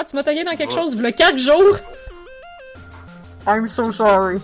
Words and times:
Ah, 0.00 0.04
tu 0.04 0.14
m'as 0.14 0.22
tagué 0.22 0.44
dans 0.44 0.54
quelque 0.54 0.72
chose, 0.72 0.96
le 0.96 1.10
4 1.10 1.36
jours! 1.36 1.76
I'm 3.48 3.68
so 3.68 3.90
sorry. 3.90 4.38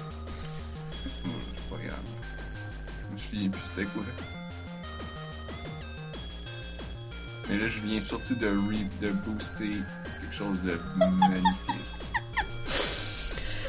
C'est 1.05 1.71
pas 1.71 1.77
grave. 1.77 1.95
Je 3.09 3.15
me 3.15 3.19
souviens 3.19 3.51
plus 3.51 3.63
c'était 3.63 3.85
quoi? 3.85 4.03
Mais 7.49 7.57
là, 7.57 7.69
je 7.69 7.79
viens 7.87 8.01
surtout 8.01 8.35
de, 8.35 8.49
re 8.49 8.89
de 9.01 9.11
booster 9.11 9.77
quelque 10.21 10.35
chose 10.35 10.59
de 10.65 10.77
magnifique. 11.21 11.85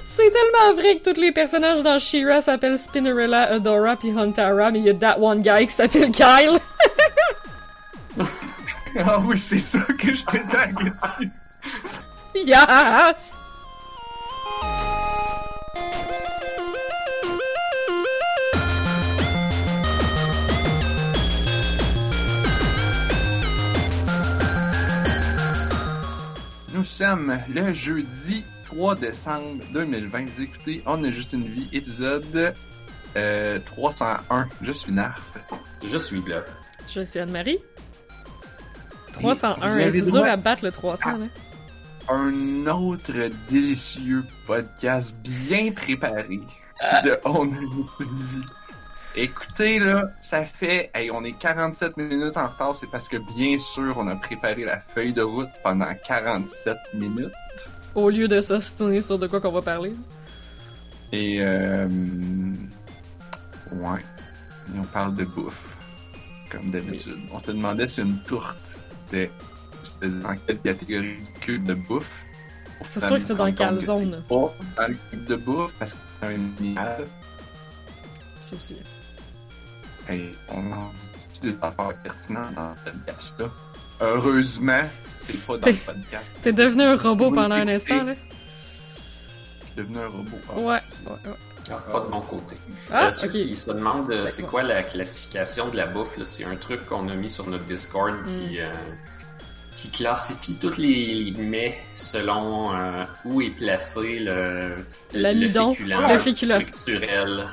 C'est 0.08 0.32
tellement 0.32 0.74
vrai 0.82 0.98
que 0.98 1.12
tous 1.12 1.22
les 1.22 1.32
personnages 1.32 1.84
dans 1.84 2.00
She-Ra 2.00 2.42
s'appellent 2.42 2.80
Spinnerella, 2.80 3.44
Adora 3.52 3.96
puis 3.96 4.10
Huntara, 4.10 4.72
mais 4.72 4.80
il 4.80 4.86
y 4.86 4.90
a 4.90 4.96
that 4.96 5.20
one 5.20 5.44
guy 5.44 5.68
qui 5.68 5.74
s'appelle 5.74 6.10
Kyle. 6.12 6.60
ah 9.06 9.20
oui, 9.20 9.38
c'est 9.38 9.60
ça 9.60 9.82
que 9.82 10.12
je 10.12 10.26
t'ai 10.26 10.42
tagué 10.46 10.90
dessus. 10.90 11.32
Yes! 12.36 13.34
Nous 26.74 26.84
sommes 26.84 27.38
le 27.54 27.74
jeudi 27.74 28.43
3 28.65 28.96
décembre 28.96 29.64
2020. 29.74 30.26
Vous 30.26 30.42
écoutez 30.42 30.84
On 30.86 31.04
a 31.04 31.12
juste 31.12 31.34
une 31.34 31.48
vie, 31.48 31.70
épisode 31.71 32.54
euh, 33.16 33.59
301. 33.66 34.50
Je 34.62 34.72
suis 34.72 34.92
Narf. 34.92 35.22
Je 35.84 35.98
suis 35.98 36.22
là. 36.28 36.44
Je 36.94 37.04
suis 37.06 37.20
Anne-Marie. 37.20 37.59
vous 39.08 39.34
301, 39.34 39.62
avez 39.62 39.92
c'est 39.92 40.02
dur 40.02 40.23
à 40.26 40.36
battre 40.36 40.66
le 40.66 40.72
300, 40.72 41.12
là. 41.12 41.26
Un 42.08 42.67
autre 42.67 43.14
délicieux 43.50 44.23
podcast 44.45 45.16
bien 45.23 45.72
préparé 45.72 46.39
de 47.03 47.17
On 47.25 47.52
a 47.52 47.59
juste 47.59 48.00
une 48.00 48.25
vie. 48.28 48.45
Écoutez, 49.16 49.80
là, 49.80 50.03
ça 50.22 50.44
fait... 50.45 50.92
Hey, 50.94 51.09
on 51.09 51.23
est 51.23 51.31
47 51.31 51.97
minutes 51.97 52.38
en 52.38 52.47
retard, 52.47 52.75
c'est 52.75 52.92
parce 52.92 53.08
que, 53.08 53.17
bien 53.36 53.58
sûr, 53.58 53.95
on 53.97 54.08
a 54.08 54.16
préparé 54.17 54.66
la 54.66 54.80
feuille 54.80 55.14
de 55.14 55.22
route 55.22 55.50
pendant 55.64 55.88
47 56.06 56.78
minutes. 56.94 57.31
Au 57.95 58.09
lieu 58.09 58.28
de 58.28 58.42
s'ostiner 58.42 59.02
sur 59.02 59.17
de 59.17 59.25
quoi 59.25 59.40
qu'on 59.40 59.53
va 59.53 59.62
parler. 59.62 59.94
Et 61.12 61.38
euh, 61.40 61.88
ouais, 63.72 64.02
Et 64.75 64.80
on 64.80 64.84
parle 64.84 65.16
de 65.16 65.23
bouffe, 65.23 65.78
comme 66.52 66.69
d'habitude. 66.69 67.17
On 67.31 67.40
te 67.40 67.52
demandait 67.52 67.88
si 67.88 68.02
une 68.02 68.19
tourte 68.23 68.75
était, 69.08 69.31
c'était 69.86 70.08
dans 70.09 70.36
quelle 70.45 70.59
catégorie 70.59 71.17
du 71.17 71.31
cube 71.39 71.66
de 71.66 71.73
bouffe? 71.73 72.23
C'est 72.86 73.00
sûr 73.00 73.16
que 73.16 73.19
c'est 73.23 73.36
dans 73.36 73.52
quelle 73.53 73.80
zone? 73.81 74.22
c'est 74.22 74.28
Pas 74.28 74.53
dans 74.83 74.88
le 74.89 74.97
cube 75.09 75.25
de 75.25 75.36
bouffe 75.36 75.73
parce 75.80 75.94
que 75.94 76.00
c'est 76.19 76.25
un 76.28 76.30
animal. 76.59 77.08
Ça 78.41 78.56
aussi. 78.56 78.78
Et 80.09 80.30
on 80.52 80.59
en 80.72 80.91
dit 81.33 81.39
des 81.41 81.56
affaires 81.61 81.94
pertinentes 82.03 82.53
dans 82.53 82.75
ce 82.75 82.91
podcast-là. 82.91 83.50
Heureusement, 84.02 84.81
c'est 85.08 85.38
pas 85.45 85.58
dans 85.58 85.67
le 85.67 85.73
podcast. 85.73 86.25
T'es 86.44 86.52
devenu 86.53 86.83
un 86.83 86.97
robot 86.97 87.31
pendant 87.31 87.56
un 87.56 87.67
instant, 87.67 88.03
là. 88.03 88.13
Je 88.13 88.19
suis 89.66 89.75
devenu 89.78 89.97
un 89.97 90.08
robot. 90.08 90.38
Ah, 90.50 90.53
Ouais, 90.59 90.63
ouais, 90.63 90.81
ouais. 91.08 91.36
Ah, 91.72 91.81
pas 91.91 92.00
de 92.02 92.09
mon 92.09 92.22
côté. 92.22 92.56
Ah, 92.91 93.09
Euh, 93.23 93.28
qui 93.28 93.56
se 93.56 93.72
demandent 93.72 94.11
euh, 94.11 94.28
c'est 94.28 94.44
quoi 94.44 94.61
la 94.61 94.83
classification 94.83 95.69
de 95.69 95.78
la 95.78 95.88
bouffe, 95.88 96.16
là, 96.17 96.25
c'est 96.25 96.44
un 96.45 96.56
truc 96.58 96.86
qu'on 96.86 97.09
a 97.09 97.16
mis 97.16 97.30
sur 97.30 97.47
notre 97.47 97.66
Discord 97.66 98.13
Mm. 98.13 98.25
qui, 98.28 98.59
euh, 98.59 98.72
qui 99.76 99.90
classifie 99.90 100.56
tous 100.58 100.78
les 100.78 101.34
mets 101.38 101.78
selon 101.95 102.73
euh, 102.76 103.04
où 103.26 103.42
est 103.42 103.50
placé 103.50 104.20
le, 104.20 104.76
L'amidon, 105.14 105.70
le 105.70 105.73
féculent, 105.76 105.98
le 106.14 106.18
féculent. 106.20 106.54
structurel. 106.72 107.48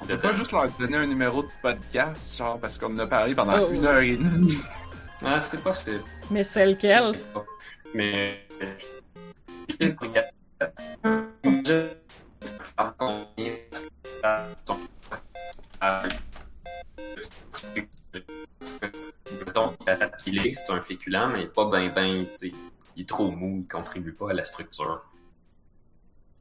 On 0.00 0.06
peut 0.06 0.16
pas 0.18 0.32
juste 0.32 0.52
leur 0.52 0.68
donner 0.78 0.96
un 0.98 1.06
numéro 1.06 1.42
de 1.42 1.48
podcast, 1.60 2.38
genre, 2.38 2.58
parce 2.60 2.78
qu'on 2.78 2.94
en 2.94 2.98
a 3.00 3.06
parlé 3.06 3.34
pendant 3.34 3.58
Oh. 3.60 3.68
une 3.72 3.84
heure 3.84 3.98
et 4.00 4.16
demie. 4.16 4.56
Ah, 5.24 5.40
c'est 5.40 5.60
pas 5.60 5.72
c'est 5.72 6.00
Mais 6.30 6.44
c'est 6.44 6.64
lequel? 6.66 7.18
Mais. 7.94 8.46
Mettons, 19.86 20.10
pilée, 20.24 20.52
c'est 20.54 20.70
un 20.72 20.80
féculent, 20.80 21.28
mais 21.32 21.46
pas 21.46 21.66
ben 21.66 21.90
ben, 21.94 22.26
tu 22.26 22.34
sais, 22.34 22.52
il 22.96 23.02
est 23.02 23.08
trop 23.08 23.30
mou, 23.30 23.60
il 23.64 23.68
contribue 23.68 24.12
pas 24.12 24.30
à 24.30 24.34
la 24.34 24.44
structure. 24.44 25.02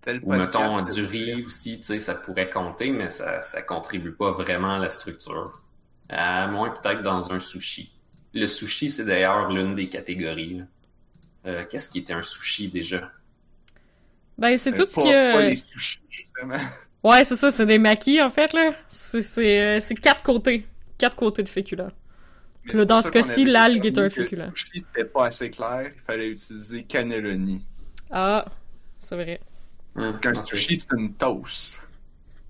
Tel 0.01 0.21
Ou 0.23 0.33
mettons, 0.33 0.81
du 0.83 1.05
riz 1.05 1.43
aussi, 1.45 1.77
tu 1.79 1.83
sais, 1.87 1.99
ça 1.99 2.15
pourrait 2.15 2.49
compter, 2.49 2.91
mais 2.91 3.09
ça, 3.09 3.41
ça 3.41 3.61
contribue 3.61 4.11
pas 4.13 4.31
vraiment 4.31 4.75
à 4.75 4.79
la 4.79 4.89
structure. 4.89 5.61
À 6.09 6.47
moins 6.47 6.69
peut-être 6.69 7.01
dans 7.03 7.31
un 7.31 7.39
sushi. 7.39 7.93
Le 8.33 8.47
sushi, 8.47 8.89
c'est 8.89 9.05
d'ailleurs 9.05 9.49
l'une 9.51 9.75
des 9.75 9.89
catégories. 9.89 10.61
Euh, 11.45 11.65
Qu'est-ce 11.69 11.89
qui 11.89 11.99
était 11.99 12.13
un 12.13 12.23
sushi 12.23 12.69
déjà? 12.69 13.11
Ben, 14.37 14.57
c'est 14.57 14.73
Euh, 14.73 14.85
tout 14.85 14.87
ce 14.89 14.99
qui 14.99 15.09
Pas 15.31 15.39
a... 15.39 15.41
les 15.41 15.55
sushis, 15.55 15.99
justement. 16.09 16.57
Ouais, 17.03 17.25
c'est 17.25 17.35
ça, 17.35 17.51
c'est 17.51 17.65
des 17.65 17.79
maquis, 17.79 18.21
en 18.21 18.29
fait, 18.29 18.53
là. 18.53 18.73
C'est, 18.89 19.21
c'est, 19.21 19.77
euh, 19.77 19.79
c'est 19.79 19.95
quatre 19.95 20.23
côtés. 20.23 20.67
Quatre 20.97 21.15
côtés 21.15 21.43
de 21.43 21.49
féculents. 21.49 21.91
Mais 22.73 22.85
dans 22.85 23.01
ce 23.01 23.11
cas-ci, 23.11 23.45
l'algue 23.45 23.85
est 23.85 23.97
un 23.97 24.09
féculent. 24.09 24.49
Le 24.49 24.55
sushi, 24.55 24.83
c'était 24.85 25.05
pas 25.05 25.27
assez 25.27 25.49
clair. 25.49 25.91
Il 25.95 26.01
fallait 26.01 26.29
utiliser 26.29 26.83
cannelloni. 26.83 27.65
Ah, 28.11 28.45
c'est 28.99 29.15
vrai. 29.15 29.39
Hum, 29.95 30.19
Qu'un 30.19 30.33
ok. 30.33 30.47
sushi, 30.47 30.75
c'est 30.77 30.91
une 30.97 31.13
toast. 31.13 31.81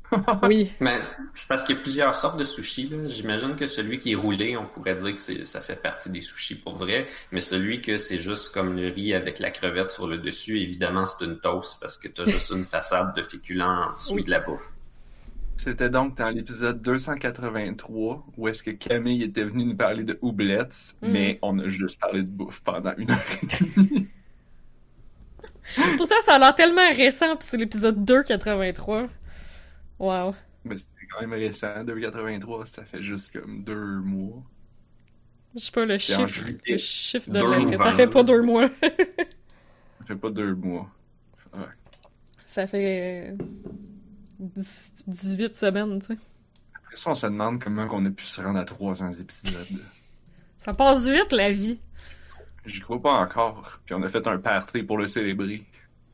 Oui. 0.43 0.71
Mais 0.79 1.01
c'est 1.33 1.47
parce 1.49 1.63
qu'il 1.65 1.75
y 1.75 1.79
a 1.79 1.81
plusieurs 1.81 2.15
sortes 2.15 2.37
de 2.39 2.45
sushis. 2.45 2.87
là. 2.87 3.07
J'imagine 3.09 3.57
que 3.57 3.65
celui 3.65 3.97
qui 3.97 4.13
est 4.13 4.15
roulé, 4.15 4.55
on 4.55 4.65
pourrait 4.65 4.95
dire 4.95 5.13
que 5.15 5.43
ça 5.43 5.59
fait 5.59 5.75
partie 5.75 6.09
des 6.09 6.21
sushis 6.21 6.55
pour 6.55 6.77
vrai. 6.77 7.07
Mais 7.33 7.41
celui 7.41 7.81
que 7.81 7.97
c'est 7.97 8.17
juste 8.17 8.53
comme 8.53 8.77
le 8.77 8.87
riz 8.87 9.13
avec 9.13 9.39
la 9.39 9.51
crevette 9.51 9.89
sur 9.89 10.07
le 10.07 10.17
dessus, 10.17 10.61
évidemment, 10.61 11.03
c'est 11.03 11.25
une 11.25 11.39
toast 11.39 11.79
parce 11.81 11.97
que 11.97 12.07
t'as 12.07 12.23
juste 12.23 12.51
une 12.51 12.63
façade 12.63 13.15
de 13.17 13.21
féculent 13.21 13.61
en 13.63 13.93
dessous 13.95 14.13
Oui. 14.13 14.23
de 14.23 14.29
la 14.31 14.39
bouffe. 14.39 14.71
C'était 15.57 15.89
donc 15.89 16.15
dans 16.17 16.29
l'épisode 16.29 16.81
283 16.81 18.25
où 18.37 18.47
est-ce 18.47 18.63
que 18.63 18.71
Camille 18.71 19.23
était 19.23 19.43
venue 19.43 19.65
nous 19.65 19.75
parler 19.75 20.03
de 20.03 20.17
houblets, 20.21 20.93
Mm. 21.01 21.11
mais 21.11 21.39
on 21.41 21.57
a 21.59 21.67
juste 21.67 21.99
parlé 21.99 22.21
de 22.23 22.27
bouffe 22.27 22.61
pendant 22.61 22.93
une 22.97 23.11
heure 23.11 23.19
et 23.43 23.45
demie. 23.75 24.07
Pourtant, 25.97 26.15
ça 26.23 26.35
a 26.35 26.39
l'air 26.39 26.55
tellement 26.55 26.87
récent, 26.95 27.35
pis 27.35 27.45
c'est 27.45 27.57
l'épisode 27.57 28.05
283. 28.05 29.07
Wow. 29.99 30.35
mais 30.63 30.77
c'est 30.77 30.85
quand 31.11 31.21
même 31.21 31.33
récent, 31.33 31.83
283, 31.83 32.65
ça 32.67 32.83
fait 32.85 33.01
juste 33.01 33.37
comme 33.37 33.63
deux 33.63 33.97
mois. 33.99 34.43
Je 35.55 35.59
sais 35.61 35.71
pas 35.71 35.85
le 35.85 35.97
chiffre. 35.97 36.25
juillet. 36.27 36.57
Le 36.67 36.77
chiffre 36.77 37.29
de 37.31 37.39
l'année. 37.39 37.77
Ça 37.77 37.91
fait 37.93 38.07
pas 38.07 38.21
deux 38.23 38.41
mois. 38.43 38.67
Ça 38.81 40.05
fait 40.05 40.15
pas 40.15 40.29
deux 40.29 40.53
mois. 40.53 40.89
Ouais. 41.53 41.59
ça 42.45 42.67
fait. 42.67 43.35
Euh, 44.41 44.45
10 44.55 44.93
18 45.07 45.55
semaines, 45.55 45.99
tu 45.99 46.07
sais. 46.07 46.17
Après 46.75 46.95
ça, 46.95 47.11
on 47.11 47.15
se 47.15 47.27
demande 47.27 47.61
comment 47.63 47.87
on 47.91 48.05
a 48.05 48.09
pu 48.09 48.25
se 48.25 48.41
rendre 48.41 48.59
à 48.59 48.63
300 48.65 49.11
épisodes. 49.13 49.65
Ça 50.57 50.73
passe 50.73 51.07
vite, 51.09 51.31
la 51.31 51.51
vie. 51.51 51.79
J'y 52.65 52.81
crois 52.81 53.01
pas 53.01 53.13
encore. 53.13 53.79
Puis 53.85 53.93
on 53.95 54.01
a 54.03 54.09
fait 54.09 54.25
un 54.27 54.37
party 54.39 54.83
pour 54.83 54.97
le 54.97 55.07
célébrer. 55.07 55.63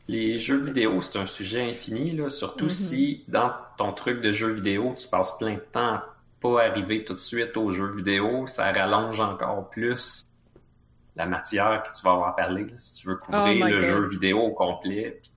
Les 0.09 0.35
jeux 0.37 0.61
vidéo, 0.65 1.01
c'est 1.01 1.17
un 1.17 1.25
sujet 1.25 1.69
infini, 1.69 2.11
là, 2.11 2.29
surtout 2.29 2.65
Mhm. 2.65 2.69
si 2.71 3.23
dans 3.29 3.51
ton 3.77 3.93
truc 3.93 4.19
de 4.21 4.31
jeux 4.31 4.51
vidéo, 4.51 4.93
tu 4.97 5.07
passes 5.07 5.37
plein 5.37 5.55
de 5.55 5.59
temps 5.71 5.93
à 5.95 6.09
pas 6.41 6.65
arriver 6.65 7.05
tout 7.05 7.13
de 7.13 7.19
suite 7.19 7.55
aux 7.55 7.71
jeux 7.71 7.95
vidéo, 7.95 8.45
ça 8.47 8.69
rallonge 8.73 9.21
encore 9.21 9.69
plus 9.69 10.25
la 11.15 11.25
matière 11.25 11.83
que 11.83 11.95
tu 11.97 12.03
vas 12.03 12.11
avoir 12.11 12.27
à 12.29 12.35
parler. 12.35 12.65
là. 12.65 12.73
Si 12.75 12.95
tu 12.95 13.07
veux 13.07 13.15
couvrir 13.15 13.63
Oh 13.63 13.67
le 13.69 13.77
God. 13.77 13.81
jeu 13.81 14.07
vidéo 14.09 14.39
au 14.39 14.51
complet, 14.51 15.21
tu 15.23 15.29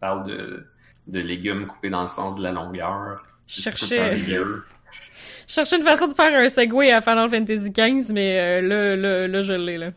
parles 0.00 0.24
de, 0.26 0.66
de 1.06 1.20
légumes 1.20 1.66
coupés 1.66 1.90
dans 1.90 2.02
le 2.02 2.06
sens 2.08 2.34
de 2.36 2.42
la 2.42 2.52
longueur. 2.52 3.22
Je 3.46 3.62
cherchais, 3.62 4.16
je 4.16 5.76
une 5.76 5.82
façon 5.82 6.08
de 6.08 6.14
faire 6.14 6.36
un 6.36 6.48
segue 6.48 6.90
à 6.90 7.00
Final 7.00 7.28
Fantasy 7.30 7.70
XV, 7.70 8.12
mais 8.12 8.38
euh, 8.38 8.60
là, 8.62 8.96
là, 8.96 9.28
là, 9.28 9.42
je 9.42 9.52
l'ai, 9.52 9.78
là. 9.78 9.90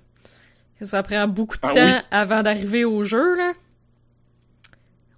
Ça 0.82 1.04
prend 1.04 1.28
beaucoup 1.28 1.56
de 1.58 1.62
Ah 1.64 1.74
temps 1.74 1.96
oui? 1.98 2.02
avant 2.12 2.44
d'arriver 2.44 2.86
au 2.86 3.04
jeu, 3.04 3.36
là. 3.36 3.54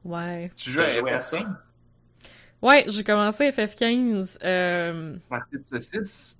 Ouais. 0.03 0.51
Tu 0.55 0.71
joues 0.71 0.81
à 0.81 0.87
joué 0.87 1.11
à 1.11 1.17
FF15? 1.17 1.21
ça? 1.21 1.39
Ouais, 2.61 2.85
j'ai 2.87 3.03
commencé 3.03 3.49
FF15. 3.49 4.37
Euh... 4.43 5.15
Partie 5.29 5.57
de 5.57 5.63
saucisse? 5.63 6.37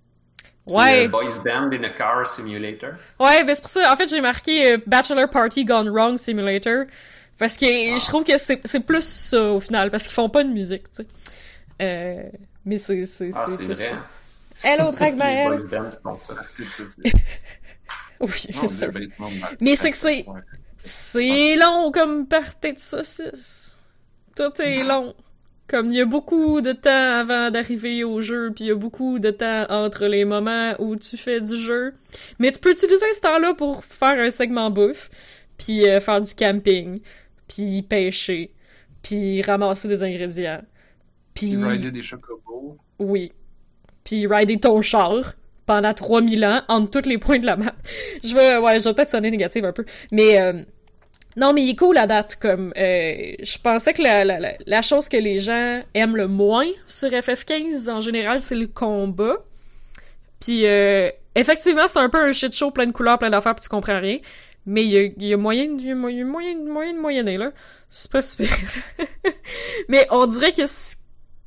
Ouais. 0.67 1.03
le 1.03 1.09
Boys 1.09 1.39
Band 1.43 1.71
in 1.71 1.83
a 1.83 1.89
Car 1.89 2.27
Simulator. 2.27 2.91
Ouais, 3.19 3.43
ben 3.43 3.55
c'est 3.55 3.61
pour 3.61 3.69
ça, 3.69 3.91
en 3.91 3.97
fait, 3.97 4.07
j'ai 4.07 4.21
marqué 4.21 4.73
euh, 4.73 4.77
Bachelor 4.87 5.29
Party 5.29 5.65
Gone 5.65 5.89
Wrong 5.89 6.17
Simulator. 6.17 6.85
Parce 7.41 7.57
que 7.57 7.65
Ah. 7.65 7.97
je 7.97 8.05
trouve 8.05 8.23
que 8.23 8.37
c'est 8.37 8.79
plus 8.81 9.03
ça, 9.03 9.51
au 9.51 9.59
final, 9.59 9.89
parce 9.89 10.03
qu'ils 10.03 10.13
font 10.13 10.29
pas 10.29 10.43
de 10.43 10.49
musique, 10.49 10.83
tu 10.91 10.97
sais. 10.97 11.07
Euh, 11.81 12.21
mais 12.65 12.77
c'est 12.77 13.01
Ah, 13.33 13.45
c'est 13.47 13.63
vrai. 13.63 13.73
ça. 14.53 14.69
Hello, 14.69 14.91
Dragmael. 14.91 15.57
Oui, 15.59 15.65
Non, 16.05 16.19
c'est 16.21 16.33
ça. 18.53 18.85
Mais 19.59 19.75
c'est 19.75 19.89
que 19.89 19.97
c'est-. 19.97 20.25
C'est 20.77 21.55
long 21.55 21.91
comme 21.91 22.27
partie 22.27 22.73
de 22.73 22.79
saucisse. 22.79 23.75
Tout 24.35 24.61
est 24.61 24.83
long. 24.83 25.15
Comme 25.67 25.89
il 25.91 25.97
y 25.97 26.01
a 26.01 26.05
beaucoup 26.05 26.61
de 26.61 26.73
temps 26.73 27.21
avant 27.21 27.49
d'arriver 27.49 28.03
au 28.03 28.21
jeu, 28.21 28.51
puis 28.53 28.65
il 28.65 28.67
y 28.67 28.71
a 28.71 28.75
beaucoup 28.75 29.17
de 29.17 29.31
temps 29.31 29.65
entre 29.69 30.05
les 30.05 30.25
moments 30.25 30.75
où 30.77 30.95
tu 30.95 31.17
fais 31.17 31.41
du 31.41 31.55
jeu. 31.55 31.95
Mais 32.37 32.51
tu 32.51 32.59
peux 32.59 32.69
utiliser 32.71 33.13
ce 33.15 33.21
temps-là 33.21 33.55
pour 33.55 33.83
faire 33.83 34.19
un 34.19 34.29
segment 34.29 34.69
bouffe, 34.69 35.09
puis 35.57 35.89
euh, 35.89 35.99
faire 36.01 36.21
du 36.21 36.35
camping, 36.35 37.01
puis 37.53 37.81
pêcher, 37.81 38.51
puis 39.01 39.41
ramasser 39.41 39.87
des 39.87 40.03
ingrédients. 40.03 40.61
Puis 41.33 41.55
rider 41.57 41.91
des 41.91 42.03
chocobos. 42.03 42.77
oui. 42.99 43.31
Puis 44.03 44.25
rider 44.25 44.57
ton 44.59 44.81
char 44.81 45.35
pendant 45.67 45.93
3000 45.93 46.43
ans 46.43 46.61
entre 46.67 47.01
tous 47.01 47.07
les 47.07 47.17
points 47.19 47.39
de 47.39 47.45
la 47.45 47.55
map. 47.55 47.75
Je 48.23 48.33
vais, 48.33 48.57
ouais, 48.57 48.79
je 48.79 48.85
vais 48.89 48.95
peut-être 48.95 49.11
sonner 49.11 49.29
négative 49.29 49.63
un 49.63 49.71
peu. 49.71 49.85
Mais, 50.11 50.41
euh, 50.41 50.53
non, 51.37 51.53
mais 51.53 51.61
il 51.63 51.69
est 51.69 51.75
cool 51.75 51.95
la 51.95 52.07
date. 52.07 52.35
Comme, 52.35 52.73
euh, 52.77 53.35
je 53.39 53.57
pensais 53.59 53.93
que 53.93 54.01
la, 54.01 54.25
la, 54.25 54.39
la, 54.39 54.53
la 54.65 54.81
chose 54.81 55.07
que 55.07 55.17
les 55.17 55.39
gens 55.39 55.83
aiment 55.93 56.17
le 56.17 56.27
moins 56.27 56.65
sur 56.87 57.09
FF15, 57.09 57.89
en 57.91 58.01
général, 58.01 58.41
c'est 58.41 58.55
le 58.55 58.67
combat. 58.67 59.37
Puis, 60.39 60.65
euh, 60.65 61.09
effectivement, 61.35 61.87
c'est 61.87 61.99
un 61.99 62.09
peu 62.09 62.23
un 62.23 62.31
shit 62.31 62.53
show 62.53 62.71
plein 62.71 62.87
de 62.87 62.91
couleurs, 62.91 63.19
plein 63.19 63.29
d'affaires, 63.29 63.53
puis 63.53 63.61
tu 63.63 63.69
comprends 63.69 63.99
rien. 63.99 64.17
Mais 64.65 64.83
il 64.83 64.89
y 64.89 64.97
a, 64.97 65.03
y 65.17 65.33
a 65.33 65.37
moyen, 65.37 65.77
a 65.77 65.95
moyen, 65.95 66.25
moyen, 66.25 66.55
moyen 66.65 66.93
de 66.93 66.99
moyenner, 66.99 67.37
là. 67.37 67.51
C'est 67.89 68.11
pas 68.11 68.21
super. 68.21 68.47
mais 69.87 70.07
on 70.11 70.27
dirait 70.27 70.53
que 70.53 70.67
ce 70.67 70.95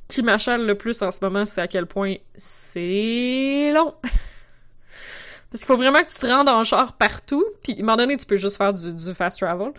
qui 0.07 0.21
m'achale 0.21 0.65
le 0.65 0.75
plus 0.75 1.01
en 1.01 1.11
ce 1.11 1.23
moment, 1.23 1.45
c'est 1.45 1.61
à 1.61 1.67
quel 1.67 1.85
point 1.85 2.15
c'est 2.37 3.71
long. 3.73 3.93
Parce 5.51 5.63
qu'il 5.63 5.67
faut 5.67 5.77
vraiment 5.77 6.01
que 6.01 6.11
tu 6.11 6.19
te 6.19 6.27
rendes 6.27 6.49
en 6.49 6.63
char 6.65 6.97
partout, 6.97 7.45
puis 7.63 7.73
à 7.73 7.75
un 7.77 7.79
moment 7.79 7.95
donné, 7.95 8.17
tu 8.17 8.25
peux 8.25 8.37
juste 8.37 8.57
faire 8.57 8.73
du, 8.73 8.91
du 8.93 9.13
fast 9.13 9.39
travel. 9.39 9.71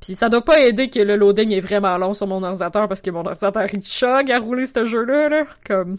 Puis 0.00 0.16
ça 0.16 0.28
doit 0.28 0.44
pas 0.44 0.60
aider 0.60 0.90
que 0.90 0.98
le 0.98 1.14
loading 1.14 1.52
est 1.52 1.60
vraiment 1.60 1.96
long 1.98 2.14
sur 2.14 2.26
mon 2.26 2.42
ordinateur, 2.42 2.88
parce 2.88 3.02
que 3.02 3.10
mon 3.10 3.24
ordinateur, 3.24 3.66
il 3.72 3.84
chug 3.84 4.30
à 4.32 4.38
rouler 4.38 4.66
ce 4.66 4.84
jeu-là, 4.84 5.28
là. 5.28 5.44
Comme... 5.64 5.98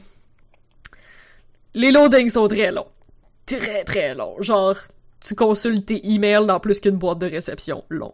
Les 1.73 1.91
loadings 1.91 2.29
sont 2.29 2.47
très 2.49 2.71
longs. 2.71 2.87
Très, 3.45 3.85
très 3.85 4.13
longs. 4.13 4.35
Genre, 4.41 4.75
tu 5.21 5.35
consultes 5.35 5.85
tes 5.85 6.05
emails 6.05 6.45
dans 6.45 6.59
plus 6.59 6.79
qu'une 6.79 6.97
boîte 6.97 7.19
de 7.19 7.27
réception. 7.27 7.83
Long. 7.89 8.13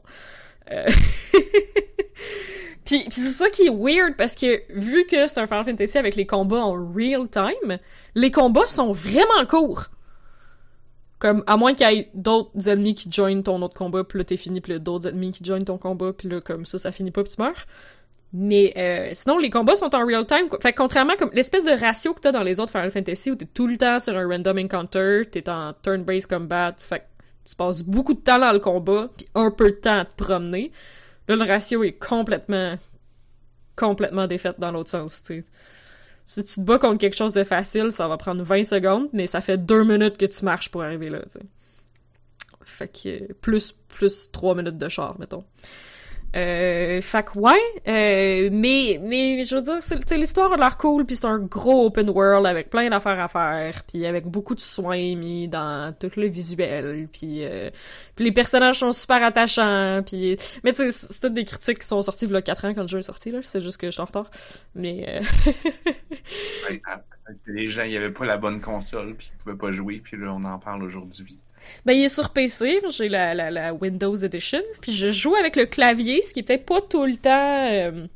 Euh... 0.71 0.85
Puis, 2.85 3.05
c'est 3.09 3.31
ça 3.31 3.49
qui 3.49 3.63
est 3.63 3.69
weird 3.69 4.15
parce 4.15 4.33
que 4.33 4.61
vu 4.69 5.05
que 5.05 5.27
c'est 5.27 5.39
un 5.39 5.47
Final 5.47 5.65
Fantasy 5.65 5.97
avec 5.97 6.15
les 6.15 6.25
combats 6.25 6.63
en 6.63 6.71
real 6.71 7.27
time, 7.29 7.79
les 8.15 8.31
combats 8.31 8.67
sont 8.67 8.93
vraiment 8.93 9.45
courts. 9.47 9.87
Comme, 11.19 11.43
à 11.47 11.57
moins 11.57 11.73
qu'il 11.73 11.89
y 11.89 11.99
ait 11.99 12.11
d'autres 12.13 12.69
ennemis 12.69 12.93
qui 12.93 13.11
joignent 13.11 13.43
ton 13.43 13.61
autre 13.61 13.73
combat, 13.73 14.03
puis 14.03 14.19
là 14.19 14.23
t'es 14.23 14.37
fini, 14.37 14.61
puis 14.61 14.79
d'autres 14.79 15.09
ennemis 15.09 15.31
qui 15.31 15.43
joignent 15.43 15.65
ton 15.65 15.77
combat, 15.77 16.13
puis 16.13 16.29
là 16.29 16.39
comme 16.39 16.65
ça, 16.65 16.77
ça 16.77 16.91
finit 16.91 17.11
pas, 17.11 17.23
puis 17.23 17.33
tu 17.33 17.41
meurs. 17.41 17.65
Mais 18.33 18.73
euh, 18.75 19.09
sinon, 19.13 19.37
les 19.37 19.49
combats 19.49 19.75
sont 19.75 19.95
en 19.95 20.05
real 20.05 20.25
time. 20.25 20.49
Fait 20.61 20.73
que 20.73 20.77
contrairement 20.77 21.15
comme 21.17 21.29
l'espèce 21.33 21.63
de 21.63 21.71
ratio 21.71 22.13
que 22.13 22.19
t'as 22.19 22.31
dans 22.31 22.43
les 22.43 22.59
autres 22.59 22.71
Final 22.71 22.91
Fantasy 22.91 23.31
où 23.31 23.35
t'es 23.35 23.45
tout 23.45 23.67
le 23.67 23.77
temps 23.77 23.99
sur 23.99 24.17
un 24.17 24.27
random 24.27 24.57
encounter, 24.57 25.23
t'es 25.31 25.49
en 25.49 25.73
turn-based 25.81 26.27
combat, 26.27 26.75
fait 26.77 26.99
que 26.99 27.05
tu 27.45 27.55
passes 27.55 27.83
beaucoup 27.83 28.13
de 28.13 28.19
temps 28.19 28.39
dans 28.39 28.51
le 28.51 28.59
combat, 28.59 29.09
puis 29.15 29.27
un 29.33 29.49
peu 29.51 29.71
de 29.71 29.77
temps 29.77 29.99
à 29.99 30.05
te 30.05 30.21
promener. 30.21 30.71
Là, 31.29 31.37
le 31.37 31.43
ratio 31.43 31.83
est 31.83 31.93
complètement, 31.93 32.75
complètement 33.75 34.27
défait 34.27 34.53
dans 34.57 34.71
l'autre 34.71 34.89
sens, 34.89 35.23
tu. 35.23 35.45
Si 36.25 36.43
tu 36.43 36.55
te 36.55 36.61
bats 36.61 36.77
contre 36.77 36.97
quelque 36.97 37.15
chose 37.15 37.33
de 37.33 37.45
facile, 37.45 37.93
ça 37.93 38.09
va 38.09 38.17
prendre 38.17 38.43
20 38.43 38.65
secondes, 38.65 39.07
mais 39.13 39.27
ça 39.27 39.39
fait 39.39 39.57
2 39.57 39.85
minutes 39.85 40.17
que 40.17 40.25
tu 40.25 40.43
marches 40.43 40.69
pour 40.69 40.83
arriver 40.83 41.09
là, 41.09 41.21
tu. 41.31 41.39
Fait 42.65 42.89
que 42.89 43.31
plus, 43.33 43.71
plus 43.71 44.29
3 44.33 44.55
minutes 44.55 44.77
de 44.77 44.89
char, 44.89 45.17
mettons. 45.17 45.45
Euh, 46.37 47.01
fait 47.01 47.25
que 47.25 47.39
ouais, 47.39 47.57
euh, 47.87 48.49
mais 48.51 48.99
mais 49.01 49.43
je 49.43 49.55
veux 49.55 49.61
dire, 49.63 49.81
c'est, 49.81 50.17
l'histoire 50.17 50.53
a 50.53 50.57
l'air 50.57 50.77
cool, 50.77 51.03
puis 51.03 51.15
c'est 51.15 51.25
un 51.25 51.39
gros 51.39 51.87
open 51.87 52.11
world 52.11 52.45
avec 52.45 52.69
plein 52.69 52.89
d'affaires 52.89 53.19
à 53.19 53.27
faire, 53.27 53.83
puis 53.85 54.05
avec 54.05 54.27
beaucoup 54.27 54.53
de 54.53 54.59
soins 54.59 55.15
mis 55.15 55.47
dans 55.47 55.95
tout 55.97 56.11
le 56.15 56.27
visuel, 56.27 57.07
puis 57.11 57.43
euh, 57.43 57.71
puis 58.15 58.25
les 58.25 58.31
personnages 58.31 58.79
sont 58.79 58.91
super 58.91 59.23
attachants, 59.23 60.03
puis 60.05 60.37
mais 60.63 60.73
tu 60.73 60.83
sais, 60.83 60.91
c'est 60.91 61.19
toutes 61.19 61.33
des 61.33 61.45
critiques 61.45 61.79
qui 61.79 61.87
sont 61.87 62.03
sorties 62.03 62.25
il 62.25 62.31
y 62.31 62.35
a 62.35 62.41
4 62.41 62.65
ans 62.65 62.73
quand 62.75 62.81
le 62.83 62.87
jeu 62.87 62.99
est 62.99 63.03
sorti 63.03 63.31
là, 63.31 63.39
c'est 63.41 63.61
juste 63.61 63.77
que 63.79 63.87
je 63.87 63.91
suis 63.91 64.01
en 64.01 64.05
retard, 64.05 64.29
mais 64.75 65.05
euh... 65.07 65.53
Ah, 66.85 67.01
les 67.45 67.67
gens, 67.67 67.83
il 67.83 67.91
y 67.91 67.97
avait 67.97 68.11
pas 68.11 68.25
la 68.25 68.37
bonne 68.37 68.61
console, 68.61 69.15
puis 69.15 69.31
ils 69.33 69.37
pouvaient 69.43 69.57
pas 69.57 69.71
jouer, 69.71 69.99
puis 70.03 70.17
là, 70.17 70.33
on 70.33 70.43
en 70.43 70.59
parle 70.59 70.83
aujourd'hui. 70.83 71.39
Ben, 71.85 71.93
il 71.93 72.03
est 72.05 72.09
sur 72.09 72.29
PC, 72.31 72.81
j'ai 72.89 73.07
la, 73.07 73.33
la, 73.33 73.51
la 73.51 73.73
Windows 73.73 74.15
Edition, 74.15 74.61
puis 74.81 74.93
je 74.93 75.09
joue 75.09 75.35
avec 75.35 75.55
le 75.55 75.65
clavier, 75.65 76.21
ce 76.21 76.33
qui 76.33 76.41
est 76.41 76.43
peut-être 76.43 76.65
pas 76.65 76.81
tout 76.81 77.05
le 77.05 77.17
temps... 77.17 77.69
Euh, 77.71 78.07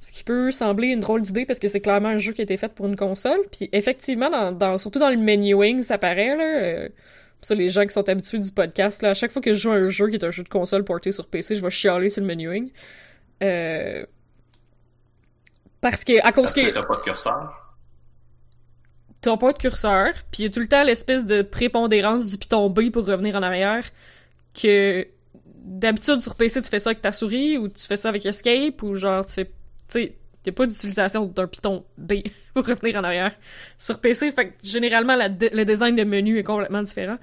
ce 0.00 0.10
qui 0.10 0.24
peut 0.24 0.50
sembler 0.50 0.88
une 0.88 0.98
drôle 0.98 1.22
d'idée, 1.22 1.46
parce 1.46 1.60
que 1.60 1.68
c'est 1.68 1.80
clairement 1.80 2.08
un 2.08 2.18
jeu 2.18 2.32
qui 2.32 2.40
a 2.40 2.44
été 2.44 2.56
fait 2.56 2.74
pour 2.74 2.86
une 2.86 2.96
console, 2.96 3.38
puis 3.52 3.68
effectivement, 3.72 4.30
dans, 4.30 4.50
dans, 4.50 4.76
surtout 4.76 4.98
dans 4.98 5.10
le 5.10 5.16
menuing, 5.16 5.82
ça 5.82 5.98
paraît, 5.98 6.36
là... 6.36 6.62
Euh, 6.62 6.88
ça, 7.42 7.56
les 7.56 7.68
gens 7.68 7.82
qui 7.82 7.90
sont 7.90 8.08
habitués 8.08 8.38
du 8.38 8.52
podcast, 8.52 9.02
là, 9.02 9.10
à 9.10 9.14
chaque 9.14 9.32
fois 9.32 9.42
que 9.42 9.52
je 9.52 9.60
joue 9.60 9.72
à 9.72 9.74
un 9.74 9.88
jeu 9.88 10.08
qui 10.08 10.14
est 10.14 10.24
un 10.24 10.30
jeu 10.30 10.44
de 10.44 10.48
console 10.48 10.84
porté 10.84 11.10
sur 11.10 11.26
PC, 11.26 11.56
je 11.56 11.62
vais 11.62 11.70
chialer 11.70 12.08
sur 12.08 12.20
le 12.22 12.28
menuing. 12.28 12.70
Euh... 13.42 14.06
Parce 15.80 16.04
que, 16.04 16.20
à 16.20 16.30
cause 16.30 16.44
Parce 16.44 16.54
que... 16.54 16.70
t'as 16.70 16.84
pas 16.84 16.96
de 16.96 17.00
curseur? 17.00 17.61
T'as 19.22 19.36
pas 19.36 19.52
de 19.52 19.58
curseur, 19.58 20.12
puis 20.30 20.42
il 20.42 20.46
y 20.46 20.46
a 20.46 20.50
tout 20.50 20.60
le 20.60 20.68
temps 20.68 20.82
l'espèce 20.82 21.24
de 21.24 21.42
prépondérance 21.42 22.26
du 22.26 22.36
piton 22.36 22.68
B 22.68 22.90
pour 22.90 23.06
revenir 23.06 23.36
en 23.36 23.42
arrière, 23.42 23.88
que 24.52 25.06
d'habitude 25.64 26.20
sur 26.20 26.34
PC 26.34 26.60
tu 26.60 26.68
fais 26.68 26.80
ça 26.80 26.90
avec 26.90 27.00
ta 27.00 27.12
souris, 27.12 27.56
ou 27.56 27.68
tu 27.68 27.86
fais 27.86 27.96
ça 27.96 28.08
avec 28.08 28.26
Escape, 28.26 28.82
ou 28.82 28.96
genre 28.96 29.24
tu 29.24 29.32
fais... 29.32 29.50
Tu 29.88 30.12
sais, 30.44 30.52
pas 30.52 30.66
d'utilisation 30.66 31.26
d'un 31.26 31.46
piton 31.46 31.84
B 31.96 32.14
pour 32.54 32.66
revenir 32.66 32.96
en 32.96 33.04
arrière 33.04 33.32
sur 33.78 34.00
PC, 34.00 34.32
fait 34.32 34.48
que 34.48 34.52
généralement 34.64 35.14
le 35.16 35.64
design 35.64 35.94
de 35.94 36.02
menu 36.02 36.38
est 36.38 36.42
complètement 36.42 36.82
différent. 36.82 37.18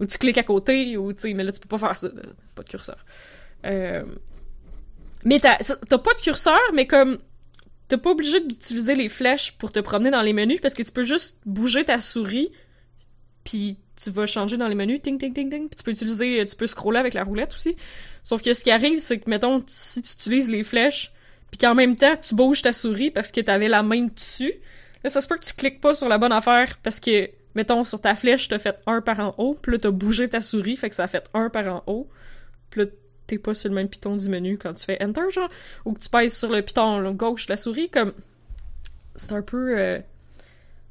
Ou 0.00 0.06
tu 0.06 0.18
cliques 0.18 0.38
à 0.38 0.42
côté, 0.42 0.96
ou 0.96 1.12
tu 1.12 1.20
sais, 1.20 1.34
mais 1.34 1.44
là 1.44 1.52
tu 1.52 1.60
peux 1.60 1.68
pas 1.68 1.78
faire 1.78 1.96
ça, 1.96 2.08
pas 2.56 2.64
de 2.64 2.68
curseur. 2.68 2.98
Euh... 3.64 4.02
Mais 5.24 5.38
t'as 5.38 5.56
pas 5.56 6.14
de 6.14 6.20
curseur, 6.20 6.60
mais 6.74 6.88
comme 6.88 7.18
t'es 7.94 8.00
pas 8.00 8.10
obligé 8.10 8.40
d'utiliser 8.40 8.94
les 8.94 9.08
flèches 9.08 9.52
pour 9.52 9.70
te 9.70 9.78
promener 9.78 10.10
dans 10.10 10.22
les 10.22 10.32
menus 10.32 10.60
parce 10.60 10.74
que 10.74 10.82
tu 10.82 10.90
peux 10.90 11.04
juste 11.04 11.36
bouger 11.46 11.84
ta 11.84 12.00
souris 12.00 12.50
puis 13.44 13.76
tu 14.02 14.10
vas 14.10 14.26
changer 14.26 14.56
dans 14.56 14.66
les 14.66 14.74
menus 14.74 15.00
ting 15.00 15.16
ting 15.16 15.32
ting 15.32 15.48
ting. 15.48 15.68
Puis 15.68 15.76
tu 15.76 15.84
peux 15.84 15.92
utiliser 15.92 16.44
tu 16.44 16.56
peux 16.56 16.66
scroller 16.66 16.98
avec 16.98 17.14
la 17.14 17.22
roulette 17.22 17.54
aussi. 17.54 17.76
Sauf 18.24 18.42
que 18.42 18.52
ce 18.52 18.64
qui 18.64 18.72
arrive 18.72 18.98
c'est 18.98 19.18
que 19.20 19.30
mettons 19.30 19.62
si 19.68 20.02
tu 20.02 20.12
utilises 20.12 20.48
les 20.48 20.64
flèches 20.64 21.12
puis 21.52 21.58
qu'en 21.58 21.76
même 21.76 21.96
temps 21.96 22.16
tu 22.16 22.34
bouges 22.34 22.62
ta 22.62 22.72
souris 22.72 23.12
parce 23.12 23.30
que 23.30 23.40
t'avais 23.40 23.68
la 23.68 23.84
main 23.84 24.06
dessus 24.06 24.54
là 25.04 25.10
ça 25.10 25.20
se 25.20 25.28
peut 25.28 25.36
que 25.36 25.44
tu 25.44 25.54
cliques 25.54 25.80
pas 25.80 25.94
sur 25.94 26.08
la 26.08 26.18
bonne 26.18 26.32
affaire 26.32 26.78
parce 26.82 26.98
que 26.98 27.30
mettons 27.54 27.84
sur 27.84 28.00
ta 28.00 28.16
flèche 28.16 28.48
t'as 28.48 28.58
fait 28.58 28.76
un 28.86 29.02
par 29.02 29.20
en 29.20 29.34
haut 29.38 29.54
puis 29.54 29.70
là 29.70 29.78
t'as 29.78 29.92
bougé 29.92 30.28
ta 30.28 30.40
souris 30.40 30.74
fait 30.74 30.88
que 30.88 30.96
ça 30.96 31.04
a 31.04 31.08
fait 31.08 31.30
un 31.32 31.48
par 31.48 31.66
en 31.72 31.84
haut 31.86 32.08
puis 32.70 32.80
là 32.80 32.86
t'es 33.26 33.38
pas 33.38 33.54
sur 33.54 33.68
le 33.68 33.74
même 33.74 33.88
piton 33.88 34.16
du 34.16 34.28
menu 34.28 34.58
quand 34.58 34.74
tu 34.74 34.84
fais 34.84 35.02
Enter, 35.02 35.30
genre, 35.30 35.48
ou 35.84 35.92
que 35.92 36.00
tu 36.00 36.08
pèses 36.08 36.36
sur 36.36 36.50
le 36.50 36.62
piton 36.62 37.12
gauche 37.12 37.46
de 37.46 37.52
la 37.52 37.56
souris, 37.56 37.90
comme... 37.90 38.12
C'est 39.16 39.32
un 39.32 39.42
peu... 39.42 39.78
Euh... 39.78 40.00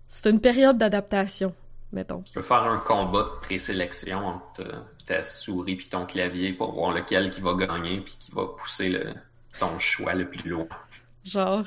C'est 0.07 0.29
une 0.29 0.39
période 0.39 0.77
d'adaptation, 0.77 1.53
mettons. 1.91 2.21
Tu 2.21 2.33
peux 2.33 2.41
faire 2.41 2.63
un 2.63 2.77
combat 2.77 3.23
de 3.23 3.41
présélection 3.41 4.19
entre 4.19 4.63
ta 5.05 5.23
souris 5.23 5.75
puis 5.75 5.87
ton 5.87 6.05
clavier 6.05 6.53
pour 6.53 6.71
voir 6.71 6.93
lequel 6.93 7.29
qui 7.29 7.41
va 7.41 7.55
gagner 7.55 7.99
puis 7.99 8.15
qui 8.19 8.31
va 8.31 8.45
pousser 8.45 8.89
le... 8.89 9.13
ton 9.59 9.77
choix 9.79 10.13
le 10.13 10.29
plus 10.29 10.49
loin. 10.49 10.67
Genre... 11.23 11.65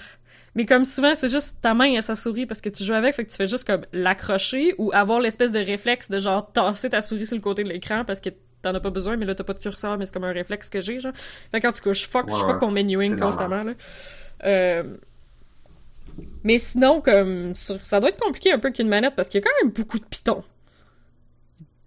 Mais 0.54 0.64
comme 0.64 0.86
souvent, 0.86 1.14
c'est 1.14 1.28
juste 1.28 1.56
ta 1.60 1.74
main 1.74 1.98
à 1.98 2.02
sa 2.02 2.14
souris 2.14 2.46
parce 2.46 2.62
que 2.62 2.70
tu 2.70 2.82
joues 2.82 2.94
avec, 2.94 3.14
fait 3.14 3.26
que 3.26 3.30
tu 3.30 3.36
fais 3.36 3.46
juste 3.46 3.66
comme 3.66 3.84
l'accrocher 3.92 4.74
ou 4.78 4.90
avoir 4.94 5.20
l'espèce 5.20 5.52
de 5.52 5.58
réflexe 5.58 6.10
de 6.10 6.18
genre 6.18 6.50
tasser 6.50 6.88
ta 6.88 7.02
souris 7.02 7.26
sur 7.26 7.36
le 7.36 7.42
côté 7.42 7.62
de 7.62 7.68
l'écran 7.68 8.06
parce 8.06 8.22
que 8.22 8.30
t'en 8.66 8.74
as 8.74 8.80
pas 8.80 8.90
besoin, 8.90 9.16
mais 9.16 9.26
là, 9.26 9.34
t'as 9.34 9.44
pas 9.44 9.54
de 9.54 9.58
curseur, 9.58 9.96
mais 9.96 10.06
c'est 10.06 10.12
comme 10.12 10.24
un 10.24 10.32
réflexe 10.32 10.68
que 10.68 10.80
j'ai, 10.80 11.00
genre. 11.00 11.12
Fait 11.52 11.60
tout 11.60 11.70
cas, 11.70 11.92
je 11.92 12.06
fuck, 12.06 12.26
ouais, 12.26 12.32
je 12.32 12.40
fuck 12.40 12.60
mon 12.60 12.70
menuing 12.70 13.18
constamment, 13.18 13.62
là. 13.62 13.72
Euh... 14.44 14.96
Mais 16.44 16.58
sinon, 16.58 17.00
comme, 17.00 17.54
ça 17.54 18.00
doit 18.00 18.10
être 18.10 18.20
compliqué 18.20 18.52
un 18.52 18.58
peu 18.58 18.70
qu'une 18.70 18.88
manette, 18.88 19.14
parce 19.14 19.28
qu'il 19.28 19.40
y 19.40 19.44
a 19.44 19.46
quand 19.46 19.64
même 19.64 19.72
beaucoup 19.72 19.98
de 19.98 20.04
pitons. 20.04 20.42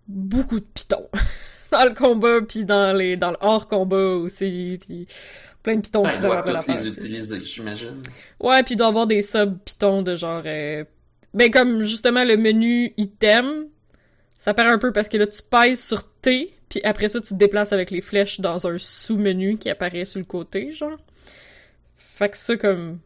Beaucoup 0.08 0.60
de 0.60 0.66
pitons. 0.66 1.10
dans 1.72 1.84
le 1.84 1.94
combat, 1.94 2.42
puis 2.48 2.66
dans 2.66 2.96
les 2.96 3.18
dans 3.18 3.32
le 3.32 3.38
hors-combat 3.42 4.16
aussi, 4.16 4.80
puis 4.82 5.08
plein 5.64 5.76
de 5.76 5.82
pitons 5.82 6.04
ouais, 6.04 6.14
qui 6.14 6.20
servent 6.20 6.48
à 6.48 6.52
la 6.52 6.64
les 6.68 6.88
utiliser, 6.88 7.42
j'imagine. 7.42 8.02
Ouais, 8.40 8.64
puis 8.64 8.76
il 8.76 8.78
doit 8.78 8.88
avoir 8.88 9.08
des 9.08 9.22
sub-pitons 9.22 10.02
de 10.02 10.16
genre... 10.16 10.44
Euh... 10.46 10.84
Ben, 11.34 11.52
comme, 11.52 11.84
justement, 11.84 12.24
le 12.24 12.38
menu 12.38 12.94
item, 12.98 13.68
ça 14.38 14.54
perd 14.54 14.70
un 14.70 14.80
peu 14.80 14.92
parce 14.92 15.10
que 15.10 15.18
là, 15.18 15.28
tu 15.28 15.42
pèses 15.44 15.84
sur 15.84 16.10
T, 16.22 16.54
puis 16.70 16.82
après 16.84 17.10
ça, 17.10 17.20
tu 17.20 17.30
te 17.30 17.34
déplaces 17.34 17.74
avec 17.74 17.92
les 17.92 18.02
flèches 18.02 18.40
dans 18.40 18.68
un 18.68 18.78
sous-menu 18.78 19.58
qui 19.58 19.70
apparaît 19.70 20.06
sur 20.06 20.20
le 20.20 20.26
côté, 20.26 20.72
genre. 20.72 20.98
Fait 21.98 22.30
que 22.30 22.38
ça, 22.38 22.56
comme... 22.58 23.00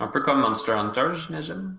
Un 0.00 0.08
peu 0.08 0.20
comme 0.20 0.40
Monster 0.40 0.72
Hunter, 0.72 1.08
j'imagine. 1.12 1.76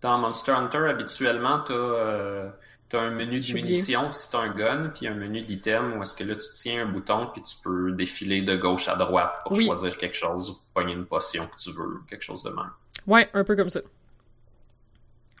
Dans 0.00 0.18
Monster 0.18 0.52
Hunter, 0.52 0.88
habituellement, 0.88 1.60
t'as 1.60 1.74
euh, 1.74 2.50
T'as 2.88 3.00
un 3.00 3.10
menu 3.10 3.40
de 3.40 3.52
munitions 3.52 4.12
si 4.12 4.30
t'as 4.30 4.38
un 4.38 4.54
gun, 4.54 4.90
puis 4.94 5.08
un 5.08 5.14
menu 5.14 5.40
d'items 5.42 5.96
où 5.96 6.02
est-ce 6.02 6.14
que 6.14 6.22
là 6.22 6.36
tu 6.36 6.46
tiens 6.54 6.86
un 6.86 6.86
bouton 6.86 7.26
puis 7.32 7.42
tu 7.42 7.56
peux 7.64 7.90
défiler 7.90 8.42
de 8.42 8.54
gauche 8.54 8.86
à 8.86 8.94
droite 8.94 9.40
pour 9.42 9.52
Oui. 9.56 9.66
choisir 9.66 9.96
quelque 9.96 10.14
chose 10.14 10.50
ou 10.50 10.58
pogner 10.72 10.92
une 10.92 11.04
potion 11.04 11.48
que 11.48 11.56
tu 11.56 11.72
veux, 11.72 12.00
quelque 12.08 12.22
chose 12.22 12.44
de 12.44 12.50
même. 12.50 12.70
Ouais, 13.08 13.28
un 13.34 13.42
peu 13.42 13.56
comme 13.56 13.70
ça. 13.70 13.80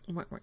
Ouais, 0.08 0.24
ouais. 0.32 0.40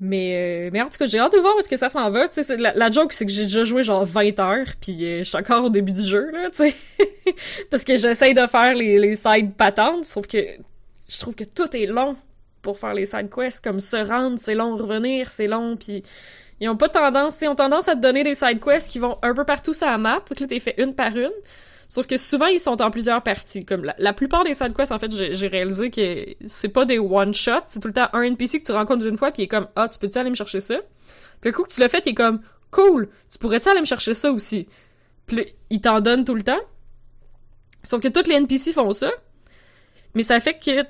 Mais, 0.00 0.66
euh, 0.66 0.70
mais 0.72 0.82
en 0.82 0.88
tout 0.88 0.98
cas, 0.98 1.06
j'ai 1.06 1.18
hâte 1.18 1.32
de 1.32 1.38
voir 1.38 1.54
où 1.54 1.60
est-ce 1.60 1.68
que 1.68 1.76
ça 1.76 1.88
s'en 1.88 2.10
va. 2.10 2.26
La, 2.58 2.74
la 2.74 2.90
joke, 2.90 3.12
c'est 3.12 3.24
que 3.24 3.32
j'ai 3.32 3.44
déjà 3.44 3.64
joué 3.64 3.82
genre 3.82 4.04
20 4.04 4.40
heures, 4.40 4.66
puis 4.80 5.04
euh, 5.04 5.18
je 5.20 5.24
suis 5.24 5.38
encore 5.38 5.64
au 5.64 5.70
début 5.70 5.92
du 5.92 6.02
jeu, 6.02 6.30
là, 6.32 6.50
tu. 6.50 6.72
Parce 7.70 7.84
que 7.84 7.96
j'essaye 7.96 8.34
de 8.34 8.46
faire 8.46 8.74
les, 8.74 8.98
les 8.98 9.14
side 9.14 9.54
patentes, 9.54 10.04
sauf 10.04 10.26
que 10.26 10.38
je 11.08 11.20
trouve 11.20 11.34
que 11.34 11.44
tout 11.44 11.74
est 11.76 11.86
long 11.86 12.16
pour 12.60 12.78
faire 12.78 12.94
les 12.94 13.06
side 13.06 13.30
quests. 13.30 13.62
Comme 13.62 13.78
se 13.78 13.96
rendre, 13.96 14.38
c'est 14.38 14.54
long, 14.54 14.76
revenir, 14.76 15.30
c'est 15.30 15.46
long, 15.46 15.76
puis 15.76 16.02
ils 16.60 16.68
ont 16.68 16.76
pas 16.76 16.88
tendance, 16.88 17.40
ils 17.40 17.48
ont 17.48 17.54
tendance 17.54 17.88
à 17.88 17.94
te 17.94 18.00
donner 18.00 18.24
des 18.24 18.34
side 18.34 18.60
quests 18.60 18.90
qui 18.90 18.98
vont 18.98 19.18
un 19.22 19.34
peu 19.34 19.44
partout 19.44 19.74
sur 19.74 19.86
la 19.86 19.98
map, 19.98 20.22
puis 20.24 20.34
que 20.34 20.40
là, 20.40 20.48
t'es 20.48 20.60
fait 20.60 20.74
une 20.78 20.94
par 20.94 21.16
une. 21.16 21.30
Sauf 21.88 22.06
que 22.06 22.16
souvent, 22.16 22.46
ils 22.46 22.60
sont 22.60 22.80
en 22.82 22.90
plusieurs 22.90 23.22
parties. 23.22 23.64
Comme 23.64 23.84
la, 23.84 23.94
la 23.98 24.12
plupart 24.12 24.44
des 24.44 24.54
side 24.54 24.74
quests, 24.74 24.92
en 24.92 24.98
fait, 24.98 25.12
j'ai 25.12 25.46
réalisé 25.46 25.90
que 25.90 26.26
c'est 26.46 26.68
pas 26.68 26.84
des 26.84 26.98
one-shots. 26.98 27.64
C'est 27.66 27.80
tout 27.80 27.88
le 27.88 27.94
temps 27.94 28.08
un 28.12 28.22
NPC 28.22 28.60
que 28.60 28.66
tu 28.66 28.72
rencontres 28.72 29.06
une 29.06 29.18
fois, 29.18 29.30
puis 29.30 29.42
il 29.42 29.44
est 29.44 29.48
comme 29.48 29.68
«Ah, 29.76 29.88
tu 29.88 29.98
peux-tu 29.98 30.18
aller 30.18 30.30
me 30.30 30.34
chercher 30.34 30.60
ça?» 30.60 30.76
Puis 31.40 31.50
le 31.50 31.52
coup 31.52 31.62
que 31.62 31.72
tu 31.72 31.80
l'as 31.80 31.88
fait, 31.88 32.02
il 32.06 32.10
est 32.10 32.14
comme 32.14 32.40
«Cool! 32.70 33.08
Tu 33.30 33.38
pourrais-tu 33.38 33.68
aller 33.68 33.80
me 33.80 33.86
chercher 33.86 34.14
ça 34.14 34.32
aussi?» 34.32 34.66
Puis 35.26 35.54
il 35.70 35.80
t'en 35.80 36.00
donne 36.00 36.24
tout 36.24 36.34
le 36.34 36.42
temps. 36.42 36.60
Sauf 37.82 38.00
que 38.00 38.08
tous 38.08 38.28
les 38.28 38.36
NPC 38.36 38.72
font 38.72 38.92
ça. 38.92 39.10
Mais 40.14 40.22
ça 40.22 40.40
fait 40.40 40.58
que 40.58 40.86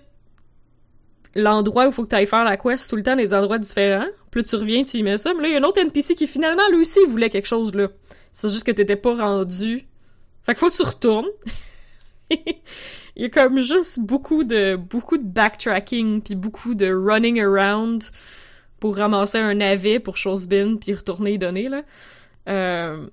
l'endroit 1.34 1.84
où 1.84 1.88
il 1.88 1.92
faut 1.92 2.04
que 2.04 2.10
tu 2.10 2.14
ailles 2.14 2.26
faire 2.26 2.44
la 2.44 2.56
quest, 2.56 2.88
tout 2.88 2.96
le 2.96 3.02
temps 3.02 3.16
des 3.16 3.34
endroits 3.34 3.58
différents. 3.58 4.06
Puis 4.30 4.44
tu 4.44 4.56
reviens, 4.56 4.84
tu 4.84 4.98
y 4.98 5.02
mets 5.02 5.18
ça. 5.18 5.34
Mais 5.34 5.42
là, 5.42 5.48
il 5.48 5.52
y 5.52 5.56
a 5.56 5.58
un 5.58 5.64
autre 5.64 5.80
NPC 5.80 6.14
qui 6.14 6.26
finalement, 6.26 6.62
lui 6.70 6.80
aussi, 6.80 7.00
voulait 7.06 7.30
quelque 7.30 7.46
chose 7.46 7.74
là. 7.74 7.88
C'est 8.32 8.48
juste 8.48 8.64
que 8.64 8.72
t'étais 8.72 8.96
pas 8.96 9.14
rendu. 9.14 9.86
Fait 10.44 10.52
qu'il 10.54 10.58
faut 10.58 10.70
que 10.70 10.76
tu 10.76 10.82
retournes. 10.82 11.28
il 12.30 12.56
y 13.16 13.24
a 13.24 13.28
comme 13.28 13.60
juste 13.60 14.00
beaucoup 14.00 14.44
de 14.44 14.76
beaucoup 14.76 15.18
de 15.18 15.24
backtracking 15.24 16.22
puis 16.22 16.34
beaucoup 16.34 16.74
de 16.74 16.92
running 16.92 17.40
around 17.42 18.04
pour 18.80 18.96
ramasser 18.96 19.38
un 19.38 19.54
navet 19.54 20.00
pour 20.00 20.16
chose 20.16 20.46
bin 20.46 20.76
puis 20.76 20.94
retourner 20.94 21.32
y 21.34 21.38
donner 21.38 21.68
là. 21.68 21.82
Euh... 22.48 23.06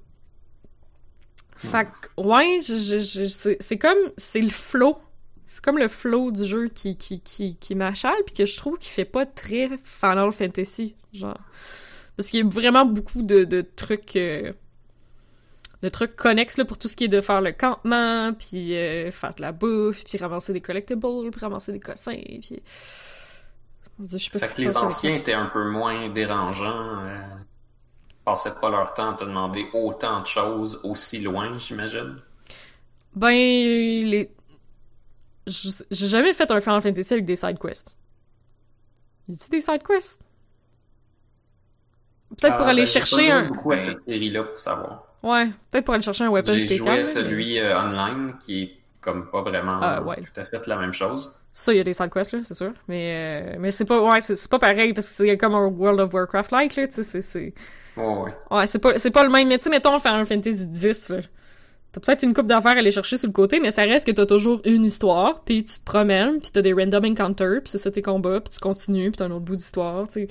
Fait 1.58 1.86
que, 1.86 2.22
ouais, 2.22 2.60
je, 2.62 2.76
je, 2.78 2.98
je- 3.00 3.56
c'est 3.60 3.78
comme 3.78 3.98
c'est 4.18 4.42
le 4.42 4.50
flow. 4.50 4.98
C'est 5.46 5.62
comme 5.64 5.78
le 5.78 5.88
flow 5.88 6.32
du 6.32 6.46
jeu 6.46 6.70
qui 6.70 6.98
qui 6.98 7.20
qui 7.22 7.56
qui 7.58 7.76
m'achale 7.76 8.16
puis 8.26 8.34
que 8.34 8.46
je 8.46 8.58
trouve 8.58 8.78
qu'il 8.80 8.92
fait 8.92 9.06
pas 9.06 9.26
très 9.26 9.70
Final 9.84 10.32
Fantasy 10.32 10.96
genre 11.14 11.38
parce 12.16 12.30
qu'il 12.30 12.40
y 12.40 12.44
a 12.44 12.50
vraiment 12.50 12.86
beaucoup 12.86 13.22
de 13.22 13.44
de 13.44 13.62
trucs 13.62 14.16
euh, 14.16 14.54
de 15.82 15.90
trucs 15.90 16.16
connexes 16.16 16.58
là, 16.58 16.66
pour 16.66 16.78
tout 16.78 16.88
ce 16.88 16.96
qui 16.96 17.06
est 17.06 17.10
de 17.10 17.22
faire 17.22 17.42
le 17.42 17.52
campement, 17.52 18.34
puis 18.34 18.76
euh, 18.76 19.12
faire 19.12 19.34
de 19.34 19.42
la 19.42 19.52
bouffe, 19.52 20.04
puis 20.04 20.18
ramasser 20.18 20.54
des 20.54 20.62
collectibles, 20.62 21.02
puis 21.32 21.40
ramasser 21.40 21.72
des 21.72 21.80
cossins, 21.80 22.18
puis... 22.42 22.62
Mon 23.98 24.06
Dieu, 24.06 24.18
je 24.18 24.24
sais 24.26 24.30
pas 24.32 24.40
Fait 24.40 24.50
ce 24.50 24.56
que 24.56 24.62
les 24.62 24.78
anciens 24.78 25.16
étaient 25.16 25.34
un 25.34 25.48
peu 25.48 25.70
moins 25.70 26.10
dérangeants. 26.10 27.06
Euh, 27.06 27.20
passaient 28.26 28.54
pas 28.60 28.70
leur 28.70 28.94
temps 28.94 29.12
à 29.12 29.16
te 29.16 29.24
demander 29.24 29.68
autant 29.74 30.22
de 30.22 30.28
choses 30.28 30.80
aussi 30.84 31.20
loin, 31.20 31.58
j'imagine. 31.58 32.18
Ben, 33.16 33.32
les... 33.32 34.32
J'ai 35.48 36.08
jamais 36.08 36.34
fait 36.34 36.50
un 36.52 36.62
Final 36.62 36.82
Fantasy 36.82 37.14
avec 37.14 37.26
des 37.26 37.36
side 37.36 37.60
quests. 37.60 37.98
Y 39.28 39.34
a-tu 39.34 39.50
des 39.50 39.62
side 39.62 39.84
quests? 39.84 40.22
Peut-être 42.38 42.58
pour 42.58 42.68
Ah, 42.68 42.70
aller 42.70 42.84
ben, 42.84 42.88
chercher 42.88 43.32
un... 43.32 43.48
beaucoup 43.48 43.72
à 43.72 43.80
cette 43.80 44.04
série-là 44.04 44.44
pour 44.44 44.58
savoir. 44.58 45.11
Ouais, 45.24 45.48
peut-être 45.70 45.86
pour 45.86 45.94
aller 45.94 46.04
chercher 46.04 46.24
un 46.24 46.30
weapon 46.30 46.54
J'ai 46.54 46.62
spécial. 46.62 46.78
joué 46.80 46.96
là, 46.96 47.02
à 47.02 47.06
celui 47.06 47.60
euh, 47.60 47.80
online 47.80 48.34
qui 48.40 48.64
est 48.64 48.72
comme 49.02 49.30
pas 49.30 49.42
vraiment 49.42 49.80
Ah, 49.82 50.02
ouais. 50.02 50.18
tout 50.18 50.40
à 50.40 50.44
fait 50.44 50.66
la 50.68 50.78
même 50.78 50.94
chose. 50.94 51.32
Ça, 51.54 51.74
il 51.74 51.78
y 51.78 51.80
a 51.80 51.84
des 51.84 51.94
side 51.94 52.10
quests, 52.12 52.32
là, 52.32 52.40
c'est 52.44 52.54
sûr. 52.54 52.72
Mais, 52.88 53.52
euh, 53.54 53.56
mais 53.60 53.72
c'est 53.72 53.86
pas... 53.86 54.02
Ouais, 54.02 54.22
c'est 54.22 54.50
pas 54.50 54.60
pareil, 54.60 54.94
parce 54.94 55.08
que 55.08 55.14
c'est 55.14 55.38
comme 55.38 55.54
un 55.56 55.68
World 55.68 56.00
of 56.00 56.14
Warcraft-like, 56.14 56.76
là, 56.76 56.88
tu 56.88 57.04
sais, 57.04 57.22
c'est-. 57.22 57.54
Ouais, 57.98 58.04
ouais. 58.06 58.34
Ouais, 58.50 58.68
c'est 58.68 58.80
pas, 58.80 58.98
c'est 58.98 59.12
pas 59.12 59.24
le 59.24 59.30
même. 59.30 59.48
Mais 59.50 59.58
tu 59.58 59.66
sais, 59.66 59.70
mettons, 59.70 60.00
Final 60.00 60.26
Fantasy 60.26 60.68
X, 60.82 61.10
là. 61.10 61.18
T'as 61.92 62.00
peut-être 62.00 62.24
une 62.24 62.34
coupe 62.34 62.48
d'affaires 62.48 62.72
à 62.72 62.80
aller 62.80 62.92
chercher 62.92 63.18
sur 63.18 63.28
le 63.28 63.34
côté, 63.34 63.60
mais 63.60 63.70
ça 63.70 63.82
reste 63.82 64.08
que 64.08 64.12
t'as 64.14 64.26
toujours 64.26 64.62
une 64.64 64.86
histoire, 64.86 65.42
puis 65.44 65.62
tu 65.66 65.78
te 65.80 65.84
promènes, 65.84 66.40
puis 66.40 66.50
t'as 66.54 66.62
des 66.62 66.72
random 66.72 67.04
encounters, 67.04 67.60
puis 67.62 67.66
c'est 67.70 67.80
ça 67.80 67.92
tes 67.92 68.02
combats, 68.02 68.40
puis 68.40 68.50
tu 68.50 68.60
continues, 68.62 69.12
puis 69.12 69.18
t'as 69.18 69.26
un 69.26 69.32
autre 69.32 69.44
bout 69.44 69.58
d'histoire, 69.58 70.08
tu 70.08 70.14
sais. 70.14 70.28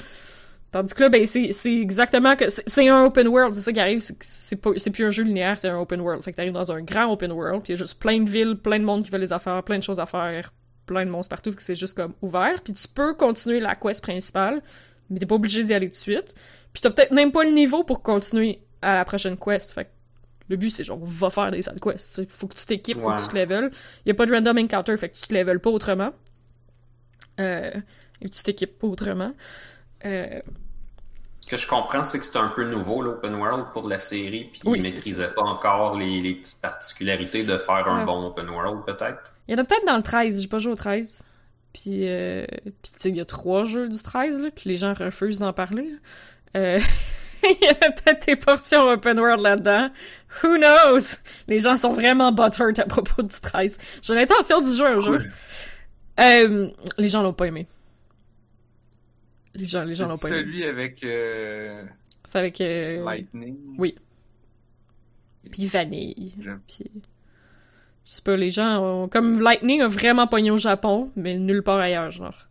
Tandis 0.72 0.94
que 0.94 1.02
là, 1.02 1.08
ben, 1.08 1.26
c'est, 1.26 1.50
exactement 1.74 2.36
que... 2.36 2.44
C'est 2.48 2.88
un 2.88 3.04
open 3.04 3.26
world, 3.26 3.54
c'est 3.54 3.60
ça 3.60 3.72
qui 3.72 3.80
arrive, 3.80 4.00
c'est 4.00 4.56
plus 4.90 5.04
un 5.04 5.10
jeu 5.10 5.24
linéaire, 5.24 5.58
c'est 5.58 5.68
un 5.68 5.78
open 5.78 6.00
world. 6.00 6.22
Fait 6.22 6.30
que 6.30 6.36
t'arrives 6.36 6.52
dans 6.52 6.70
un 6.70 6.80
grand 6.82 7.12
open 7.12 7.32
world, 7.32 7.62
puis 7.62 7.72
il 7.72 7.76
y 7.76 7.78
a 7.78 7.84
juste 7.84 7.98
plein 7.98 8.20
de 8.20 8.30
villes, 8.30 8.56
plein 8.56 8.78
de 8.78 8.84
monde 8.84 9.02
qui 9.02 9.10
veut 9.10 9.18
les 9.18 9.32
affaires, 9.32 9.62
plein 9.64 9.78
de 9.78 9.82
choses 9.82 9.98
à 9.98 10.06
faire, 10.06 10.52
plein 10.86 11.04
de 11.04 11.10
monstres 11.10 11.30
partout, 11.30 11.52
que 11.52 11.62
c'est 11.62 11.74
juste 11.74 11.96
comme 11.96 12.14
ouvert, 12.22 12.60
puis 12.62 12.72
tu 12.72 12.86
peux 12.86 13.14
continuer 13.14 13.58
la 13.58 13.74
quest 13.74 14.00
principale, 14.00 14.62
mais 15.08 15.18
t'es 15.18 15.26
pas 15.26 15.34
obligé 15.34 15.64
d'y 15.64 15.74
aller 15.74 15.88
tout 15.88 15.92
de 15.92 15.96
suite. 15.96 16.34
Puis 16.72 16.80
t'as 16.82 16.90
peut-être 16.90 17.10
même 17.10 17.32
pas 17.32 17.42
le 17.42 17.50
niveau 17.50 17.82
pour 17.82 18.02
continuer 18.02 18.60
à 18.80 18.94
la 18.94 19.04
prochaine 19.04 19.36
quest. 19.36 19.72
Fait 19.72 19.86
que 19.86 19.90
le 20.50 20.56
but, 20.56 20.70
c'est 20.70 20.82
genre, 20.82 20.98
va 21.00 21.30
faire 21.30 21.50
des 21.52 21.62
side 21.62 21.78
quests. 21.80 22.10
t'sais. 22.10 22.26
Faut 22.28 22.48
que 22.48 22.56
tu 22.56 22.66
t'équipes, 22.66 22.98
faut 22.98 23.10
que 23.10 23.22
tu 23.22 23.28
te 23.28 23.36
level. 23.36 23.70
Y 24.04 24.10
a 24.10 24.14
pas 24.14 24.26
de 24.26 24.32
random 24.32 24.58
encounter, 24.58 24.96
fait 24.96 25.08
que 25.08 25.16
tu 25.16 25.26
te 25.28 25.32
level 25.32 25.60
pas 25.60 25.70
autrement. 25.70 26.10
Euh, 27.38 27.70
et 28.20 28.28
tu 28.28 28.42
t'équipes 28.42 28.76
pas 28.78 28.88
autrement. 28.88 29.32
Euh, 30.04 30.40
que 31.50 31.56
je 31.56 31.66
comprends, 31.66 32.04
c'est 32.04 32.18
que 32.18 32.24
c'est 32.24 32.38
un 32.38 32.48
peu 32.48 32.64
nouveau, 32.64 33.02
l'open 33.02 33.34
world 33.34 33.66
pour 33.72 33.88
la 33.88 33.98
série, 33.98 34.48
puis 34.52 34.60
Oui, 34.64 34.78
ils 34.78 34.82
maîtrisaient 34.84 35.32
pas 35.34 35.42
encore 35.42 35.98
les, 35.98 36.20
les 36.20 36.34
petites 36.34 36.60
particularités 36.60 37.42
de 37.42 37.58
faire 37.58 37.88
un 37.88 38.04
bon 38.04 38.26
open 38.26 38.48
world, 38.48 38.84
peut-être. 38.86 39.32
Il 39.48 39.56
y 39.56 39.58
en 39.58 39.62
a 39.62 39.64
peut-être 39.64 39.86
dans 39.86 39.96
le 39.96 40.02
13, 40.02 40.40
j'ai 40.40 40.48
pas 40.48 40.60
joué 40.60 40.72
au 40.72 40.76
13. 40.76 41.24
Puis, 41.72 42.08
euh, 42.08 42.46
puis 42.62 42.92
tu 42.92 42.98
sais, 42.98 43.08
il 43.10 43.16
y 43.16 43.20
a 43.20 43.24
trois 43.24 43.64
jeux 43.64 43.88
du 43.88 44.00
13, 44.00 44.40
là, 44.40 44.48
puis 44.54 44.70
les 44.70 44.76
gens 44.76 44.94
refusent 44.94 45.38
d'en 45.38 45.52
parler. 45.52 45.90
Euh, 46.56 46.78
il 47.42 47.64
y 47.64 47.68
avait 47.68 47.94
peut-être 47.94 48.26
des 48.26 48.36
portions 48.36 48.88
open 48.88 49.18
world 49.18 49.40
là-dedans. 49.40 49.90
Who 50.42 50.56
knows? 50.56 51.16
Les 51.48 51.58
gens 51.58 51.76
sont 51.76 51.92
vraiment 51.92 52.32
butthurt 52.32 52.78
à 52.78 52.84
propos 52.84 53.22
du 53.22 53.40
13. 53.40 53.78
J'ai 54.02 54.14
l'intention 54.14 54.60
d'y 54.60 54.76
jouer 54.76 54.88
un 54.88 55.00
jour. 55.00 55.18
Euh, 56.20 56.68
les 56.98 57.08
gens 57.08 57.22
l'ont 57.22 57.32
pas 57.32 57.46
aimé. 57.46 57.66
Les 59.54 59.64
gens, 59.64 59.84
les 59.84 59.94
gens 59.94 60.06
l'ont 60.08 60.14
C'est 60.16 60.28
pas 60.30 60.36
aimé. 60.36 60.44
celui 60.46 60.64
avec 60.64 61.02
euh, 61.04 61.84
C'est 62.24 62.38
avec 62.38 62.60
euh, 62.60 63.04
Lightning. 63.04 63.56
oui. 63.78 63.94
puis 65.50 65.66
Vanille. 65.66 66.34
Je- 66.40 66.50
Puis 66.68 66.90
je 68.04 68.10
sais 68.12 68.22
pas, 68.22 68.36
les 68.36 68.50
gens 68.50 68.78
ont... 69.04 69.08
comme 69.08 69.40
Lightning 69.40 69.82
a 69.82 69.88
vraiment 69.88 70.26
pogné 70.26 70.50
au 70.50 70.56
Japon, 70.56 71.10
mais 71.16 71.36
nulle 71.38 71.62
part 71.62 71.78
ailleurs, 71.78 72.10
genre. 72.10 72.46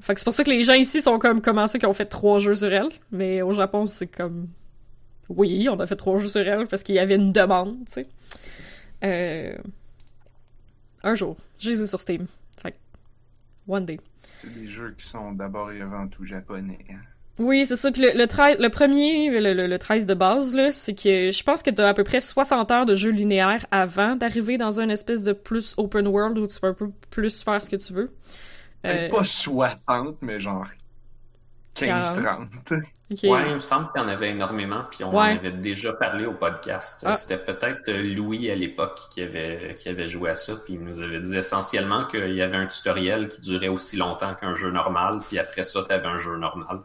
Fait 0.00 0.12
que 0.14 0.20
c'est 0.20 0.24
pour 0.24 0.34
ça 0.34 0.44
que 0.44 0.50
les 0.50 0.64
gens 0.64 0.74
ici 0.74 1.00
sont 1.00 1.18
comme 1.18 1.40
comment 1.40 1.66
ça 1.66 1.78
qui 1.78 1.86
ont 1.86 1.94
fait 1.94 2.04
trois 2.06 2.38
jeux 2.38 2.54
sur 2.54 2.70
elle, 2.72 2.90
mais 3.10 3.40
au 3.40 3.52
Japon 3.54 3.86
c'est 3.86 4.06
comme 4.06 4.48
oui, 5.30 5.66
on 5.70 5.80
a 5.80 5.86
fait 5.86 5.96
trois 5.96 6.18
jeux 6.18 6.28
sur 6.28 6.46
elle 6.46 6.66
parce 6.66 6.82
qu'il 6.82 6.94
y 6.94 6.98
avait 6.98 7.14
une 7.16 7.32
demande, 7.32 7.78
tu 7.86 7.92
sais. 7.92 8.06
Euh... 9.02 9.56
Un 11.02 11.14
jour, 11.14 11.36
je 11.58 11.70
les 11.70 11.82
ai 11.82 11.86
sur 11.86 12.00
Steam. 12.00 12.26
Fait 12.62 12.72
que 12.72 12.76
one 13.66 13.86
day. 13.86 13.98
C'est 14.44 14.60
des 14.60 14.68
jeux 14.68 14.94
qui 14.96 15.06
sont 15.06 15.32
d'abord 15.32 15.72
et 15.72 15.80
avant 15.80 16.06
tout 16.08 16.24
japonais. 16.24 16.78
hein. 16.90 16.96
Oui, 17.40 17.66
c'est 17.66 17.74
ça. 17.76 17.90
Puis 17.90 18.02
le, 18.02 18.12
le, 18.16 18.26
13 18.28 18.58
le 18.60 18.68
premier, 18.68 19.28
le, 19.40 19.54
le, 19.54 19.66
le 19.66 19.78
13 19.78 20.06
de 20.06 20.14
base, 20.14 20.56
c'est 20.70 20.94
que 20.94 21.32
je 21.32 21.42
pense 21.42 21.64
que 21.64 21.70
t'as 21.70 21.88
à 21.88 21.94
peu 21.94 22.04
près 22.04 22.20
60 22.20 22.70
heures 22.70 22.86
de 22.86 22.94
jeu 22.94 23.10
linéaire 23.10 23.66
avant 23.72 24.14
d'arriver 24.14 24.56
dans 24.56 24.78
une 24.80 24.90
espèce 24.90 25.24
de 25.24 25.32
plus 25.32 25.74
open 25.76 26.06
world 26.06 26.38
où 26.38 26.46
tu 26.46 26.60
peux 26.60 26.68
un 26.68 26.74
peu 26.74 26.90
plus 27.10 27.42
faire 27.42 27.60
ce 27.60 27.68
que 27.70 27.76
tu 27.76 27.92
veux. 27.92 28.14
Euh, 28.86 29.08
Pas 29.08 29.24
60, 29.24 30.18
mais 30.22 30.38
genre 30.38 30.64
15-30. 31.74 32.46
ok. 33.10 33.18
Ouais, 33.24 33.48
il 33.48 33.54
me 33.54 33.58
semble 33.60 33.90
qu'il 33.92 34.00
y 34.00 34.04
en 34.04 34.08
avait 34.08 34.30
énormément, 34.30 34.84
puis 34.90 35.04
on 35.04 35.10
en 35.10 35.18
avait 35.18 35.50
déjà 35.52 35.92
parlé 35.92 36.24
au 36.26 36.32
podcast. 36.32 37.02
Ah. 37.06 37.14
C'était 37.16 37.38
peut-être 37.38 37.88
euh, 37.88 38.14
Louis 38.14 38.50
à 38.50 38.54
l'époque 38.54 38.98
qui 39.10 39.22
avait, 39.22 39.76
qui 39.78 39.88
avait 39.88 40.06
joué 40.06 40.30
à 40.30 40.34
ça, 40.34 40.54
puis 40.56 40.74
il 40.74 40.80
nous 40.84 41.00
avait 41.02 41.20
dit 41.20 41.36
essentiellement 41.36 42.06
qu'il 42.06 42.34
y 42.34 42.42
avait 42.42 42.56
un 42.56 42.66
tutoriel 42.66 43.28
qui 43.28 43.40
durait 43.40 43.68
aussi 43.68 43.96
longtemps 43.96 44.34
qu'un 44.34 44.54
jeu 44.54 44.70
normal, 44.70 45.20
puis 45.28 45.38
après 45.38 45.64
ça, 45.64 45.82
t'avais 45.86 46.06
un 46.06 46.16
jeu 46.16 46.36
normal. 46.36 46.80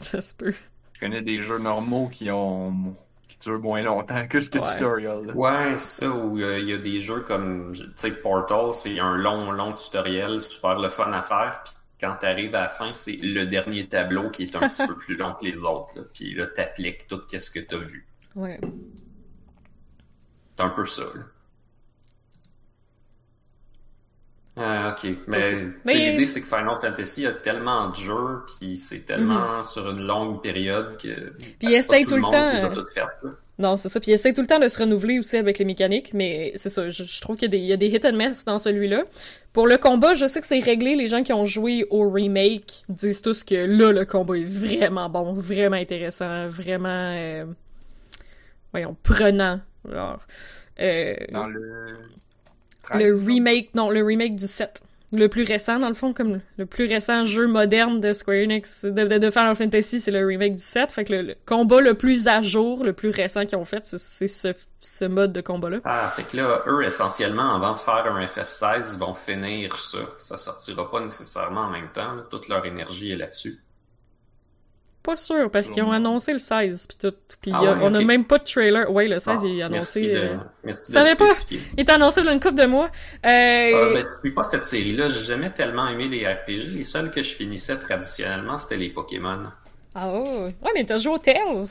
Ça 0.00 0.20
se 0.20 0.34
peut. 0.34 0.54
Je 0.94 1.00
connais 1.00 1.22
des 1.22 1.40
jeux 1.40 1.58
normaux 1.58 2.08
qui 2.08 2.30
ont 2.30 2.94
qui 3.28 3.38
durent 3.48 3.60
moins 3.60 3.82
longtemps 3.82 4.26
que 4.28 4.40
ce 4.40 4.50
Ouais. 4.58 4.62
tutorial. 4.64 5.26
là. 5.26 5.32
Ouais, 5.34 5.78
c'est 5.78 6.04
ça, 6.04 6.10
où 6.10 6.38
euh, 6.38 6.58
il 6.60 6.68
y 6.68 6.72
a 6.72 6.76
des 6.78 7.00
jeux 7.00 7.20
comme, 7.26 7.72
tu 7.74 7.82
sais, 7.96 8.10
Portal, 8.12 8.72
c'est 8.72 9.00
un 9.00 9.16
long, 9.16 9.50
long 9.52 9.72
tutoriel, 9.72 10.38
super 10.40 10.78
le 10.78 10.88
fun 10.90 11.12
à 11.12 11.22
faire, 11.22 11.62
puis 11.64 11.72
quand 12.02 12.16
t'arrives 12.16 12.54
à 12.56 12.62
la 12.62 12.68
fin, 12.68 12.92
c'est 12.92 13.12
le 13.12 13.46
dernier 13.46 13.86
tableau 13.86 14.28
qui 14.30 14.42
est 14.42 14.56
un 14.56 14.68
petit 14.68 14.84
peu 14.86 14.96
plus 14.96 15.14
long 15.16 15.34
que 15.34 15.44
les 15.44 15.58
autres, 15.58 15.96
là. 15.96 16.02
puis 16.12 16.34
là, 16.34 16.48
t'appliques 16.48 17.06
tout 17.06 17.20
ce 17.30 17.48
que 17.48 17.60
t'as 17.60 17.78
vu. 17.78 18.06
Ouais. 18.34 18.60
C'est 20.56 20.64
un 20.64 20.70
peu 20.70 20.84
ça, 20.84 21.04
là. 21.14 21.22
Ah, 24.56 24.94
ok. 24.94 25.10
Mais, 25.28 25.64
l'idée, 26.10 26.26
c'est 26.26 26.40
que 26.42 26.46
Final 26.46 26.76
Fantasy 26.80 27.26
a 27.26 27.32
tellement 27.32 27.88
de 27.88 27.96
jeux, 27.96 28.42
puis 28.58 28.76
c'est 28.76 29.00
tellement 29.00 29.62
sur 29.62 29.88
une 29.90 30.06
longue 30.06 30.42
période 30.42 30.96
que. 30.98 31.08
Mhm. 31.08 31.32
Puis 31.38 31.56
il 31.62 31.74
essaye 31.74 32.04
tout 32.04 32.10
tout 32.10 32.16
le 32.16 32.22
temps, 32.30 32.72
toutes 32.74 32.92
faites, 32.92 33.06
là. 33.22 33.30
Non, 33.58 33.76
c'est 33.76 33.88
ça. 33.88 34.00
Puis 34.00 34.10
il 34.10 34.14
essaie 34.14 34.32
tout 34.32 34.40
le 34.40 34.46
temps 34.46 34.58
de 34.58 34.66
se 34.68 34.78
renouveler 34.78 35.18
aussi 35.18 35.36
avec 35.36 35.58
les 35.58 35.64
mécaniques, 35.64 36.12
mais 36.14 36.52
c'est 36.56 36.68
ça. 36.70 36.90
Je, 36.90 37.04
je 37.04 37.20
trouve 37.20 37.36
qu'il 37.36 37.46
y, 37.46 37.54
a 37.54 37.58
des- 37.58 37.58
il 37.58 37.66
y 37.66 37.72
a 37.72 37.76
des 37.76 37.86
hit 37.86 38.04
and 38.04 38.14
miss 38.16 38.44
dans 38.44 38.58
celui-là. 38.58 39.04
Pour 39.52 39.66
le 39.66 39.78
combat, 39.78 40.14
je 40.14 40.26
sais 40.26 40.40
que 40.40 40.46
c'est 40.46 40.58
réglé. 40.58 40.96
Les 40.96 41.06
gens 41.06 41.22
qui 41.22 41.32
ont 41.32 41.44
joué 41.44 41.86
au 41.90 42.10
remake 42.10 42.82
disent 42.88 43.22
tous 43.22 43.44
que 43.44 43.54
là, 43.54 43.92
le 43.92 44.04
combat 44.04 44.36
est 44.36 44.44
vraiment 44.44 45.08
bon, 45.08 45.32
vraiment 45.34 45.76
intéressant, 45.76 46.48
vraiment, 46.48 46.88
euh, 47.14 47.44
voyons, 48.72 48.96
prenant. 49.02 49.60
Euh, 50.80 51.16
Dans 51.30 51.46
le. 51.46 51.98
Le 52.94 53.10
13, 53.14 53.26
remake, 53.26 53.74
non, 53.74 53.90
le 53.90 54.02
remake 54.04 54.36
du 54.36 54.46
7. 54.46 54.82
Le 55.14 55.28
plus 55.28 55.44
récent, 55.44 55.78
dans 55.78 55.88
le 55.88 55.94
fond, 55.94 56.14
comme 56.14 56.40
le 56.56 56.64
plus 56.64 56.86
récent 56.86 57.26
jeu 57.26 57.46
moderne 57.46 58.00
de 58.00 58.14
Square 58.14 58.38
Enix, 58.44 58.86
de, 58.86 58.90
de, 59.04 59.18
de 59.18 59.30
Final 59.30 59.54
Fantasy, 59.54 60.00
c'est 60.00 60.10
le 60.10 60.24
remake 60.26 60.54
du 60.54 60.62
7. 60.62 60.90
Fait 60.90 61.04
que 61.04 61.12
le, 61.12 61.20
le 61.20 61.34
combat 61.44 61.82
le 61.82 61.92
plus 61.92 62.28
à 62.28 62.40
jour, 62.40 62.82
le 62.82 62.94
plus 62.94 63.10
récent 63.10 63.44
qu'ils 63.44 63.58
ont 63.58 63.66
fait, 63.66 63.84
c'est- 63.84 63.98
c'est 63.98 64.26
ce, 64.26 64.48
ce 64.80 65.04
mode 65.04 65.34
de 65.34 65.42
combat-là. 65.42 65.80
Ah, 65.84 66.10
fait 66.16 66.22
que 66.22 66.34
là, 66.38 66.62
eux, 66.66 66.82
essentiellement, 66.82 67.54
avant 67.56 67.74
de 67.74 67.80
faire 67.80 68.06
un 68.06 68.24
FF16, 68.24 68.94
ils 68.94 68.98
vont 68.98 69.12
finir 69.12 69.76
ça. 69.76 69.98
Ça 70.16 70.38
sortira 70.38 70.90
pas 70.90 71.00
nécessairement 71.00 71.62
en 71.66 71.70
même 71.70 71.88
temps. 71.92 72.14
là. 72.14 72.22
Toute 72.30 72.48
leur 72.48 72.64
énergie 72.64 73.12
est 73.12 73.16
là-dessus. 73.16 73.60
Pas 75.02 75.16
sûr, 75.16 75.50
parce 75.50 75.68
qu'ils 75.68 75.82
ont 75.82 75.90
annoncé 75.90 76.32
le 76.32 76.38
16, 76.38 76.86
puis 76.86 76.96
tout. 76.96 77.16
Puis 77.40 77.50
Ah 77.52 77.60
ouais, 77.60 77.68
on 77.82 77.92
a 77.94 77.98
ok. 77.98 78.04
même 78.06 78.24
pas 78.24 78.38
de 78.38 78.44
trailer. 78.44 78.88
Ouais, 78.88 79.08
le 79.08 79.18
16, 79.18 79.28
Ah, 79.28 79.46
il 79.46 79.58
est 79.58 79.62
annoncé. 79.62 80.00
Merci 80.64 80.92
de, 80.92 80.98
euh, 81.00 81.04
de 81.04 81.10
le 81.10 81.16
pas. 81.16 81.24
Il 81.76 81.80
est 81.80 81.90
annoncé 81.90 82.22
dans 82.22 82.32
une 82.32 82.38
couple 82.38 82.54
de 82.54 82.66
mois. 82.66 82.88
Euh, 83.26 83.96
je 83.96 84.04
suis 84.20 84.30
pas 84.32 84.44
cette 84.44 84.64
série-là. 84.64 85.08
J'ai 85.08 85.24
jamais 85.24 85.50
tellement 85.52 85.88
aimé 85.88 86.06
les 86.06 86.24
RPG. 86.24 86.68
Les 86.70 86.84
seuls 86.84 87.10
que 87.10 87.20
je 87.20 87.34
finissais 87.34 87.76
traditionnellement, 87.78 88.58
c'était 88.58 88.76
les 88.76 88.90
Pokémon. 88.90 89.40
Ah 89.94 90.08
oh. 90.12 90.44
Ouais, 90.62 90.70
mais 90.74 90.84
t'as 90.84 90.98
joué 90.98 91.14
au 91.14 91.18
Tales. 91.18 91.66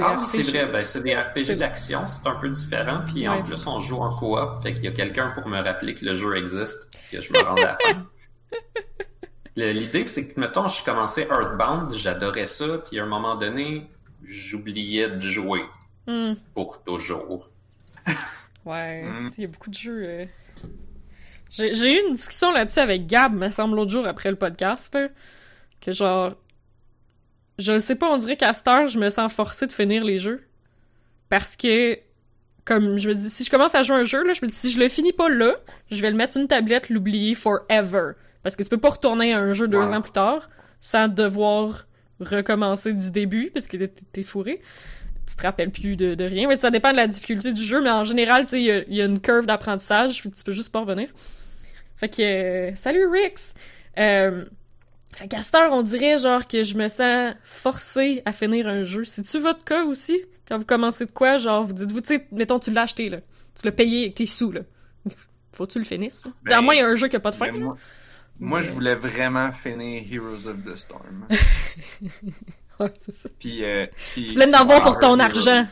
Ah 0.00 0.16
oui, 0.20 0.26
c'est 0.26 0.42
vrai. 0.42 0.66
Ben, 0.66 0.84
c'est 0.84 1.02
des 1.02 1.16
RPG 1.16 1.56
d'action. 1.56 2.06
C'est 2.06 2.26
un 2.28 2.36
peu 2.36 2.48
différent. 2.48 3.00
Puis 3.06 3.26
en 3.26 3.42
plus, 3.42 3.66
on 3.66 3.80
joue 3.80 3.98
en 3.98 4.16
coop. 4.16 4.62
Fait 4.62 4.72
qu'il 4.72 4.84
y 4.84 4.88
a 4.88 4.92
quelqu'un 4.92 5.32
pour 5.34 5.48
me 5.48 5.60
rappeler 5.60 5.94
que 5.96 6.04
le 6.04 6.14
jeu 6.14 6.36
existe. 6.36 6.90
Que 7.10 7.20
je 7.20 7.32
me 7.32 7.40
rende 7.40 7.58
à 7.58 7.62
la 7.62 7.74
fin. 7.74 8.06
L'idée, 9.72 10.06
c'est 10.06 10.28
que, 10.28 10.38
mettons, 10.38 10.68
je 10.68 10.84
commençais 10.84 11.22
Earthbound. 11.30 11.92
J'adorais 11.92 12.46
ça. 12.46 12.78
Puis 12.78 12.98
à 13.00 13.02
un 13.04 13.06
moment 13.06 13.34
donné, 13.34 13.88
j'oubliais 14.24 15.08
de 15.10 15.20
jouer. 15.20 15.62
Hmm. 16.06 16.34
Pour 16.54 16.82
toujours. 16.84 17.48
Ouais, 18.64 19.02
Mm. 19.04 19.30
il 19.38 19.42
y 19.42 19.44
a 19.44 19.48
beaucoup 19.48 19.70
de 19.70 19.74
jeux. 19.74 20.02
euh. 20.04 20.24
J'ai 21.50 21.94
eu 21.94 22.06
une 22.06 22.12
discussion 22.14 22.52
là-dessus 22.52 22.80
avec 22.80 23.06
Gab, 23.06 23.32
me 23.34 23.48
semble, 23.50 23.76
l'autre 23.76 23.90
jour 23.90 24.06
après 24.06 24.28
le 24.30 24.36
podcast, 24.36 24.94
là, 24.94 25.08
que 25.80 25.92
genre. 25.92 26.34
Je 27.58 27.78
sais 27.78 27.94
pas, 27.94 28.10
on 28.10 28.18
dirait 28.18 28.36
qu'à 28.36 28.52
cette 28.52 28.68
heure, 28.68 28.86
je 28.88 28.98
me 28.98 29.08
sens 29.08 29.32
forcée 29.32 29.66
de 29.66 29.72
finir 29.72 30.04
les 30.04 30.18
jeux. 30.18 30.44
Parce 31.30 31.56
que, 31.56 31.98
comme 32.66 32.98
je 32.98 33.08
me 33.08 33.14
dis, 33.14 33.30
si 33.30 33.42
je 33.44 33.50
commence 33.50 33.74
à 33.74 33.82
jouer 33.82 33.96
un 33.96 34.04
jeu, 34.04 34.22
là, 34.22 34.34
je 34.34 34.40
me 34.42 34.48
dis, 34.50 34.54
si 34.54 34.70
je 34.70 34.78
le 34.78 34.88
finis 34.90 35.12
pas 35.14 35.30
là, 35.30 35.54
je 35.90 36.02
vais 36.02 36.10
le 36.10 36.16
mettre 36.16 36.34
sur 36.34 36.42
une 36.42 36.48
tablette, 36.48 36.90
l'oublier 36.90 37.34
forever. 37.34 38.12
Parce 38.48 38.56
que 38.56 38.62
tu 38.62 38.68
peux 38.70 38.78
pas 38.78 38.88
retourner 38.90 39.34
à 39.34 39.38
un 39.40 39.52
jeu 39.52 39.68
deux 39.68 39.76
ans 39.92 40.00
plus 40.00 40.12
tard 40.12 40.48
sans 40.80 41.06
devoir 41.08 41.86
recommencer 42.20 42.94
du 42.94 43.10
début, 43.10 43.50
parce 43.52 43.66
que 43.66 43.76
t'es- 43.76 44.22
fourré 44.22 44.60
tu 45.26 45.36
te 45.36 45.42
rappelles 45.42 45.70
plus 45.70 45.94
de, 45.96 46.14
de 46.14 46.24
rien. 46.24 46.48
Mais 46.48 46.56
ça 46.56 46.70
dépend 46.70 46.90
de 46.90 46.96
la 46.96 47.06
difficulté 47.06 47.52
du 47.52 47.62
jeu, 47.62 47.82
mais 47.82 47.90
en 47.90 48.04
général, 48.04 48.44
tu 48.44 48.52
sais, 48.52 48.60
il 48.60 48.64
y 48.64 48.70
a- 48.70 48.82
il 48.88 48.94
y, 48.94 49.02
a 49.02 49.04
une 49.04 49.20
curve 49.20 49.44
d'apprentissage, 49.44 50.22
puis 50.22 50.30
tu 50.30 50.42
peux 50.42 50.52
juste 50.52 50.72
pas 50.72 50.80
revenir. 50.80 51.10
Fait 51.96 52.08
que, 52.08 52.22
euh, 52.22 52.74
salut 52.76 53.06
Rix! 53.08 53.52
Euh, 53.98 54.46
fait 55.14 55.28
qu'à 55.28 55.42
cette 55.42 55.54
heure, 55.54 55.72
on 55.72 55.82
dirait 55.82 56.16
genre 56.16 56.48
que 56.48 56.62
je 56.62 56.74
me 56.78 56.88
sens 56.88 57.34
forcée 57.44 58.22
à 58.24 58.32
finir 58.32 58.68
un 58.68 58.84
jeu. 58.84 59.04
C'est-tu 59.04 59.38
votre 59.38 59.64
cas 59.66 59.84
aussi? 59.84 60.18
Quand 60.48 60.56
vous 60.58 60.64
commencez 60.64 61.04
de 61.04 61.10
quoi, 61.10 61.36
genre, 61.36 61.62
vous 61.64 61.74
dites-vous, 61.74 62.00
tu 62.00 62.16
sais, 62.16 62.26
mettons, 62.32 62.58
tu 62.58 62.70
l'as 62.70 62.82
acheté, 62.82 63.10
là. 63.10 63.18
Tu 63.54 63.66
l'as 63.66 63.72
payé 63.72 64.04
avec 64.04 64.14
tes 64.14 64.24
sous, 64.26 64.50
là. 64.50 64.62
Faut 65.52 65.66
que 65.66 65.72
tu 65.72 65.78
le 65.78 65.84
finisses. 65.84 66.14
ça. 66.20 66.30
Ben, 66.44 66.56
à 66.56 66.60
moins, 66.62 66.72
il 66.74 66.78
y 66.78 66.82
a 66.82 66.86
un 66.86 66.94
jeu 66.94 67.08
qui 67.08 67.16
a 67.16 67.20
pas 67.20 67.32
de 67.32 67.36
fin, 67.36 67.52
là. 67.52 67.74
Moi, 68.40 68.60
je 68.62 68.70
voulais 68.72 68.94
vraiment 68.94 69.50
finir 69.52 70.02
Heroes 70.10 70.46
of 70.46 70.64
the 70.64 70.76
Storm. 70.76 71.26
Ouais, 72.80 72.92
c'est 73.04 73.12
ça. 73.14 73.28
Puis, 73.40 73.64
euh, 73.64 73.86
puis- 74.12 74.26
Tu 74.26 74.34
voulais 74.34 74.54
en 74.54 74.60
avoir 74.60 74.82
pour 74.82 75.00
ton 75.00 75.18
Heroes. 75.18 75.20
argent. 75.36 75.64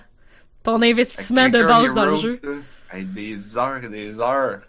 Ton 0.64 0.82
investissement 0.82 1.48
de 1.48 1.62
base 1.62 1.94
dans 1.94 2.04
le 2.06 2.16
jeu. 2.16 2.40
là, 2.42 3.00
des 3.04 3.56
heures 3.56 3.84
et 3.84 3.88
des 3.88 4.18
heures. 4.18 4.62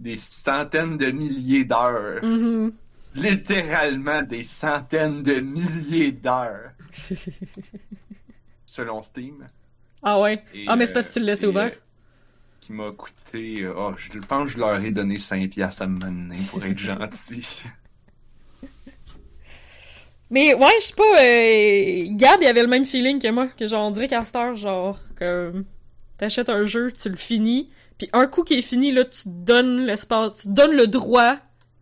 Des 0.00 0.16
centaines 0.16 0.96
de 0.96 1.06
milliers 1.12 1.64
d'heures. 1.64 2.24
Mhm. 2.24 2.72
Littéralement 3.14 4.22
des 4.22 4.42
centaines 4.42 5.22
de 5.22 5.34
milliers 5.34 6.10
d'heures. 6.10 6.72
Selon 8.66 9.00
Steam. 9.02 9.46
Ah 10.02 10.20
ouais. 10.20 10.42
Et, 10.54 10.64
Ah, 10.66 10.74
mais 10.76 10.86
c'est 10.86 10.92
parce 10.94 11.06
que 11.08 11.12
tu 11.14 11.20
le 11.20 11.26
laissais 11.26 11.46
et, 11.46 11.48
ouvert. 11.48 11.72
Qui 12.68 12.72
m'a 12.74 12.90
coûté. 12.92 13.62
euh, 13.62 13.72
oh, 13.76 13.92
je 13.96 14.18
pense 14.18 14.46
que 14.48 14.52
je 14.52 14.58
leur 14.58 14.76
ai 14.84 14.90
donné 14.90 15.16
5 15.16 15.48
piastres 15.50 15.82
à 15.82 15.86
me 15.86 15.98
mener 15.98 16.36
pour 16.50 16.62
être 16.64 16.78
gentil. 16.78 17.62
Mais 20.30 20.52
ouais, 20.54 20.72
je 20.80 20.86
sais 20.88 20.94
pas, 20.94 21.22
euh, 21.24 22.02
Gab, 22.16 22.42
il 22.42 22.46
avait 22.46 22.60
le 22.60 22.68
même 22.68 22.84
feeling 22.84 23.18
que 23.18 23.30
moi, 23.30 23.48
que 23.48 23.66
genre, 23.66 23.88
on 23.88 23.90
dirait 23.90 24.08
qu'à 24.08 24.22
cette 24.26 24.36
heure, 24.36 24.54
genre, 24.56 24.98
que 25.16 25.64
t'achètes 26.18 26.50
un 26.50 26.66
jeu, 26.66 26.92
tu 26.92 27.08
le 27.08 27.16
finis, 27.16 27.70
puis 27.96 28.10
un 28.12 28.26
coup 28.26 28.44
qui 28.44 28.54
est 28.58 28.62
fini, 28.62 28.92
là, 28.92 29.06
tu 29.06 29.22
te 29.22 29.28
donnes 29.30 29.86
l'espace, 29.86 30.36
tu 30.36 30.48
donnes 30.48 30.76
le 30.76 30.86
droit 30.86 31.36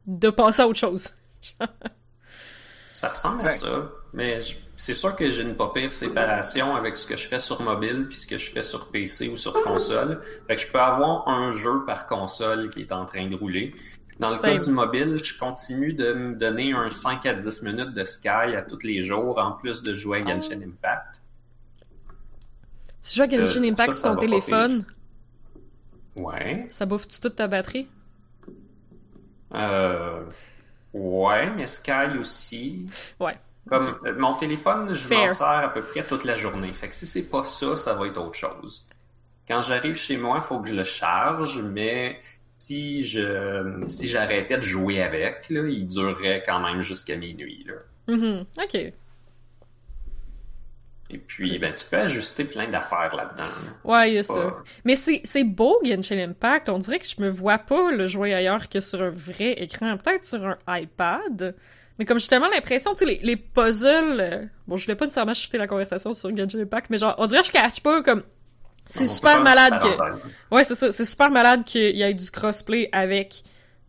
de 0.06 0.30
passer 0.30 0.62
à 0.62 0.68
autre 0.68 0.78
chose. 0.78 1.14
Ça 2.92 3.08
ressemble 3.08 3.46
à 3.46 3.50
ça, 3.50 3.90
mais 4.14 4.40
je- 4.40 4.56
c'est 4.76 4.94
sûr 4.94 5.16
que 5.16 5.28
j'ai 5.28 5.42
une 5.42 5.56
pas 5.56 5.70
pire 5.74 5.90
séparation 5.90 6.74
avec 6.76 6.96
ce 6.96 7.06
que 7.06 7.16
je 7.16 7.26
fais 7.26 7.40
sur 7.40 7.60
mobile 7.62 8.06
puis 8.08 8.16
ce 8.18 8.26
que 8.26 8.38
je 8.38 8.50
fais 8.50 8.62
sur 8.62 8.88
PC 8.88 9.28
ou 9.28 9.36
sur 9.36 9.52
console. 9.64 10.20
Fait 10.46 10.56
que 10.56 10.62
je 10.62 10.70
peux 10.70 10.78
avoir 10.78 11.26
un 11.28 11.50
jeu 11.50 11.84
par 11.86 12.06
console 12.06 12.70
qui 12.70 12.82
est 12.82 12.92
en 12.92 13.04
train 13.06 13.26
de 13.26 13.34
rouler. 13.36 13.74
Dans 14.18 14.30
le 14.30 14.38
cas 14.38 14.56
du 14.56 14.70
mobile, 14.70 15.18
je 15.22 15.38
continue 15.38 15.92
de 15.92 16.12
me 16.14 16.34
donner 16.36 16.72
un 16.72 16.90
5 16.90 17.26
à 17.26 17.34
10 17.34 17.62
minutes 17.62 17.92
de 17.94 18.04
Sky 18.04 18.28
à 18.28 18.62
tous 18.62 18.82
les 18.82 19.02
jours, 19.02 19.38
en 19.38 19.52
plus 19.52 19.82
de 19.82 19.92
jouer 19.94 20.22
à 20.22 20.24
Genshin 20.26 20.60
Impact. 20.62 21.20
Tu 23.02 23.14
joues 23.14 23.22
à 23.22 23.28
Genshin 23.28 23.62
Euh, 23.64 23.70
Impact 23.70 23.92
ça, 23.92 24.00
sur 24.00 24.10
ton 24.12 24.16
téléphone, 24.16 24.86
Ouais. 26.14 26.66
ça 26.70 26.86
bouffe-tu 26.86 27.20
toute 27.20 27.36
ta 27.36 27.46
batterie? 27.46 27.88
Euh... 29.54 30.24
Ouais, 30.94 31.50
mais 31.50 31.66
Sky 31.66 32.16
aussi. 32.18 32.86
Ouais. 33.20 33.36
Comme 33.68 33.98
euh, 34.06 34.14
mon 34.18 34.34
téléphone, 34.34 34.92
je 34.92 35.12
m'en 35.12 35.28
sers 35.28 35.46
à 35.46 35.68
peu 35.72 35.82
près 35.82 36.04
toute 36.04 36.24
la 36.24 36.34
journée. 36.34 36.72
Fait 36.72 36.88
que 36.88 36.94
si 36.94 37.06
c'est 37.06 37.28
pas 37.28 37.44
ça, 37.44 37.76
ça 37.76 37.94
va 37.94 38.06
être 38.06 38.18
autre 38.18 38.38
chose. 38.38 38.86
Quand 39.48 39.60
j'arrive 39.62 39.94
chez 39.96 40.16
moi, 40.16 40.38
il 40.42 40.46
faut 40.46 40.60
que 40.60 40.68
je 40.68 40.74
le 40.74 40.84
charge, 40.84 41.60
mais 41.60 42.20
si 42.58 43.04
je 43.04 43.84
si 43.88 44.08
j'arrêtais 44.08 44.56
de 44.56 44.62
jouer 44.62 45.02
avec, 45.02 45.48
là, 45.50 45.68
il 45.68 45.86
durerait 45.86 46.42
quand 46.46 46.60
même 46.60 46.82
jusqu'à 46.82 47.16
minuit. 47.16 47.64
Là. 47.66 48.14
Mhm. 48.14 48.44
Ok. 48.58 48.92
Et 51.08 51.18
puis, 51.18 51.56
ben, 51.58 51.72
tu 51.72 51.84
peux 51.84 51.98
ajuster 51.98 52.44
plein 52.44 52.66
d'affaires 52.68 53.14
là-dedans. 53.14 53.44
là. 53.44 53.72
Ouais, 53.84 54.10
il 54.10 54.14
y 54.14 54.18
a 54.18 54.22
ça. 54.24 54.56
Mais 54.84 54.96
c'est 54.96 55.20
c'est 55.24 55.44
beau, 55.44 55.78
Genshin 55.84 56.18
Impact. 56.18 56.68
On 56.68 56.78
dirait 56.78 56.98
que 56.98 57.06
je 57.06 57.20
me 57.22 57.30
vois 57.30 57.58
pas 57.58 57.92
le 57.92 58.08
jouer 58.08 58.34
ailleurs 58.34 58.68
que 58.68 58.80
sur 58.80 59.00
un 59.02 59.10
vrai 59.10 59.52
écran. 59.52 59.96
Peut-être 59.96 60.24
sur 60.24 60.44
un 60.44 60.58
iPad. 60.66 61.54
Mais 61.98 62.04
comme 62.04 62.18
j'ai 62.18 62.28
tellement 62.28 62.48
l'impression, 62.48 62.92
tu 62.92 62.98
sais, 62.98 63.04
les, 63.06 63.18
les 63.22 63.36
puzzles... 63.36 64.20
euh, 64.20 64.44
Bon, 64.66 64.76
je 64.76 64.84
voulais 64.84 64.96
pas 64.96 65.06
nécessairement 65.06 65.34
shifter 65.34 65.58
la 65.58 65.66
conversation 65.66 66.12
sur 66.12 66.34
Genshin 66.36 66.60
Impact, 66.60 66.90
mais 66.90 66.98
genre, 66.98 67.14
on 67.18 67.26
dirait 67.26 67.40
que 67.40 67.46
je 67.46 67.52
catch 67.52 67.80
pas 67.80 68.02
comme... 68.02 68.22
C'est 68.84 69.06
super 69.06 69.42
malade 69.42 69.80
que... 69.82 70.54
Ouais, 70.54 70.62
c'est 70.62 70.74
ça. 70.76 70.92
C'est 70.92 71.04
super 71.06 71.30
malade 71.30 71.64
qu'il 71.64 71.96
y 71.96 72.02
ait 72.02 72.14
du 72.14 72.30
crossplay 72.30 72.88
avec 72.92 73.42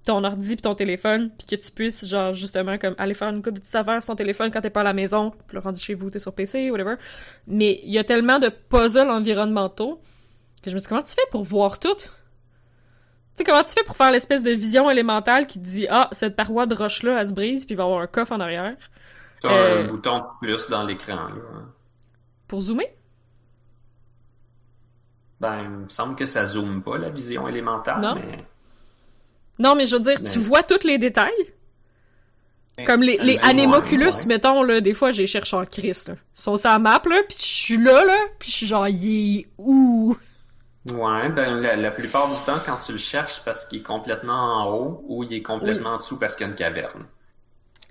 ton 0.06 0.24
ordi 0.24 0.56
pis 0.56 0.62
ton 0.62 0.74
téléphone, 0.74 1.32
puis 1.38 1.46
que 1.46 1.62
tu 1.62 1.70
puisses, 1.72 2.08
genre, 2.08 2.34
justement, 2.34 2.78
comme 2.78 2.96
aller 2.98 3.14
faire 3.14 3.28
une 3.30 3.44
coupe 3.44 3.56
de 3.56 3.60
petites 3.60 3.76
affaires 3.76 4.02
sur 4.02 4.14
ton 4.14 4.16
téléphone 4.16 4.50
quand 4.52 4.62
t'es 4.62 4.70
pas 4.70 4.80
à 4.80 4.84
la 4.86 4.94
maison, 4.94 5.32
puis 5.32 5.56
le 5.56 5.60
rendu 5.60 5.80
chez 5.82 5.94
vous, 5.94 6.10
t'es 6.10 6.20
sur 6.20 6.34
PC, 6.34 6.72
whatever. 6.72 6.96
Mais 7.46 7.82
il 7.84 7.92
y 7.92 8.00
a 8.00 8.06
tellement 8.06 8.40
de 8.40 8.48
puzzles 8.50 9.10
environnementaux 9.10 10.02
que 10.64 10.70
je 10.70 10.76
me 10.76 10.80
suis 10.80 10.86
dit, 10.86 10.90
comment 10.90 11.04
tu 11.04 11.14
fais 11.14 11.28
pour 11.30 11.44
voir 11.44 11.78
tout? 11.80 11.90
Tu 13.38 13.44
sais, 13.44 13.52
comment 13.52 13.64
tu 13.64 13.72
fais 13.74 13.84
pour 13.84 13.96
faire 13.96 14.10
l'espèce 14.10 14.42
de 14.42 14.50
vision 14.50 14.90
élémentale 14.90 15.46
qui 15.46 15.60
te 15.60 15.64
dit, 15.64 15.86
ah, 15.92 16.10
cette 16.12 16.36
paroi 16.36 16.66
de 16.66 16.74
roche-là, 16.74 17.20
elle 17.22 17.28
se 17.28 17.34
brise, 17.34 17.66
puis 17.66 17.76
il 17.76 17.78
va 17.78 17.84
y 17.84 17.86
avoir 17.86 18.02
un 18.02 18.08
coffre 18.08 18.32
en 18.34 18.40
arrière. 18.40 18.76
T'as 19.42 19.50
Euh, 19.52 19.84
un 19.84 19.88
bouton 19.88 20.24
plus 20.42 20.68
dans 20.70 20.84
l'écran. 20.84 21.28
là. 21.28 21.62
Pour 22.48 22.62
zoomer? 22.62 22.88
Ben, 25.40 25.62
il 25.64 25.70
me 25.70 25.90
semble 25.90 26.16
que 26.16 26.26
ça 26.26 26.46
zoome 26.46 26.82
pas 26.82 26.98
la 26.98 27.10
vision 27.10 27.48
élémentaire, 27.48 28.00
Non. 28.00 28.16
mais 28.16 28.44
Non, 29.60 29.76
mais 29.76 29.86
je 29.86 29.96
veux 29.96 30.02
dire, 30.02 30.20
tu 30.22 30.40
vois 30.40 30.64
tous 30.64 30.84
les 30.84 30.98
détails? 30.98 31.32
Comme 32.86 33.02
les, 33.02 33.18
les 33.18 33.38
Ouais, 33.38 33.40
ouais. 34.22 34.26
mettons, 34.28 34.62
là, 34.64 34.82
des 34.82 34.94
fois, 34.94 35.12
j'ai 35.12 35.26
cherché 35.28 35.56
en 35.56 35.66
Chris, 35.66 36.04
là. 36.08 36.14
Ils 36.16 36.18
sont 36.40 36.58
sur 36.58 36.70
la 36.70 36.78
map, 36.80 37.02
là, 37.10 37.22
pis 37.28 37.36
je 37.40 37.44
suis 37.46 37.78
là, 37.78 38.04
là, 38.06 38.18
pis 38.40 38.52
je 38.52 38.56
suis 38.58 38.68
genre, 38.68 38.88
il 38.88 39.40
est 39.42 39.48
où? 39.58 40.16
Ouais, 40.92 41.30
ben 41.30 41.62
la, 41.62 41.76
la 41.76 41.92
plupart 41.92 42.30
du 42.30 42.38
temps, 42.46 42.60
quand 42.66 42.78
tu 42.78 42.94
le 42.94 42.98
cherches, 42.98 43.36
c'est 43.36 43.44
parce 43.44 43.66
qu'il 43.66 43.80
est 43.80 43.84
complètement 43.84 44.62
en 44.62 44.72
haut 44.72 45.04
ou 45.08 45.24
il 45.24 45.34
est 45.34 45.42
complètement 45.42 45.92
en 45.92 45.98
dessous 45.98 46.18
parce 46.18 46.36
qu'il 46.36 46.46
y 46.46 46.50
a 46.50 46.52
une 46.52 46.58
caverne. 46.58 47.06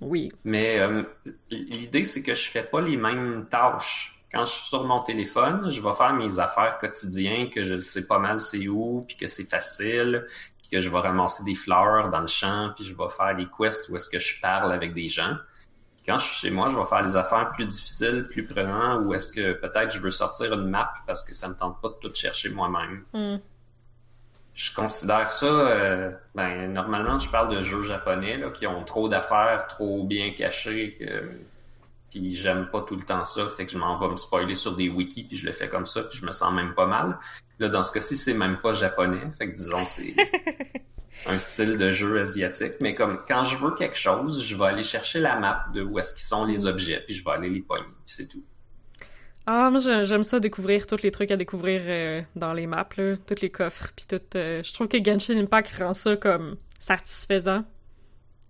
Oui. 0.01 0.31
Mais 0.43 0.79
euh, 0.79 1.03
l'idée, 1.49 2.03
c'est 2.03 2.23
que 2.23 2.33
je 2.33 2.49
fais 2.49 2.63
pas 2.63 2.81
les 2.81 2.97
mêmes 2.97 3.47
tâches. 3.49 4.13
Quand 4.31 4.45
je 4.45 4.53
suis 4.53 4.67
sur 4.67 4.83
mon 4.83 5.01
téléphone, 5.01 5.69
je 5.69 5.81
vais 5.81 5.93
faire 5.93 6.13
mes 6.13 6.39
affaires 6.39 6.77
quotidiennes, 6.79 7.49
que 7.49 7.63
je 7.63 7.79
sais 7.79 8.05
pas 8.05 8.19
mal 8.19 8.39
c'est 8.39 8.67
où, 8.67 9.05
puis 9.07 9.15
que 9.15 9.27
c'est 9.27 9.49
facile, 9.49 10.25
puis 10.59 10.69
que 10.69 10.79
je 10.79 10.89
vais 10.89 10.99
ramasser 10.99 11.43
des 11.43 11.55
fleurs 11.55 12.09
dans 12.09 12.19
le 12.19 12.27
champ, 12.27 12.71
puis 12.75 12.83
je 12.83 12.95
vais 12.95 13.09
faire 13.09 13.33
les 13.33 13.47
quests 13.47 13.89
où 13.89 13.95
est-ce 13.95 14.09
que 14.09 14.19
je 14.19 14.41
parle 14.41 14.71
avec 14.71 14.93
des 14.93 15.07
gens. 15.07 15.35
Quand 16.07 16.19
je 16.19 16.25
suis 16.25 16.47
chez 16.47 16.51
moi, 16.51 16.69
je 16.69 16.77
vais 16.77 16.85
faire 16.85 17.03
les 17.03 17.17
affaires 17.17 17.51
plus 17.51 17.65
difficiles, 17.65 18.27
plus 18.31 18.45
prenantes, 18.45 19.01
ou 19.05 19.13
est-ce 19.13 19.29
que 19.29 19.53
peut-être 19.53 19.91
je 19.91 19.99
veux 19.99 20.11
sortir 20.11 20.53
une 20.53 20.69
map 20.69 20.93
parce 21.05 21.21
que 21.21 21.33
ça 21.35 21.49
me 21.49 21.53
tente 21.53 21.81
pas 21.81 21.89
de 21.89 21.95
tout 21.95 22.13
chercher 22.15 22.49
moi-même? 22.49 23.03
Hmm. 23.13 23.37
Je 24.53 24.73
considère 24.73 25.29
ça, 25.29 25.45
euh, 25.45 26.11
ben 26.33 26.73
normalement 26.73 27.19
je 27.19 27.29
parle 27.29 27.55
de 27.55 27.61
jeux 27.61 27.83
japonais 27.83 28.37
là, 28.37 28.49
qui 28.49 28.65
ont 28.65 28.83
trop 28.83 29.07
d'affaires, 29.07 29.67
trop 29.67 30.03
bien 30.03 30.31
cachées, 30.31 30.95
que 30.97 31.29
puis 32.09 32.35
j'aime 32.35 32.67
pas 32.67 32.81
tout 32.81 32.95
le 32.95 33.03
temps 33.03 33.25
ça, 33.25 33.47
fait 33.49 33.65
que 33.65 33.71
je 33.73 33.77
m'en 33.77 33.99
vais 33.99 34.07
me 34.07 34.15
spoiler 34.15 34.55
sur 34.55 34.75
des 34.75 34.89
wikis, 34.89 35.25
puis 35.25 35.37
je 35.37 35.45
le 35.45 35.51
fais 35.51 35.67
comme 35.67 35.85
ça, 35.85 36.03
puis 36.03 36.17
je 36.17 36.25
me 36.25 36.31
sens 36.31 36.53
même 36.53 36.73
pas 36.73 36.87
mal. 36.87 37.19
Là, 37.59 37.69
dans 37.69 37.83
ce 37.83 37.91
cas-ci, 37.91 38.15
c'est 38.15 38.33
même 38.33 38.59
pas 38.59 38.73
japonais, 38.73 39.29
fait 39.37 39.51
que 39.51 39.55
disons, 39.55 39.85
c'est 39.85 40.15
un 41.27 41.39
style 41.39 41.77
de 41.77 41.91
jeu 41.91 42.19
asiatique, 42.19 42.73
mais 42.81 42.93
comme 42.95 43.19
quand 43.27 43.43
je 43.43 43.57
veux 43.57 43.71
quelque 43.75 43.97
chose, 43.97 44.43
je 44.43 44.55
vais 44.55 44.65
aller 44.65 44.83
chercher 44.83 45.19
la 45.19 45.35
map 45.39 45.65
de 45.73 45.81
où 45.81 45.97
est-ce 45.99 46.13
qu'ils 46.13 46.23
sont 46.23 46.45
les 46.45 46.65
objets, 46.65 47.01
puis 47.05 47.15
je 47.15 47.23
vais 47.23 47.31
aller 47.31 47.49
les 47.49 47.61
pogner, 47.61 47.83
puis 47.83 47.93
c'est 48.15 48.27
tout. 48.27 48.43
Ah, 49.45 49.69
moi 49.69 49.79
j'ai- 49.79 50.03
j'aime 50.05 50.23
ça 50.23 50.39
découvrir 50.39 50.85
tous 50.87 51.01
les 51.03 51.11
trucs 51.11 51.31
à 51.31 51.37
découvrir 51.37 51.81
euh, 51.85 52.21
dans 52.35 52.51
les 52.53 52.67
maps, 52.67 52.87
là, 52.97 53.15
tous 53.25 53.41
les 53.41 53.49
coffres, 53.49 53.87
puis 53.95 54.05
tout. 54.07 54.19
euh, 54.35 54.61
je 54.63 54.73
trouve 54.73 54.87
que 54.89 54.97
Genshin 55.03 55.37
Impact 55.37 55.71
rend 55.79 55.93
ça 55.93 56.15
comme 56.17 56.57
satisfaisant. 56.79 57.63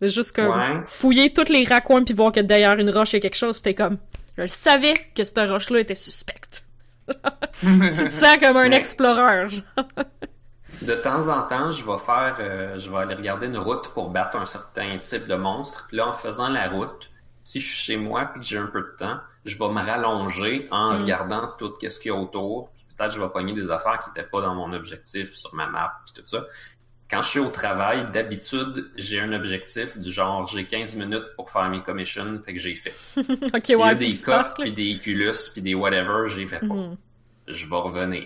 De 0.01 0.07
juste 0.09 0.35
comme 0.35 0.49
Ouais. 0.55 0.81
fouiller 0.85 1.33
tous 1.33 1.49
les 1.51 1.63
raccoins 1.63 2.03
puis 2.03 2.13
voir 2.13 2.31
que 2.31 2.39
derrière 2.39 2.77
une 2.77 2.91
roche 2.91 3.13
il 3.13 3.15
y 3.15 3.17
a 3.17 3.21
quelque 3.21 3.35
chose, 3.37 3.61
t'es 3.61 3.73
comme, 3.73 3.97
je 4.37 4.45
savais 4.45 4.93
que 5.15 5.23
cette 5.23 5.37
roche-là 5.39 5.79
était 5.79 5.95
suspecte. 5.95 6.65
tu 7.07 7.15
te 7.69 8.09
sens 8.09 8.37
comme 8.37 8.57
un 8.57 8.69
Ouais. 8.69 8.83
De 10.81 10.93
temps 10.95 11.27
en 11.29 11.41
temps, 11.43 11.71
je 11.71 11.83
vais 11.85 11.97
faire, 11.97 12.35
euh, 12.39 12.77
je 12.77 12.89
vais 12.91 12.97
aller 12.97 13.15
regarder 13.15 13.47
une 13.47 13.57
route 13.57 13.89
pour 13.89 14.09
battre 14.09 14.37
un 14.37 14.45
certain 14.45 14.97
type 14.99 15.27
de 15.27 15.35
monstre. 15.35 15.85
Puis 15.87 15.97
là, 15.97 16.07
en 16.07 16.13
faisant 16.13 16.49
la 16.49 16.69
route, 16.69 17.09
si 17.43 17.59
je 17.59 17.65
suis 17.65 17.75
chez 17.93 17.97
moi 17.97 18.25
puis 18.25 18.41
que 18.41 18.45
j'ai 18.45 18.57
un 18.57 18.67
peu 18.67 18.81
de 18.81 18.95
temps, 18.97 19.17
je 19.45 19.57
vais 19.57 19.69
me 19.69 19.81
rallonger 19.81 20.67
en 20.71 20.93
Mm. 20.93 21.01
regardant 21.01 21.47
tout 21.57 21.73
ce 21.81 21.99
qu'il 21.99 22.11
y 22.11 22.13
a 22.13 22.17
autour. 22.17 22.69
Peut-être 22.97 23.13
je 23.13 23.21
vais 23.21 23.29
pogner 23.29 23.53
des 23.53 23.69
affaires 23.71 23.99
qui 23.99 24.09
n'étaient 24.09 24.29
pas 24.29 24.41
dans 24.41 24.53
mon 24.55 24.73
objectif 24.73 25.33
sur 25.33 25.53
ma 25.55 25.67
map 25.67 25.93
puis 26.05 26.13
tout 26.21 26.27
ça. 26.27 26.45
Quand 27.09 27.21
je 27.21 27.29
suis 27.29 27.39
au 27.39 27.47
travail, 27.49 28.05
d'habitude, 28.11 28.91
j'ai 28.97 29.19
un 29.21 29.31
objectif 29.31 29.97
du 29.97 30.11
genre 30.11 30.45
j'ai 30.47 30.65
15 30.65 30.95
minutes 30.95 31.23
pour 31.37 31.49
faire 31.49 31.69
mes 31.69 31.79
commissions, 31.81 32.39
fait 32.43 32.53
que 32.53 32.59
j'ai 32.59 32.75
fait. 32.75 32.93
ok, 33.17 33.65
S'il 33.65 33.77
y 33.79 33.81
a 33.83 33.95
des 33.95 34.11
coffres 34.11 34.55
puis 34.59 34.73
des 34.73 34.97
culus 34.97 35.49
puis 35.53 35.61
des 35.61 35.73
whatever, 35.73 36.27
j'ai 36.27 36.45
fait 36.45 36.59
pas. 36.59 36.65
Mhm. 36.73 36.97
Je 37.47 37.65
vais 37.65 37.75
revenir. 37.77 38.25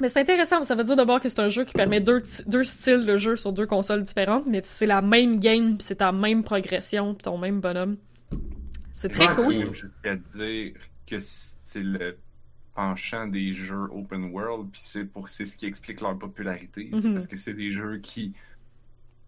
Mais 0.00 0.08
c'est 0.08 0.20
intéressant, 0.20 0.62
ça 0.64 0.74
veut 0.74 0.82
dire 0.84 0.96
d'abord 0.96 1.20
que 1.20 1.28
c'est 1.28 1.38
un 1.40 1.48
jeu 1.48 1.64
qui 1.64 1.72
permet 1.72 2.00
deux, 2.00 2.20
deux 2.46 2.64
styles 2.64 3.06
de 3.06 3.16
jeu 3.16 3.36
sur 3.36 3.52
deux 3.52 3.66
consoles 3.66 4.02
différentes, 4.02 4.44
mais 4.46 4.60
c'est 4.64 4.86
la 4.86 5.00
même 5.00 5.38
game, 5.38 5.78
pis 5.78 5.84
c'est 5.84 5.96
ta 5.96 6.10
même 6.10 6.42
progression, 6.42 7.14
pis 7.14 7.22
ton 7.22 7.38
même 7.38 7.60
bonhomme. 7.60 7.96
C'est 8.92 9.08
très 9.08 9.28
Ouais, 9.28 9.34
cool. 9.44 9.54
Même 9.58 9.74
jusqu'à 9.74 10.16
dire 10.16 10.72
que 11.06 11.16
c'est 11.20 11.82
le 11.82 12.16
penchant 12.74 13.28
des 13.28 13.52
jeux 13.52 13.84
open 13.92 14.32
world, 14.32 14.68
puis 14.72 14.82
c'est 14.84 15.04
pour 15.04 15.28
c'est 15.28 15.44
ce 15.44 15.56
qui 15.56 15.66
explique 15.66 16.00
leur 16.00 16.18
popularité. 16.18 16.90
C'est 16.92 17.04
Mhm. 17.04 17.12
parce 17.12 17.28
que 17.28 17.36
c'est 17.36 17.54
des 17.54 17.70
jeux 17.70 17.98
qui 17.98 18.32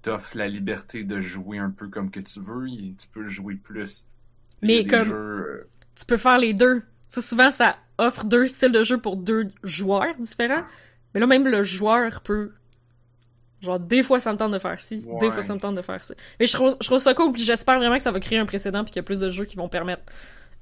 t'offrent 0.02 0.36
la 0.36 0.48
liberté 0.48 1.04
de 1.04 1.20
jouer 1.20 1.58
un 1.58 1.70
peu 1.70 1.88
comme 1.88 2.10
que 2.10 2.20
tu 2.20 2.40
veux, 2.40 2.68
et 2.68 2.94
tu 2.98 3.06
peux 3.12 3.28
jouer 3.28 3.54
plus. 3.54 4.04
Mais 4.62 4.84
comme- 4.84 5.04
jeux, 5.04 5.14
euh, 5.14 5.68
Tu 5.94 6.04
peux 6.06 6.16
faire 6.16 6.38
les 6.38 6.52
deux. 6.54 6.80
Tu 6.80 6.86
sais, 7.08 7.22
souvent, 7.22 7.50
ça 7.52 7.76
offre 7.98 8.24
deux 8.24 8.46
styles 8.46 8.72
de 8.72 8.82
jeu 8.82 8.98
pour 8.98 9.16
deux 9.16 9.48
joueurs 9.62 10.14
différents, 10.18 10.64
mais 11.14 11.20
là, 11.20 11.26
même 11.26 11.46
le 11.46 11.62
joueur 11.62 12.20
peut... 12.20 12.52
Genre, 13.62 13.80
des 13.80 14.02
fois, 14.02 14.20
ça 14.20 14.32
me 14.32 14.38
tente 14.38 14.52
de 14.52 14.58
faire 14.58 14.78
ci, 14.78 15.06
des 15.20 15.30
fois, 15.30 15.42
ça 15.42 15.54
me 15.54 15.60
tente 15.60 15.76
de 15.76 15.82
faire 15.82 16.04
ça. 16.04 16.14
Mais 16.38 16.46
je 16.46 16.52
trouve, 16.52 16.76
je 16.80 16.86
trouve 16.86 16.98
ça 16.98 17.14
cool, 17.14 17.32
puis 17.32 17.42
j'espère 17.42 17.78
vraiment 17.78 17.96
que 17.96 18.02
ça 18.02 18.12
va 18.12 18.20
créer 18.20 18.38
un 18.38 18.44
précédent, 18.44 18.84
puis 18.84 18.92
qu'il 18.92 19.00
y 19.00 19.00
a 19.00 19.02
plus 19.02 19.20
de 19.20 19.30
jeux 19.30 19.46
qui 19.46 19.56
vont 19.56 19.68
permettre 19.68 20.02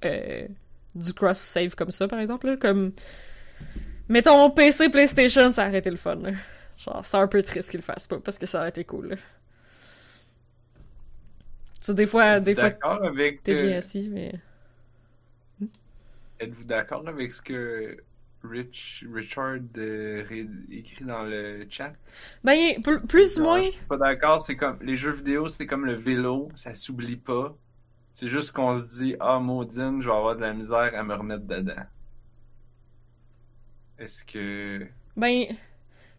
euh, 0.04 0.46
du 0.94 1.12
cross-save 1.12 1.74
comme 1.74 1.90
ça, 1.90 2.06
par 2.06 2.20
exemple. 2.20 2.46
là. 2.46 2.56
Comme, 2.56 2.92
mettons, 4.08 4.48
PC, 4.50 4.90
PlayStation, 4.90 5.50
ça 5.50 5.66
aurait 5.68 5.78
été 5.78 5.90
le 5.90 5.96
fun. 5.96 6.16
là. 6.16 6.30
Genre, 6.76 7.04
c'est 7.04 7.16
un 7.16 7.26
peu 7.26 7.42
triste 7.42 7.70
qu'ils 7.70 7.80
le 7.80 7.84
fassent 7.84 8.06
pas, 8.06 8.18
parce 8.18 8.38
que 8.38 8.46
ça 8.46 8.60
aurait 8.60 8.68
été 8.68 8.84
cool. 8.84 9.08
là. 9.08 9.16
Tu 9.16 9.22
sais, 11.80 11.94
des 11.94 12.06
fois, 12.06 12.38
des 12.38 12.54
fois, 12.54 12.70
d'accord 12.70 13.04
avec 13.04 13.42
t'es 13.42 13.54
bien 13.54 13.74
euh, 13.74 13.78
assis, 13.78 14.08
mais... 14.08 14.32
êtes-vous 16.40 16.64
d'accord 16.64 17.06
avec 17.06 17.32
ce 17.32 17.42
que 17.42 17.96
Rich 18.42 19.06
Richard 19.12 19.58
euh, 19.78 20.24
écrit 20.70 21.04
dans 21.04 21.22
le 21.22 21.66
chat? 21.68 21.92
Ben, 22.42 22.82
plus, 22.82 23.38
ou 23.38 23.42
moins... 23.42 23.62
Je 23.62 23.70
suis 23.70 23.80
pas 23.88 23.96
d'accord, 23.96 24.42
c'est 24.42 24.56
comme 24.56 24.78
les 24.82 24.96
jeux 24.96 25.12
vidéo, 25.12 25.48
c'est 25.48 25.66
comme 25.66 25.86
le 25.86 25.94
vélo, 25.94 26.50
ça 26.54 26.74
s'oublie 26.74 27.16
pas. 27.16 27.56
C'est 28.12 28.28
juste 28.28 28.52
qu'on 28.52 28.78
se 28.78 29.00
dit 29.00 29.16
ah 29.18 29.40
maudine, 29.40 30.00
je 30.00 30.08
vais 30.08 30.14
avoir 30.14 30.36
de 30.36 30.42
la 30.42 30.52
misère 30.52 30.92
à 30.94 31.02
me 31.02 31.14
remettre 31.14 31.46
dedans. 31.46 31.82
Est-ce 33.98 34.24
que 34.24 34.86
Ben, 35.16 35.46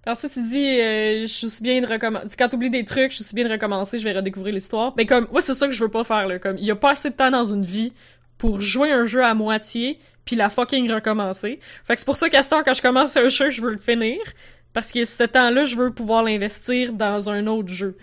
ensuite 0.08 0.34
tu 0.34 0.43
dis, 0.43 0.80
euh, 0.82 1.21
je 1.21 1.28
suis 1.28 1.45
aussi 1.47 1.63
bien 1.63 1.80
de 1.80 1.86
recommencer. 1.86 2.36
Quand 2.38 2.49
t'oublies 2.49 2.69
des 2.69 2.86
trucs, 2.86 3.12
je 3.12 3.17
suis 3.17 3.23
aussi 3.23 3.36
bien 3.36 3.45
de 3.45 3.51
recommencer, 3.51 3.97
je 3.97 4.04
vais 4.04 4.13
redécouvrir 4.13 4.54
l'histoire. 4.54 4.93
Ben 4.95 5.06
comme, 5.06 5.28
moi 5.32 5.41
c'est 5.41 5.54
ça 5.54 5.67
que 5.67 5.73
je 5.73 5.84
veux 5.84 5.91
pas 5.91 6.04
faire 6.04 6.28
là. 6.28 6.39
Comme, 6.39 6.58
il 6.58 6.65
y 6.65 6.71
a 6.71 6.75
pas 6.75 6.91
assez 6.91 7.12
de 7.12 7.15
temps 7.15 7.32
dans 7.32 7.45
une 7.45 7.63
vie 7.63 7.93
pour 8.37 8.61
jouer 8.61 8.91
un 8.91 9.05
jeu 9.05 9.23
à 9.23 9.33
moitié 9.33 9.99
puis 10.25 10.35
la 10.35 10.49
fucking 10.49 10.91
recommencer. 10.91 11.59
Fait 11.83 11.93
que 11.93 11.99
c'est 12.01 12.05
pour 12.05 12.17
ça 12.17 12.29
qu'à 12.29 12.43
ce 12.43 12.49
temps, 12.49 12.63
quand 12.63 12.73
je 12.73 12.81
commence 12.81 13.15
un 13.15 13.29
jeu, 13.29 13.49
je 13.49 13.61
veux 13.61 13.71
le 13.71 13.77
finir 13.77 14.17
parce 14.73 14.91
que 14.91 15.05
ce 15.05 15.23
temps-là, 15.23 15.63
je 15.63 15.75
veux 15.77 15.91
pouvoir 15.91 16.23
l'investir 16.23 16.93
dans 16.93 17.29
un 17.29 17.47
autre 17.47 17.69
jeu. 17.69 17.95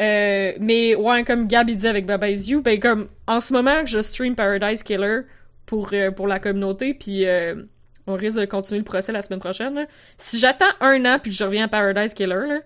Euh, 0.00 0.52
mais 0.58 0.94
ouais, 0.94 1.24
comme 1.24 1.46
Gab 1.46 1.68
il 1.68 1.76
dit 1.76 1.86
avec 1.86 2.06
Baba 2.06 2.30
You, 2.30 2.62
ben 2.62 2.78
comme 2.78 3.08
en 3.26 3.40
ce 3.40 3.52
moment, 3.52 3.84
je 3.84 4.00
stream 4.00 4.34
Paradise 4.34 4.82
Killer 4.82 5.20
pour 5.66 5.90
euh, 5.92 6.10
pour 6.10 6.26
la 6.26 6.38
communauté, 6.38 6.94
puis 6.94 7.26
euh, 7.26 7.54
on 8.06 8.14
risque 8.14 8.38
de 8.38 8.46
continuer 8.46 8.78
le 8.78 8.84
procès 8.84 9.12
la 9.12 9.20
semaine 9.22 9.40
prochaine. 9.40 9.86
Si 10.16 10.38
j'attends 10.38 10.72
un 10.80 11.04
an 11.04 11.18
puis 11.22 11.30
que 11.30 11.36
je 11.36 11.44
reviens 11.44 11.64
à 11.64 11.68
Paradise 11.68 12.14
Killer, 12.14 12.46
là, 12.48 12.60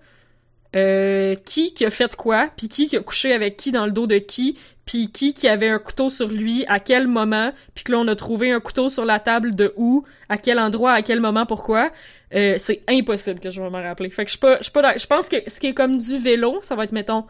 euh, 0.74 1.34
qui 1.34 1.72
qui 1.72 1.84
a 1.84 1.90
fait 1.90 2.16
quoi, 2.16 2.48
puis 2.56 2.68
qui 2.68 2.88
qui 2.88 2.96
a 2.96 3.00
couché 3.00 3.32
avec 3.32 3.56
qui 3.56 3.72
dans 3.72 3.86
le 3.86 3.92
dos 3.92 4.06
de 4.06 4.18
qui, 4.18 4.58
puis 4.84 5.10
qui 5.10 5.34
qui 5.34 5.48
avait 5.48 5.68
un 5.68 5.78
couteau 5.78 6.10
sur 6.10 6.28
lui, 6.28 6.64
à 6.66 6.80
quel 6.80 7.06
moment, 7.06 7.52
puis 7.74 7.84
que 7.84 7.92
là 7.92 7.98
on 7.98 8.08
a 8.08 8.16
trouvé 8.16 8.50
un 8.52 8.60
couteau 8.60 8.90
sur 8.90 9.04
la 9.04 9.20
table 9.20 9.54
de 9.54 9.72
où, 9.76 10.04
à 10.28 10.36
quel 10.36 10.58
endroit, 10.58 10.92
à 10.92 11.02
quel 11.02 11.20
moment, 11.20 11.46
pourquoi, 11.46 11.90
euh, 12.34 12.56
c'est 12.58 12.82
impossible 12.88 13.40
que 13.40 13.50
je 13.50 13.62
vais 13.62 13.70
m'en 13.70 13.82
rappeler. 13.82 14.10
Fait 14.10 14.24
que 14.24 14.30
je 14.30 14.38
pas, 14.38 14.58
je 14.60 14.70
pas 14.70 14.96
je 14.96 15.06
pense 15.06 15.28
que 15.28 15.36
ce 15.48 15.60
qui 15.60 15.68
est 15.68 15.74
comme 15.74 15.96
du 15.96 16.18
vélo, 16.18 16.58
ça 16.62 16.74
va 16.74 16.84
être 16.84 16.92
mettons 16.92 17.24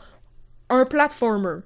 un 0.71 0.87
platformer, 0.87 1.61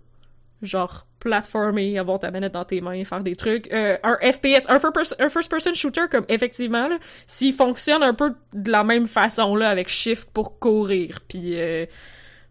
genre 0.63 1.07
platformer, 1.21 1.99
avoir 1.99 2.19
ta 2.19 2.31
manette 2.31 2.53
dans 2.55 2.65
tes 2.65 2.81
mains, 2.81 3.05
faire 3.05 3.23
des 3.23 3.37
trucs, 3.37 3.73
euh, 3.73 3.97
un 4.03 4.17
FPS, 4.17 4.67
un 4.69 4.79
first 4.81 4.95
person, 4.95 5.17
un 5.21 5.29
first 5.29 5.51
person 5.51 5.75
shooter 5.75 6.03
comme 6.11 6.25
effectivement 6.29 6.89
s'il 7.27 7.53
fonctionne 7.53 8.03
un 8.03 8.15
peu 8.15 8.35
de 8.53 8.71
la 8.71 8.85
même 8.85 9.07
façon 9.07 9.55
là 9.57 9.69
avec 9.71 9.89
shift 9.89 10.31
pour 10.31 10.59
courir, 10.59 11.21
puis 11.29 11.59
euh, 11.61 11.87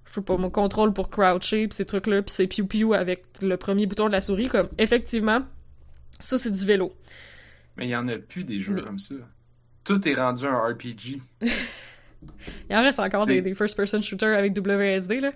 je 0.05 0.13
sais 0.13 0.21
pas 0.21 0.37
mon 0.37 0.49
contrôle 0.49 0.93
pour 0.93 1.09
croucher, 1.09 1.67
puis 1.67 1.75
ces 1.75 1.85
trucs 1.85 2.07
là, 2.07 2.21
puis 2.21 2.31
c'est 2.33 2.47
piou 2.47 2.65
piou 2.65 2.93
avec 2.93 3.23
le 3.41 3.55
premier 3.57 3.85
bouton 3.85 4.07
de 4.07 4.11
la 4.13 4.21
souris 4.21 4.47
comme 4.49 4.69
effectivement 4.77 5.41
ça 6.19 6.37
c'est 6.37 6.51
du 6.51 6.65
vélo. 6.65 6.93
mais 7.77 7.85
il 7.87 7.89
y 7.91 7.95
en 7.95 8.07
a 8.07 8.17
plus 8.17 8.43
des 8.43 8.59
jeux 8.61 8.73
Mais- 8.75 8.81
comme 8.83 8.99
ça. 8.99 9.15
Tout 9.83 10.05
est 10.07 10.15
rendu 10.15 10.45
un 10.45 10.57
RPG. 10.67 11.21
Il 12.69 12.75
en 12.75 12.81
reste 12.81 12.99
encore 12.99 13.25
des, 13.25 13.41
des 13.41 13.53
first-person 13.53 14.01
shooters 14.01 14.37
avec 14.37 14.57
WSD, 14.57 15.19
là. 15.19 15.31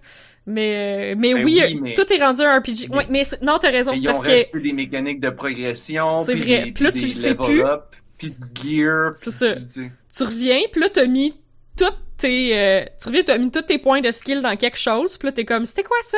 Mais, 0.45 1.13
mais 1.17 1.33
Ben 1.33 1.43
oui, 1.45 1.61
oui, 1.63 1.79
mais- 1.81 1.93
tout 1.93 2.11
est 2.11 2.23
rendu 2.23 2.41
un 2.41 2.57
RPG. 2.59 2.87
Mais- 2.89 2.95
Ouais, 2.97 3.05
mais 3.09 3.23
non, 3.41 3.57
t'as 3.59 3.69
raison, 3.69 3.91
ils 3.93 4.07
ont 4.09 4.13
parce 4.13 4.23
que... 4.25 4.29
rajouté 4.31 4.59
des 4.59 4.73
mécaniques 4.73 5.19
de 5.19 5.29
progression, 5.29 6.17
C'est 6.17 6.35
vrai. 6.35 6.63
des, 6.65 6.71
Puis 6.71 6.83
là, 6.83 6.91
tu 6.91 7.03
le 7.03 7.09
sais 7.09 7.35
plus. 7.35 7.63
up, 7.63 7.95
puis 8.17 8.31
de 8.31 8.35
gear, 8.63 9.13
puis 9.21 9.31
ça. 9.31 9.55
tu. 9.55 9.91
Tu 10.15 10.23
reviens, 10.23 10.59
puis 10.71 10.81
là, 10.81 10.89
t'as 10.89 11.05
mis 11.05 11.33
toutes 11.77 11.97
tes... 12.17 12.57
euh, 12.57 12.85
tu 13.01 13.07
reviens, 13.07 13.23
t'as 13.23 13.37
mis 13.37 13.51
tous 13.51 13.61
tes 13.61 13.77
points 13.77 14.01
de 14.01 14.11
skill 14.11 14.41
dans 14.41 14.55
quelque 14.55 14.77
chose, 14.77 15.17
puis 15.17 15.27
là, 15.27 15.31
t'es 15.31 15.45
comme, 15.45 15.65
c'était 15.65 15.83
quoi 15.83 15.97
ça? 16.05 16.17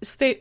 C'était, 0.00 0.40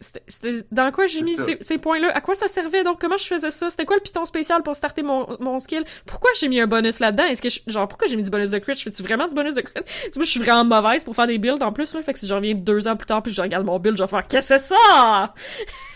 dans 0.72 0.92
quoi 0.92 1.08
j'ai 1.08 1.22
mis 1.22 1.36
ces, 1.46 1.58
ces 1.62 1.78
points-là? 1.78 2.12
À 2.16 2.22
quoi 2.22 2.36
ça 2.36 2.48
servait? 2.48 2.84
Donc, 2.84 3.02
comment 3.02 3.18
je 3.18 3.26
faisais 3.28 3.52
ça? 3.52 3.70
C'était 3.70 3.86
quoi 3.86 3.98
le 3.98 4.02
piton 4.02 4.26
spécial 4.26 4.64
pour 4.64 4.76
starter 4.76 5.04
mon, 5.04 5.28
mon 5.40 5.60
skill? 5.60 5.84
Pourquoi 6.06 6.30
j'ai 6.40 6.48
mis 6.48 6.60
un 6.62 6.68
bonus 6.68 7.00
là-dedans? 7.00 7.26
Est-ce 7.26 7.42
que 7.42 7.50
je- 7.50 7.60
genre, 7.68 7.88
pourquoi 7.88 8.08
j'ai 8.08 8.16
mis 8.16 8.24
du 8.24 8.30
bonus 8.30 8.52
de 8.52 8.58
crit? 8.60 8.76
Je 8.76 8.84
fais-tu 8.84 9.04
vraiment 9.04 9.28
du 9.28 9.36
bonus 9.36 9.56
de 9.56 9.62
crit? 9.62 9.74
Tu 10.06 10.12
vois, 10.16 10.24
je 10.24 10.30
suis 10.32 10.40
vraiment 10.40 10.64
mauvaise 10.64 11.04
pour 11.04 11.16
faire 11.16 11.28
des 11.28 11.38
builds 11.38 11.64
en 11.64 11.74
plus, 11.74 11.94
là. 11.94 12.02
Fait 12.02 12.14
que 12.14 12.20
si 12.20 12.28
je 12.28 12.34
reviens 12.34 12.54
deux 12.54 12.88
ans 12.88 12.96
plus 12.96 13.06
tard 13.08 13.22
puis 13.24 13.34
je 13.34 13.42
regarde 13.42 13.66
mon 13.66 13.78
build, 13.80 13.98
je 13.98 14.04
vais 14.04 14.10
faire, 14.10 14.28
qu'est-ce 14.28 14.54
que 14.54 14.58
c'est 14.60 14.76
ça? 14.76 15.34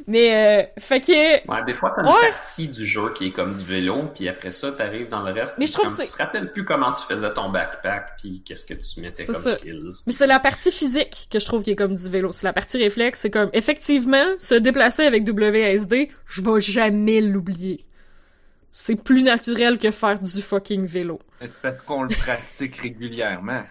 Mais, 0.07 0.35
euh, 0.35 0.81
fait 0.81 1.01
que... 1.01 1.49
Ouais, 1.51 1.65
des 1.65 1.75
fois, 1.75 1.93
t'as 1.95 2.03
une 2.03 2.09
Ouais. 2.09 2.31
partie 2.31 2.69
du 2.69 2.85
jeu 2.85 3.13
qui 3.15 3.27
est 3.27 3.31
comme 3.31 3.55
du 3.55 3.65
vélo, 3.65 4.11
puis 4.15 4.29
après 4.29 4.51
ça, 4.51 4.73
t'arrives 4.73 5.09
dans 5.09 5.23
le 5.23 5.33
reste. 5.33 5.55
Mais 5.59 5.67
je 5.67 5.73
trouve 5.73 5.89
comme 5.89 5.97
que 5.99 6.03
Tu 6.05 6.11
te 6.13 6.17
rappelles 6.19 6.53
plus 6.53 6.65
comment 6.65 6.93
tu 6.93 7.03
faisais 7.05 7.33
ton 7.33 7.51
backpack, 7.51 8.17
puis 8.19 8.43
qu'est-ce 8.45 8.67
que 8.67 8.75
tu 8.75 9.01
mettais 9.01 9.25
comme 9.27 9.35
ça. 9.35 9.57
skills. 9.57 10.03
Mais 10.07 10.13
c'est 10.13 10.27
la 10.27 10.41
partie 10.41 10.73
physique 10.73 11.29
que 11.31 11.39
je 11.39 11.47
trouve 11.47 11.63
qui 11.63 11.71
est 11.71 11.77
comme 11.77 11.95
du 11.95 12.09
vélo. 12.09 12.33
C'est 12.33 12.45
la 12.47 12.53
partie 12.53 12.79
réflexe. 12.79 13.21
C'est 13.21 13.31
comme, 13.31 13.51
effectivement, 13.53 14.25
se 14.39 14.55
déplacer 14.55 15.05
avec 15.05 15.29
WSD, 15.29 16.11
je 16.27 16.43
vais 16.43 16.61
jamais 16.61 17.21
l'oublier. 17.21 17.87
C'est 18.75 18.97
plus 18.97 19.23
naturel 19.23 19.79
que 19.79 19.91
faire 19.91 20.19
du 20.19 20.41
fucking 20.41 20.87
vélo. 20.87 21.21
C'est 21.41 21.61
parce 21.61 21.81
qu'on 21.83 22.05
le 22.05 22.09
pratique 22.15 22.77
régulièrement 22.83 23.63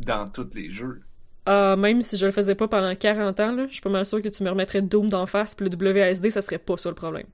dans 0.00 0.28
tous 0.28 0.48
les 0.54 0.70
jeux. 0.70 1.00
Ah, 1.46 1.76
même 1.76 2.02
si 2.02 2.16
je 2.16 2.26
le 2.26 2.32
faisais 2.32 2.56
pas 2.56 2.66
pendant 2.66 2.94
40 2.94 3.40
ans, 3.40 3.52
là, 3.52 3.66
je 3.68 3.74
suis 3.74 3.80
pas 3.80 3.88
mal 3.88 4.04
sûr 4.04 4.20
que 4.20 4.28
tu 4.28 4.42
me 4.42 4.50
remettrais 4.50 4.82
Doom 4.82 5.08
d'en 5.08 5.26
face, 5.26 5.54
puis 5.54 5.68
le 5.68 5.76
WSD, 5.76 6.30
ça 6.30 6.42
serait 6.42 6.58
pas 6.58 6.76
ça 6.76 6.88
le 6.88 6.96
problème. 6.96 7.26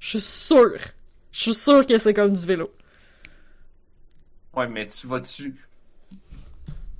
Je 0.00 0.18
suis 0.18 0.20
sûr. 0.20 0.78
Je 1.30 1.40
suis 1.40 1.54
sûr 1.54 1.86
que 1.86 1.98
c'est 1.98 2.14
comme 2.14 2.32
du 2.32 2.46
vélo. 2.46 2.70
Ouais, 4.54 4.68
mais 4.68 4.86
tu 4.86 5.06
vas-tu. 5.06 5.56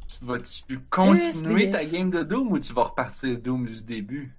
Tu 0.07 0.24
vas-tu 0.24 0.80
continuer 0.90 1.70
ta 1.70 1.85
game 1.85 2.11
de 2.11 2.22
Doom 2.22 2.52
ou 2.52 2.59
tu 2.59 2.72
vas 2.72 2.85
repartir 2.85 3.38
Doom 3.40 3.64
du 3.64 3.83
début? 3.83 4.35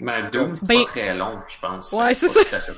Mais 0.00 0.22
Doom, 0.32 0.56
c'est 0.56 0.66
Ben- 0.66 0.78
pas 0.80 0.84
très 0.84 1.14
long, 1.14 1.38
je 1.48 1.56
pense. 1.60 1.92
Ouais, 1.92 2.14
c'est 2.14 2.28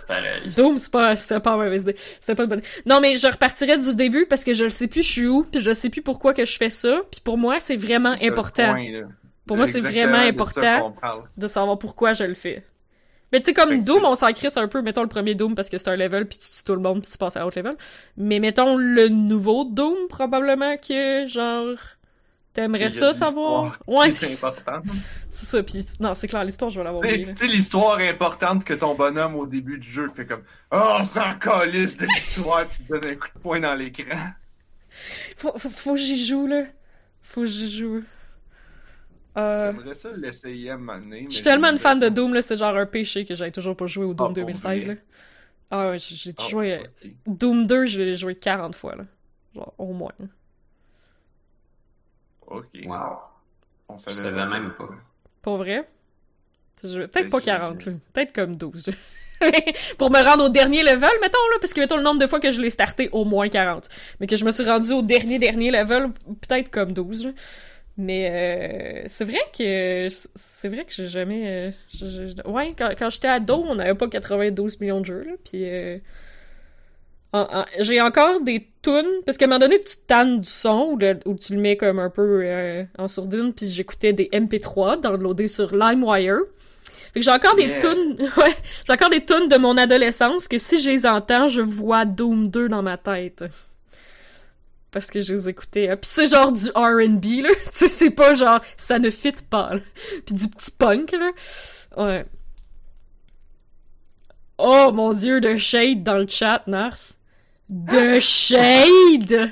pareil. 0.06 0.52
Doom, 0.56 0.78
c'est 0.78 0.90
pas, 0.90 1.16
c'est 1.16 1.40
pas 1.40 1.52
un 1.52 1.56
WSD. 1.68 1.96
C'est 2.20 2.34
pas 2.34 2.42
une 2.44 2.48
bonne. 2.48 2.62
Non, 2.86 3.00
mais 3.00 3.16
je 3.16 3.26
repartirais 3.26 3.78
du 3.78 3.94
début 3.94 4.26
parce 4.26 4.44
que 4.44 4.54
je 4.54 4.64
le 4.64 4.70
sais 4.70 4.86
plus 4.88 5.02
je 5.02 5.10
suis 5.10 5.26
où, 5.26 5.44
puis 5.44 5.60
je 5.60 5.72
sais 5.74 5.90
plus 5.90 6.02
pourquoi 6.02 6.34
que 6.34 6.44
je 6.44 6.56
fais 6.56 6.70
ça, 6.70 7.00
puis 7.10 7.20
pour 7.22 7.38
moi, 7.38 7.60
c'est 7.60 7.76
vraiment 7.76 8.16
C'est 8.16 8.24
ça 8.24 8.26
le 8.26 8.32
important 8.32 8.72
point, 8.72 8.90
là. 8.92 9.06
Pour 9.46 9.56
moi, 9.56 9.66
c'est 9.66 9.80
vraiment 9.80 10.18
ça 10.18 10.76
important. 10.76 10.94
de 11.36 11.46
savoir 11.48 11.78
pourquoi 11.78 12.12
je 12.12 12.24
le 12.24 12.34
fais. 12.34 12.64
Mais 13.32 13.40
tu 13.40 13.46
sais, 13.46 13.54
comme 13.54 13.82
Doom, 13.82 14.00
c'est- 14.00 14.06
on 14.06 14.14
s'en 14.14 14.32
crisse 14.32 14.56
un 14.58 14.68
peu. 14.68 14.82
Mettons 14.82 15.02
le 15.02 15.08
premier 15.08 15.34
Doom 15.34 15.54
parce 15.54 15.68
que 15.70 15.78
c'est 15.78 15.88
un 15.88 15.96
level, 15.96 16.26
puis 16.26 16.36
tu 16.38 16.50
tues 16.50 16.62
tout 16.64 16.74
le 16.74 16.80
monde, 16.82 17.00
puis 17.02 17.10
tu 17.10 17.16
passes 17.18 17.36
à 17.36 17.40
l'autre 17.40 17.58
level. 17.58 17.76
Mais 18.16 18.38
mettons 18.40 18.76
le 18.76 19.08
nouveau 19.08 19.64
Doom, 19.64 19.96
probablement 20.08 20.76
que, 20.76 21.26
genre, 21.26 21.76
t'aimerais 22.52 22.90
ça 22.90 23.12
savoir? 23.14 23.78
Ouais, 23.86 24.10
c'est 24.10 24.32
important. 24.34 24.82
c'est 25.30 25.46
ça. 25.46 25.62
Puis 25.62 25.86
non, 26.00 26.14
c'est 26.14 26.28
clair, 26.28 26.44
l'histoire, 26.44 26.70
je 26.70 26.78
vais 26.80 26.84
l'avoir 26.84 27.02
Tu 27.02 27.08
sais- 27.10 27.46
là. 27.46 27.52
l'histoire 27.52 27.98
importante 27.98 28.64
que 28.64 28.74
ton 28.74 28.94
bonhomme 28.94 29.34
au 29.36 29.46
début 29.46 29.78
du 29.78 29.88
jeu 29.88 30.10
fait 30.14 30.26
comme 30.26 30.42
Oh, 30.70 30.96
on 31.00 31.04
s'en 31.04 31.38
calisse 31.38 31.96
de 31.96 32.06
l'histoire, 32.06 32.66
puis 32.68 32.78
il 32.80 32.86
donne 32.88 33.04
un 33.04 33.14
coup 33.16 33.28
de 33.34 33.40
poing 33.40 33.60
dans 33.60 33.74
l'écran. 33.74 34.18
Faut, 35.36 35.58
faut, 35.58 35.70
faut 35.70 35.94
que 35.94 36.00
j'y 36.00 36.24
joue, 36.26 36.46
là. 36.46 36.64
Faut 37.22 37.40
que 37.42 37.46
j'y 37.46 37.78
joue. 37.78 38.02
Euh... 39.38 39.72
J'aimerais 39.72 39.94
ça 39.94 40.10
l'essayer 40.14 40.70
à 40.70 40.76
donné. 40.76 41.26
Je 41.30 41.34
suis 41.36 41.42
tellement 41.42 41.70
une 41.70 41.78
fan 41.78 41.98
de 41.98 42.08
Doom, 42.10 42.34
là, 42.34 42.42
c'est 42.42 42.56
genre 42.56 42.76
un 42.76 42.84
péché 42.86 43.24
que 43.24 43.34
j'avais 43.34 43.50
toujours 43.50 43.74
pas 43.76 43.86
joué 43.86 44.04
au 44.04 44.12
Doom 44.12 44.26
Ah, 44.26 44.28
pour 44.28 44.34
2016, 44.34 44.84
vrai? 44.84 44.94
là. 44.94 45.00
Ah 45.70 45.88
ouais, 45.90 45.98
j'ai 45.98 46.14
l'impression- 46.28 46.50
joué... 46.50 46.80
Ah. 46.84 47.06
Doom 47.26 47.66
2, 47.66 47.86
je 47.86 48.00
l'ai 48.02 48.14
joué 48.16 48.34
40 48.34 48.74
fois, 48.76 48.94
là. 48.96 49.04
Genre, 49.54 49.72
au 49.78 49.92
moins. 49.94 50.12
Ok. 52.56 52.66
Wow. 52.86 53.18
On 53.88 53.98
Je 53.98 54.02
savait 54.10 54.16
savais 54.36 54.50
même 54.60 54.72
pas. 54.78 54.88
Pour 55.42 55.56
vrai? 55.58 55.88
Peut-être 56.80 57.12
Ben, 57.12 57.28
pas 57.28 57.38
j'ai- 57.38 57.44
40, 57.44 57.80
j'ai- 57.80 57.90
là. 57.90 57.96
Peut-être 58.12 58.32
comme 58.32 58.56
12. 58.56 58.90
Pour 59.98 60.10
me 60.10 60.22
rendre 60.22 60.44
au 60.44 60.48
dernier 60.48 60.82
level, 60.82 61.10
mettons, 61.20 61.38
là, 61.52 61.56
parce 61.60 61.72
que 61.72 61.80
mettons 61.80 61.96
le 61.96 62.02
nombre 62.02 62.20
de 62.20 62.26
fois 62.26 62.38
que 62.40 62.50
je 62.52 62.60
l'ai 62.60 62.70
starté, 62.70 63.08
au 63.12 63.24
moins 63.24 63.48
40. 63.48 63.88
Mais 64.20 64.26
que 64.26 64.36
je 64.36 64.44
me 64.44 64.52
suis 64.52 64.64
rendu 64.64 64.92
au 64.92 65.02
dernier, 65.02 65.38
dernier 65.38 65.70
level, 65.72 66.10
peut-être 66.40 66.70
comme 66.70 66.92
12, 66.92 67.26
là. 67.26 67.32
Mais 67.98 68.30
euh, 68.30 69.04
c'est 69.08 69.24
vrai 69.26 69.40
que 69.56 70.08
c'est 70.34 70.68
vrai 70.68 70.84
que 70.86 70.92
j'ai 70.92 71.08
jamais 71.08 71.46
euh, 71.46 71.70
je- 71.92 72.28
je- 72.28 72.48
ouais 72.50 72.72
quand, 72.76 72.88
quand 72.98 73.10
j'étais 73.10 73.28
ado 73.28 73.62
on 73.68 73.74
n'avait 73.74 73.94
pas 73.94 74.08
92 74.08 74.80
millions 74.80 75.00
de 75.00 75.04
jeux 75.04 75.20
là 75.24 75.32
puis 75.44 75.68
euh, 75.68 75.98
j'ai 77.80 78.00
encore 78.00 78.40
des 78.40 78.68
tunes 78.82 79.22
parce 79.24 79.38
qu'à 79.38 79.46
un 79.46 79.48
moment 79.48 79.58
donné 79.60 79.80
tu 79.82 79.96
tannes 80.06 80.40
du 80.40 80.48
son 80.48 80.88
ou, 80.92 80.96
le- 80.98 81.18
ou 81.24 81.34
tu 81.34 81.54
le 81.54 81.60
mets 81.60 81.76
comme 81.78 81.98
un 81.98 82.10
peu 82.10 82.42
euh, 82.44 82.84
en 82.98 83.08
sourdine 83.08 83.52
puis 83.54 83.70
j'écoutais 83.70 84.12
des 84.12 84.28
MP3 84.32 85.00
downloadés 85.00 85.48
sur 85.48 85.74
LimeWire 85.74 86.40
fait 87.14 87.20
que 87.20 87.24
j'ai 87.24 87.30
encore 87.30 87.56
des 87.56 87.64
Yeah. 87.68 87.78
tunes 87.78 88.16
ouais 88.36 88.54
j'ai 88.86 88.92
encore 88.92 89.08
des 89.10 89.24
tunes 89.24 89.48
de 89.48 89.56
mon 89.56 89.76
adolescence 89.78 90.46
que 90.48 90.58
si 90.58 90.80
je 90.82 90.90
les 90.90 91.06
entends 91.06 91.48
je 91.48 91.60
vois 91.62 92.04
Doom 92.04 92.48
2 92.48 92.68
dans 92.68 92.82
ma 92.82 92.96
tête 92.98 93.44
parce 94.90 95.10
que 95.10 95.20
je 95.20 95.32
les 95.32 95.48
écoutais. 95.48 95.88
hein. 95.88 95.96
Puis 95.96 96.10
c'est 96.12 96.26
genre 96.26 96.52
du 96.52 96.68
R&B, 96.74 97.40
là. 97.42 97.48
Tu 97.64 97.70
sais, 97.70 97.88
c'est 97.88 98.10
pas 98.10 98.34
genre, 98.34 98.60
ça 98.76 98.98
ne 98.98 99.08
fit 99.08 99.32
pas, 99.48 99.70
là. 99.76 99.80
Puis 100.26 100.34
du 100.34 100.46
petit 100.48 100.70
punk, 100.70 101.12
là. 101.12 101.30
Ouais. 101.96 102.26
Oh, 104.58 104.90
mon 104.92 105.14
dieu, 105.14 105.40
de 105.40 105.56
shade 105.56 106.02
dans 106.02 106.18
le 106.18 106.26
chat, 106.28 106.62
Narf. 106.66 107.14
De 107.72 108.20
shade! 108.20 109.50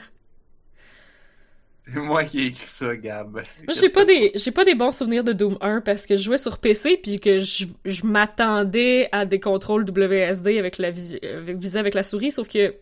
C'est 1.83 1.99
moi 2.01 2.23
qui 2.25 2.41
ai 2.41 2.47
écrit 2.49 2.69
ça, 2.69 2.95
Gab. 2.95 3.33
Moi, 3.33 3.45
j'ai 3.73 3.89
pas 3.89 4.05
des, 4.05 4.33
j'ai 4.35 4.51
pas 4.51 4.67
des 4.67 4.75
bons 4.75 4.91
souvenirs 4.91 5.25
de 5.25 5.33
Doom 5.33 5.57
1 5.63 5.81
parce 5.81 6.05
que 6.05 6.19
je 6.19 6.23
jouais 6.23 6.37
sur 6.37 6.59
PC 6.59 7.01
puis 7.03 7.19
que 7.19 7.41
je, 7.41 7.65
je 7.87 8.05
m'attendais 8.05 9.09
à 9.11 9.25
des 9.25 9.41
contrôles 9.41 9.89
WSD 9.89 10.59
avec 10.59 10.77
la 10.77 10.91
vis, 10.91 11.19
avec, 11.23 11.57
viser 11.57 11.79
avec 11.79 11.95
la 11.95 12.03
souris, 12.03 12.31
sauf 12.31 12.47
que 12.47 12.75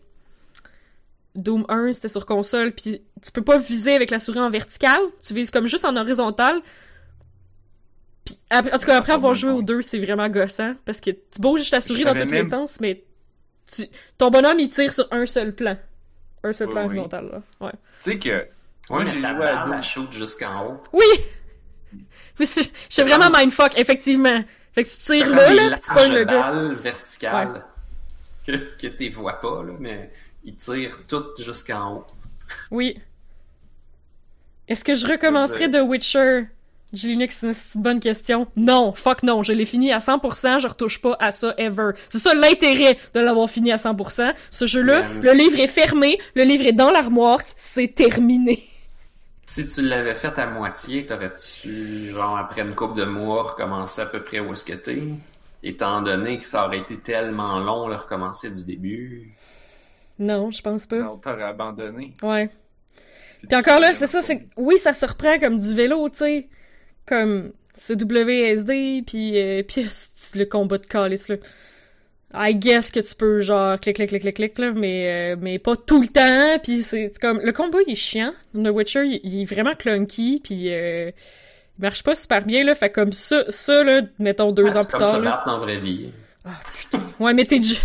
Doom 1.35 1.65
1 1.69 1.93
c'était 1.93 2.09
sur 2.09 2.25
console 2.25 2.73
puis 2.73 3.01
tu 3.21 3.31
peux 3.31 3.41
pas 3.41 3.59
viser 3.59 3.93
avec 3.93 4.11
la 4.11 4.19
souris 4.19 4.39
en 4.39 4.49
verticale, 4.49 5.01
tu 5.25 5.33
vises 5.33 5.51
comme 5.51 5.67
juste 5.67 5.85
en 5.85 5.95
horizontal. 5.95 6.59
Puis 8.25 8.35
en 8.51 8.61
tout 8.61 8.85
cas 8.85 8.97
après 8.97 9.13
avoir 9.13 9.33
joué 9.35 9.51
au 9.51 9.61
2, 9.61 9.81
c'est 9.83 9.99
vraiment 9.99 10.27
gossant 10.27 10.75
parce 10.83 10.99
que 10.99 11.11
tu 11.11 11.39
bouges 11.39 11.69
ta 11.69 11.79
souris 11.79 12.03
dans 12.03 12.13
tous 12.13 12.29
les 12.29 12.43
sens 12.43 12.81
mais 12.81 13.05
tu, 13.71 13.85
ton 14.17 14.29
bonhomme 14.29 14.59
il 14.59 14.69
tire 14.69 14.91
sur 14.93 15.07
un 15.11 15.25
seul 15.25 15.53
plan. 15.55 15.77
Un 16.43 16.53
seul 16.53 16.67
Oui, 16.67 16.73
plan 16.73 16.81
oui. 16.83 16.87
horizontal 16.87 17.29
là. 17.31 17.41
Ouais. 17.67 17.73
Tu 18.01 18.11
sais 18.11 18.19
que. 18.19 18.29
Ouais, 18.29 18.47
Moi, 18.89 18.99
mais 19.03 19.11
j'ai 19.11 19.21
joué 19.21 19.45
à 19.45 19.65
elle 19.75 19.83
shoot 19.83 20.11
jusqu'en 20.11 20.65
haut. 20.65 20.83
Oui! 20.93 21.05
Je 22.39 22.45
suis 22.89 23.03
vraiment 23.03 23.29
mindfuck, 23.37 23.77
effectivement. 23.77 24.41
Fait 24.73 24.83
que 24.83 24.89
tu 24.89 24.97
tires 24.97 25.29
là, 25.29 25.53
là, 25.53 25.75
pis 25.75 25.81
tu 25.81 25.93
pognes 25.93 26.13
le 26.13 26.23
gars. 26.23 26.39
balles 26.41 26.75
verticales 26.75 27.65
que, 28.47 28.51
que 28.77 28.87
tu 28.87 29.09
vois 29.09 29.41
pas, 29.41 29.63
là, 29.63 29.73
mais 29.77 30.11
ils 30.43 30.55
tirent 30.55 30.99
toutes 31.07 31.41
jusqu'en 31.43 31.95
haut. 31.97 32.05
Oui. 32.71 32.99
Est-ce 34.67 34.83
que 34.83 34.95
je 34.95 35.05
recommencerais 35.05 35.69
The 35.69 35.81
Witcher? 35.83 36.43
Linux, 36.91 37.45
c'est 37.53 37.75
une 37.75 37.81
bonne 37.81 37.99
question. 37.99 38.47
Non, 38.55 38.93
fuck 38.93 39.21
non, 39.21 39.43
je 39.43 39.53
l'ai 39.53 39.65
fini 39.65 39.91
à 39.91 39.99
100%, 39.99 40.59
je 40.59 40.67
retouche 40.67 40.99
pas 40.99 41.15
à 41.19 41.31
ça 41.31 41.53
ever. 41.57 41.91
C'est 42.09 42.17
ça 42.17 42.33
l'intérêt 42.33 42.97
de 43.13 43.19
l'avoir 43.19 43.49
fini 43.49 43.71
à 43.71 43.75
100%. 43.75 44.33
Ce 44.49 44.65
jeu-là, 44.65 45.03
le 45.21 45.31
livre 45.33 45.59
est 45.59 45.67
fermé, 45.67 46.17
le 46.33 46.43
livre 46.43 46.65
est 46.65 46.73
dans 46.73 46.89
l'armoire, 46.89 47.39
c'est 47.55 47.93
terminé. 47.93 48.63
Si 49.45 49.65
tu 49.67 49.81
l'avais 49.81 50.15
fait 50.15 50.37
à 50.37 50.47
moitié, 50.47 51.05
t'aurais-tu, 51.05 52.09
genre, 52.09 52.37
après 52.37 52.61
une 52.61 52.75
couple 52.75 52.99
de 52.99 53.05
mois, 53.05 53.43
recommencé 53.43 54.01
à 54.01 54.05
peu 54.05 54.23
près 54.23 54.39
où 54.39 54.53
est-ce 54.53 54.65
que 54.65 54.73
t'es? 54.73 55.03
Étant 55.61 56.01
donné 56.01 56.39
que 56.39 56.45
ça 56.45 56.65
aurait 56.65 56.79
été 56.79 56.97
tellement 56.97 57.59
long, 57.59 57.89
de 57.89 57.95
recommencer 57.95 58.49
du 58.49 58.63
début. 58.63 59.33
Non, 60.17 60.51
je 60.51 60.61
pense 60.61 60.87
pas. 60.87 60.97
Non, 60.97 61.17
t'aurais 61.17 61.43
abandonné. 61.43 62.13
Ouais. 62.21 62.49
Puis 63.39 63.47
Puis 63.47 63.57
encore 63.57 63.79
là, 63.79 63.93
c'est 63.93 64.07
ça, 64.07 64.21
c'est 64.21 64.47
oui, 64.57 64.77
ça 64.77 64.93
se 64.93 65.05
reprend 65.05 65.39
comme 65.39 65.57
du 65.57 65.73
vélo, 65.73 66.09
tu 66.09 66.17
sais, 66.17 66.49
comme 67.09 67.51
c'est 67.73 67.95
WSD, 68.01 69.03
puis 69.05 69.37
euh, 69.41 69.63
puis 69.63 69.85
le 70.35 70.45
combat 70.45 70.77
de 70.77 70.85
calice 70.85 71.27
là. 71.29 71.35
I 72.31 72.53
guess 72.53 72.91
que 72.91 72.99
tu 72.99 73.15
peux 73.15 73.39
genre 73.41 73.79
clic 73.79 73.95
clic 73.95 74.09
clic 74.09 74.21
clic 74.21 74.35
clic 74.35 74.59
là, 74.59 74.71
mais 74.71 75.33
euh, 75.33 75.35
mais 75.41 75.57
pas 75.57 75.75
tout 75.75 76.01
le 76.01 76.07
temps, 76.07 76.59
puis 76.63 76.83
c'est 76.83 77.11
comme 77.19 77.39
le 77.41 77.51
combat 77.51 77.79
il 77.87 77.93
est 77.93 77.95
chiant. 77.95 78.33
The 78.53 78.67
Witcher 78.69 79.03
il, 79.05 79.19
il 79.23 79.41
est 79.41 79.45
vraiment 79.45 79.73
clunky, 79.75 80.39
puis 80.43 80.71
euh, 80.71 81.09
il 81.79 81.81
marche 81.81 82.03
pas 82.03 82.13
super 82.15 82.45
bien 82.45 82.63
là, 82.63 82.75
fait 82.75 82.91
comme 82.91 83.13
ça 83.13 83.45
ça 83.49 83.83
là, 83.83 84.01
mettons 84.19 84.51
deux 84.51 84.63
Ouais, 84.63 84.77
ans 84.77 84.83
c'est 84.83 84.89
plus 84.89 84.97
comme 84.97 84.99
tard 84.99 85.15
se 85.15 85.17
là. 85.17 85.31
battre 85.31 85.45
dans 85.45 85.53
la 85.53 85.63
vraie 85.63 85.79
vie. 85.79 86.11
Ouais, 87.19 87.33
mais 87.33 87.43
t'es, 87.43 87.59
tu, 87.59 87.75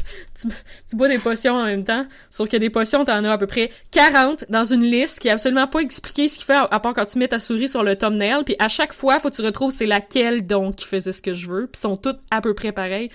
tu 0.89 0.97
bois 0.97 1.09
des 1.09 1.19
potions 1.19 1.55
en 1.55 1.65
même 1.65 1.85
temps, 1.85 2.07
sauf 2.31 2.49
que 2.49 2.57
des 2.57 2.71
potions, 2.71 3.05
t'en 3.05 3.25
as 3.25 3.33
à 3.33 3.39
peu 3.39 3.49
près 3.49 3.71
40 3.91 4.45
dans 4.49 4.65
une 4.65 4.83
liste 4.83 5.19
qui 5.19 5.29
est 5.29 5.33
absolument 5.33 5.67
pas 5.67 5.81
expliqué 5.81 6.29
ce 6.29 6.37
qu'il 6.37 6.45
fait, 6.45 6.55
à 6.55 6.81
part 6.81 6.95
quand 6.95 7.05
tu 7.07 7.19
mets 7.19 7.29
ta 7.29 7.41
souris 7.41 7.69
sur 7.69 7.83
le 7.83 7.97
thumbnail, 7.97 8.45
puis 8.45 8.55
à 8.59 8.69
chaque 8.69 8.93
fois, 8.93 9.19
faut 9.19 9.31
que 9.31 9.35
tu 9.35 9.43
retrouves 9.43 9.73
c'est 9.73 9.87
laquelle 9.87 10.47
donc 10.47 10.77
qui 10.77 10.87
faisait 10.87 11.13
ce 11.13 11.21
que 11.21 11.35
je 11.35 11.51
veux, 11.51 11.67
puis 11.67 11.81
sont 11.81 11.97
toutes 11.97 12.21
à 12.31 12.41
peu 12.41 12.55
près 12.55 12.73
pareilles. 12.73 13.11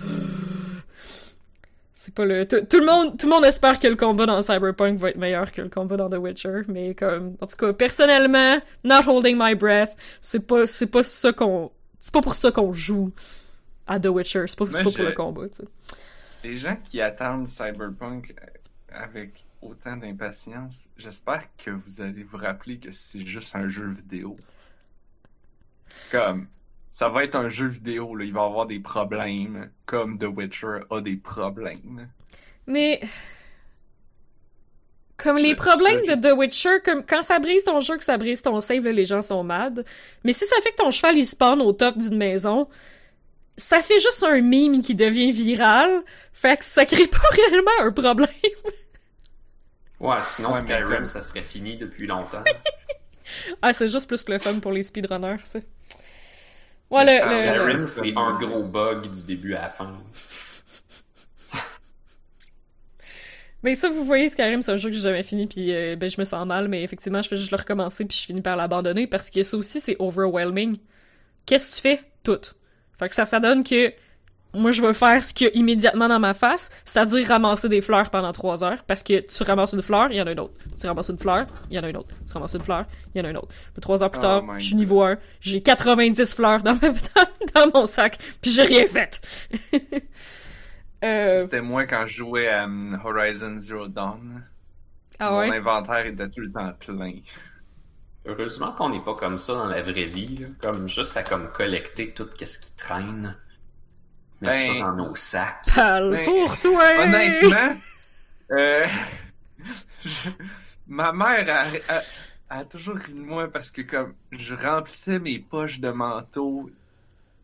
C'est 2.00 2.14
pas 2.14 2.24
le... 2.24 2.46
Tout, 2.46 2.60
tout 2.70 2.78
le 2.78 2.86
monde 2.86 3.18
tout 3.18 3.26
le 3.26 3.32
monde 3.34 3.44
espère 3.44 3.80
que 3.80 3.88
le 3.88 3.96
combat 3.96 4.24
dans 4.24 4.40
Cyberpunk 4.40 4.98
va 5.00 5.10
être 5.10 5.18
meilleur 5.18 5.50
que 5.50 5.60
le 5.60 5.68
combat 5.68 5.96
dans 5.96 6.08
The 6.08 6.14
Witcher, 6.14 6.62
mais 6.68 6.94
comme... 6.94 7.34
En 7.40 7.46
tout 7.46 7.56
cas, 7.56 7.72
personnellement, 7.72 8.60
not 8.84 9.02
holding 9.04 9.36
my 9.36 9.54
breath, 9.56 9.90
c'est 10.22 10.46
pas, 10.46 10.66
c'est 10.66 10.86
pas 10.86 11.02
ça 11.02 11.32
qu'on... 11.32 11.72
C'est 11.98 12.14
pas 12.14 12.20
pour 12.20 12.36
ça 12.36 12.52
qu'on 12.52 12.72
joue 12.72 13.12
à 13.88 13.98
The 13.98 14.06
Witcher, 14.06 14.44
c'est 14.46 14.58
pas, 14.58 14.66
c'est 14.66 14.70
Moi, 14.70 14.82
pas 14.84 14.90
je- 14.90 14.94
pour 14.96 15.04
le 15.04 15.12
combat, 15.12 15.48
tu 15.48 15.56
sais. 15.56 15.64
Les 16.44 16.56
gens 16.56 16.76
qui 16.84 17.00
attendent 17.00 17.48
Cyberpunk 17.48 18.32
euh, 18.40 18.46
avec 18.92 19.44
autant 19.60 19.96
d'impatience, 19.96 20.88
j'espère 20.96 21.42
que 21.56 21.70
vous 21.72 22.00
allez 22.00 22.22
vous 22.22 22.36
rappeler 22.36 22.78
que 22.78 22.90
c'est 22.92 23.26
juste 23.26 23.56
un 23.56 23.68
jeu 23.68 23.88
vidéo. 23.88 24.36
Comme, 26.12 26.46
ça 26.92 27.08
va 27.08 27.24
être 27.24 27.34
un 27.34 27.48
jeu 27.48 27.66
vidéo, 27.66 28.14
là. 28.14 28.24
Il 28.24 28.32
va 28.32 28.44
avoir 28.44 28.66
des 28.66 28.78
problèmes, 28.78 29.70
comme 29.86 30.16
The 30.18 30.24
Witcher 30.26 30.80
a 30.90 31.00
des 31.00 31.16
problèmes. 31.16 32.08
Mais. 32.66 33.00
Comme 35.16 35.36
les 35.36 35.56
problèmes 35.56 36.00
je- 36.06 36.14
de 36.14 36.28
The 36.28 36.32
Witcher, 36.36 36.80
comme 36.84 37.04
quand 37.04 37.22
ça 37.22 37.40
brise 37.40 37.64
ton 37.64 37.80
jeu, 37.80 37.96
que 37.96 38.04
ça 38.04 38.16
brise 38.16 38.40
ton 38.40 38.60
save, 38.60 38.84
là, 38.84 38.92
les 38.92 39.04
gens 39.04 39.20
sont 39.22 39.42
mad. 39.42 39.84
Mais 40.22 40.32
si 40.32 40.46
ça 40.46 40.54
fait 40.62 40.70
que 40.70 40.76
ton 40.76 40.92
cheval 40.92 41.18
il 41.18 41.26
spawn 41.26 41.60
au 41.60 41.72
top 41.72 41.98
d'une 41.98 42.16
maison, 42.16 42.68
ça 43.58 43.82
fait 43.82 44.00
juste 44.00 44.22
un 44.22 44.40
meme 44.40 44.80
qui 44.80 44.94
devient 44.94 45.30
viral. 45.32 46.02
Fait 46.32 46.56
que 46.56 46.64
ça 46.64 46.86
crée 46.86 47.06
pas 47.06 47.18
réellement 47.32 47.70
un 47.82 47.90
problème. 47.92 48.28
Ouais, 50.00 50.16
sinon 50.22 50.52
Ouais, 50.52 50.60
Skyrim, 50.60 51.06
ça 51.06 51.20
serait 51.20 51.42
fini 51.42 51.76
depuis 51.76 52.06
longtemps. 52.06 52.42
Ah, 53.60 53.74
c'est 53.74 53.88
juste 53.88 54.08
plus 54.08 54.24
que 54.24 54.32
le 54.32 54.38
fun 54.38 54.58
pour 54.58 54.72
les 54.72 54.82
speedrunners, 54.82 55.36
ça. 55.44 55.58
Ouais, 56.90 57.04
le, 57.04 57.12
le- 57.12 57.42
Skyrim, 57.42 57.80
le- 57.80 57.86
c'est 57.86 58.14
un 58.16 58.38
gros 58.38 58.62
bug 58.62 59.10
du 59.10 59.22
début 59.22 59.52
à 59.54 59.60
la 59.62 59.68
fin. 59.68 59.92
Mais 63.62 63.74
ça, 63.74 63.90
vous 63.90 64.04
voyez, 64.04 64.28
Skyrim, 64.30 64.62
c'est 64.62 64.72
un 64.72 64.76
jeu 64.78 64.88
que 64.88 64.94
j'ai 64.94 65.02
jamais 65.02 65.22
fini, 65.22 65.46
puis 65.46 65.74
euh, 65.74 65.96
ben, 65.96 66.08
je 66.08 66.18
me 66.18 66.24
sens 66.24 66.46
mal, 66.46 66.68
mais 66.68 66.82
effectivement, 66.84 67.20
je 67.20 67.28
fais 67.28 67.36
juste 67.36 67.50
le 67.50 67.56
recommencer, 67.56 68.04
puis 68.04 68.16
je 68.16 68.24
finis 68.26 68.40
par 68.40 68.56
l'abandonner, 68.56 69.06
parce 69.06 69.30
que 69.30 69.42
ça 69.42 69.56
aussi, 69.56 69.80
c'est 69.80 69.96
overwhelming. 69.98 70.78
Qu'est-ce 71.44 71.70
que 71.70 71.74
tu 71.76 71.80
fais? 71.82 72.00
Tout. 72.22 72.40
Fait 72.98 73.08
que 73.08 73.14
ça, 73.14 73.26
ça 73.26 73.40
donne 73.40 73.64
que 73.64 73.92
moi, 74.54 74.70
je 74.70 74.80
veux 74.80 74.94
faire 74.94 75.22
ce 75.22 75.34
qu'il 75.34 75.46
y 75.46 75.50
a 75.50 75.54
immédiatement 75.54 76.08
dans 76.08 76.18
ma 76.18 76.32
face, 76.32 76.70
c'est-à-dire 76.86 77.28
ramasser 77.28 77.68
des 77.68 77.82
fleurs 77.82 78.08
pendant 78.08 78.32
trois 78.32 78.64
heures, 78.64 78.82
parce 78.84 79.02
que 79.02 79.20
tu 79.20 79.42
ramasses 79.42 79.74
une 79.74 79.82
fleur, 79.82 80.08
il 80.10 80.16
y 80.16 80.22
en 80.22 80.26
a 80.26 80.32
une 80.32 80.40
autre. 80.40 80.54
Tu 80.80 80.86
ramasses 80.86 81.10
une 81.10 81.18
fleur, 81.18 81.46
il 81.70 81.76
y 81.76 81.78
en 81.78 81.84
a 81.84 81.90
une 81.90 81.96
autre. 81.98 82.14
Tu 82.26 82.32
ramasses 82.32 82.54
une 82.54 82.62
fleur, 82.62 82.86
il 83.14 83.18
y 83.18 83.20
en 83.20 83.26
a 83.26 83.30
une 83.30 83.36
autre. 83.36 83.48
Puis 83.74 83.80
trois 83.82 84.02
heures 84.02 84.10
plus 84.10 84.18
Oh 84.20 84.22
tard, 84.22 84.42
je 84.58 84.64
suis 84.64 84.74
niveau 84.74 85.02
1, 85.02 85.18
j'ai 85.40 85.60
90 85.60 86.34
fleurs 86.34 86.62
dans, 86.62 86.74
ma- 86.74 86.88
dans 87.54 87.70
mon 87.80 87.86
sac, 87.86 88.18
puis 88.40 88.50
j'ai 88.50 88.62
rien 88.62 88.86
fait. 88.88 89.20
euh, 91.04 91.38
C'était 91.38 91.60
moi 91.60 91.84
quand 91.86 92.06
je 92.06 92.16
jouais 92.16 92.48
à 92.48 92.64
um, 92.64 92.98
Horizon 93.04 93.58
Zero 93.58 93.86
Dawn. 93.86 94.44
ah 95.18 95.30
Mon 95.32 95.38
ouais? 95.40 95.56
inventaire 95.58 96.06
était 96.06 96.28
tout 96.28 96.40
le 96.40 96.50
temps 96.50 96.72
plein. 96.80 97.12
Heureusement 98.28 98.72
qu'on 98.72 98.90
n'est 98.90 99.00
pas 99.02 99.14
comme 99.14 99.38
ça 99.38 99.54
dans 99.54 99.66
la 99.66 99.80
vraie 99.82 100.04
vie, 100.06 100.36
là. 100.38 100.46
comme 100.60 100.86
juste 100.88 101.16
à 101.16 101.22
comme 101.22 101.50
collecter 101.50 102.12
tout 102.12 102.28
ce 102.38 102.58
qui 102.58 102.72
traîne, 102.76 103.34
mettre 104.42 104.54
Ben- 104.62 104.74
ça 104.80 104.80
dans 104.86 104.92
nos 104.96 105.14
sacs. 105.16 105.66
Parle 105.74 106.10
Ben, 106.10 106.24
pour 106.26 106.58
toi! 106.60 106.84
Honnêtement, 107.00 107.76
euh, 108.52 108.86
je- 110.04 110.28
ma 110.86 111.12
mère 111.12 111.46
a, 111.48 111.94
a- 111.94 112.58
a 112.60 112.64
toujours 112.64 112.96
ri 112.96 113.12
de 113.14 113.20
moi 113.20 113.48
parce 113.50 113.70
que 113.70 113.82
comme 113.82 114.14
je 114.32 114.54
remplissais 114.54 115.18
mes 115.18 115.38
poches 115.38 115.80
de 115.80 115.90
manteau 115.90 116.70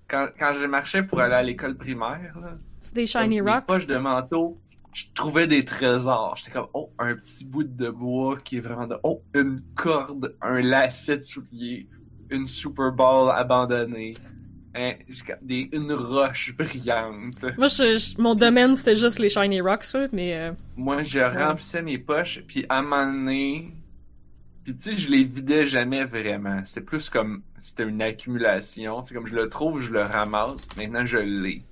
quand, 0.09 0.29
quand 0.39 0.53
je 0.55 0.67
marchais 0.67 1.03
pour 1.03 1.21
aller 1.21 1.35
à 1.35 1.43
l'école 1.43 1.77
primaire, 1.77 2.35
là, 2.43 2.53
C'est 2.83 2.95
des 2.95 3.07
comme 3.07 3.23
shiny 3.23 3.41
mes 3.41 3.51
rocks. 3.53 3.67
poches 3.67 3.87
de 3.87 3.97
manteau, 3.97 4.59
je 4.95 5.05
trouvais 5.15 5.47
des 5.47 5.65
trésors. 5.65 6.37
J'étais 6.37 6.53
comme 6.53 6.69
oh 6.73 6.91
un 6.99 7.15
petit 7.17 7.45
bout 7.45 7.65
de 7.65 7.89
bois 7.91 8.39
qui 8.39 8.57
est 8.57 8.61
vraiment 8.61 8.87
de 8.87 8.97
oh 9.03 9.23
une 9.35 9.61
corde, 9.75 10.35
un 10.41 10.61
lacet 10.61 11.19
de 11.19 11.23
soulier, 11.23 11.89
une 12.31 12.47
Super 12.47 12.93
Bowl 12.93 13.31
abandonnée. 13.31 14.15
Hein, 14.77 14.95
des, 15.41 15.69
une 15.73 15.93
roche 15.93 16.53
brillante. 16.57 17.45
Moi, 17.57 17.69
je- 17.69 17.97
je- 17.97 18.21
mon 18.21 18.35
domaine, 18.35 18.75
c'était 18.75 18.97
juste 18.97 19.21
les 19.21 19.29
shiny 19.29 19.61
rocks, 19.61 19.87
mais... 20.13 20.35
euh, 20.37 20.53
Moi, 20.77 21.05
je 21.05 21.21
remplissais 21.21 21.81
mes 21.83 21.97
poches, 21.99 22.41
puis 22.49 22.67
à 22.69 22.79
un 22.79 22.83
moment 22.83 23.07
donné, 23.07 23.73
puis 24.65 24.77
tu 24.77 24.91
sais, 24.93 24.99
je 24.99 25.09
les 25.11 25.23
vidais 25.23 25.65
jamais 25.67 26.05
vraiment. 26.05 26.61
C'était 26.65 26.81
plus 26.81 27.09
comme, 27.09 27.43
c'était 27.61 27.85
une 27.85 28.03
accumulation. 28.03 29.05
C'est 29.05 29.15
comme, 29.15 29.27
je 29.27 29.37
le 29.37 29.49
trouve, 29.49 29.81
je 29.81 29.93
le 29.93 30.03
ramasse. 30.03 30.67
Maintenant, 30.77 31.07
je 31.07 31.19
l'ai. 31.19 31.63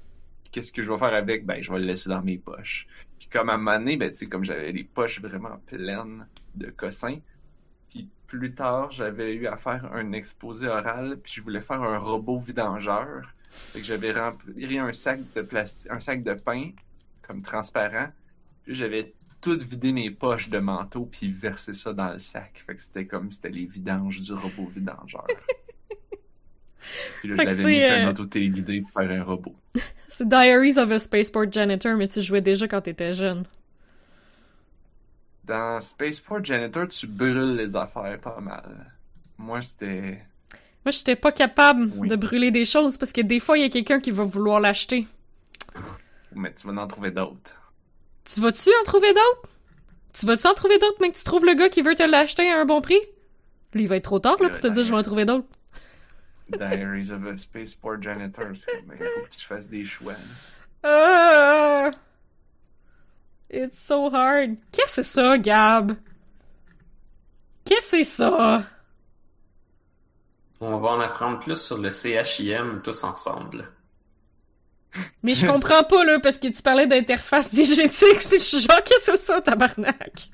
Qu'est-ce 0.52 0.70
que 0.70 0.82
je 0.82 0.92
vais 0.92 0.98
faire 0.98 1.14
avec? 1.14 1.46
Ben, 1.46 1.62
je 1.62 1.72
vais 1.72 1.78
le 1.78 1.86
laisser 1.86 2.10
dans 2.10 2.22
mes 2.22 2.38
poches. 2.38 2.86
Puis 3.18 3.28
comme 3.28 3.48
à 3.48 3.54
un 3.54 3.58
moment 3.58 3.78
donné, 3.78 3.96
ben, 3.96 4.10
tu 4.10 4.18
sais, 4.18 4.26
comme 4.26 4.44
j'avais 4.44 4.70
les 4.70 4.84
poches 4.84 5.20
vraiment 5.20 5.56
pleines 5.66 6.28
de 6.54 6.70
cossins, 6.70 7.18
puis 7.88 8.08
plus 8.26 8.54
tard, 8.54 8.90
j'avais 8.90 9.34
eu 9.34 9.46
à 9.46 9.56
faire 9.56 9.90
un 9.92 10.12
exposé 10.12 10.68
oral, 10.68 11.18
puis 11.22 11.32
je 11.36 11.40
voulais 11.40 11.62
faire 11.62 11.82
un 11.82 11.98
robot 11.98 12.38
vidangeur. 12.38 13.34
Fait 13.50 13.80
que 13.80 13.84
j'avais 13.84 14.12
rempli 14.12 14.78
un 14.78 14.92
sac 14.92 15.20
de 15.34 15.42
plastique, 15.42 15.90
un 15.90 16.00
sac 16.00 16.22
de 16.22 16.34
pain, 16.34 16.70
comme 17.22 17.42
transparent, 17.42 18.08
puis 18.62 18.74
j'avais 18.74 19.14
tout 19.40 19.58
vidé 19.58 19.92
mes 19.92 20.10
poches 20.10 20.48
de 20.48 20.58
manteau 20.58 21.04
puis 21.04 21.30
versé 21.30 21.74
ça 21.74 21.92
dans 21.92 22.12
le 22.12 22.18
sac. 22.18 22.62
Fait 22.64 22.76
que 22.76 22.80
c'était 22.80 23.06
comme 23.06 23.30
c'était 23.30 23.50
les 23.50 23.66
vidanges 23.66 24.20
du 24.20 24.32
robot 24.32 24.66
vidangeur. 24.66 25.26
puis 27.20 27.28
là, 27.28 27.36
Fait 27.36 27.42
je 27.42 27.48
l'avais 27.48 27.64
mis 27.64 27.80
sur 27.80 27.92
euh, 27.92 28.80
pour 28.82 29.02
faire 29.02 29.10
un 29.10 29.22
robot. 29.24 29.54
C'est 30.08 30.28
Diaries 30.28 30.78
of 30.78 30.90
a 30.90 30.98
Spaceport 30.98 31.50
Janitor, 31.50 31.96
mais 31.96 32.08
tu 32.08 32.20
jouais 32.20 32.40
déjà 32.40 32.68
quand 32.68 32.82
t'étais 32.82 33.14
jeune. 33.14 33.44
Dans 35.44 35.80
Spaceport 35.80 36.44
Janitor, 36.44 36.88
tu 36.88 37.06
brûles 37.06 37.56
les 37.56 37.74
affaires 37.74 38.20
pas 38.20 38.40
mal. 38.40 38.92
Moi, 39.38 39.60
c'était... 39.60 40.20
Moi, 40.84 40.90
j'étais 40.92 41.16
pas 41.16 41.32
capable 41.32 41.90
Oui. 41.96 42.08
de 42.08 42.16
brûler 42.16 42.50
des 42.50 42.64
choses, 42.64 42.98
parce 42.98 43.12
que 43.12 43.20
des 43.20 43.40
fois, 43.40 43.56
il 43.58 43.62
y 43.62 43.64
a 43.64 43.68
quelqu'un 43.68 44.00
qui 44.00 44.10
va 44.10 44.24
vouloir 44.24 44.60
l'acheter. 44.60 45.06
Mais 46.34 46.52
tu 46.54 46.66
vas 46.66 46.80
en 46.80 46.86
trouver 46.86 47.10
d'autres. 47.10 47.54
Tu 48.24 48.40
vas-tu 48.40 48.70
en 48.80 48.84
trouver 48.84 49.08
d'autres? 49.12 49.48
Tu 50.12 50.26
vas-tu 50.26 50.46
en 50.46 50.54
trouver 50.54 50.78
d'autres, 50.78 50.98
mais 51.00 51.10
que 51.10 51.16
tu 51.16 51.24
trouves 51.24 51.44
le 51.44 51.54
gars 51.54 51.68
qui 51.68 51.82
veut 51.82 51.94
te 51.94 52.02
l'acheter 52.02 52.50
à 52.50 52.60
un 52.60 52.64
bon 52.64 52.80
prix? 52.80 53.00
Lui, 53.74 53.82
il 53.84 53.88
va 53.88 53.96
être 53.96 54.04
trop 54.04 54.18
tard, 54.18 54.36
là, 54.40 54.50
pour 54.50 54.60
te 54.60 54.66
dire, 54.66 54.82
je 54.84 54.90
vais 54.90 54.96
en 54.98 55.02
trouver 55.02 55.24
d'autres. 55.24 55.46
Diaries 56.58 57.10
of 57.10 57.24
a 57.26 57.36
Spaceport 57.36 58.00
Janitor, 58.02 58.52
c'est 58.54 58.72
comme, 58.72 58.96
il 58.98 59.04
faut 59.04 59.24
que 59.24 59.30
tu 59.30 59.44
fasses 59.44 59.68
des 59.68 59.84
choix. 59.84 60.14
Ah! 60.82 61.90
It's 63.50 63.78
so 63.78 64.08
hard. 64.08 64.56
Qu'est-ce 64.72 64.96
que 64.96 65.02
c'est 65.02 65.14
ça, 65.14 65.38
Gab? 65.38 65.96
Qu'est-ce 67.64 67.90
que 67.92 67.98
c'est 67.98 68.04
ça? 68.04 68.64
On 70.60 70.78
va 70.78 70.88
en 70.90 71.00
apprendre 71.00 71.40
plus 71.40 71.60
sur 71.60 71.78
le 71.78 71.90
CHIM 71.90 72.80
tous 72.82 73.04
ensemble. 73.04 73.68
Mais 75.22 75.34
je 75.34 75.46
comprends 75.52 75.82
pas, 75.84 76.04
là, 76.04 76.18
parce 76.20 76.38
que 76.38 76.48
tu 76.48 76.62
parlais 76.62 76.86
d'interface 76.86 77.50
diégétique. 77.54 78.28
Je 78.32 78.38
suis 78.38 78.60
genre, 78.60 78.82
qu'est-ce 78.84 79.10
que 79.10 79.16
c'est 79.16 79.24
ça, 79.24 79.40
tabarnak? 79.40 80.30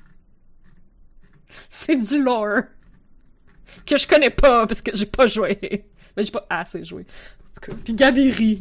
C'est 1.69 1.95
du 1.95 2.23
lore. 2.23 2.61
Que 3.85 3.97
je 3.97 4.07
connais 4.07 4.29
pas, 4.29 4.65
parce 4.65 4.81
que 4.81 4.91
j'ai 4.95 5.05
pas 5.05 5.27
joué. 5.27 5.85
Mais 6.17 6.23
j'ai 6.23 6.31
pas 6.31 6.45
assez 6.49 6.83
joué. 6.83 7.03
En 7.03 7.53
tout 7.61 7.71
cas, 7.71 7.77
Pis 7.83 7.93
Gabi 7.93 8.31
rit. 8.31 8.59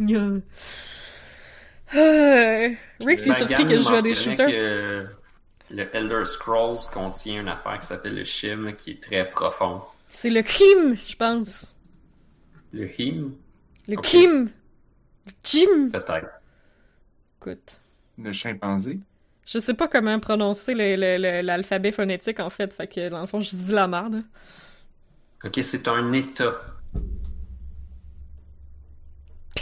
Euh, 1.94 2.70
Rick 3.00 3.18
s'est 3.18 3.32
surpris 3.32 3.66
que 3.66 3.74
je 3.78 3.80
joue 3.80 3.94
à 3.94 4.02
des 4.02 4.14
shooters. 4.14 4.46
que 4.50 5.06
le 5.70 5.96
Elder 5.96 6.24
Scrolls 6.24 6.76
contient 6.92 7.40
une 7.40 7.48
affaire 7.48 7.78
qui 7.78 7.86
s'appelle 7.86 8.14
le 8.14 8.24
Shim, 8.24 8.72
qui 8.76 8.92
est 8.92 9.02
très 9.02 9.28
profond. 9.30 9.82
C'est 10.10 10.30
le 10.30 10.42
crime, 10.42 10.96
je 11.06 11.16
pense. 11.16 11.74
Le 12.72 12.88
Him, 13.00 13.34
Le 13.86 13.96
crime. 13.96 14.50
Le 15.26 15.32
Jim. 15.44 15.90
peut-être. 15.92 16.28
Écoute. 17.40 17.76
Le 18.18 18.32
chimpanzé? 18.32 18.98
Je 19.46 19.58
sais 19.58 19.74
pas 19.74 19.88
comment 19.88 20.18
prononcer 20.20 20.74
le- 20.74 20.96
le- 20.96 21.16
le- 21.16 21.40
l'alphabet 21.42 21.92
phonétique, 21.92 22.40
en 22.40 22.50
fait. 22.50 22.72
Fait 22.74 22.86
que, 22.86 23.08
dans 23.08 23.20
le 23.22 23.26
fond, 23.26 23.40
je 23.40 23.50
dis 23.56 23.72
la 23.72 23.86
merde. 23.88 24.22
Ok, 25.44 25.58
c'est 25.62 25.86
un 25.88 26.12
état. 26.12 26.60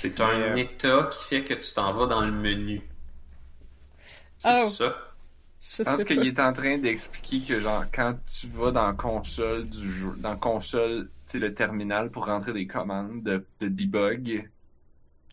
C'est 0.00 0.20
un 0.20 0.28
Euh. 0.40 0.56
état 0.56 1.08
qui 1.12 1.24
fait 1.24 1.44
que 1.44 1.54
tu 1.54 1.72
t'en 1.74 1.92
vas 1.94 2.06
dans 2.06 2.20
le 2.20 2.32
menu. 2.32 2.82
C'est 4.38 4.60
Oh. 4.62 4.68
ça. 4.68 4.96
Je 5.60 5.76
Je 5.78 5.82
pense 5.82 6.04
qu'il 6.04 6.24
est 6.26 6.38
en 6.38 6.52
train 6.52 6.78
d'expliquer 6.78 7.40
que 7.40 7.60
genre 7.60 7.84
quand 7.92 8.14
tu 8.26 8.46
vas 8.46 8.70
dans 8.70 8.94
console 8.94 9.68
du 9.68 9.90
jeu, 9.90 10.12
dans 10.18 10.36
console, 10.36 11.08
tu 11.26 11.32
sais 11.32 11.38
le 11.38 11.54
terminal 11.54 12.10
pour 12.10 12.26
rentrer 12.26 12.52
des 12.52 12.66
commandes 12.66 13.22
de, 13.24 13.44
de 13.60 13.68
debug, 13.68 14.48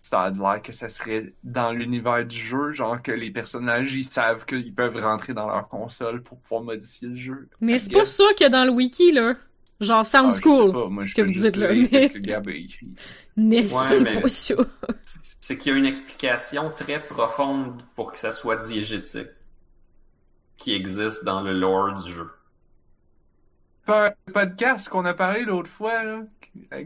ça 0.02 0.24
a 0.24 0.30
l'air 0.32 0.62
que 0.64 0.72
ça 0.72 0.90
serait 0.90 1.34
dans 1.44 1.72
l'univers 1.72 2.26
du 2.26 2.36
jeu, 2.38 2.72
genre 2.72 3.02
que 3.02 3.12
les 3.12 3.30
personnages 3.32 3.94
ils 3.94 4.06
savent 4.06 4.46
qu'ils 4.46 4.74
peuvent 4.74 4.98
rentrer 4.98 5.34
dans 5.34 5.48
leur 5.48 5.68
console 5.68 6.24
pour 6.24 6.40
pouvoir 6.40 6.64
modifier 6.64 7.10
le 7.10 7.16
jeu. 7.16 7.50
Mais 7.62 7.78
c'est 7.78 7.94
pas 7.94 8.06
ça 8.06 8.24
qu'il 8.36 8.46
y 8.46 8.48
a 8.48 8.50
dans 8.50 8.66
le 8.66 8.72
wiki, 8.72 9.12
là. 9.12 9.36
Genre 9.84 10.00
Ah, 10.00 10.04
Sound 10.04 10.32
je 10.32 10.36
sais 10.38 10.42
School, 10.42 10.72
pas, 10.74 10.88
moi, 10.90 11.04
ce 11.04 11.14
que 11.16 11.22
vous 11.22 11.32
dites 11.32 11.56
là. 11.56 11.70
Mais, 11.74 11.88
Qu'est-ce 11.88 12.14
que 12.14 12.18
Gab 12.20 12.48
a 12.48 12.52
écrit. 12.52 12.88
mais 13.36 13.58
Ouais, 13.60 13.84
c'est 13.88 14.00
mais- 14.00 14.22
pas 14.22 14.28
ça. 14.30 14.56
C'est 15.40 15.58
qu'il 15.58 15.72
y 15.72 15.76
a 15.76 15.78
une 15.78 15.86
explication 15.86 16.72
très 16.76 17.00
profonde 17.00 17.82
pour 17.96 18.12
que 18.12 18.18
ça 18.18 18.32
soit 18.32 18.56
diégétique 18.58 19.28
qui 20.58 20.74
existe 20.74 21.24
dans 21.26 21.42
le 21.42 21.54
lore 21.54 21.94
du 22.02 22.12
jeu. 22.12 22.30
Pas 23.86 24.08
un 24.28 24.32
podcast 24.32 24.88
qu'on 24.88 25.04
a 25.06 25.14
parlé 25.14 25.42
l'autre 25.44 25.70
fois, 25.70 26.04
là, 26.04 26.22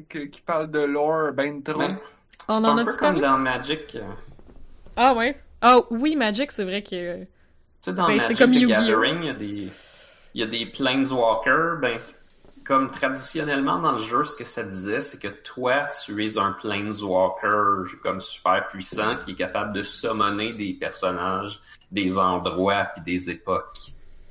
qui, 0.10 0.42
parle 0.42 0.72
de 0.72 0.80
lore 0.80 1.32
ben 1.34 1.62
trop. 1.62 1.78
Mais 1.78 1.96
On 2.48 2.56
en 2.64 2.78
un 2.78 2.78
a 2.80 2.86
peu 2.86 2.98
comme 2.98 3.20
dans 3.20 3.38
Magic. 3.38 3.96
euh, 3.96 4.02
Ah 4.96 5.14
ouais. 5.14 5.40
Ah 5.62 5.76
oui, 5.92 6.16
Magic, 6.16 6.52
c'est 6.52 6.64
vrai 6.64 6.82
que... 6.82 7.20
Tu 7.22 7.28
sais, 7.82 7.94
dans 7.94 8.08
Ben, 8.08 8.18
Magic 8.18 8.38
comme 8.38 8.52
the 8.52 8.56
Yu-Gi-Oh! 8.56 8.68
Gathering, 8.80 9.20
il 9.22 9.26
y 9.26 9.30
a 9.30 9.34
des, 9.34 9.72
il 10.34 10.42
y 10.42 10.44
a 10.44 10.48
des 10.48 10.66
Planeswalkers. 10.66 11.78
Ben, 11.82 12.00
c'est- 12.00 12.16
comme 12.68 12.92
traditionnellement 12.92 13.80
dans 13.80 13.94
le 13.94 13.98
jeu, 14.00 14.24
ce 14.26 14.36
que 14.36 14.44
ça 14.44 14.64
disait, 14.64 15.00
c'est 15.02 15.20
que 15.20 15.28
toi, 15.30 15.88
tu 16.04 16.24
es 16.26 16.38
un 16.38 16.52
planeswalker 16.52 17.98
comme 18.04 18.22
super 18.22 18.68
puissant 18.68 19.16
qui 19.18 19.32
est 19.32 19.36
capable 19.36 19.74
de 19.74 19.82
summoner 19.84 20.54
des 20.54 20.74
personnages, 20.74 21.62
des 21.92 22.18
endroits 22.20 22.86
puis 22.96 23.04
des 23.04 23.30
époques. 23.30 23.78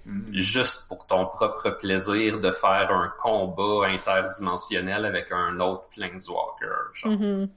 Hmm. 0.04 0.32
Juste 0.32 0.86
pour 0.86 1.06
ton 1.06 1.26
propre 1.26 1.70
plaisir 1.70 2.38
de 2.38 2.52
faire 2.52 2.92
un 2.92 3.12
combat 3.20 3.88
interdimensionnel 3.88 5.04
avec 5.04 5.32
un 5.32 5.58
autre 5.60 5.84
planeswalker. 5.96 6.92
genre. 6.94 7.12
Mhm. 7.12 7.48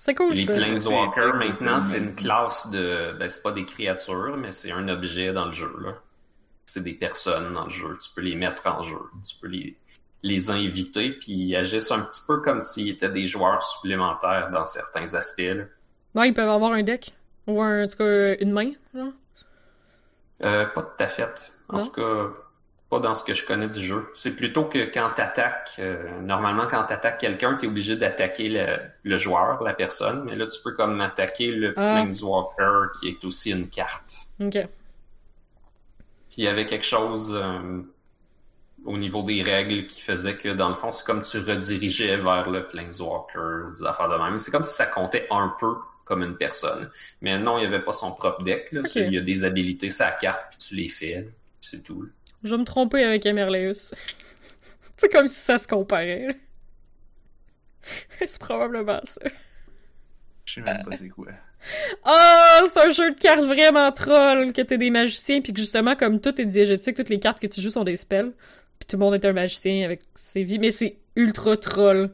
C'est 0.00 0.14
cool, 0.14 0.34
Les 0.34 0.44
ça. 0.44 0.52
planeswalkers, 0.54 1.32
C'est- 1.40 1.48
maintenant, 1.48 1.80
c'est 1.80 1.98
une 1.98 2.14
classe 2.14 2.68
de. 2.70 3.16
Ben, 3.18 3.28
c'est 3.28 3.42
pas 3.42 3.50
des 3.52 3.64
créatures, 3.64 4.36
mais 4.36 4.52
c'est 4.52 4.70
un 4.70 4.86
objet 4.88 5.32
dans 5.32 5.46
le 5.46 5.52
jeu, 5.52 5.74
là. 5.80 5.94
C'est 6.68 6.82
des 6.82 6.92
personnes 6.92 7.54
dans 7.54 7.64
le 7.64 7.70
jeu. 7.70 7.96
Tu 8.02 8.10
peux 8.14 8.20
les 8.20 8.34
mettre 8.36 8.66
en 8.66 8.82
jeu. 8.82 8.98
Tu 9.26 9.34
peux 9.40 9.48
les, 9.48 9.76
les 10.22 10.50
inviter, 10.50 11.12
puis 11.12 11.32
ils 11.32 11.56
agissent 11.56 11.90
un 11.90 12.00
petit 12.00 12.20
peu 12.26 12.40
comme 12.42 12.60
s'ils 12.60 12.88
étaient 12.90 13.08
des 13.08 13.26
joueurs 13.26 13.62
supplémentaires 13.62 14.50
dans 14.52 14.66
certains 14.66 15.14
aspects, 15.14 15.38
là. 15.40 15.64
Ouais, 16.14 16.28
ils 16.28 16.34
peuvent 16.34 16.48
avoir 16.48 16.72
un 16.72 16.82
deck. 16.82 17.14
Ou 17.46 17.62
un, 17.62 17.84
en 17.84 17.86
tout 17.88 17.96
cas, 17.96 18.34
une 18.40 18.52
main, 18.52 18.72
genre. 18.94 19.12
Euh, 20.42 20.66
pas 20.66 20.82
tout 20.82 21.02
à 21.02 21.06
fait. 21.06 21.50
En 21.68 21.78
Non? 21.78 21.84
tout 21.86 21.92
cas, 21.92 22.26
pas 22.90 23.00
dans 23.00 23.14
ce 23.14 23.24
que 23.24 23.34
je 23.34 23.46
connais 23.46 23.68
du 23.68 23.80
jeu. 23.80 24.08
C'est 24.14 24.36
plutôt 24.36 24.64
que 24.64 24.78
quand 24.92 25.10
t'attaques, 25.14 25.76
euh, 25.78 26.20
normalement, 26.20 26.66
quand 26.66 26.84
t'attaques 26.84 27.18
quelqu'un, 27.18 27.54
t'es 27.54 27.66
obligé 27.66 27.96
d'attaquer 27.96 28.48
le, 28.48 28.78
le 29.02 29.18
joueur, 29.18 29.62
la 29.62 29.74
personne, 29.74 30.24
mais 30.24 30.36
là, 30.36 30.46
tu 30.46 30.60
peux 30.62 30.72
comme 30.72 31.00
attaquer 31.00 31.50
le 31.52 31.74
Ah. 31.76 31.94
Planeswalker, 32.02 32.92
qui 33.00 33.08
est 33.08 33.24
aussi 33.24 33.50
une 33.50 33.68
carte. 33.68 34.16
Ok. 34.40 34.58
Puis 36.38 36.44
il 36.44 36.46
y 36.46 36.50
avait 36.50 36.66
quelque 36.66 36.86
chose 36.86 37.32
euh, 37.34 37.82
au 38.84 38.96
niveau 38.96 39.24
des 39.24 39.42
règles 39.42 39.88
qui 39.88 40.00
faisait 40.00 40.36
que, 40.36 40.50
dans 40.50 40.68
le 40.68 40.76
fond, 40.76 40.92
c'est 40.92 41.04
comme 41.04 41.22
tu 41.22 41.36
redirigeais 41.38 42.16
vers 42.18 42.48
le 42.48 42.68
Planeswalker 42.68 43.66
ou 43.66 43.72
des 43.72 43.82
affaires 43.82 44.08
de 44.08 44.22
même. 44.22 44.38
C'est 44.38 44.52
comme 44.52 44.62
si 44.62 44.72
ça 44.72 44.86
comptait 44.86 45.26
un 45.32 45.52
peu 45.58 45.74
comme 46.04 46.22
une 46.22 46.36
personne. 46.36 46.92
Mais 47.22 47.40
non, 47.40 47.58
il 47.58 47.62
n'y 47.62 47.66
avait 47.66 47.84
pas 47.84 47.92
son 47.92 48.12
propre 48.12 48.44
deck. 48.44 48.70
Là. 48.70 48.82
Il 48.94 49.12
y 49.14 49.18
a 49.18 49.20
des 49.20 49.42
habilités, 49.42 49.90
sa 49.90 50.12
carte, 50.12 50.44
puis 50.50 50.58
tu 50.58 50.76
les 50.76 50.88
fais. 50.88 51.22
puis 51.22 51.70
C'est 51.72 51.82
tout. 51.82 52.02
là. 52.02 52.08
Je 52.44 52.54
vais 52.54 52.58
me 52.58 52.64
tromper 52.64 53.02
avec 53.02 53.26
Emerleus. 53.26 53.72
c'est 54.96 55.08
comme 55.08 55.26
si 55.26 55.40
ça 55.40 55.58
se 55.58 55.66
comparait. 55.66 56.38
c'est 58.24 58.38
probablement 58.38 59.00
ça. 59.02 59.22
Je 60.44 60.54
sais 60.54 60.60
même 60.60 60.84
pas 60.84 60.94
c'est 60.94 61.08
quoi. 61.08 61.32
Oh, 62.06 62.66
c'est 62.72 62.80
un 62.80 62.90
jeu 62.90 63.12
de 63.12 63.18
cartes 63.18 63.44
vraiment 63.44 63.90
troll, 63.92 64.52
que 64.52 64.62
t'es 64.62 64.78
des 64.78 64.90
magiciens, 64.90 65.40
puis 65.40 65.52
que 65.52 65.60
justement, 65.60 65.96
comme 65.96 66.20
tout 66.20 66.40
est 66.40 66.44
diégétique, 66.44 66.96
toutes 66.96 67.08
les 67.08 67.20
cartes 67.20 67.40
que 67.40 67.46
tu 67.46 67.60
joues 67.60 67.70
sont 67.70 67.84
des 67.84 67.96
spells, 67.96 68.32
puis 68.78 68.86
tout 68.88 68.96
le 68.96 69.00
monde 69.00 69.14
est 69.14 69.24
un 69.24 69.32
magicien 69.32 69.84
avec 69.84 70.00
ses 70.14 70.44
vies, 70.44 70.58
mais 70.58 70.70
c'est 70.70 70.96
ultra 71.16 71.56
troll. 71.56 72.10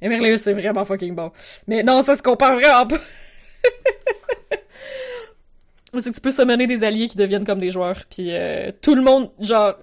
Emerleus, 0.00 0.38
c'est 0.38 0.52
vraiment 0.52 0.84
fucking 0.84 1.14
bon. 1.14 1.32
Mais 1.66 1.82
non, 1.82 2.02
ça 2.02 2.16
se 2.16 2.22
compare 2.22 2.54
vraiment 2.54 2.86
pas. 2.86 3.00
c'est 5.98 6.10
que 6.10 6.14
tu 6.14 6.20
peux 6.20 6.30
summoner 6.30 6.66
des 6.66 6.84
alliés 6.84 7.08
qui 7.08 7.16
deviennent 7.16 7.44
comme 7.44 7.60
des 7.60 7.70
joueurs, 7.70 8.04
puis 8.10 8.28
euh, 8.30 8.70
tout 8.80 8.94
le 8.94 9.02
monde, 9.02 9.30
genre, 9.40 9.76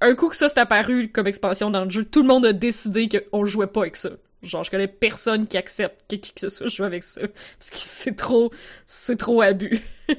un 0.00 0.14
coup 0.14 0.28
que 0.28 0.36
ça 0.36 0.48
s'est 0.48 0.58
apparu 0.58 1.10
comme 1.10 1.26
expansion 1.26 1.70
dans 1.70 1.84
le 1.84 1.90
jeu, 1.90 2.04
tout 2.04 2.22
le 2.22 2.28
monde 2.28 2.46
a 2.46 2.52
décidé 2.52 3.08
qu'on 3.08 3.44
jouait 3.44 3.66
pas 3.66 3.80
avec 3.80 3.96
ça. 3.96 4.10
Genre, 4.44 4.64
je 4.64 4.70
connais 4.70 4.88
personne 4.88 5.46
qui 5.46 5.56
accepte 5.56 6.04
que 6.08 6.16
qui 6.16 6.32
que 6.32 6.40
ce 6.40 6.48
soit 6.48 6.68
joue 6.68 6.84
avec 6.84 7.04
ça. 7.04 7.20
Parce 7.20 7.70
que 7.70 7.78
c'est 7.78 8.16
trop, 8.16 8.52
c'est 8.86 9.16
trop 9.16 9.42
abus. 9.42 9.80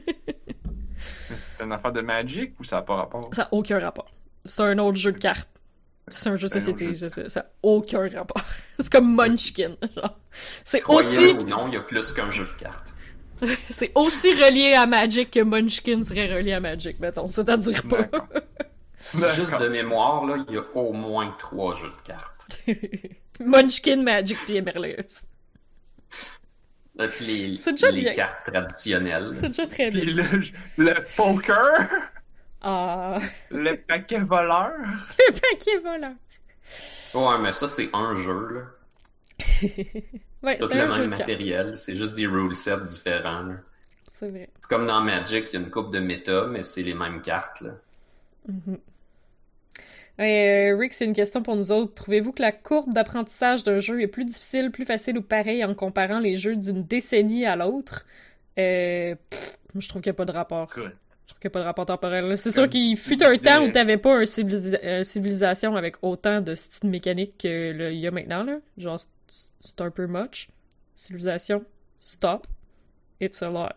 C'est 1.36 1.64
une 1.64 1.72
affaire 1.72 1.92
de 1.92 2.02
Magic 2.02 2.54
ou 2.60 2.64
ça 2.64 2.78
n'a 2.78 2.82
pas 2.82 2.96
rapport? 2.96 3.30
Ça 3.34 3.44
a 3.44 3.48
aucun 3.52 3.80
rapport. 3.80 4.12
C'est 4.44 4.62
un 4.62 4.78
autre 4.80 4.98
jeu 4.98 5.12
de 5.12 5.18
cartes. 5.18 5.50
C'est 6.08 6.30
un 6.30 6.36
jeu 6.36 6.48
de 6.48 6.54
société, 6.54 6.94
jeu. 6.94 7.10
ça. 7.10 7.30
Ça 7.30 7.40
a 7.42 7.46
aucun 7.64 8.08
rapport. 8.10 8.42
C'est 8.80 8.92
comme 8.92 9.16
Munchkin, 9.16 9.76
genre. 9.96 10.20
C'est 10.64 10.84
aussi, 10.86 11.32
ou 11.32 11.44
non, 11.44 11.68
il 11.68 11.74
y 11.74 11.78
a 11.78 11.82
plus 11.82 12.14
qu'un 12.14 12.30
jeu 12.30 12.46
de 12.46 12.62
cartes. 12.62 12.96
c'est 13.70 13.92
aussi 13.96 14.34
relié 14.34 14.74
à 14.74 14.86
Magic 14.86 15.32
que 15.32 15.42
Munchkin 15.42 16.02
serait 16.04 16.34
relié 16.34 16.54
à 16.54 16.60
Magic, 16.60 17.00
mettons. 17.00 17.28
C'est-à-dire 17.30 17.84
pas. 17.84 18.08
Juste 19.36 19.60
de 19.60 19.68
mémoire, 19.70 20.26
là, 20.26 20.38
il 20.48 20.56
y 20.56 20.58
a 20.58 20.64
au 20.74 20.94
moins 20.94 21.36
trois 21.38 21.74
jeux 21.76 21.90
de 21.90 22.02
cartes. 22.04 22.48
Munchkin, 23.40 24.02
Magic, 24.04 24.38
puis 24.46 24.58
Emerleus. 24.58 25.26
Là, 26.96 27.08
puis 27.10 27.26
les, 27.26 27.58
C'est 27.58 27.72
déjà 27.74 27.92
les 27.92 28.04
bien. 28.04 28.14
cartes 28.14 28.46
traditionnelles. 28.52 29.32
C'est 29.34 29.48
déjà 29.50 29.68
très 29.68 29.90
Puis 29.90 30.14
bien. 30.14 30.24
le, 30.78 30.86
le 30.94 30.94
poker, 31.18 31.90
Ah, 32.62 33.20
le 33.52 33.76
paquet 33.76 34.20
voleur? 34.20 34.72
le 35.20 35.34
paquet 35.34 35.78
volant. 35.84 36.16
Ouais, 37.14 37.38
mais 37.42 37.52
ça, 37.52 37.68
c'est 37.68 37.90
un 37.94 38.14
jeu, 38.14 38.48
là. 38.54 38.62
Ouais, 40.44 40.52
C'est 40.54 40.60
tout 40.60 40.68
le 40.74 40.88
même 40.88 41.10
matériel. 41.10 41.76
C'est 41.78 41.96
juste 41.96 42.14
des 42.16 42.28
rule 42.28 42.56
sets 42.56 42.82
différents, 42.82 43.42
là. 43.42 43.56
C'est 44.12 44.30
vrai. 44.30 44.50
C'est 44.60 44.70
comme 44.70 44.86
dans 44.88 45.02
Magic, 45.02 45.48
il 45.52 45.54
y 45.54 45.58
a 45.58 45.66
une 45.66 45.72
coupe 45.72 45.92
de 45.92 46.00
méta, 46.00 46.46
mais 46.46 46.64
c'est 46.64 46.84
les 46.84 46.94
mêmes 46.94 47.22
cartes, 47.22 47.60
là. 47.62 47.72
Mhm. 48.48 48.78
Euh, 50.20 50.78
Rick, 50.78 50.94
c'est 50.94 51.06
une 51.06 51.14
question 51.14 51.42
pour 51.44 51.56
nous 51.58 51.72
autres. 51.72 51.94
Trouvez-vous 51.94 52.32
que 52.32 52.42
la 52.42 52.52
courbe 52.54 52.94
d'apprentissage 52.94 53.64
d'un 53.64 53.80
jeu 53.80 54.02
est 54.02 54.08
plus 54.08 54.24
difficile, 54.26 54.72
plus 54.72 54.86
facile 54.86 55.18
ou 55.18 55.22
pareil 55.22 55.64
en 55.66 55.74
comparant 55.74 56.20
les 56.20 56.38
jeux 56.38 56.56
d'une 56.56 56.84
décennie 56.84 57.46
à 57.46 57.56
l'autre? 57.58 58.06
Euh, 58.58 59.16
pff, 59.30 59.58
je 59.78 59.90
trouve 59.90 60.02
qu'il 60.02 60.10
n'y 60.12 60.16
a 60.16 60.18
pas 60.18 60.26
de 60.26 60.32
rapport. 60.32 60.72
Je 60.74 60.82
trouve 60.82 61.40
qu'il 61.40 61.50
n'y 61.50 61.52
a 61.52 61.56
pas 61.56 61.60
de 61.60 61.66
rapport 61.66 61.86
temporel. 61.86 62.38
C'est 62.38 62.52
sûr 62.52 62.70
qu'il 62.70 62.96
tu 62.96 63.02
fut 63.02 63.22
un 63.24 63.36
temps 63.38 63.58
où 63.58 63.60
disais- 63.62 63.72
t'avais 63.74 63.98
pas 63.98 64.16
un 64.20 64.24
civilisa- 64.26 64.80
une 65.00 65.04
civilisation 65.04 65.76
avec 65.76 65.96
autant 66.02 66.40
de 66.40 66.56
styles 66.56 66.90
mécaniques 66.90 67.38
que 67.40 67.74
là, 67.74 67.90
il 67.92 68.00
y 68.00 68.08
a 68.08 68.12
maintenant. 68.12 68.44
Là. 68.44 68.60
Genre, 68.78 68.98
c'est- 69.00 69.48
c'est 69.60 69.82
un 69.82 69.92
peu 69.92 70.08
much. 70.08 70.48
Civilisation, 70.96 71.66
stop. 72.00 72.48
It's 73.22 73.42
a 73.42 73.50
lot. 73.50 73.74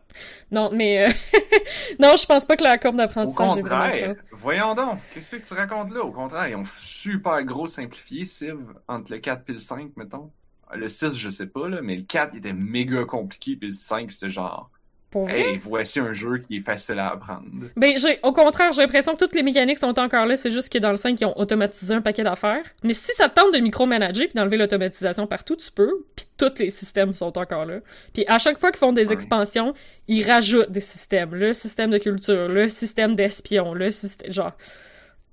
Non, 0.50 0.70
mais... 0.72 1.06
euh, 1.06 1.12
non, 2.00 2.16
je 2.16 2.26
pense 2.26 2.44
pas 2.44 2.56
que 2.56 2.64
la 2.64 2.76
courbe 2.76 2.96
d'apprentissage 2.96 3.58
est 3.58 3.62
vraiment 3.62 3.78
contraire, 3.78 3.92
différente. 3.92 4.18
voyons 4.32 4.74
donc, 4.74 4.98
qu'est-ce 5.14 5.36
que 5.36 5.46
tu 5.46 5.54
racontes 5.54 5.92
là? 5.92 6.00
Au 6.02 6.10
contraire, 6.10 6.48
ils 6.48 6.56
ont 6.56 6.64
super 6.64 7.42
gros 7.44 7.66
simplifié 7.66 8.24
Civ 8.24 8.58
entre 8.88 9.12
le 9.12 9.18
4 9.18 9.44
et 9.48 9.52
le 9.52 9.58
5, 9.58 9.90
mettons. 9.96 10.30
Le 10.74 10.88
6, 10.88 11.16
je 11.16 11.30
sais 11.30 11.46
pas, 11.46 11.68
là, 11.68 11.80
mais 11.82 11.96
le 11.96 12.02
4 12.02 12.34
il 12.34 12.38
était 12.38 12.52
méga 12.52 13.04
compliqué, 13.04 13.56
puis 13.56 13.68
le 13.68 13.74
5, 13.74 14.10
c'était 14.10 14.28
genre, 14.28 14.70
Pour 15.10 15.24
vrai? 15.26 15.40
hey, 15.52 15.56
voici 15.56 16.00
un 16.00 16.12
jeu 16.12 16.36
qui 16.38 16.58
est 16.58 16.60
facile 16.60 16.98
à 16.98 17.12
apprendre. 17.12 17.46
Ben, 17.76 17.96
j'ai, 17.98 18.18
au 18.22 18.32
contraire, 18.32 18.72
j'ai 18.72 18.82
l'impression 18.82 19.14
que 19.14 19.24
toutes 19.24 19.34
les 19.34 19.42
mécaniques 19.42 19.78
sont 19.78 19.98
encore 19.98 20.26
là, 20.26 20.36
c'est 20.36 20.50
juste 20.50 20.70
que 20.70 20.76
dans 20.78 20.90
le 20.90 20.96
5, 20.98 21.18
ils 21.18 21.24
ont 21.24 21.38
automatisé 21.38 21.94
un 21.94 22.02
paquet 22.02 22.24
d'affaires. 22.24 22.62
Mais 22.84 22.92
si 22.92 23.14
ça 23.14 23.28
te 23.30 23.40
tente 23.40 23.54
de 23.54 23.58
micromanager 23.58 24.26
puis 24.26 24.34
d'enlever 24.34 24.58
l'automatisation 24.58 25.26
partout, 25.26 25.56
tu 25.56 25.72
peux, 25.72 26.04
puis 26.14 26.26
tous 26.36 26.52
les 26.58 26.70
systèmes 26.70 27.14
sont 27.14 27.38
encore 27.38 27.64
là. 27.64 27.80
Puis 28.12 28.24
à 28.28 28.38
chaque 28.38 28.58
fois 28.60 28.70
qu'ils 28.70 28.80
font 28.80 28.92
des 28.92 29.08
Ouais. 29.08 29.14
expansions, 29.14 29.72
ils 30.08 30.22
rajoutent 30.30 30.70
des 30.70 30.80
systèmes. 30.82 31.34
Le 31.34 31.54
système 31.54 31.90
de 31.90 31.98
culture, 31.98 32.46
le 32.48 32.68
système 32.68 33.16
d'espion, 33.16 33.72
le 33.72 33.90
système... 33.90 34.30
Genre... 34.32 34.52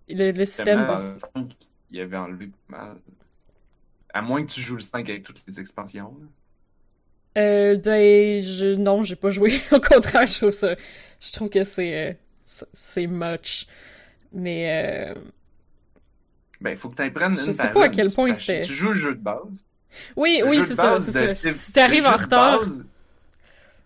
Le, 0.07 0.31
le 0.31 0.45
système... 0.45 0.85
Dans 0.85 0.99
le 0.99 1.17
5, 1.17 1.29
il 1.91 1.99
avait 1.99 2.15
enlevé 2.17 2.49
mal. 2.69 2.95
À 4.13 4.21
moins 4.21 4.41
que 4.45 4.51
tu 4.51 4.61
joues 4.61 4.75
le 4.75 4.81
5 4.81 5.09
avec 5.09 5.23
toutes 5.23 5.41
les 5.47 5.59
expansions. 5.59 6.15
là. 6.21 6.27
Euh, 7.37 7.77
ben, 7.77 8.41
je, 8.43 8.75
non, 8.75 9.03
j'ai 9.03 9.15
pas 9.15 9.29
joué. 9.29 9.61
Au 9.71 9.79
contraire, 9.79 10.25
je 10.27 10.37
trouve 10.37 10.51
ça... 10.51 10.75
Je 11.19 11.31
trouve 11.31 11.49
que 11.49 11.63
c'est... 11.63 12.09
euh, 12.09 12.13
c'est- 12.73 13.07
much. 13.07 13.67
Mais... 14.31 15.13
euh, 15.13 15.19
Ben, 16.61 16.71
il 16.71 16.77
faut 16.77 16.89
que 16.89 17.01
tu 17.01 17.11
prennes 17.11 17.33
Je 17.35 17.45
une 17.45 17.53
sais 17.53 17.63
par 17.63 17.73
pas 17.73 17.85
à 17.85 17.89
quel 17.89 18.09
point 18.11 18.33
c'était- 18.33 18.61
Tu 18.61 18.73
joues 18.73 18.89
le 18.89 18.95
jeu 18.95 19.15
de 19.15 19.21
base. 19.21 19.65
Oui, 20.15 20.39
Le 20.41 20.49
oui, 20.49 20.61
c'est 20.65 20.75
ça, 20.75 20.99
Si 20.99 21.71
t'arrives 21.71 22.05
en 22.05 22.15
retard... 22.17 22.59
base, 22.59 22.85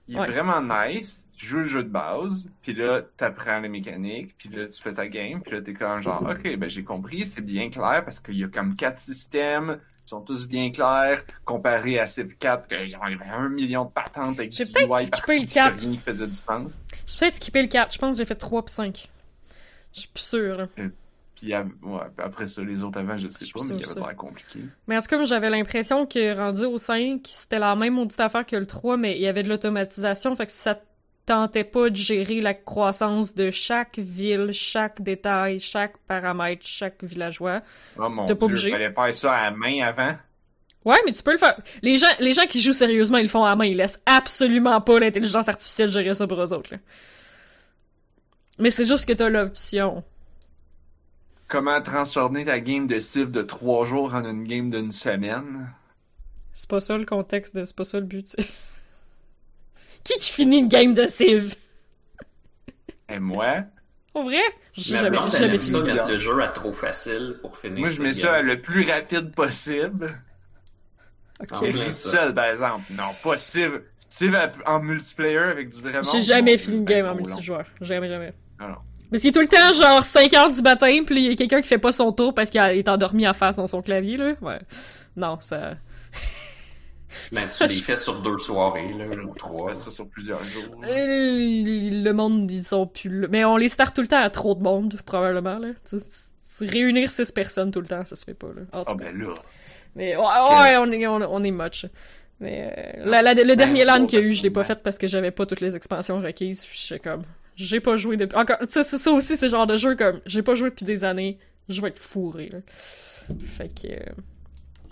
Il 0.08 0.16
est 0.16 0.20
Ouais. 0.20 0.28
vraiment 0.28 0.62
nice. 0.62 1.28
Tu 1.38 1.46
joues 1.46 1.58
le 1.60 1.64
jeu 1.64 1.84
de 1.84 1.90
base, 1.90 2.48
puis 2.62 2.74
là, 2.74 3.02
t'apprends 3.16 3.60
les 3.60 3.70
mécaniques, 3.70 4.36
puis 4.38 4.50
là, 4.50 4.66
tu 4.68 4.82
fais 4.82 4.94
ta 4.94 5.08
game, 5.08 5.42
puis 5.42 5.52
là, 5.54 5.62
t'es 5.62 5.74
comme 5.74 6.02
genre, 6.02 6.22
ok, 6.30 6.58
ben 6.58 6.70
j'ai 6.70 6.84
compris, 6.84 7.26
c'est 7.26 7.42
bien 7.42 7.70
clair, 7.70 8.04
parce 8.04 8.20
qu'il 8.20 8.36
y 8.38 8.44
a 8.44 8.48
comme 8.50 8.76
quatre 8.76 8.98
systèmes, 9.00 9.80
ils 10.10 10.16
sont 10.18 10.22
tous 10.22 10.48
bien 10.48 10.72
clairs, 10.72 11.24
comparé 11.46 12.00
à 12.00 12.08
Civ 12.08 12.36
4, 12.40 12.68
que 12.68 12.86
genre, 12.88 13.08
il 13.08 13.18
y 13.18 13.22
avait 13.22 13.30
un 13.30 13.48
million 13.48 13.86
de 13.86 13.92
patentes 13.92 14.40
avec 14.40 14.50
du 14.50 14.66
peut-être 14.66 14.82
UI 14.82 15.08
partout, 15.08 15.32
le 15.32 15.38
puis 15.38 15.48
4. 15.48 15.80
rien 15.80 15.92
qui 15.92 15.98
faisait 16.00 16.26
du 16.26 16.34
sens. 16.34 16.72
J'ai 17.06 17.18
peut-être 17.20 17.34
skippé 17.36 17.62
le 17.62 17.68
4. 17.68 17.94
Je 17.94 18.00
pense 18.00 18.18
que 18.18 18.24
j'ai 18.24 18.26
fait 18.26 18.34
3 18.34 18.66
puis 18.66 18.74
5. 18.74 19.10
Je 19.94 20.00
suis 20.00 20.10
plus 20.10 20.24
sûre. 20.24 20.58
là. 20.58 20.68
Puis 21.36 21.54
ouais, 21.54 22.00
après 22.18 22.48
ça, 22.48 22.64
les 22.64 22.84
autres 22.84 23.00
avant, 23.00 23.18
je 23.18 23.28
sais 23.28 23.46
Je 23.46 23.54
pas, 23.54 23.60
mais 23.70 23.76
il 23.76 23.82
y 23.82 23.86
avait 23.86 24.00
l'air 24.00 24.16
compliqué. 24.16 24.60
Mais 24.88 24.98
en 24.98 25.00
tout 25.00 25.08
cas, 25.08 25.24
j'avais 25.26 25.52
l'impression 25.52 26.08
que 26.08 26.36
rendu 26.36 26.66
au 26.66 26.80
5, 26.80 27.22
c'était 27.26 27.60
la 27.60 27.76
même 27.76 27.94
maudite 27.94 28.20
affaire 28.20 28.48
que 28.48 28.56
le 28.56 28.66
3, 28.66 28.98
mais 28.98 29.16
il 29.16 29.22
y 29.22 29.28
avait 29.28 29.44
de 29.44 29.50
l'automatisation. 29.50 30.36
Fait 30.36 30.48
que 30.48 30.52
ça 30.52 30.74
te 30.74 30.84
tentait 31.30 31.64
pas 31.64 31.90
de 31.92 31.96
gérer 31.96 32.42
la 32.42 32.56
croissance 32.56 33.36
de 33.36 33.52
chaque 33.52 34.00
ville, 34.00 34.50
chaque 34.52 35.02
détail, 35.02 35.60
chaque 35.60 35.98
paramètre, 36.00 36.66
chaque 36.66 37.04
villageois. 37.04 37.62
Oh 38.00 38.10
mon 38.10 38.26
T'es 38.26 38.34
pas 38.34 38.48
dieu, 38.48 38.56
obligé. 38.56 38.72
fallait 38.72 38.92
faire 38.92 39.14
ça 39.14 39.34
à 39.36 39.52
main 39.52 39.82
avant? 39.84 40.16
Ouais, 40.86 40.98
mais 41.06 41.12
tu 41.12 41.22
peux 41.22 41.34
le 41.34 41.38
faire. 41.38 41.60
Les 41.84 42.00
gens, 42.00 42.08
les 42.20 42.34
gens 42.34 42.48
qui 42.48 42.62
jouent 42.62 42.74
sérieusement, 42.74 43.18
ils 43.20 43.24
le 43.24 43.30
font 43.30 43.44
à 43.46 43.56
main. 43.56 43.66
Ils 43.66 43.78
laissent 43.78 44.02
absolument 44.08 44.82
pas 44.82 45.00
l'intelligence 45.00 45.48
artificielle 45.48 45.90
gérer 45.90 46.16
ça 46.16 46.26
pour 46.26 46.42
eux 46.42 46.52
autres. 46.54 46.72
là. 46.74 46.80
Mais 48.58 48.72
c'est 48.72 48.86
juste 48.86 49.06
que 49.08 49.14
t'as 49.14 49.30
l'option. 49.30 50.04
comment 51.48 51.82
transformer 51.82 52.46
ta 52.46 52.60
game 52.60 52.88
de 52.88 53.00
Civ 53.00 53.30
de 53.32 53.42
trois 53.44 53.86
jours 53.86 54.16
en 54.16 54.24
une 54.26 54.46
game 54.46 54.70
d'une 54.72 54.92
semaine? 54.92 55.72
C'est 56.54 56.70
pas 56.70 56.80
ça 56.80 56.98
le 56.98 57.06
contexte 57.06 57.56
de. 57.56 57.66
C'est 57.66 57.76
pas 57.76 57.86
ça 57.86 58.00
le 58.00 58.06
but. 58.06 58.36
Qui 60.04 60.14
qui 60.20 60.32
finit 60.32 60.60
une 60.60 60.68
game 60.68 60.94
de 60.94 61.06
Civ? 61.06 61.56
Et 63.10 63.20
moi, 63.20 63.64
En 64.14 64.24
vrai? 64.24 64.42
J'ai 64.74 64.94
Ma 64.96 65.00
jamais, 65.02 65.18
blonde, 65.18 65.32
jamais 65.32 65.56
aime 65.56 65.62
ça 65.62 65.80
mettre 65.82 66.08
le 66.08 66.18
jeu 66.18 66.42
à 66.42 66.48
trop 66.50 66.74
facile 66.74 67.38
pour 67.42 67.58
finir. 67.58 67.80
moi 67.80 67.90
je 67.90 68.02
mets 68.02 68.14
ça 68.14 68.42
le 68.42 68.62
plus 68.62 68.90
rapide 68.90 69.34
possible. 69.34 70.16
Ah, 71.52 71.60
je 71.64 71.72
suis 71.78 71.94
ça. 71.94 72.10
seul, 72.12 72.34
par 72.34 72.46
exemple. 72.46 72.84
Non, 72.92 73.12
pas 73.24 73.38
Civ. 73.38 73.82
Civ 74.10 74.36
à- 74.36 74.52
en 74.66 74.80
multiplayer 74.82 75.38
avec 75.38 75.70
du 75.70 75.82
monde. 75.84 76.04
J'ai 76.12 76.22
jamais 76.22 76.58
fini 76.58 76.78
une 76.78 76.88
c'est 76.88 76.94
game 76.96 77.08
en 77.08 77.16
multijoueur. 77.16 77.66
Jamais, 77.82 78.10
jamais. 78.10 78.34
Non, 78.60 78.68
non. 78.70 78.76
Parce 79.10 79.22
qu'il 79.22 79.30
est 79.30 79.34
tout 79.34 79.40
le 79.40 79.48
temps 79.48 79.74
genre 79.74 80.06
5 80.06 80.34
heures 80.34 80.52
du 80.52 80.62
matin, 80.62 81.04
puis 81.06 81.16
il 81.24 81.30
y 81.30 81.32
a 81.32 81.36
quelqu'un 81.36 81.62
qui 81.62 81.68
fait 81.68 81.78
pas 81.78 81.92
son 81.94 82.12
tour 82.12 82.34
parce 82.36 82.50
qu'il 82.50 82.62
est 82.62 82.88
endormi 82.90 83.28
en 83.28 83.34
face 83.34 83.56
dans 83.56 83.68
son 83.68 83.82
clavier, 83.82 84.18
là. 84.18 84.34
Ouais. 84.42 84.60
Non, 85.16 85.38
ça. 85.42 85.76
Ben, 87.32 87.48
tu 87.50 87.66
les 87.68 87.74
fais 87.76 87.98
sur 87.98 88.22
deux 88.22 88.38
soirées, 88.38 88.94
là, 88.94 89.06
ou 89.24 89.34
trois. 89.36 89.74
ça 89.74 89.90
sur 89.92 90.08
plusieurs 90.08 90.44
jours. 90.44 90.64
Euh, 90.84 90.88
Le 90.88 92.12
monde, 92.12 92.50
ils 92.52 92.64
sont 92.64 92.86
plus 92.88 93.22
là. 93.22 93.28
Mais 93.30 93.44
on 93.46 93.58
les 93.58 93.70
start 93.70 93.96
tout 93.96 94.02
le 94.02 94.08
temps 94.08 94.22
à 94.22 94.30
trop 94.30 94.56
de 94.56 94.62
monde, 94.62 95.00
probablement, 95.06 95.58
là. 95.60 95.70
Tu 95.90 95.98
c'est- 96.00 96.66
Réunir 96.66 97.10
6 97.10 97.32
personnes 97.32 97.72
tout 97.72 97.80
le 97.80 97.88
temps, 97.88 98.04
ça 98.04 98.18
se 98.18 98.26
fait 98.26 98.34
pas, 98.34 98.48
là. 98.48 98.64
Ah 98.74 98.84
cas. 98.86 98.96
ben 98.96 99.18
là. 99.18 99.34
Mais 99.96 100.18
ouais, 100.18 100.24
ouais, 100.24 100.78
on 100.78 100.92
est, 100.92 101.08
on, 101.08 101.16
on 101.16 101.44
est 101.44 101.52
much. 101.52 101.86
Mais 102.42 102.74
euh, 102.78 103.06
la- 103.06 103.22
la- 103.22 103.34
le 103.34 103.56
dernier 103.56 103.86
bon, 103.86 103.94
LAN 103.94 104.06
qu'il 104.08 104.20
y 104.20 104.22
a 104.22 104.26
eu, 104.26 104.30
ben, 104.30 104.36
je 104.36 104.44
l'ai 104.44 104.50
pas 104.50 104.62
ben. 104.62 104.68
fait 104.68 104.84
parce 104.84 104.98
que 104.98 105.08
j'avais 105.08 105.32
pas 105.32 105.46
toutes 105.46 105.62
les 105.62 105.76
expansions 105.78 106.18
requises. 106.18 106.66
Puis 106.66 106.78
j'étais 106.88 107.10
comme, 107.10 107.24
j'ai 107.56 107.80
pas 107.80 107.96
joué 107.96 108.18
depuis. 108.18 108.38
Encore, 108.38 108.58
tu 108.60 108.68
sais, 108.72 108.84
c'est 108.84 108.98
ça 108.98 109.12
aussi, 109.12 109.38
ce 109.38 109.48
genre 109.48 109.68
de 109.68 109.78
jeu 109.78 109.96
comme, 109.96 110.20
j'ai 110.26 110.42
pas 110.44 110.54
joué 110.54 110.70
depuis 110.70 110.86
des 110.86 111.04
années. 111.06 111.38
Je 111.70 111.82
vais 111.82 111.88
être 111.90 112.00
fourré, 112.00 112.50
là. 112.52 112.60
Fait 113.58 113.70
que. 113.70 113.88
euh, 113.94 114.00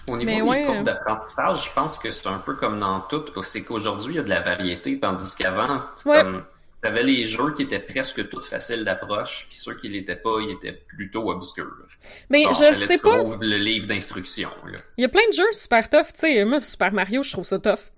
Au 0.09 0.15
niveau 0.17 0.29
Mais 0.31 0.37
des 0.37 0.41
ouais, 0.47 0.79
euh, 0.79 0.83
d'apprentissage, 0.83 1.65
je 1.65 1.71
pense 1.73 1.97
que 1.97 2.11
c'est 2.11 2.27
un 2.27 2.37
peu 2.37 2.55
comme 2.55 2.79
dans 2.79 3.01
tout. 3.01 3.25
C'est 3.43 3.63
qu'aujourd'hui, 3.63 4.13
il 4.13 4.17
y 4.17 4.19
a 4.19 4.23
de 4.23 4.29
la 4.29 4.39
variété, 4.39 4.99
tandis 4.99 5.35
qu'avant, 5.35 5.81
Ouais. 6.05 6.21
comme. 6.21 6.43
T'avais 6.79 7.01
les 7.03 7.23
jeux 7.23 7.53
qui 7.53 7.63
étaient 7.63 7.79
presque 7.79 8.29
toutes 8.29 8.45
faciles 8.45 8.85
d'approche, 8.85 9.47
puis 9.49 9.57
ceux 9.57 9.73
qui 9.73 9.89
l'étaient 9.89 10.15
pas, 10.15 10.37
ils 10.41 10.51
étaient 10.51 10.73
plutôt 10.95 11.29
obscurs. 11.31 11.73
Mais 12.29 12.43
Genre, 12.43 12.53
je 12.53 12.73
sais 12.75 12.97
tu 12.97 13.01
pas. 13.01 13.17
le 13.41 13.57
livre 13.57 13.87
d'instructions, 13.87 14.51
là. 14.71 14.77
Il 14.95 15.01
y 15.01 15.05
a 15.05 15.09
plein 15.09 15.27
de 15.27 15.33
jeux 15.33 15.51
super 15.53 15.89
tough, 15.89 16.13
tu 16.13 16.19
sais. 16.19 16.45
Moi, 16.45 16.59
Super 16.59 16.93
Mario, 16.93 17.23
je 17.23 17.31
trouve 17.31 17.45
ça 17.45 17.57
tough. 17.57 17.91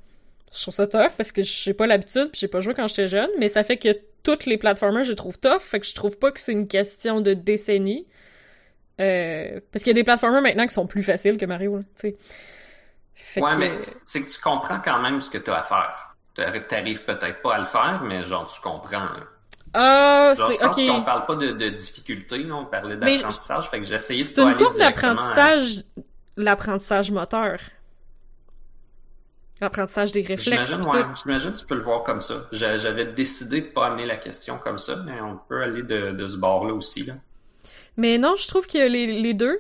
Je 0.55 0.61
trouve 0.61 0.73
ça 0.73 0.87
tough 0.87 1.11
parce 1.17 1.33
que 1.33 1.43
j'ai 1.43 1.73
pas 1.73 1.87
l'habitude, 1.87 2.29
puis 2.31 2.39
j'ai 2.39 2.47
pas 2.47 2.61
joué 2.61 2.73
quand 2.73 2.87
j'étais 2.87 3.09
jeune, 3.09 3.29
mais 3.37 3.49
ça 3.49 3.63
fait 3.63 3.77
que 3.77 3.89
toutes 4.23 4.45
les 4.45 4.57
platformers, 4.57 5.03
je 5.03 5.09
les 5.09 5.15
trouve 5.15 5.37
tough, 5.37 5.59
fait 5.59 5.81
que 5.81 5.85
je 5.85 5.93
trouve 5.93 6.17
pas 6.17 6.31
que 6.31 6.39
c'est 6.39 6.53
une 6.53 6.67
question 6.67 7.19
de 7.19 7.33
décennie. 7.33 8.07
Euh, 8.99 9.59
parce 9.71 9.83
qu'il 9.83 9.91
y 9.91 9.95
a 9.95 9.99
des 9.99 10.03
platformers 10.03 10.41
maintenant 10.41 10.67
qui 10.67 10.73
sont 10.73 10.85
plus 10.87 11.03
faciles 11.03 11.37
que 11.37 11.45
Mario, 11.45 11.77
là, 11.77 11.83
tu 11.95 12.09
sais. 12.09 12.15
Fait 13.15 13.41
ouais, 13.41 13.51
que- 13.51 13.55
mais 13.57 13.75
c'est 14.05 14.23
que 14.23 14.29
tu 14.29 14.39
comprends 14.41 14.79
quand 14.83 14.99
même 15.01 15.21
ce 15.21 15.29
que 15.29 15.37
tu 15.37 15.49
as 15.51 15.59
à 15.59 15.61
faire. 15.63 16.15
T'arri- 16.35 16.65
T'arrives 16.67 17.03
peut-être 17.05 17.41
pas 17.41 17.55
à 17.55 17.59
le 17.59 17.65
faire, 17.65 18.01
mais 18.03 18.23
genre, 18.25 18.51
tu 18.53 18.59
comprends. 18.61 19.07
Ah, 19.73 20.33
c'est 20.35 20.63
ok. 20.65 20.75
qu'on 20.87 21.03
parle 21.03 21.25
pas 21.25 21.35
de, 21.35 21.51
de 21.51 21.69
difficulté, 21.69 22.49
on 22.51 22.65
parlait 22.65 22.97
d'apprentissage, 22.97 23.69
fait 23.69 23.79
que 23.79 23.85
j'ai 23.85 23.95
essayé 23.95 24.23
de 24.23 24.27
C'est 24.27 24.41
une 24.41 24.55
courbe 24.55 24.73
à- 24.75 24.89
d'apprentissage, 24.89 25.83
l'apprentissage 26.37 27.11
moteur. 27.11 27.59
L'apprentissage 29.61 30.11
des 30.13 30.21
réflexes. 30.21 30.43
J'imagine, 30.71 30.85
ouais, 30.85 31.51
tu 31.53 31.65
peux 31.65 31.75
le 31.75 31.81
voir 31.83 32.03
comme 32.03 32.21
ça. 32.21 32.47
J'a- 32.53 32.77
J'avais 32.77 33.05
décidé 33.05 33.61
de 33.61 33.67
pas 33.67 33.87
amener 33.87 34.05
la 34.05 34.15
question 34.15 34.57
comme 34.57 34.79
ça, 34.79 34.95
mais 35.05 35.19
on 35.21 35.37
peut 35.37 35.61
aller 35.61 35.83
de, 35.83 36.11
de 36.11 36.25
ce 36.27 36.37
bord-là 36.37 36.73
aussi. 36.73 37.03
Là. 37.05 37.15
Mais 37.97 38.17
non, 38.17 38.35
je 38.37 38.47
trouve 38.47 38.67
que 38.67 38.77
les, 38.77 39.07
les 39.21 39.33
deux. 39.33 39.59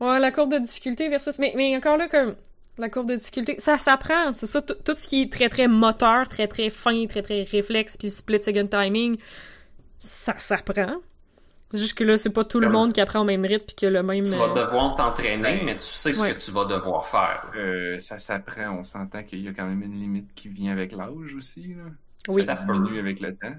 Ouais, 0.00 0.18
la 0.18 0.32
courbe 0.32 0.52
de 0.52 0.58
difficulté 0.58 1.08
versus. 1.08 1.38
Mais, 1.38 1.52
mais 1.56 1.76
encore 1.76 1.96
là, 1.96 2.08
comme. 2.08 2.36
La 2.78 2.88
courbe 2.88 3.10
de 3.10 3.16
difficulté, 3.16 3.56
ça 3.58 3.76
s'apprend, 3.76 4.32
c'est 4.32 4.46
ça. 4.46 4.62
Tout 4.62 4.74
tout 4.82 4.94
ce 4.94 5.06
qui 5.06 5.22
est 5.22 5.32
très 5.32 5.50
très 5.50 5.68
moteur, 5.68 6.26
très 6.28 6.48
très 6.48 6.70
fin, 6.70 7.06
très 7.06 7.20
très 7.20 7.42
réflexe, 7.42 7.98
puis 7.98 8.08
split 8.08 8.42
second 8.42 8.66
timing, 8.66 9.18
ça 9.98 10.38
s'apprend. 10.38 10.96
C'est 11.70 11.78
juste 11.78 11.96
que 11.96 12.04
là, 12.04 12.18
c'est 12.18 12.30
pas 12.30 12.44
tout 12.44 12.60
le 12.60 12.68
monde 12.68 12.92
qui 12.92 13.00
apprend 13.00 13.20
au 13.20 13.24
même 13.24 13.44
rythme 13.44 13.64
puis 13.66 13.76
qui 13.76 13.86
a 13.86 13.90
le 13.90 14.02
même. 14.02 14.24
Tu 14.24 14.34
vas 14.34 14.50
euh, 14.50 14.64
devoir 14.64 14.94
t'entraîner, 14.94 15.62
mais 15.64 15.74
tu 15.76 15.84
sais 15.84 16.12
ce 16.12 16.20
ouais. 16.20 16.34
que 16.34 16.38
tu 16.38 16.50
vas 16.50 16.66
devoir 16.66 17.06
faire. 17.06 17.50
Euh, 17.56 17.98
ça 17.98 18.18
s'apprend, 18.18 18.78
on 18.78 18.84
s'entend 18.84 19.22
qu'il 19.22 19.40
y 19.40 19.48
a 19.48 19.52
quand 19.52 19.66
même 19.66 19.82
une 19.82 19.98
limite 19.98 20.34
qui 20.34 20.48
vient 20.48 20.72
avec 20.72 20.92
l'âge 20.92 21.34
aussi. 21.34 21.74
Là. 21.74 21.84
Oui. 22.28 22.42
Ça 22.42 22.56
Ça 22.56 22.64
diminue 22.64 22.98
avec 22.98 23.20
le 23.20 23.34
temps. 23.34 23.54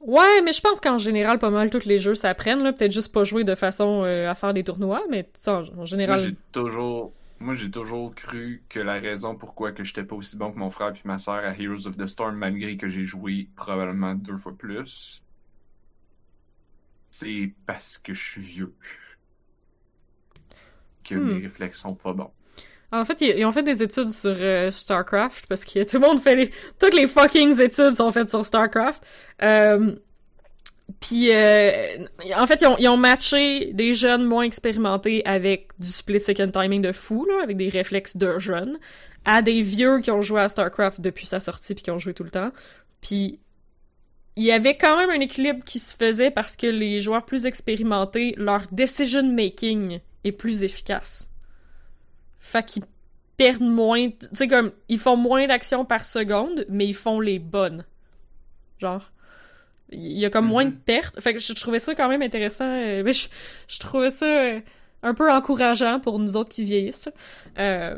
Ouais, 0.00 0.42
mais 0.42 0.52
je 0.52 0.60
pense 0.60 0.80
qu'en 0.80 0.98
général, 0.98 1.38
pas 1.38 1.50
mal 1.50 1.70
tous 1.70 1.86
les 1.86 1.98
jeux 1.98 2.14
s'apprennent, 2.14 2.62
là. 2.62 2.72
Peut-être 2.72 2.92
juste 2.92 3.12
pas 3.12 3.24
jouer 3.24 3.42
de 3.44 3.54
façon 3.54 4.04
euh, 4.04 4.28
à 4.30 4.34
faire 4.34 4.52
des 4.54 4.62
tournois, 4.64 5.02
mais 5.10 5.28
ça, 5.34 5.60
en, 5.60 5.64
en 5.80 5.86
Moi, 6.06 6.16
général. 6.16 6.16
j'ai 6.16 6.36
toujours, 6.52 7.14
moi, 7.38 7.54
j'ai 7.54 7.70
toujours 7.70 8.14
cru 8.14 8.64
que 8.68 8.80
la 8.80 8.94
raison 9.00 9.36
pourquoi 9.36 9.72
que 9.72 9.84
j'étais 9.84 10.04
pas 10.04 10.16
aussi 10.16 10.36
bon 10.36 10.52
que 10.52 10.58
mon 10.58 10.70
frère 10.70 10.92
puis 10.92 11.02
ma 11.04 11.18
sœur 11.18 11.36
à 11.44 11.54
Heroes 11.58 11.86
of 11.86 11.96
the 11.96 12.06
Storm, 12.06 12.36
malgré 12.36 12.76
que 12.76 12.88
j'ai 12.88 13.04
joué 13.04 13.50
probablement 13.56 14.14
deux 14.14 14.36
fois 14.36 14.56
plus, 14.56 15.22
c'est 17.10 17.54
parce 17.66 17.98
que 17.98 18.12
je 18.12 18.22
suis 18.22 18.40
vieux. 18.42 18.74
Que 21.04 21.14
Hmm. 21.14 21.20
mes 21.20 21.38
réflexes 21.38 21.78
sont 21.80 21.94
pas 21.94 22.12
bons. 22.14 22.32
En 22.94 23.04
fait, 23.04 23.20
ils, 23.22 23.44
ont 23.44 23.50
fait 23.50 23.64
des 23.64 23.82
études 23.82 24.10
sur 24.10 24.36
euh, 24.38 24.70
StarCraft 24.70 25.46
parce 25.48 25.64
que 25.64 25.82
tout 25.82 25.98
le 25.98 26.06
monde 26.06 26.20
fait 26.20 26.36
les... 26.36 26.50
Toutes 26.78 26.94
les 26.94 27.08
fucking 27.08 27.60
études 27.60 27.96
sont 27.96 28.12
faites 28.12 28.30
sur 28.30 28.44
StarCraft. 28.44 29.02
Euh, 29.42 29.96
Puis, 31.00 31.32
euh, 31.32 32.06
en 32.36 32.46
fait, 32.46 32.60
ils 32.60 32.66
ont, 32.68 32.76
ils 32.78 32.88
ont 32.88 32.96
matché 32.96 33.72
des 33.72 33.94
jeunes 33.94 34.24
moins 34.24 34.44
expérimentés 34.44 35.26
avec 35.26 35.70
du 35.80 35.88
split 35.88 36.20
second 36.20 36.50
timing 36.52 36.82
de 36.82 36.92
fou, 36.92 37.24
là, 37.24 37.42
avec 37.42 37.56
des 37.56 37.68
réflexes 37.68 38.16
de 38.16 38.38
jeunes, 38.38 38.78
à 39.24 39.42
des 39.42 39.62
vieux 39.62 39.98
qui 39.98 40.12
ont 40.12 40.22
joué 40.22 40.42
à 40.42 40.48
StarCraft 40.48 41.00
depuis 41.00 41.26
sa 41.26 41.40
sortie 41.40 41.74
puis 41.74 41.82
qui 41.82 41.90
ont 41.90 41.98
joué 41.98 42.14
tout 42.14 42.24
le 42.24 42.30
temps. 42.30 42.52
Puis, 43.00 43.40
il 44.36 44.44
y 44.44 44.52
avait 44.52 44.76
quand 44.76 44.96
même 44.96 45.10
un 45.10 45.20
équilibre 45.20 45.64
qui 45.64 45.80
se 45.80 45.96
faisait 45.96 46.30
parce 46.30 46.54
que 46.54 46.68
les 46.68 47.00
joueurs 47.00 47.24
plus 47.24 47.44
expérimentés, 47.44 48.34
leur 48.36 48.62
decision 48.70 49.24
making 49.24 49.98
est 50.22 50.32
plus 50.32 50.62
efficace. 50.62 51.28
Fait 52.44 52.64
qu'ils 52.64 52.84
perdent 53.38 53.62
moins, 53.62 54.10
tu 54.10 54.28
sais 54.34 54.48
comme 54.48 54.70
ils 54.90 54.98
font 54.98 55.16
moins 55.16 55.46
d'actions 55.46 55.84
par 55.86 56.04
seconde, 56.04 56.66
mais 56.68 56.86
ils 56.86 56.94
font 56.94 57.18
les 57.20 57.38
bonnes. 57.38 57.84
Genre 58.78 59.10
il 59.90 60.18
y 60.18 60.24
a 60.26 60.30
comme 60.30 60.46
moins 60.46 60.64
de 60.66 60.70
Mhm. 60.70 60.76
pertes. 60.76 61.20
Fait 61.20 61.32
que 61.32 61.40
je, 61.40 61.52
trouvais 61.54 61.78
ça 61.78 61.94
quand 61.94 62.08
même 62.08 62.22
intéressant, 62.22 62.66
euh, 62.66 63.02
mais 63.02 63.12
je, 63.12 63.28
je 63.66 63.78
trouvais 63.78 64.10
ça 64.10 64.26
euh, 64.26 64.60
un 65.02 65.14
peu 65.14 65.30
encourageant 65.32 66.00
pour 66.00 66.18
nous 66.18 66.36
autres 66.36 66.50
qui 66.50 66.64
vieillissent. 66.64 67.08
Euh, 67.58 67.96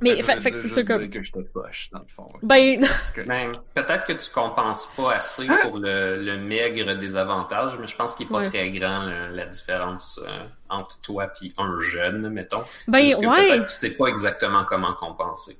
mais 0.00 0.16
Ça 0.16 0.34
fait, 0.34 0.40
fait 0.40 0.50
que 0.50 0.56
c'est 0.56 0.68
ça 0.68 0.82
comme 0.82 1.08
que 1.08 1.22
j'étais 1.22 1.42
poche, 1.42 1.88
dans 1.92 2.00
le 2.00 2.06
fond. 2.08 2.26
ben 2.42 2.84
que- 3.14 3.20
Ben, 3.22 3.52
peut-être 3.74 4.04
que 4.04 4.12
tu 4.12 4.30
compenses 4.30 4.88
pas 4.96 5.14
assez 5.14 5.46
pour 5.62 5.78
le, 5.78 6.22
le 6.22 6.36
maigre 6.38 6.94
des 6.94 7.16
avantages, 7.16 7.78
mais 7.78 7.86
je 7.86 7.94
pense 7.96 8.14
qu'il 8.14 8.26
est 8.26 8.30
pas 8.30 8.38
Ouais. 8.38 8.46
très 8.48 8.70
grand 8.70 9.04
la 9.30 9.46
différence 9.46 10.20
euh, 10.26 10.44
entre 10.68 11.00
toi 11.00 11.30
et 11.42 11.52
un 11.58 11.78
jeune, 11.80 12.28
mettons. 12.30 12.64
ben 12.88 13.12
que 13.12 13.26
ouais, 13.26 13.60
tu 13.66 13.68
sais 13.68 13.90
pas 13.90 14.06
exactement 14.06 14.64
comment 14.64 14.92
compenser. 14.94 15.56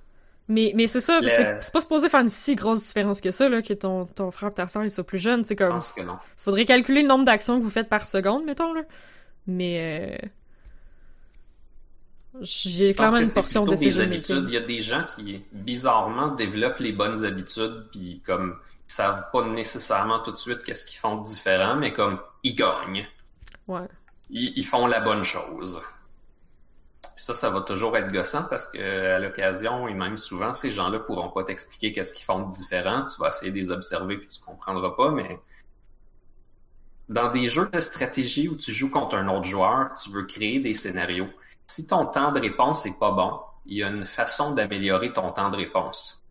mais 0.49 0.73
mais 0.75 0.87
c'est 0.89 1.01
ça, 1.01 1.21
Le- 1.21 1.29
c'est 1.61 1.73
pas 1.73 1.81
supposé 1.81 2.09
faire 2.09 2.21
une 2.21 2.29
si 2.29 2.55
grosse 2.57 2.83
différence 2.85 3.21
que 3.21 3.31
ça 3.31 3.49
là 3.49 3.63
que 3.63 3.73
ton 3.73 4.05
ton 4.07 4.31
frère 4.31 4.51
et 4.51 4.55
ta 4.55 4.67
soeur 4.69 4.83
ils 4.85 4.91
soient 4.91 5.05
plus 5.07 5.19
jeunes, 5.21 5.45
c'est 5.45 5.55
Je 5.59 5.65
comme 5.65 5.75
pense 5.75 5.93
que 5.93 6.03
non. 6.03 6.19
Faudrait 6.39 6.65
calculer 6.65 7.03
le 7.03 7.09
nombre 7.09 7.25
d'actions 7.25 7.59
que 7.59 7.65
vous 7.65 7.71
faites 7.71 7.89
par 7.89 8.07
seconde, 8.07 8.45
mettons, 8.45 8.73
là. 8.75 8.83
Mais, 9.47 10.19
euh... 10.23 10.29
J'ai 12.41 12.95
clairement 12.95 13.19
que 13.19 13.23
une 13.23 13.27
c'est 13.27 13.35
portion 13.35 13.65
de 13.65 13.71
plutôt 13.71 13.85
des 13.85 14.01
habitudes. 14.01 14.45
Il 14.49 14.55
y 14.55 14.57
a 14.57 14.61
des 14.61 14.81
gens 14.81 15.05
qui, 15.15 15.43
bizarrement, 15.53 16.29
développent 16.29 16.81
les 16.81 16.93
bonnes 16.93 17.25
habitudes, 17.25 17.87
puis 17.93 18.23
comme, 18.27 18.59
ils 18.89 18.93
savent 18.93 19.31
pas 19.33 19.47
nécessairement 19.47 20.21
tout 20.21 20.33
de 20.33 20.37
suite 20.37 20.63
qu'est-ce 20.65 20.85
qu'ils 20.85 20.99
font 20.99 21.23
de 21.23 21.27
différent, 21.27 21.77
mais 21.77 21.93
comme, 21.93 22.21
ils 22.43 22.55
gagnent. 22.55 23.07
Ouais. 23.69 23.87
Ils, 24.31 24.53
ils 24.57 24.67
font 24.67 24.87
la 24.87 25.01
bonne 25.01 25.23
chose. 25.23 25.81
Puis 27.15 27.25
ça, 27.25 27.35
ça 27.35 27.51
va 27.51 27.61
toujours 27.61 27.97
être 27.97 28.11
gossant 28.11 28.43
parce 28.45 28.67
que 28.67 29.15
à 29.15 29.21
l'occasion, 29.21 29.87
et 29.87 29.95
même 29.95 30.17
souvent, 30.17 30.53
ces 30.53 30.73
gens-là 30.73 30.99
pourront 30.99 31.31
pas 31.31 31.45
t'expliquer 31.45 31.93
qu'est-ce 31.93 32.13
qu'ils 32.13 32.25
font 32.25 32.49
de 32.49 32.51
différent. 32.51 33.05
Tu 33.05 33.21
vas 33.21 33.29
essayer 33.29 33.53
de 33.53 33.57
les 33.57 33.71
observer 33.71 34.19
puis 34.19 34.27
tu 34.27 34.41
comprendras 34.41 34.91
pas, 34.97 35.11
mais 35.11 35.39
dans 37.09 37.31
des 37.31 37.49
jeux 37.49 37.69
de 37.73 37.81
stratégie 37.81 38.49
où 38.49 38.57
tu 38.57 38.73
joues 38.73 38.91
contre 38.91 39.17
un 39.17 39.29
autre 39.29 39.45
joueur, 39.45 39.91
tu 39.95 40.11
veux 40.11 40.25
créer 40.25 40.59
des 40.59 40.75
scénarios. 40.75 41.29
Si 41.67 41.87
ton 41.87 42.07
temps 42.07 42.33
de 42.33 42.41
réponse 42.41 42.87
est 42.87 42.99
pas 42.99 43.13
bon, 43.13 43.41
il 43.67 43.79
y 43.79 43.83
a 43.83 43.89
une 43.89 44.05
façon 44.05 44.53
d'améliorer 44.53 45.13
ton 45.13 45.33
temps 45.33 45.51
de 45.51 45.57
réponse. 45.57 46.23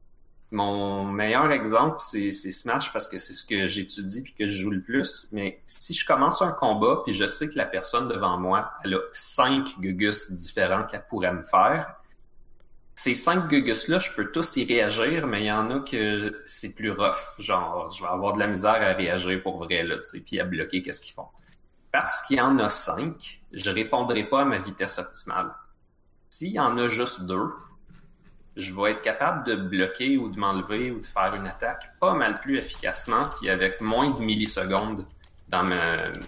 Mon 0.51 1.05
meilleur 1.05 1.51
exemple, 1.51 1.97
c'est 1.99 2.29
Smash 2.31 2.93
parce 2.93 3.07
que 3.07 3.17
c'est 3.17 3.33
ce 3.33 3.43
que 3.43 3.67
j'étudie 3.67 4.21
puis 4.21 4.33
que 4.33 4.47
je 4.47 4.61
joue 4.61 4.69
le 4.69 4.81
plus. 4.81 5.27
Mais 5.31 5.61
si 5.65 5.95
je 5.95 6.05
commence 6.05 6.43
un 6.43 6.51
combat 6.51 7.01
puis 7.03 7.13
je 7.13 7.25
sais 7.25 7.49
que 7.49 7.57
la 7.57 7.65
personne 7.65 8.07
devant 8.07 8.37
moi, 8.37 8.71
elle 8.83 8.93
a 8.93 8.99
cinq 9.13 9.79
gugus 9.79 10.31
différents 10.31 10.83
qu'elle 10.83 11.05
pourrait 11.07 11.33
me 11.33 11.41
faire, 11.41 11.95
ces 12.95 13.15
cinq 13.15 13.49
gugus-là, 13.49 13.99
je 13.99 14.11
peux 14.11 14.31
tous 14.31 14.55
y 14.55 14.65
réagir, 14.65 15.27
mais 15.27 15.41
il 15.41 15.47
y 15.47 15.51
en 15.51 15.69
a 15.71 15.79
que 15.79 16.41
c'est 16.45 16.73
plus 16.73 16.91
rough. 16.91 17.39
Genre, 17.39 17.89
je 17.89 18.03
vais 18.03 18.09
avoir 18.09 18.33
de 18.33 18.39
la 18.39 18.47
misère 18.47 18.75
à 18.75 18.93
réagir 18.93 19.41
pour 19.41 19.57
vrai, 19.57 19.83
là, 19.83 19.97
puis 20.25 20.39
à 20.39 20.45
bloquer 20.45 20.81
qu'est-ce 20.81 21.01
qu'ils 21.01 21.13
font. 21.13 21.27
Parce 21.93 22.21
qu'il 22.21 22.37
y 22.37 22.41
en 22.41 22.57
a 22.57 22.69
cinq, 22.71 23.39
je 23.53 23.69
répondrai 23.69 24.23
pas 24.23 24.41
à 24.41 24.45
ma 24.45 24.57
vitesse 24.57 24.97
optimale. 24.97 25.53
S'il 26.31 26.51
y 26.51 26.59
en 26.59 26.75
a 26.79 26.87
juste 26.87 27.21
deux, 27.21 27.53
je 28.55 28.73
vais 28.73 28.91
être 28.91 29.03
capable 29.03 29.45
de 29.45 29.55
bloquer 29.55 30.17
ou 30.17 30.27
de 30.27 30.39
m'enlever 30.39 30.89
ou 30.89 30.99
de 30.99 31.05
faire 31.05 31.35
une 31.35 31.45
attaque 31.45 31.91
pas 31.99 32.15
mal 32.15 32.41
plus 32.41 32.57
efficacement 32.57 33.25
puis 33.37 33.47
avec 33.47 33.79
moins 33.79 34.09
de 34.09 34.23
millisecondes 34.23 35.05
dans 35.49 35.69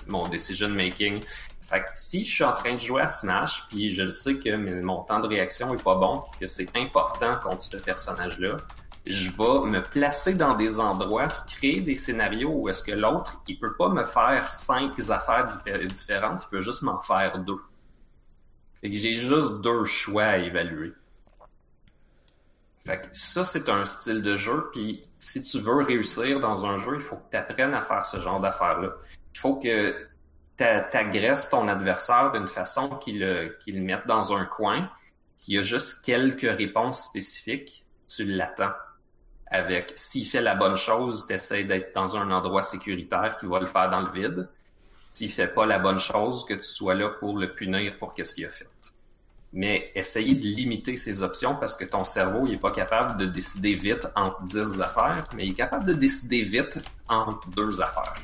mon 0.08 0.28
decision 0.28 0.70
making. 0.70 1.24
Fait 1.64 1.80
que 1.80 1.90
si 1.96 2.24
je 2.24 2.32
suis 2.32 2.44
en 2.44 2.54
train 2.54 2.74
de 2.74 2.80
jouer 2.80 3.02
à 3.02 3.08
Smash 3.08 3.68
puis 3.68 3.92
je 3.92 4.08
sais 4.12 4.38
que 4.38 4.56
mon 4.82 5.02
temps 5.02 5.20
de 5.20 5.28
réaction 5.28 5.74
est 5.74 5.84
pas 5.84 5.96
bon, 5.96 6.24
que 6.40 6.46
c'est 6.46 6.78
important 6.78 7.40
contre 7.40 7.64
ce 7.64 7.78
personnage-là, 7.78 8.58
je 9.06 9.30
vais 9.30 9.70
me 9.70 9.82
placer 9.82 10.34
dans 10.34 10.56
des 10.56 10.80
endroits 10.80 11.28
créer 11.28 11.82
des 11.82 11.96
scénarios 11.96 12.52
où 12.52 12.70
est-ce 12.70 12.84
que 12.84 12.92
l'autre, 12.92 13.42
il 13.48 13.60
peut 13.60 13.76
pas 13.76 13.90
me 13.90 14.04
faire 14.04 14.48
cinq 14.48 15.00
affaires 15.10 15.48
différentes, 15.88 16.44
il 16.44 16.50
peut 16.50 16.62
juste 16.62 16.82
m'en 16.82 17.00
faire 17.02 17.40
deux. 17.40 17.60
Fait 18.82 18.90
que 18.90 18.96
j'ai 18.96 19.16
juste 19.16 19.62
deux 19.62 19.86
choix 19.86 20.24
à 20.24 20.38
évaluer. 20.38 20.94
Fait 22.86 23.02
que 23.02 23.08
ça, 23.12 23.44
c'est 23.44 23.70
un 23.70 23.86
style 23.86 24.22
de 24.22 24.36
jeu, 24.36 24.70
puis 24.72 25.04
si 25.20 25.42
tu 25.42 25.60
veux 25.60 25.84
réussir 25.84 26.40
dans 26.40 26.66
un 26.66 26.78
jeu, 26.78 26.96
il 26.96 27.02
faut 27.02 27.16
que 27.16 27.32
tu 27.32 27.38
apprennes 27.38 27.74
à 27.74 27.82
faire 27.82 28.06
ce 28.06 28.18
genre 28.18 28.40
d'affaires-là. 28.40 28.90
Il 29.34 29.40
faut 29.40 29.56
que 29.56 30.08
tu 30.58 30.64
agresses 30.64 31.50
ton 31.50 31.68
adversaire 31.68 32.32
d'une 32.32 32.48
façon 32.48 32.90
qu'il 32.90 33.20
le 33.20 33.82
mette 33.82 34.08
dans 34.08 34.34
un 34.34 34.46
coin, 34.46 34.90
qu'il 35.38 35.56
y 35.56 35.58
a 35.60 35.62
juste 35.62 36.04
quelques 36.04 36.42
réponses 36.42 37.04
spécifiques, 37.04 37.86
tu 38.08 38.24
l'attends 38.24 38.74
avec 39.48 39.94
s'il 39.96 40.26
fait 40.26 40.42
la 40.42 40.56
bonne 40.56 40.76
chose, 40.76 41.26
tu 41.28 41.34
essaies 41.34 41.64
d'être 41.64 41.94
dans 41.94 42.16
un 42.16 42.32
endroit 42.32 42.62
sécuritaire 42.62 43.38
qui 43.40 43.46
va 43.46 43.60
le 43.60 43.68
faire 43.68 43.90
dans 43.90 44.02
le 44.02 44.12
vide. 44.12 44.50
S'il 45.14 45.32
fait 45.32 45.48
pas 45.48 45.66
la 45.66 45.80
bonne 45.80 46.00
chose, 46.00 46.46
que 46.46 46.56
tu 46.56 46.64
sois 46.64 46.96
là 46.96 47.10
pour 47.10 47.38
le 47.38 47.54
punir 47.54 47.98
pour 47.98 48.14
qu'est-ce 48.14 48.34
qu'il 48.34 48.46
a 48.46 48.50
fait. 48.50 48.68
Mais 49.54 49.92
essayer 49.96 50.36
de 50.36 50.44
limiter 50.44 50.98
ses 50.98 51.24
options 51.24 51.56
parce 51.56 51.76
que 51.76 51.86
ton 51.86 52.04
cerveau 52.04 52.46
il 52.46 52.56
est 52.56 52.62
pas 52.62 52.72
capable 52.72 53.18
de 53.18 53.26
décider 53.26 53.74
vite 53.74 54.08
entre 54.16 54.42
10 54.44 54.82
affaires, 54.82 55.24
mais 55.36 55.46
il 55.46 55.52
est 55.52 55.56
capable 55.56 55.86
de 55.86 55.94
décider 55.94 56.42
vite 56.42 56.80
entre 57.08 57.48
deux 57.52 57.82
affaires. 57.82 58.16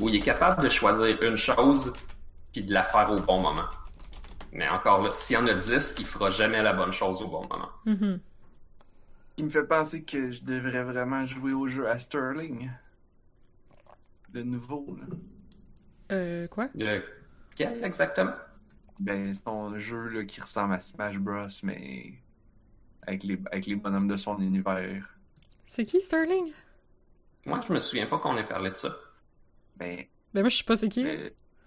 Ou 0.00 0.08
il 0.08 0.16
est 0.16 0.20
capable 0.20 0.62
de 0.62 0.68
choisir 0.68 1.20
une 1.20 1.36
chose 1.36 1.92
puis 2.52 2.62
de 2.62 2.72
la 2.72 2.82
faire 2.82 3.10
au 3.10 3.16
bon 3.16 3.40
moment. 3.40 3.68
Mais 4.52 4.68
encore 4.68 5.02
là, 5.02 5.10
s'il 5.12 5.36
y 5.36 5.38
en 5.38 5.46
a 5.46 5.52
10, 5.52 5.96
il 5.98 6.06
fera 6.06 6.30
jamais 6.30 6.62
la 6.62 6.72
bonne 6.72 6.92
chose 6.92 7.20
au 7.20 7.28
bon 7.28 7.46
moment. 7.50 7.68
Mm-hmm 7.86 8.18
qui 9.36 9.44
me 9.44 9.50
fait 9.50 9.64
penser 9.64 10.02
que 10.02 10.30
je 10.30 10.42
devrais 10.42 10.82
vraiment 10.82 11.24
jouer 11.26 11.52
au 11.52 11.68
jeu 11.68 11.88
à 11.88 11.98
Sterling. 11.98 12.70
Le 14.32 14.42
nouveau, 14.42 14.96
là. 14.98 15.06
Euh, 16.12 16.48
quoi? 16.48 16.68
Le... 16.74 17.02
Quel 17.54 17.84
exactement? 17.84 18.34
Ben, 18.98 19.34
c'est 19.34 19.46
un 19.48 19.76
jeu 19.76 20.08
là, 20.08 20.24
qui 20.24 20.40
ressemble 20.40 20.74
à 20.74 20.80
Smash 20.80 21.18
Bros, 21.18 21.48
mais 21.62 22.14
avec 23.02 23.24
les, 23.24 23.38
avec 23.50 23.66
les 23.66 23.76
bonhommes 23.76 24.08
de 24.08 24.16
son 24.16 24.38
univers. 24.38 25.18
C'est 25.66 25.84
qui 25.84 26.00
Sterling? 26.00 26.52
Moi, 27.44 27.60
je 27.66 27.72
me 27.72 27.78
souviens 27.78 28.06
pas 28.06 28.18
qu'on 28.18 28.36
ait 28.36 28.46
parlé 28.46 28.70
de 28.70 28.76
ça. 28.76 28.96
Ben. 29.76 30.04
Ben, 30.32 30.40
moi, 30.40 30.48
je 30.48 30.56
sais 30.56 30.64
pas 30.64 30.76
c'est 30.76 30.88
qui. 30.88 31.04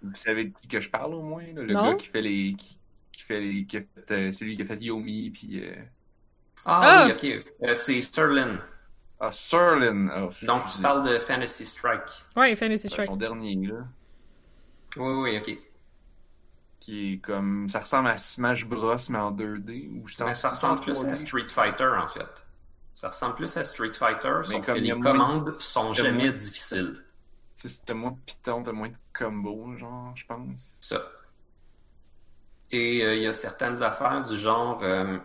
vous 0.02 0.16
savez 0.16 0.46
de 0.46 0.58
qui 0.58 0.68
que 0.68 0.80
je 0.80 0.90
parle 0.90 1.14
au 1.14 1.22
moins, 1.22 1.46
là? 1.54 1.62
Le 1.62 1.74
gars 1.74 1.96
qui 1.96 2.08
fait 2.08 2.22
les. 2.22 2.56
qui, 2.56 3.22
fait 3.22 3.40
les. 3.40 3.66
Qui 3.66 3.78
euh, 3.78 4.32
c'est 4.32 4.46
lui 4.46 4.56
qui 4.56 4.62
a 4.64 4.66
fait 4.66 4.82
Yomi, 4.82 5.30
puis. 5.30 5.62
Euh, 5.64 5.76
ah, 6.66 7.06
oui, 7.06 7.12
ah! 7.12 7.16
ok. 7.16 7.46
Euh, 7.64 7.76
c'est 7.76 8.02
Sterling. 8.02 8.58
Ah, 9.20 9.32
Sterling. 9.32 10.10
Oh, 10.16 10.30
Donc, 10.46 10.68
tu 10.68 10.82
parles 10.82 11.08
de 11.08 11.20
Fantasy 11.20 11.66
Strike. 11.66 12.10
Ouais, 12.36 12.56
Fantasy 12.56 12.90
Strike. 12.90 13.08
son 13.08 13.18
dernier, 13.18 13.56
là. 13.68 13.86
Oui, 14.98 15.14
oui, 15.14 15.38
ok. 15.38 15.58
Qui 16.80 17.14
est 17.14 17.18
comme. 17.18 17.68
Ça 17.70 17.82
ressemble 17.82 18.10
à 18.10 18.18
Smash 18.18 18.66
Bros, 18.66 18.96
mais 19.10 19.20
en 19.20 19.32
2D. 19.32 19.90
Ou 19.90 20.06
mais 20.26 20.36
ça 20.36 20.50
ressemble 20.50 20.82
plus 20.82 21.04
à 21.06 21.16
Street 21.16 21.48
Fighter, 21.48 21.92
en 22.02 22.08
fait. 22.08 22.46
Ça 22.96 23.08
ressemble 23.08 23.36
plus 23.36 23.56
à 23.56 23.64
Street 23.64 23.94
Fighter, 23.94 24.42
sauf 24.44 24.66
que 24.66 24.72
les 24.74 24.92
commandes 24.92 25.56
sont 25.60 25.94
jamais 25.94 26.32
difficiles. 26.34 27.04
T'as 27.86 27.94
moins 27.94 28.12
de 28.12 28.18
pitons, 28.26 28.64
t'as 28.64 28.72
moins 28.72 28.90
de 28.90 28.96
combos, 29.18 29.78
genre, 29.78 30.14
je 30.16 30.26
pense. 30.26 30.78
Ça. 30.82 31.02
Et 32.72 33.04
euh, 33.04 33.16
il 33.16 33.24
y 33.24 33.28
a 33.28 33.34
certaines 33.34 33.82
affaires 33.84 34.22
du 34.22 34.38
genre. 34.38 34.80
Euh, 34.84 35.18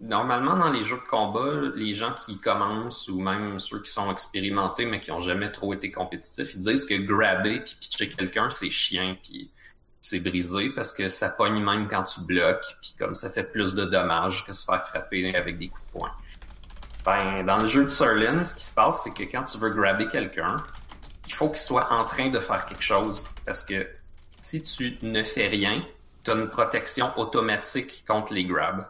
Normalement, 0.00 0.56
dans 0.56 0.70
les 0.70 0.82
jeux 0.82 0.96
de 0.96 1.08
combat, 1.08 1.72
les 1.74 1.92
gens 1.92 2.14
qui 2.14 2.38
commencent 2.38 3.06
ou 3.08 3.20
même 3.20 3.60
ceux 3.60 3.82
qui 3.82 3.90
sont 3.90 4.10
expérimentés 4.10 4.86
mais 4.86 4.98
qui 4.98 5.10
ont 5.12 5.20
jamais 5.20 5.52
trop 5.52 5.74
été 5.74 5.92
compétitifs, 5.92 6.54
ils 6.54 6.60
disent 6.60 6.86
que 6.86 6.94
grabber 6.94 7.60
puis 7.60 7.76
pitcher 7.78 8.08
quelqu'un, 8.08 8.48
c'est 8.48 8.70
chiant 8.70 9.14
puis 9.22 9.50
c'est 10.00 10.20
brisé 10.20 10.70
parce 10.70 10.94
que 10.94 11.10
ça 11.10 11.28
pogne 11.28 11.62
même 11.62 11.86
quand 11.86 12.04
tu 12.04 12.22
bloques 12.22 12.64
puis 12.80 12.94
comme 12.98 13.14
ça 13.14 13.28
fait 13.28 13.44
plus 13.44 13.74
de 13.74 13.84
dommages 13.84 14.46
que 14.46 14.54
se 14.54 14.64
faire 14.64 14.82
frapper 14.82 15.34
avec 15.34 15.58
des 15.58 15.68
coups 15.68 15.86
de 15.88 15.92
poing. 15.92 16.12
Ben, 17.04 17.44
dans 17.44 17.58
le 17.58 17.66
jeu 17.66 17.84
de 17.84 17.90
Surlin, 17.90 18.42
ce 18.44 18.54
qui 18.54 18.64
se 18.64 18.72
passe, 18.72 19.02
c'est 19.04 19.12
que 19.12 19.30
quand 19.30 19.42
tu 19.42 19.58
veux 19.58 19.70
grabber 19.70 20.08
quelqu'un, 20.08 20.56
il 21.26 21.34
faut 21.34 21.50
qu'il 21.50 21.58
soit 21.58 21.92
en 21.92 22.06
train 22.06 22.30
de 22.30 22.38
faire 22.38 22.64
quelque 22.64 22.82
chose 22.82 23.28
parce 23.44 23.62
que 23.62 23.86
si 24.40 24.62
tu 24.62 24.96
ne 25.02 25.22
fais 25.22 25.46
rien, 25.46 25.82
tu 26.24 26.30
as 26.30 26.34
une 26.34 26.48
protection 26.48 27.12
automatique 27.18 28.02
contre 28.06 28.32
les 28.32 28.46
grabs 28.46 28.86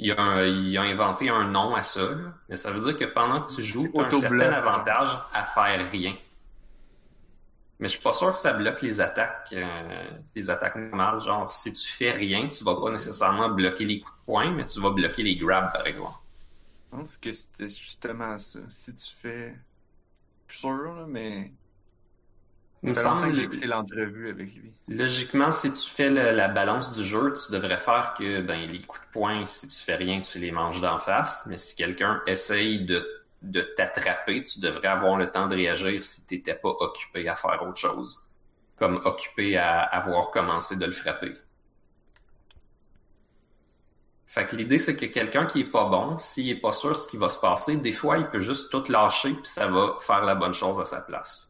il 0.00 0.78
a, 0.78 0.82
inventé 0.82 1.28
un 1.28 1.44
nom 1.44 1.74
à 1.74 1.82
ça, 1.82 2.08
mais 2.48 2.56
ça 2.56 2.70
veut 2.70 2.80
dire 2.80 2.96
que 2.96 3.12
pendant 3.12 3.42
que 3.42 3.54
tu 3.54 3.62
joues, 3.62 3.88
tu 3.92 4.00
as 4.00 4.06
un 4.06 4.10
certain 4.10 4.52
avantage 4.52 5.18
à 5.32 5.44
faire 5.44 5.90
rien. 5.90 6.16
Mais 7.78 7.88
je 7.88 7.92
suis 7.92 8.02
pas 8.02 8.12
sûr 8.12 8.34
que 8.34 8.40
ça 8.40 8.52
bloque 8.52 8.82
les 8.82 9.00
attaques, 9.00 9.54
euh, 9.54 10.10
les 10.34 10.50
attaques 10.50 10.76
normales. 10.76 11.20
Genre, 11.20 11.50
si 11.50 11.72
tu 11.72 11.86
fais 11.86 12.12
rien, 12.12 12.48
tu 12.48 12.62
vas 12.64 12.76
pas 12.76 12.90
nécessairement 12.90 13.48
bloquer 13.48 13.86
les 13.86 14.00
coups 14.00 14.18
de 14.18 14.24
poing, 14.26 14.50
mais 14.50 14.66
tu 14.66 14.80
vas 14.80 14.90
bloquer 14.90 15.22
les 15.22 15.36
grabs, 15.36 15.72
par 15.72 15.86
exemple. 15.86 16.18
Je 16.92 16.96
pense 16.96 17.16
que 17.16 17.32
c'était 17.32 17.68
justement 17.68 18.36
ça. 18.38 18.60
Si 18.68 18.94
tu 18.94 19.14
fais. 19.14 19.54
Je 20.46 20.52
suis 20.52 20.60
sûr, 20.60 21.06
mais 21.08 21.52
il 22.82 22.90
me 22.90 22.94
semble 22.94 23.28
que 23.28 23.32
j'ai 23.32 23.42
écouté 23.42 23.66
l'entrevue 23.66 24.30
avec 24.30 24.54
lui. 24.54 24.72
Logiquement, 24.88 25.52
si 25.52 25.70
tu 25.72 25.90
fais 25.90 26.08
la 26.08 26.48
balance 26.48 26.96
du 26.96 27.04
jeu, 27.04 27.34
tu 27.34 27.52
devrais 27.52 27.78
faire 27.78 28.14
que 28.18 28.40
ben, 28.40 28.70
les 28.70 28.80
coups 28.80 29.04
de 29.06 29.12
poing, 29.12 29.44
si 29.46 29.68
tu 29.68 29.76
fais 29.76 29.96
rien, 29.96 30.20
tu 30.22 30.38
les 30.38 30.50
manges 30.50 30.80
d'en 30.80 30.98
face. 30.98 31.44
Mais 31.46 31.58
si 31.58 31.76
quelqu'un 31.76 32.22
essaye 32.26 32.86
de, 32.86 33.06
de 33.42 33.60
t'attraper, 33.60 34.44
tu 34.44 34.60
devrais 34.60 34.88
avoir 34.88 35.16
le 35.16 35.30
temps 35.30 35.46
de 35.46 35.56
réagir 35.56 36.02
si 36.02 36.24
tu 36.24 36.36
n'étais 36.36 36.54
pas 36.54 36.70
occupé 36.70 37.28
à 37.28 37.34
faire 37.34 37.62
autre 37.62 37.76
chose. 37.76 38.26
Comme 38.76 39.02
occupé 39.04 39.58
à 39.58 39.80
avoir 39.82 40.30
commencé 40.30 40.76
de 40.76 40.86
le 40.86 40.92
frapper. 40.92 41.34
Fait 44.24 44.46
que 44.46 44.56
l'idée, 44.56 44.78
c'est 44.78 44.96
que 44.96 45.06
quelqu'un 45.06 45.44
qui 45.44 45.60
est 45.60 45.70
pas 45.70 45.86
bon, 45.86 46.16
s'il 46.16 46.48
est 46.48 46.60
pas 46.60 46.72
sûr 46.72 46.92
de 46.92 46.96
ce 46.96 47.08
qui 47.08 47.16
va 47.18 47.28
se 47.28 47.38
passer, 47.38 47.76
des 47.76 47.92
fois, 47.92 48.16
il 48.16 48.26
peut 48.28 48.40
juste 48.40 48.70
tout 48.70 48.84
lâcher 48.88 49.34
puis 49.34 49.44
ça 49.44 49.66
va 49.66 49.96
faire 50.00 50.24
la 50.24 50.36
bonne 50.36 50.54
chose 50.54 50.80
à 50.80 50.84
sa 50.84 51.00
place. 51.00 51.49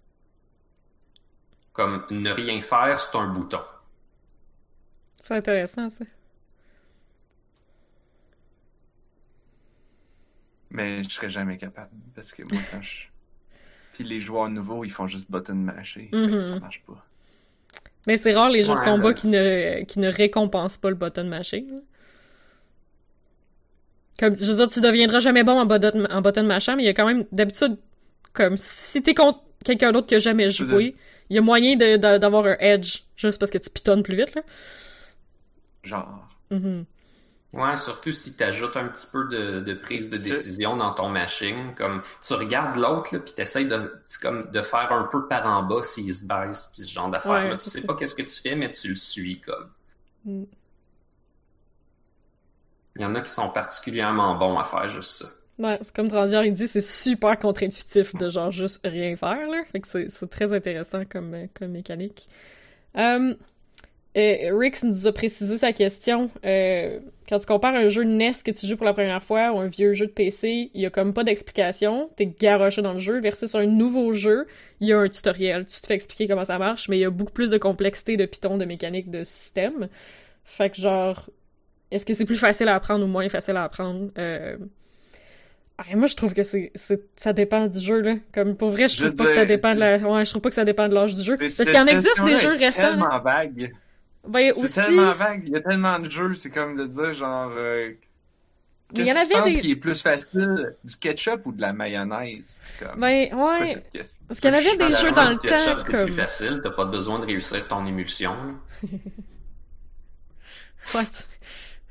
Comme 1.81 2.03
ne 2.11 2.31
rien 2.31 2.61
faire, 2.61 3.01
c'est 3.01 3.16
un 3.16 3.28
bouton. 3.28 3.62
C'est 5.18 5.35
intéressant, 5.35 5.89
ça. 5.89 6.05
Mais 10.68 11.03
je 11.03 11.09
serais 11.09 11.31
jamais 11.31 11.57
capable. 11.57 11.89
Parce 12.14 12.35
que 12.35 12.43
moi, 12.43 12.61
quand 12.70 12.83
je. 12.83 13.07
Puis 13.95 14.05
les 14.05 14.20
joueurs 14.20 14.51
nouveaux, 14.51 14.85
ils 14.85 14.91
font 14.91 15.07
juste 15.07 15.31
button 15.31 15.55
masher. 15.55 16.11
Mm 16.12 16.39
Ça 16.39 16.61
marche 16.61 16.83
pas. 16.87 17.03
Mais 18.07 18.18
c'est 18.18 18.35
rare 18.35 18.51
les 18.51 18.62
jeux 18.62 18.74
de 18.74 18.85
combat 18.85 19.14
qui 19.14 19.28
ne, 19.28 19.83
qui 19.85 20.01
ne 20.01 20.09
récompensent 20.09 20.76
pas 20.76 20.91
le 20.91 20.97
button 20.97 21.24
mashing. 21.24 21.81
Comme, 24.18 24.37
je 24.37 24.45
veux 24.45 24.57
dire, 24.57 24.68
tu 24.68 24.83
deviendras 24.83 25.20
jamais 25.20 25.45
bon 25.45 25.59
en 25.59 25.64
button, 25.64 26.07
en 26.11 26.20
button 26.20 26.43
mashing, 26.43 26.76
mais 26.76 26.83
il 26.83 26.87
y 26.87 26.91
a 26.91 26.95
quand 26.95 27.07
même, 27.07 27.24
d'habitude, 27.33 27.78
comme 28.35 28.59
si 28.59 29.03
t'es 29.03 29.14
contre 29.14 29.43
quelqu'un 29.64 29.93
d'autre 29.93 30.09
qui 30.09 30.14
a 30.14 30.18
jamais 30.18 30.51
joué, 30.51 30.95
il 31.31 31.37
y 31.37 31.39
a 31.39 31.43
moyen 31.43 31.76
d'avoir 31.76 32.45
un 32.45 32.57
edge 32.59 33.05
juste 33.16 33.39
parce 33.39 33.51
que 33.51 33.59
tu 33.59 33.70
pitonnes 33.70 34.03
plus 34.03 34.16
vite, 34.16 34.35
là. 34.35 34.43
Genre. 35.85 36.28
Mm-hmm. 36.51 36.85
Ouais, 37.53 37.76
surtout 37.76 38.12
si 38.12 38.37
tu 38.37 38.45
ajoutes 38.45 38.76
un 38.76 38.87
petit 38.89 39.07
peu 39.11 39.26
de, 39.28 39.74
prise 39.74 40.11
de 40.11 40.16
décision 40.16 40.76
dans 40.76 40.93
ton 40.93 41.09
machine, 41.09 41.74
comme 41.76 42.03
tu 42.22 42.35
regardes 42.35 42.76
l'autre, 42.76 43.11
puis 43.18 43.33
tu 43.35 43.43
essaies 43.43 43.64
de, 43.64 44.03
comme, 44.22 44.51
de 44.51 44.62
faire 44.62 44.93
un 44.93 45.05
peu 45.05 45.26
par 45.26 45.47
en 45.47 45.62
bas 45.64 45.83
s'il 45.83 46.14
se 46.14 46.24
baisse, 46.24 46.70
puis 46.72 46.83
ce 46.83 46.93
genre 46.93 47.11
d'affaires. 47.11 47.59
tu 47.59 47.70
sais 47.70 47.83
pas 47.83 47.95
qu'est-ce 47.95 48.14
que 48.14 48.22
tu 48.22 48.41
fais, 48.41 48.55
mais 48.55 48.70
tu 48.70 48.89
le 48.89 48.95
suis 48.95 49.41
comme. 49.41 49.70
Mm. 50.24 50.45
Il 52.97 53.03
y 53.03 53.05
en 53.05 53.14
a 53.14 53.20
qui 53.20 53.33
sont 53.33 53.49
particulièrement 53.51 54.37
bons 54.37 54.59
à 54.59 54.64
faire 54.64 54.89
juste 54.89 55.11
ça. 55.11 55.26
Comme 55.95 56.09
Transier, 56.09 56.41
il 56.47 56.55
dit, 56.55 56.69
c'est 56.69 56.81
super 56.81 57.39
contre-intuitif 57.39 58.15
de 58.15 58.31
genre 58.31 58.51
juste 58.51 58.81
rien 58.85 59.17
faire, 59.17 59.49
là. 59.49 59.63
Fait 59.71 59.81
que 59.81 59.89
c'est 59.89 60.31
très 60.31 60.53
intéressant 60.53 61.03
comme, 61.05 61.37
comme 61.55 61.73
mécanique. 61.73 62.29
Euh, 62.97 63.35
euh, 64.17 64.59
Rix 64.59 64.83
nous 64.83 65.07
a 65.07 65.13
précisé 65.13 65.59
sa 65.59 65.73
question. 65.73 66.31
Euh, 66.45 66.99
quand 67.29 67.39
tu 67.39 67.47
compares 67.47 67.77
un 67.77 67.89
jeu 67.89 68.03
NES 68.03 68.33
que 68.45 68.51
tu 68.51 68.67
joues 68.67 68.77
pour 68.77 68.87
la 68.87 68.93
première 68.93 69.23
fois 69.23 69.53
ou 69.53 69.61
un 69.61 69.69
vieux 69.69 69.93
jeu 69.93 70.07
de 70.07 70.11
PC, 70.11 70.71
il 70.75 70.81
y 70.81 70.87
a 70.87 70.91
comme 70.91 71.15
pas 71.15 71.23
d'explication. 71.23 72.11
T'es 72.17 72.27
garoché 72.27 72.83
dans 72.83 72.95
le 72.95 72.99
jeu 72.99 73.21
versus 73.21 73.55
un 73.55 73.67
nouveau 73.67 74.15
jeu, 74.15 74.47
il 74.81 74.89
y 74.89 74.93
a 74.93 74.99
un 74.99 75.09
tutoriel. 75.09 75.65
Tu 75.67 75.81
te 75.81 75.87
fais 75.87 75.95
expliquer 75.95 76.27
comment 76.27 76.45
ça 76.45 76.59
marche, 76.59 76.89
mais 76.89 76.99
il 76.99 77.01
y 77.01 77.05
a 77.05 77.11
beaucoup 77.11 77.33
plus 77.33 77.51
de 77.51 77.59
complexité 77.59 78.17
de 78.17 78.27
Python, 78.27 78.59
de 78.59 78.65
mécanique, 78.65 79.11
de 79.11 79.23
système. 79.23 79.89
Fait 80.45 80.71
que 80.71 80.81
genre, 80.81 81.31
est-ce 81.93 82.05
que 82.05 82.15
c'est 82.15 82.25
plus 82.25 82.37
facile 82.37 82.69
à 82.69 82.75
apprendre 82.75 83.05
ou 83.05 83.09
moins 83.09 83.29
facile 83.29 83.57
à 83.57 83.65
apprendre? 83.65 84.11
Euh... 84.19 84.57
Ah, 85.83 85.97
moi, 85.97 86.09
je 86.09 86.14
trouve 86.14 86.35
que 86.35 86.43
c'est, 86.43 86.72
c'est, 86.74 87.01
ça 87.16 87.33
dépend 87.33 87.66
du 87.66 87.81
jeu, 87.81 88.01
là. 88.03 88.16
Comme, 88.35 88.55
pour 88.55 88.70
vrai, 88.70 88.87
je 88.87 88.97
trouve 88.99 89.11
Je 89.12 89.14
pas 89.16 89.24
que 89.24 89.35
ça 89.35 89.47
dépend 89.47 89.74
de 89.74 89.81
la, 89.81 89.97
ouais, 89.97 90.24
je 90.26 90.31
trouve 90.31 90.43
pas 90.43 90.51
que 90.51 90.55
ça 90.55 90.64
dépend 90.66 90.89
de 90.89 90.95
l'âge 90.95 91.14
du 91.14 91.22
jeu. 91.22 91.39
Mais 91.41 91.47
Parce 91.47 91.55
qu'il 91.57 91.72
y 91.74 91.78
en 91.78 91.87
existe 91.87 92.22
des 92.22 92.37
jeux 92.37 92.55
est 92.61 92.66
récents. 92.66 92.83
là. 92.83 92.89
tellement 92.91 93.18
vague. 93.20 93.72
Ben, 94.28 94.53
C'est 94.55 94.62
aussi. 94.64 94.74
tellement 94.74 95.14
vague. 95.14 95.43
Il 95.47 95.53
y 95.53 95.57
a 95.57 95.61
tellement 95.62 95.99
de 95.99 96.11
jeux. 96.11 96.35
C'est 96.35 96.51
comme 96.51 96.76
de 96.76 96.87
dire, 96.87 97.14
genre, 97.14 97.51
euh, 97.57 97.93
qu'est-ce 98.95 99.09
y 99.09 99.11
en 99.11 99.14
que 99.14 99.26
tu 99.26 99.33
avait 99.33 99.43
penses 99.43 99.53
des- 99.55 99.59
qui 99.61 99.70
est 99.70 99.76
plus 99.76 100.03
facile? 100.03 100.76
Du 100.85 100.97
ketchup 100.97 101.47
ou 101.47 101.53
de 101.53 101.62
la 101.62 101.72
mayonnaise? 101.72 102.59
Comme, 102.78 103.01
Ben, 103.01 103.33
ouais. 103.33 103.83
Parce 104.28 104.39
qu'il 104.41 104.51
y 104.51 104.53
en 104.53 104.57
avait 104.59 104.76
des 104.76 104.91
jeux 104.95 105.11
dans 105.12 105.31
le 105.31 105.39
ketchup, 105.39 105.64
temps, 105.64 105.76
c'est 105.81 105.91
comme- 105.91 106.05
plus 106.05 106.12
facile, 106.14 106.61
t'as 106.62 106.70
pas 106.72 106.85
besoin 106.85 107.20
de 107.20 107.24
réussir 107.24 107.66
ton 107.68 107.87
émulsion. 107.87 108.35
Ouais, 110.95 111.03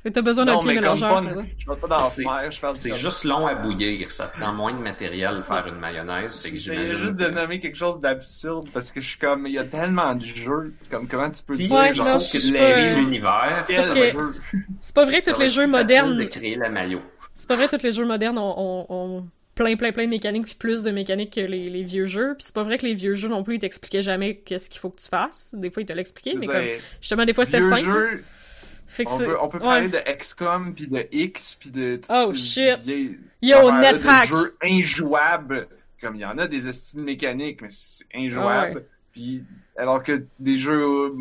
t'as 0.08 0.22
besoin 0.22 0.46
d'un 0.46 0.56
comme 0.56 0.66
mélangeur. 0.68 1.18
exemple. 1.18 1.44
je 1.58 1.66
vais 1.70 1.76
pas 1.76 1.86
dans 1.88 2.02
C'est- 2.04 2.22
la 2.24 2.42
mer, 2.42 2.50
je 2.50 2.58
fais 2.58 2.66
C'est 2.74 2.94
juste 2.94 3.24
long 3.24 3.46
à 3.46 3.54
bouillir, 3.54 4.10
ça 4.10 4.26
prend 4.28 4.52
moins 4.52 4.72
de 4.72 4.82
matériel 4.82 5.42
faire 5.42 5.66
une 5.68 5.78
mayonnaise, 5.78 6.40
fait 6.40 6.50
que 6.52 6.56
j'imagine 6.56 6.98
juste 6.98 7.18
que- 7.18 7.24
de 7.24 7.28
nommer 7.30 7.60
quelque 7.60 7.76
chose 7.76 8.00
d'absurde 8.00 8.68
parce 8.72 8.92
que 8.92 9.00
je 9.00 9.08
suis 9.08 9.18
comme, 9.18 9.46
il 9.46 9.52
y 9.52 9.58
a 9.58 9.64
tellement 9.64 10.14
de 10.14 10.24
jeux. 10.24 10.72
Comme, 10.90 11.06
comment 11.06 11.28
tu 11.30 11.42
peux 11.42 11.54
Si, 11.54 11.66
dire, 11.68 11.76
Ouais, 11.76 11.92
genre, 11.94 12.06
non, 12.06 12.18
je 12.18 12.32
que 12.32 12.38
tu 12.38 12.52
pas- 12.52 12.92
l'univers? 12.94 13.66
C'est 14.80 14.94
pas 14.94 15.04
vrai 15.04 15.18
que 15.20 15.30
tous 15.32 15.40
les 15.40 15.48
jeux 15.50 15.66
modernes. 15.66 16.16
de 16.16 16.24
créer 16.24 16.56
la 16.56 16.68
maillot. 16.68 17.02
C'est 17.34 17.48
pas 17.48 17.56
vrai 17.56 17.68
que 17.68 17.76
tous 17.76 17.82
les 17.82 17.92
jeux 17.92 18.04
modernes 18.06 18.38
ont, 18.38 18.54
ont- 18.58 18.86
ont 18.88 19.26
plein, 19.54 19.76
plein, 19.76 19.92
plein 19.92 20.04
de 20.04 20.10
mécaniques 20.10 20.44
puis 20.46 20.54
plus 20.54 20.82
de 20.82 20.90
mécaniques 20.90 21.34
que 21.34 21.40
les, 21.40 21.68
les 21.70 21.82
vieux 21.82 22.06
jeux. 22.06 22.34
Puis 22.36 22.44
c'est 22.46 22.54
pas 22.54 22.62
vrai 22.64 22.78
que 22.78 22.86
les 22.86 22.94
vieux 22.94 23.14
jeux 23.14 23.28
non 23.28 23.42
plus, 23.42 23.56
ils 23.56 23.60
t'expliquaient 23.60 24.02
jamais 24.02 24.36
qu'est-ce 24.36 24.70
qu'il 24.70 24.80
faut 24.80 24.90
que 24.90 25.00
tu 25.00 25.08
fasses. 25.08 25.50
Des 25.52 25.70
fois, 25.70 25.82
ils 25.82 25.86
te 25.86 25.92
l'expliquaient, 25.92 26.34
mais 26.38 26.46
comme, 26.46 26.64
justement, 27.00 27.24
des 27.24 27.32
fois, 27.34 27.44
c'était 27.44 27.60
Vieux 27.60 27.68
simple. 27.70 27.82
jeux, 27.82 28.24
Fait 28.92 29.04
que 29.04 29.10
on 29.12 29.18
c'est- 29.18 29.24
peut, 29.24 29.36
on 29.40 29.48
peut 29.48 29.58
ouais. 29.58 29.64
parler 29.64 29.88
de 29.88 29.98
XCOM 29.98 30.74
puis 30.74 30.88
de 30.88 31.06
X 31.12 31.54
puis 31.58 31.70
de 31.70 32.00
Oh, 32.10 32.34
shit. 32.34 32.76
vieilles 32.80 33.18
Yo, 33.40 33.70
NetHack! 33.70 34.28
jeux 34.28 34.56
injouables. 34.62 35.68
Comme 36.00 36.16
il 36.16 36.20
y 36.22 36.24
en 36.24 36.38
a 36.38 36.46
des 36.46 36.72
styles 36.72 37.00
mécaniques, 37.02 37.60
mais 37.62 37.68
c'est 37.70 38.04
injouable. 38.14 38.76
Ouais. 38.78 38.86
Puis 39.12 39.44
alors 39.76 40.02
que 40.02 40.24
des 40.38 40.56
jeux, 40.58 40.82
euh, 40.82 41.12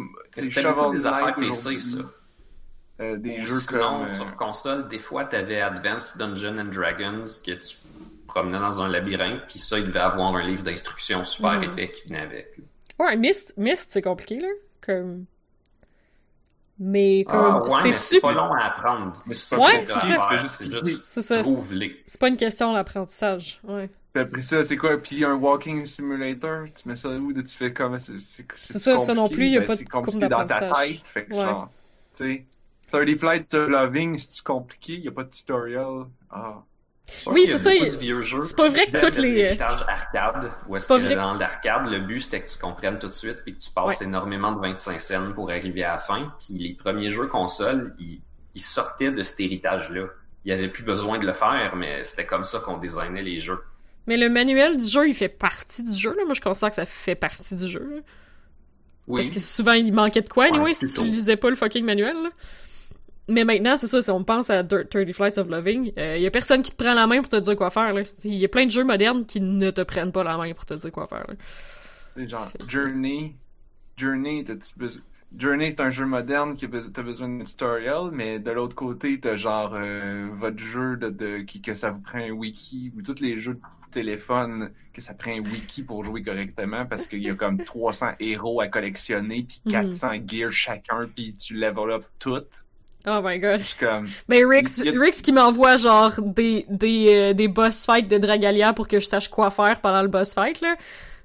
Shovel 0.50 0.74
beaucoup 0.74 0.96
des 0.96 1.06
affaires 1.06 1.36
PC, 1.36 1.80
ça. 1.80 1.98
euh, 3.02 3.18
des 3.18 3.36
Ou 3.36 3.42
jeux 3.42 3.60
sinon, 3.60 3.80
comme 3.80 4.02
euh, 4.08 4.14
sur 4.16 4.36
console, 4.36 4.88
des 4.88 5.00
fois, 5.00 5.26
t'avais 5.26 5.60
Advanced 5.62 6.18
Dungeons 6.18 6.58
and 6.58 6.66
Dragons 6.74 7.24
que 7.46 7.52
tu 7.52 7.76
promenais 8.28 8.60
dans 8.60 8.82
un 8.82 8.88
labyrinthe, 8.90 9.42
puis 9.50 9.60
ça, 9.60 9.78
il 9.80 9.86
devait 9.86 10.00
avoir 10.00 10.36
un 10.36 10.44
livre 10.46 10.64
d'instructions 10.64 11.24
super 11.24 11.54
Mhm. 11.60 11.64
épais 11.64 11.92
qui 11.92 12.08
venait 12.10 12.22
avec. 12.22 12.48
Ouais, 13.00 13.16
Myst, 13.18 13.54
Myst, 13.58 13.88
c'est 13.92 14.02
compliqué, 14.02 14.40
là. 14.40 14.48
Comme. 14.82 15.26
Mais, 16.80 17.26
comme. 17.28 17.40
Ah 17.40 17.84
ouais, 17.84 17.98
c'est 17.98 18.22
pas 18.22 18.32
long 18.32 18.54
à 18.54 18.66
apprendre. 18.68 19.14
C'est 19.32 19.58
Ouais, 19.58 19.84
c'est 19.86 19.94
ça. 19.94 20.38
juste 20.38 20.56
C'est 20.58 21.02
C'est 21.02 21.22
ça. 21.22 21.42
C'est 22.06 22.20
pas 22.20 22.30
une 22.30 22.38
question 22.38 22.74
d'apprentissage. 22.74 23.60
Ouais. 23.64 23.90
Puis 24.14 24.24
après 24.24 24.42
ça, 24.42 24.64
c'est 24.64 24.78
quoi? 24.78 24.98
Puis 24.98 25.24
un 25.26 25.36
walking 25.36 25.86
simulator, 25.86 26.66
tu 26.74 26.88
mets 26.88 26.96
ça 26.96 27.10
où? 27.10 27.32
Tu 27.34 27.46
fais 27.46 27.74
comme... 27.74 28.00
C'est 28.00 28.20
c'est- 28.20 28.46
C'est 28.56 28.80
ça, 28.80 28.98
ça 28.98 29.14
non 29.14 29.24
compliqué? 29.24 29.36
plus, 29.36 29.48
y 29.50 29.58
a 29.58 29.60
Ben, 29.60 29.66
pas 29.68 29.74
de 29.76 29.80
C'est 29.80 29.86
compliqué 29.86 30.28
dans 30.28 30.46
ta 30.48 30.60
tête, 30.74 31.08
fait 31.08 31.26
que 31.26 31.34
Ouais. 31.36 31.42
genre... 31.42 31.70
Tu 32.16 32.24
sais... 32.24 32.46
30 32.92 33.16
Flight 33.18 33.50
to 33.50 33.68
Loving, 33.68 34.18
c'est-tu 34.18 34.42
compliqué? 34.42 34.98
Y 35.00 35.08
a 35.10 35.12
pas 35.12 35.24
de 35.26 35.30
tutorial? 35.30 36.06
Ah... 36.32 36.64
Oui, 37.28 37.44
c'est 37.46 37.58
ça, 37.58 37.70
c'est 38.44 38.56
pas 38.56 38.70
vrai 38.70 38.88
que 38.88 39.00
toutes 39.00 39.18
les- 39.18 39.60
arcade, 39.62 40.52
où 40.68 40.76
est-ce 40.76 40.88
que 40.88 41.14
dans 41.16 41.34
l'arcade, 41.34 41.88
le 41.90 42.00
but 42.00 42.20
c'était 42.22 42.42
que 42.42 42.50
tu 42.50 42.58
comprennes 42.58 43.00
tout 43.00 43.08
de 43.08 43.14
suite 43.14 43.42
et 43.46 43.54
que 43.54 43.60
tu 43.60 43.70
passes 43.72 44.02
énormément 44.02 44.52
de 44.52 44.60
25 44.60 45.00
scènes 45.02 45.34
pour 45.34 45.50
arriver 45.50 45.84
à 45.84 45.94
la 45.94 45.98
fin. 45.98 46.34
Puis 46.40 46.58
les 46.58 46.74
premiers 46.74 47.10
jeux 47.10 47.28
console, 47.28 47.94
ils, 48.00 48.22
ils 48.56 48.62
sortaient 48.62 49.12
de 49.12 49.22
cet 49.24 49.40
héritage-là. 49.40 50.06
Il 50.46 50.50
y 50.50 50.54
avait 50.54 50.70
plus 50.70 50.84
besoin 50.84 51.20
de 51.20 51.26
le 51.26 51.34
faire, 51.34 51.76
mais 51.76 52.04
c'était 52.04 52.26
comme 52.26 52.44
ça 52.46 52.60
qu'on 52.60 52.78
designait 52.78 53.22
les 53.22 53.40
jeux. 53.40 53.60
Mais 54.08 54.18
le 54.18 54.30
manuel 54.30 54.78
du 54.78 54.88
jeu, 54.88 55.08
il 55.08 55.14
fait 55.14 55.30
partie 55.30 55.84
du 55.84 55.94
jeu, 55.94 56.16
là. 56.18 56.24
Moi, 56.26 56.34
je 56.34 56.42
considère 56.42 56.70
que 56.70 56.76
ça 56.76 56.86
fait 56.86 57.16
partie 57.16 57.54
du 57.56 57.68
jeu, 57.68 57.80
là. 57.96 58.02
Oui. 59.08 59.22
Parce 59.22 59.34
que 59.34 59.40
souvent, 59.40 59.74
il 59.74 59.92
manquait 59.94 60.22
de 60.22 60.30
quoi, 60.30 60.46
Ouais, 60.46 60.52
anyway, 60.56 60.74
si 60.74 60.86
tu 60.86 61.04
lisais 61.04 61.36
pas 61.36 61.50
le 61.50 61.56
fucking 61.56 61.84
manuel, 61.86 62.16
là. 62.24 62.30
Mais 63.30 63.44
maintenant, 63.46 63.78
c'est 63.78 63.88
ça, 63.88 64.02
si 64.02 64.10
on 64.12 64.24
pense 64.24 64.50
à 64.50 64.64
Dirt 64.64 64.90
30 64.90 65.12
Flights 65.14 65.38
of 65.38 65.48
Loving, 65.50 65.92
il 65.96 66.22
y 66.22 66.26
a 66.28 66.32
personne 66.32 66.62
qui 66.64 66.72
te 66.72 66.84
prend 66.84 66.94
la 66.94 67.08
main 67.08 67.20
pour 67.20 67.30
te 67.30 67.36
dire 67.36 67.56
quoi 67.56 67.70
faire. 67.70 67.94
Il 68.24 68.34
y 68.36 68.46
a 68.46 68.50
plein 68.50 68.66
de 68.66 68.72
jeux 68.72 68.84
modernes 68.84 69.26
qui 69.26 69.40
ne 69.40 69.72
te 69.72 69.82
prennent 69.82 70.12
pas 70.12 70.24
la 70.24 70.38
main 70.38 70.52
pour 70.54 70.66
te 70.66 70.74
dire 70.74 70.92
quoi 70.92 71.08
faire, 71.08 71.26
là. 71.28 71.36
C'est 72.16 72.28
genre 72.30 72.52
Journey. 72.68 73.36
Journey, 73.98 74.44
besoin. 74.78 75.02
Journey, 75.38 75.70
c'est 75.70 75.82
un 75.82 75.92
jeu 75.92 76.06
moderne 76.06 76.56
qui 76.56 76.66
a 76.66 76.68
besoin, 76.68 76.92
t'as 76.92 77.04
besoin 77.04 77.30
d'un 77.30 77.44
tutorial, 77.44 78.10
mais 78.12 78.40
de 78.40 78.50
l'autre 78.50 78.74
côté, 78.76 79.20
t'as 79.20 79.36
genre 79.36 79.74
euh, 79.76 80.28
votre 80.34 80.58
jeu 80.58 80.98
de, 80.98 81.10
de 81.10 81.38
qui 81.40 81.62
que 81.62 81.76
ça 81.76 81.92
vous 81.92 82.00
prend 82.02 82.18
un 82.18 82.32
wiki 82.32 82.92
ou 82.98 83.04
tous 83.04 83.20
les 83.22 83.38
jeux 83.38 83.54
de 83.54 83.60
téléphone 83.92 84.72
que 84.92 85.02
ça 85.02 85.14
prend 85.14 85.32
un 85.32 85.40
wiki 85.42 85.84
pour 85.84 86.04
jouer 86.04 86.24
correctement 86.24 86.86
parce 86.88 87.06
qu'il 87.06 87.22
y 87.22 87.30
a 87.30 87.36
comme 87.36 87.58
300 87.64 88.14
héros 88.20 88.60
à 88.60 88.68
collectionner 88.70 89.44
puis 89.48 89.62
Mhm. 89.66 89.72
400 89.72 90.14
gears 90.26 90.52
chacun 90.52 91.08
puis 91.16 91.36
tu 91.36 91.54
level 91.54 91.92
up 91.92 92.06
toutes. 92.18 92.66
Oh 93.08 93.22
my 93.24 93.40
god. 93.40 93.60
Je 93.60 93.64
suis 93.66 93.78
comme 93.78 94.08
Ben, 94.28 94.46
Rix, 94.48 94.82
a- 94.86 95.00
Rix 95.00 95.22
qui 95.22 95.32
m'envoie, 95.32 95.78
genre, 95.78 96.14
des, 96.22 96.66
des, 96.70 97.14
euh, 97.16 97.34
des 97.34 97.48
boss 97.48 97.86
fights 97.86 98.08
de 98.10 98.18
Dragalia 98.18 98.74
pour 98.74 98.88
que 98.88 99.00
je 99.00 99.06
sache 99.06 99.30
quoi 99.30 99.50
faire 99.50 99.80
pendant 99.82 100.02
le 100.02 100.08
boss 100.10 100.34
fight, 100.34 100.60
là. 100.62 100.76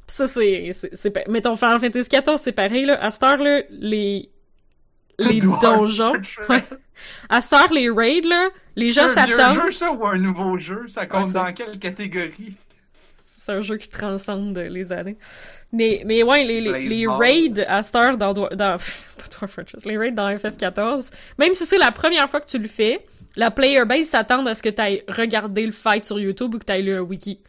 Pis 0.07 0.15
ça, 0.15 0.27
c'est, 0.27 0.71
c'est, 0.73 0.95
c'est, 0.95 1.29
mettons, 1.29 1.57
Final 1.57 1.81
Fantasy 1.81 2.09
XIV, 2.11 2.37
c'est 2.39 2.53
pareil, 2.53 2.85
là. 2.85 3.03
À 3.03 3.11
cette 3.11 3.23
heure, 3.25 3.39
là, 3.39 3.63
les, 3.71 4.31
les 5.19 5.39
donjons. 5.41 6.13
Ouais. 6.49 6.63
À 7.29 7.41
cette 7.41 7.53
heure, 7.59 7.73
les 7.73 7.91
raids, 7.91 8.21
là, 8.21 8.51
les 8.77 8.93
gens 8.93 9.05
un 9.09 9.25
vieux 9.27 9.37
s'attendent. 9.37 9.63
jeu 9.65 9.71
ça 9.73 9.91
ou 9.93 10.07
un 10.07 10.17
nouveau 10.17 10.57
jeu, 10.59 10.85
ça 10.87 11.07
compte 11.07 11.27
Ouais, 11.27 11.33
dans 11.33 11.53
quelle 11.53 11.79
catégorie? 11.81 12.55
C'est 13.21 13.51
un 13.53 13.61
jeu 13.61 13.77
qui 13.79 13.89
transcende 13.89 14.57
les 14.57 14.93
années. 14.93 15.17
Mais, 15.75 16.03
mais 16.07 16.23
ouais, 16.23 16.45
les, 16.45 17.07
raids 17.07 17.67
à 17.67 17.83
cette 17.83 17.97
heure 17.97 18.17
dans, 18.17 18.33
dans 18.33 18.49
pas 18.57 19.47
les 19.85 19.99
raids 19.99 20.13
dans 20.13 20.31
FF14, 20.31 21.11
même 21.39 21.53
si 21.53 21.67
c'est 21.67 21.79
la 21.79 21.91
première 21.91 22.31
fois 22.31 22.41
que 22.41 22.47
tu 22.49 22.59
le 22.59 22.69
fais, 22.69 23.05
la 23.35 23.51
player 23.51 23.85
base 23.85 24.09
s'attend 24.09 24.47
à 24.47 24.55
ce 24.55 24.63
que 24.63 24.69
tu 24.69 24.81
ailles 24.81 25.03
regarder 25.09 25.67
le 25.67 25.73
fight 25.73 26.05
sur 26.05 26.21
YouTube 26.21 26.55
ou 26.55 26.59
que 26.59 26.65
tu 26.65 26.73
ailles 26.73 26.85
lu 26.85 26.95
un 26.95 27.01
wiki. 27.01 27.41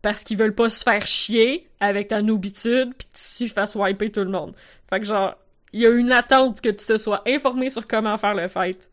Parce 0.00 0.24
qu'ils 0.24 0.38
veulent 0.38 0.54
pas 0.54 0.70
se 0.70 0.82
faire 0.82 1.06
chier 1.06 1.68
avec 1.80 2.08
ta 2.08 2.22
noobitude 2.22 2.94
pis 2.94 3.06
que 3.06 3.44
tu 3.44 3.48
fasses 3.50 3.74
wiper 3.74 4.10
tout 4.10 4.20
le 4.20 4.30
monde. 4.30 4.54
Fait 4.88 5.00
que 5.00 5.06
genre, 5.06 5.34
il 5.74 5.82
y 5.82 5.86
a 5.86 5.90
une 5.90 6.12
attente 6.12 6.62
que 6.62 6.70
tu 6.70 6.86
te 6.86 6.96
sois 6.96 7.22
informé 7.26 7.68
sur 7.68 7.86
comment 7.86 8.16
faire 8.16 8.34
le 8.34 8.48
fight 8.48 8.88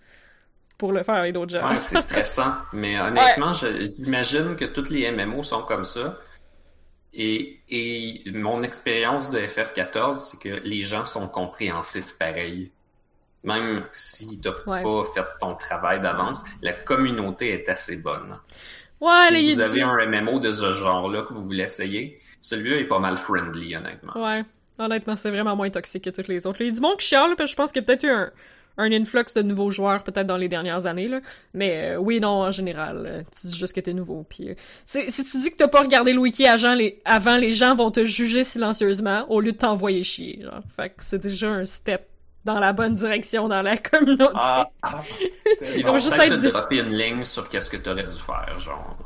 pour 0.78 0.92
le 0.92 1.04
faire 1.04 1.16
avec 1.16 1.34
d'autres 1.34 1.58
gens. 1.58 1.70
Ouais, 1.70 1.80
c'est 1.80 1.98
stressant. 2.00 2.56
Mais 2.74 3.00
honnêtement, 3.00 3.54
j'imagine 3.54 4.58
que 4.58 4.66
toutes 4.66 4.90
les 4.90 5.10
MMO 5.10 5.44
sont 5.44 5.62
comme 5.62 5.86
ça. 5.86 6.18
Et, 7.14 7.60
et 7.70 8.24
mon 8.32 8.64
expérience 8.64 9.30
de 9.30 9.40
FF14, 9.40 10.16
c'est 10.32 10.40
que 10.40 10.62
les 10.68 10.82
gens 10.82 11.06
sont 11.06 11.28
compréhensifs 11.28 12.18
pareil. 12.18 12.72
Même 13.44 13.84
si 13.92 14.40
t'as 14.40 14.52
Ouais. 14.66 14.82
pas 14.84 15.04
fait 15.14 15.26
ton 15.40 15.56
travail 15.56 16.00
d'avance, 16.00 16.44
la 16.62 16.72
communauté 16.74 17.50
est 17.54 17.70
assez 17.70 17.98
bonne. 17.98 18.40
Ouais, 19.02 19.28
si 19.30 19.54
vous 19.54 19.60
avez 19.60 19.82
un 19.82 19.98
MMO 20.08 20.40
de 20.40 20.52
ce 20.52 20.72
genre-là 20.72 21.24
que 21.24 21.34
vous 21.34 21.44
voulez 21.44 21.64
essayer, 21.64 22.20
celui-là 22.40 22.78
est 22.78 22.86
pas 22.86 23.00
mal 23.00 23.18
friendly, 23.18 23.76
honnêtement. 23.76 24.14
Ouais, 24.16 24.46
honnêtement, 24.80 25.18
c'est 25.18 25.30
vraiment 25.30 25.58
moins 25.58 25.70
toxique 25.70 26.06
que 26.06 26.10
toutes 26.10 26.30
les 26.30 26.48
autres. 26.48 26.62
Il 26.62 26.68
y 26.68 26.70
a 26.70 26.74
du 26.74 26.80
monde 26.80 26.98
qui 26.98 27.08
chiale, 27.08 27.36
parce 27.36 27.50
que 27.50 27.52
je 27.52 27.56
pense 27.58 27.72
qu'il 27.74 27.82
y 27.82 27.84
a 27.84 27.86
peut-être 27.86 28.06
eu 28.06 28.12
un, 28.12 28.32
un 28.78 28.92
influx 28.92 29.26
de 29.36 29.42
nouveaux 29.44 29.70
joueurs, 29.72 30.04
peut-être 30.04 30.28
dans 30.28 30.38
les 30.38 30.48
dernières 30.50 30.86
années, 30.86 31.08
là. 31.08 31.20
Mais 31.54 31.94
euh, 31.94 31.98
oui, 31.98 32.20
non, 32.20 32.42
en 32.44 32.52
général, 32.52 33.04
euh, 33.06 33.22
tu 33.40 33.48
dis 33.48 33.58
juste 33.58 33.74
que 33.76 33.80
t'es 33.82 33.94
nouveau. 33.94 34.26
Puis, 34.28 34.50
euh, 34.50 34.56
c'est- 34.86 35.10
si 35.10 35.24
tu 35.26 35.38
dis 35.40 35.52
que 35.52 35.58
t'as 35.58 35.68
pas 35.68 35.82
regardé 35.82 36.12
le 36.14 36.20
wiki 36.20 36.48
avant 36.48 36.74
les, 36.74 37.00
avant, 37.06 37.36
les 37.38 37.52
gens 37.52 37.76
vont 37.76 37.92
te 37.92 38.06
juger 38.06 38.44
silencieusement 38.44 39.26
au 39.30 39.40
lieu 39.42 39.52
de 39.52 39.58
t'envoyer 39.58 40.04
chier. 40.04 40.40
Genre. 40.42 40.62
Fait 40.76 40.90
que 40.90 40.96
c'est 41.04 41.22
déjà 41.22 41.50
un 41.50 41.66
step 41.66 42.08
dans 42.46 42.60
la 42.60 42.74
bonne 42.74 42.96
direction 42.96 43.48
dans 43.48 43.62
la 43.62 43.78
communauté. 43.92 44.34
Ah, 44.36 44.70
ah, 44.82 45.02
Ils 45.78 45.86
vont 45.86 45.98
juste 45.98 46.18
être 46.20 46.42
te 46.42 46.48
dropper 46.50 46.80
une 46.80 46.98
ligne 46.98 47.24
sur 47.24 47.48
qu'est-ce 47.48 47.70
que 47.70 47.78
t'aurais 47.78 48.04
dû 48.08 48.18
faire, 48.18 48.60
genre. 48.60 48.98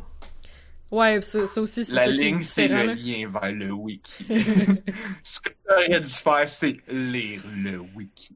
Ouais, 0.90 1.22
ça, 1.22 1.46
ça 1.46 1.60
aussi, 1.62 1.84
c'est 1.84 1.94
La 1.94 2.08
ligne, 2.08 2.42
c'est 2.42 2.70
le 2.70 2.76
là. 2.76 2.84
lien 2.94 3.30
vers 3.30 3.52
le 3.52 3.72
wiki. 3.74 4.26
Ce 5.24 5.42
que 5.42 5.50
tu 5.50 5.74
aurais 5.74 6.00
dû 6.00 6.08
faire, 6.10 6.48
c'est 6.48 6.78
lire 6.90 7.42
le 7.58 7.80
wiki. 7.94 8.34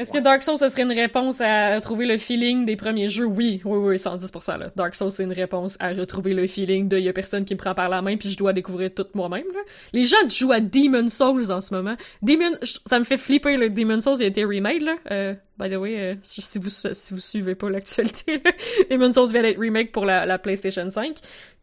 Est-ce 0.00 0.12
que 0.12 0.18
Dark 0.18 0.42
Souls, 0.42 0.56
ça 0.56 0.70
serait 0.70 0.84
une 0.84 0.92
réponse 0.92 1.42
à 1.42 1.74
retrouver 1.74 2.06
le 2.06 2.16
feeling 2.16 2.64
des 2.64 2.76
premiers 2.76 3.10
jeux? 3.10 3.26
Oui, 3.26 3.60
oui, 3.66 3.78
oui, 3.78 3.96
110%. 3.96 4.58
Là. 4.58 4.70
Dark 4.74 4.94
Souls, 4.94 5.10
c'est 5.10 5.24
une 5.24 5.32
réponse 5.34 5.76
à 5.78 5.90
retrouver 5.90 6.32
le 6.32 6.46
feeling 6.46 6.88
de 6.88 6.98
«y 6.98 7.10
a 7.10 7.12
personne 7.12 7.44
qui 7.44 7.52
me 7.52 7.58
prend 7.58 7.74
par 7.74 7.90
la 7.90 8.00
main 8.00 8.16
puis 8.16 8.30
je 8.30 8.38
dois 8.38 8.54
découvrir 8.54 8.94
tout 8.94 9.04
moi-même». 9.12 9.44
Les 9.92 10.06
gens 10.06 10.16
jouent 10.26 10.52
à 10.52 10.60
Demon 10.60 11.10
Souls 11.10 11.52
en 11.52 11.60
ce 11.60 11.74
moment. 11.74 11.96
Demon... 12.22 12.56
Ça 12.86 12.98
me 12.98 13.04
fait 13.04 13.18
flipper, 13.18 13.58
le 13.58 13.68
Demon 13.68 14.00
Souls, 14.00 14.16
il 14.20 14.22
a 14.22 14.28
été 14.28 14.42
remade, 14.42 14.80
là. 14.80 14.96
Euh, 15.10 15.34
by 15.58 15.68
the 15.68 15.76
way, 15.76 16.00
euh, 16.00 16.14
si, 16.22 16.58
vous, 16.58 16.70
si 16.70 17.12
vous 17.12 17.20
suivez 17.20 17.54
pas 17.54 17.68
l'actualité, 17.68 18.42
Demon 18.90 19.12
Souls 19.12 19.30
vient 19.30 19.42
d'être 19.42 19.60
remake 19.60 19.92
pour 19.92 20.06
la, 20.06 20.24
la 20.24 20.38
PlayStation 20.38 20.88
5. 20.88 21.18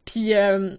Puis... 0.05 0.35
Euh, 0.35 0.75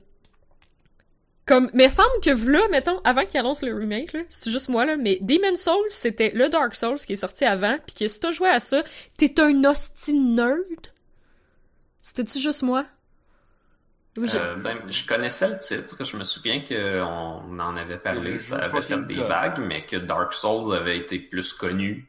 comme, 1.48 1.70
mais 1.72 1.88
semble 1.88 2.20
que 2.22 2.30
là, 2.30 2.60
mettons, 2.70 3.00
avant 3.04 3.24
qu'il 3.24 3.40
annonce 3.40 3.62
le 3.62 3.74
remake, 3.74 4.12
là, 4.12 4.20
c'est 4.28 4.50
juste 4.50 4.68
moi, 4.68 4.84
là, 4.84 4.96
mais 4.96 5.18
Demon 5.22 5.56
Souls, 5.56 5.86
c'était 5.88 6.30
le 6.34 6.48
Dark 6.48 6.74
Souls 6.74 6.98
qui 6.98 7.14
est 7.14 7.16
sorti 7.16 7.44
avant, 7.44 7.78
puis 7.86 7.96
que 7.96 8.06
si 8.06 8.20
t'as 8.20 8.30
joué 8.30 8.50
à 8.50 8.60
ça, 8.60 8.84
t'es 9.16 9.40
un 9.40 9.64
hostie 9.64 10.12
nerd? 10.12 10.92
C'était-tu 12.00 12.38
juste 12.38 12.62
moi? 12.62 12.84
Euh, 14.18 14.56
ben, 14.56 14.78
je 14.88 15.06
connaissais 15.06 15.48
le 15.48 15.58
titre, 15.58 16.04
je 16.04 16.16
me 16.16 16.24
souviens 16.24 16.60
qu'on 16.60 17.60
en 17.60 17.76
avait 17.76 17.98
parlé, 17.98 18.38
ça 18.38 18.56
avait 18.56 18.82
fait 18.82 19.06
des 19.06 19.14
vagues, 19.14 19.60
mais 19.60 19.84
que 19.84 19.96
Dark 19.96 20.32
Souls 20.32 20.74
avait 20.74 20.98
été 20.98 21.18
plus 21.18 21.52
connu. 21.52 22.08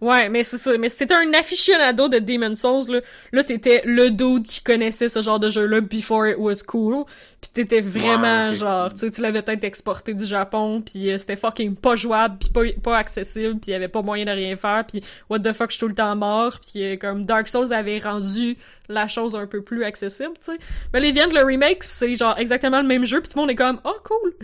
Ouais, 0.00 0.28
mais 0.28 0.44
c'est 0.44 0.58
ça. 0.58 0.76
Mais 0.78 0.88
c'était 0.88 1.14
un 1.14 1.32
aficionado 1.34 2.08
de 2.08 2.18
Demon 2.18 2.54
Souls, 2.54 2.94
là. 2.94 3.00
Là, 3.32 3.44
t'étais 3.44 3.82
le 3.84 4.10
dude 4.10 4.46
qui 4.46 4.62
connaissait 4.62 5.08
ce 5.08 5.20
genre 5.20 5.40
de 5.40 5.50
jeu-là 5.50 5.80
before 5.80 6.26
it 6.26 6.36
was 6.38 6.62
cool. 6.66 7.04
Pis 7.40 7.50
t'étais 7.50 7.80
vraiment 7.80 8.52
genre, 8.52 8.92
tu 8.92 8.98
sais, 8.98 9.10
tu 9.12 9.20
l'avais 9.20 9.42
peut-être 9.42 9.62
exporté 9.62 10.12
du 10.12 10.24
Japon, 10.24 10.82
puis 10.82 11.12
euh, 11.12 11.18
c'était 11.18 11.36
fucking 11.36 11.76
pas 11.76 11.94
jouable, 11.94 12.36
puis 12.38 12.48
pas, 12.48 12.62
pas 12.82 12.98
accessible, 12.98 13.60
puis 13.60 13.70
y 13.70 13.74
avait 13.74 13.86
pas 13.86 14.02
moyen 14.02 14.24
de 14.24 14.32
rien 14.32 14.56
faire, 14.56 14.84
puis 14.84 15.02
what 15.30 15.38
the 15.38 15.52
fuck, 15.52 15.70
je 15.70 15.76
suis 15.76 15.80
tout 15.80 15.86
le 15.88 15.94
temps 15.94 16.16
mort, 16.16 16.58
puis 16.60 16.82
euh, 16.82 16.96
comme 16.96 17.24
Dark 17.24 17.46
Souls 17.46 17.72
avait 17.72 17.98
rendu 17.98 18.56
la 18.88 19.06
chose 19.06 19.36
un 19.36 19.46
peu 19.46 19.62
plus 19.62 19.84
accessible, 19.84 20.32
tu 20.34 20.52
sais. 20.52 20.58
Mais 20.92 20.98
les 20.98 21.12
viennent 21.12 21.30
de 21.30 21.36
le 21.36 21.44
remake, 21.44 21.84
c'est 21.84 22.16
genre 22.16 22.36
exactement 22.38 22.82
le 22.82 22.88
même 22.88 23.04
jeu, 23.04 23.20
puis 23.20 23.30
tout 23.30 23.38
le 23.38 23.42
monde 23.42 23.50
est 23.50 23.54
comme 23.54 23.80
oh 23.84 23.96
cool. 24.02 24.34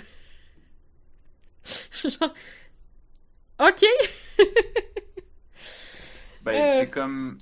genre 2.11 2.33
ok. 3.59 3.85
ben 6.43 6.63
euh. 6.63 6.79
c'est 6.79 6.91
comme 6.91 7.39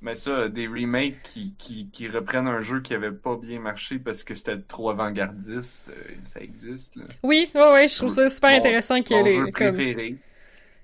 mais 0.00 0.14
ça, 0.14 0.48
des 0.48 0.66
remakes 0.66 1.22
qui, 1.22 1.54
qui, 1.56 1.88
qui, 1.90 2.08
reprennent 2.08 2.48
un 2.48 2.60
jeu 2.60 2.80
qui 2.80 2.94
avait 2.94 3.12
pas 3.12 3.36
bien 3.36 3.60
marché 3.60 3.98
parce 3.98 4.22
que 4.22 4.34
c'était 4.34 4.58
trop 4.58 4.90
avant-gardiste, 4.90 5.90
euh, 5.90 6.14
ça 6.24 6.40
existe. 6.40 6.96
Là. 6.96 7.04
Oui, 7.22 7.50
ouais, 7.54 7.72
ouais, 7.72 7.88
je 7.88 7.96
trouve 7.96 8.10
ça 8.10 8.28
super 8.28 8.50
intéressant 8.50 9.02
qu'il 9.02 9.16
y 9.16 9.20
ait 9.20 9.44
les. 9.44 9.52
Comme... 9.52 9.78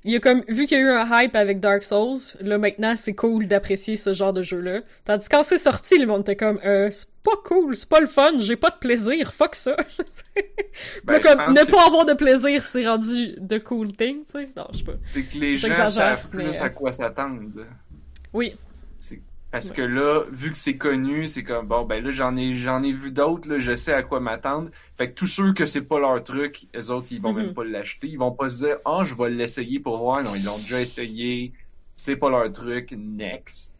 Il 0.05 0.11
y 0.11 0.17
a 0.17 0.21
comme, 0.21 0.43
vu 0.49 0.67
qu'il 0.67 0.79
y 0.79 0.81
a 0.81 0.85
eu 0.85 0.91
un 0.91 1.07
hype 1.23 1.37
avec 1.37 1.61
Dark 1.61 1.85
Souls, 1.85 2.19
là 2.41 2.59
maintenant 2.59 2.95
c'est 2.97 3.15
cool 3.15 3.47
d'apprécier 3.47 3.95
ce 3.95 4.13
genre 4.13 4.33
de 4.33 4.43
jeu-là. 4.43 4.81
Tandis 5.05 5.29
que 5.29 5.37
quand 5.37 5.45
c'est 5.45 5.59
sorti, 5.59 5.97
le 5.97 6.07
monde 6.07 6.23
était 6.23 6.35
comme, 6.35 6.59
euh, 6.65 6.91
c'est 6.91 7.13
pas 7.23 7.37
cool, 7.45 7.77
c'est 7.77 7.89
pas 7.89 8.01
le 8.01 8.09
fun, 8.09 8.33
j'ai 8.39 8.57
pas 8.57 8.71
de 8.71 8.79
plaisir, 8.79 9.33
fuck 9.33 9.55
ça. 9.55 9.77
ben, 11.05 11.21
comme, 11.21 11.55
ne 11.55 11.71
pas 11.71 11.87
avoir 11.87 12.05
de 12.05 12.15
plaisir, 12.15 12.65
c'est 12.65 12.85
rendu 12.85 13.37
de 13.39 13.59
cool 13.59 13.93
thing, 13.93 14.25
tu 14.25 14.33
sais. 14.33 14.47
Non, 14.57 14.67
je 14.73 14.79
sais 14.79 14.85
pas. 14.85 14.95
C'est 15.15 15.23
que 15.23 15.39
les 15.39 15.57
gens 15.57 15.87
savent 15.87 16.29
plus 16.31 16.61
à 16.61 16.71
quoi 16.71 16.91
s'attendre. 16.91 17.41
Oui, 18.33 18.57
parce 19.53 19.71
que 19.71 19.83
là, 19.83 20.25
vu 20.33 20.51
que 20.51 20.57
c'est 20.57 20.79
connu, 20.79 21.29
c'est 21.29 21.45
comme 21.45 21.67
bon 21.67 21.85
ben 21.85 22.03
là 22.03 22.11
j'en 22.11 22.35
ai 22.39 22.53
j'en 22.53 22.83
ai 22.83 22.91
vu 22.91 23.13
d'autres, 23.13 23.51
là, 23.51 23.59
je 23.59 23.77
sais 23.77 23.93
à 23.93 24.03
quoi 24.03 24.19
m'attendre. 24.19 24.71
Fait 24.97 25.11
que 25.11 25.15
tous 25.15 25.27
ceux 25.27 25.53
que 25.53 25.67
c'est 25.67 25.83
pas 25.83 26.01
leur 26.01 26.25
truc, 26.25 26.69
les 26.73 26.91
autres 26.91 27.09
ils 27.11 27.21
vont 27.21 27.35
même 27.35 27.49
mhm. 27.49 27.55
pas 27.55 27.65
l'acheter. 27.65 28.09
Ils 28.09 28.19
vont 28.19 28.33
pas 28.33 28.49
se 28.49 28.65
dire 28.65 28.79
Ah, 28.87 29.01
oh, 29.01 29.05
je 29.05 29.15
vais 29.15 29.29
l'essayer 29.29 29.79
pour 29.79 29.99
voir. 29.99 30.23
Non, 30.23 30.35
ils 30.35 30.43
l'ont 30.43 30.57
déjà 30.57 30.81
essayé, 30.81 31.53
c'est 31.97 32.17
pas 32.17 32.31
leur 32.31 32.51
truc, 32.51 32.95
next. 32.97 33.77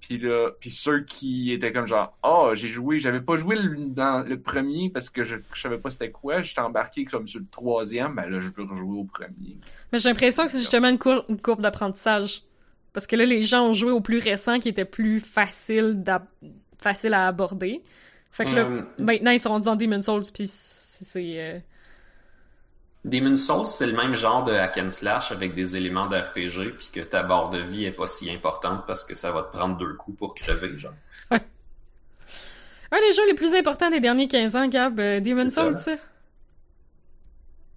Puis 0.00 0.18
là, 0.18 0.50
puis 0.60 0.70
ceux 0.70 1.02
qui 1.02 1.52
étaient 1.52 1.72
comme 1.72 1.88
genre 1.88 2.16
Ah, 2.22 2.42
oh, 2.44 2.54
j'ai 2.54 2.68
joué, 2.68 3.00
j'avais 3.00 3.20
pas 3.20 3.36
joué 3.36 3.56
le, 3.56 3.88
dans 3.88 4.24
le 4.24 4.40
premier 4.40 4.90
parce 4.90 5.10
que 5.10 5.24
je, 5.24 5.38
je 5.52 5.60
savais 5.60 5.78
pas 5.78 5.90
c'était 5.90 6.12
quoi, 6.12 6.40
j'étais 6.42 6.60
embarqué 6.60 7.04
comme 7.04 7.26
sur 7.26 7.40
le 7.40 7.46
troisième, 7.50 8.14
ben 8.14 8.30
là 8.30 8.38
je 8.38 8.50
veux 8.50 8.62
rejouer 8.62 9.00
au 9.00 9.04
premier. 9.04 9.58
Mais 9.92 9.98
j'ai 9.98 10.08
l'impression 10.08 10.46
que 10.46 10.52
c'est 10.52 10.58
justement 10.58 10.88
une, 10.88 11.00
une 11.28 11.40
courbe 11.40 11.62
d'apprentissage. 11.62 12.44
Parce 12.92 13.06
que 13.06 13.16
là, 13.16 13.24
les 13.24 13.44
gens 13.44 13.68
ont 13.68 13.72
joué 13.72 13.92
au 13.92 14.00
plus 14.00 14.18
récent 14.18 14.58
qui 14.58 14.68
était 14.68 14.84
plus 14.84 15.20
facile, 15.20 16.02
facile 16.78 17.14
à 17.14 17.26
aborder. 17.26 17.82
Fait 18.32 18.44
que 18.44 18.50
là, 18.50 18.62
euh, 18.62 18.82
maintenant, 18.98 19.30
ils 19.32 19.40
sont 19.40 19.50
rendus 19.50 19.66
dans 19.66 19.76
Demon's 19.76 20.04
Souls, 20.04 20.22
puis 20.32 20.46
c'est... 20.46 21.36
Euh... 21.40 21.58
Demon's 23.04 23.44
Souls, 23.44 23.64
c'est 23.64 23.86
le 23.86 23.96
même 23.96 24.14
genre 24.14 24.44
de 24.44 24.52
hack 24.52 24.78
and 24.78 24.90
slash 24.90 25.32
avec 25.32 25.54
des 25.54 25.76
éléments 25.76 26.06
de 26.06 26.16
RPG, 26.16 26.76
puis 26.76 26.90
que 26.92 27.00
ta 27.00 27.22
barre 27.22 27.50
de 27.50 27.58
vie 27.58 27.84
est 27.84 27.92
pas 27.92 28.06
si 28.06 28.30
importante 28.30 28.84
parce 28.86 29.04
que 29.04 29.14
ça 29.14 29.32
va 29.32 29.42
te 29.42 29.56
prendre 29.56 29.76
deux 29.78 29.94
coups 29.94 30.18
pour 30.18 30.34
crever, 30.34 30.70
genre. 30.78 30.92
ouais. 31.30 31.40
Un 32.92 32.98
des 33.00 33.12
jeux 33.12 33.26
les 33.26 33.34
plus 33.34 33.54
importants 33.54 33.90
des 33.90 34.00
derniers 34.00 34.28
15 34.28 34.56
ans, 34.56 34.68
Gab, 34.68 34.98
euh, 34.98 35.20
Demon's 35.20 35.54
Souls, 35.54 35.74
ça? 35.74 35.92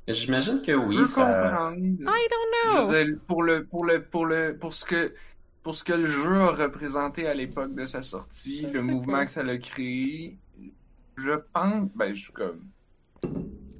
J'imagine 0.07 0.61
que 0.61 0.73
oui. 0.73 1.05
ça... 1.07 1.71
I 1.73 1.97
don't 2.03 2.85
know. 2.85 3.17
pour 3.27 3.43
le 3.43 3.65
pour 3.65 3.85
le 3.85 4.03
pour 4.03 4.25
le 4.25 4.57
pour 4.57 4.73
ce 4.73 4.83
que 4.83 5.13
pour 5.63 5.75
ce 5.75 5.83
que 5.83 5.93
le 5.93 6.05
jeu 6.05 6.41
a 6.41 6.51
représenté 6.51 7.27
à 7.27 7.33
l'époque 7.33 7.73
de 7.73 7.85
sa 7.85 8.01
sortie, 8.01 8.67
le 8.71 8.81
mouvement 8.81 9.23
que 9.23 9.31
ça 9.31 9.41
a 9.41 9.57
créé, 9.57 10.37
je 11.15 11.31
pense, 11.53 11.89
ben 11.95 12.13
je 12.13 12.23
suis 12.23 12.33
comme. 12.33 12.59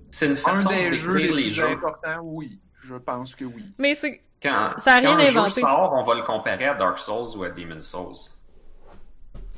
C'est 0.10 0.28
une 0.28 0.38
façon 0.38 0.70
un 0.70 0.78
des 0.78 0.90
de 0.90 0.96
jeux 0.96 1.16
les, 1.16 1.32
les 1.32 1.50
jeux 1.50 1.68
importants, 1.68 2.22
oui, 2.22 2.60
je 2.82 2.96
pense 2.96 3.36
que 3.36 3.44
oui. 3.44 3.74
Mais 3.78 3.96
c'est 3.96 4.22
quand, 4.42 4.74
ça 4.78 4.96
a 4.96 5.00
rien 5.00 5.16
quand 5.16 5.24
un 5.24 5.28
inventé. 5.28 5.62
jeu 5.62 5.68
sort, 5.68 5.94
on 5.94 6.04
va 6.04 6.16
le 6.16 6.24
comparer 6.24 6.66
à 6.66 6.74
Dark 6.76 7.00
Souls 7.00 7.38
ou 7.38 7.44
à 7.44 7.50
Demon's 7.50 7.86
Souls. 7.86 8.32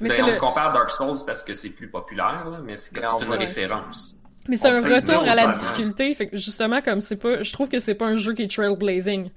Mais 0.01 0.09
ben, 0.09 0.23
on 0.23 0.31
le... 0.31 0.39
compare 0.39 0.69
à 0.71 0.73
Dark 0.73 0.89
Souls 0.89 1.25
parce 1.25 1.43
que 1.43 1.53
c'est 1.53 1.69
plus 1.69 1.89
populaire, 1.89 2.49
là, 2.49 2.59
mais 2.63 2.75
c'est 2.75 2.95
une 2.97 3.33
référence. 3.33 4.15
Mais 4.47 4.57
c'est 4.57 4.69
un 4.69 4.81
retour 4.81 5.27
à 5.27 5.35
la 5.35 5.51
difficulté, 5.51 6.13
fait 6.13 6.27
que 6.27 6.37
justement 6.37 6.81
comme 6.81 7.01
c'est 7.01 7.15
pas, 7.15 7.41
je 7.41 7.51
trouve 7.51 7.67
que 7.67 7.79
c'est 7.79 7.95
pas 7.95 8.05
un 8.05 8.15
jeu 8.15 8.33
qui 8.33 8.43
est 8.43 8.51
trailblazing. 8.51 9.29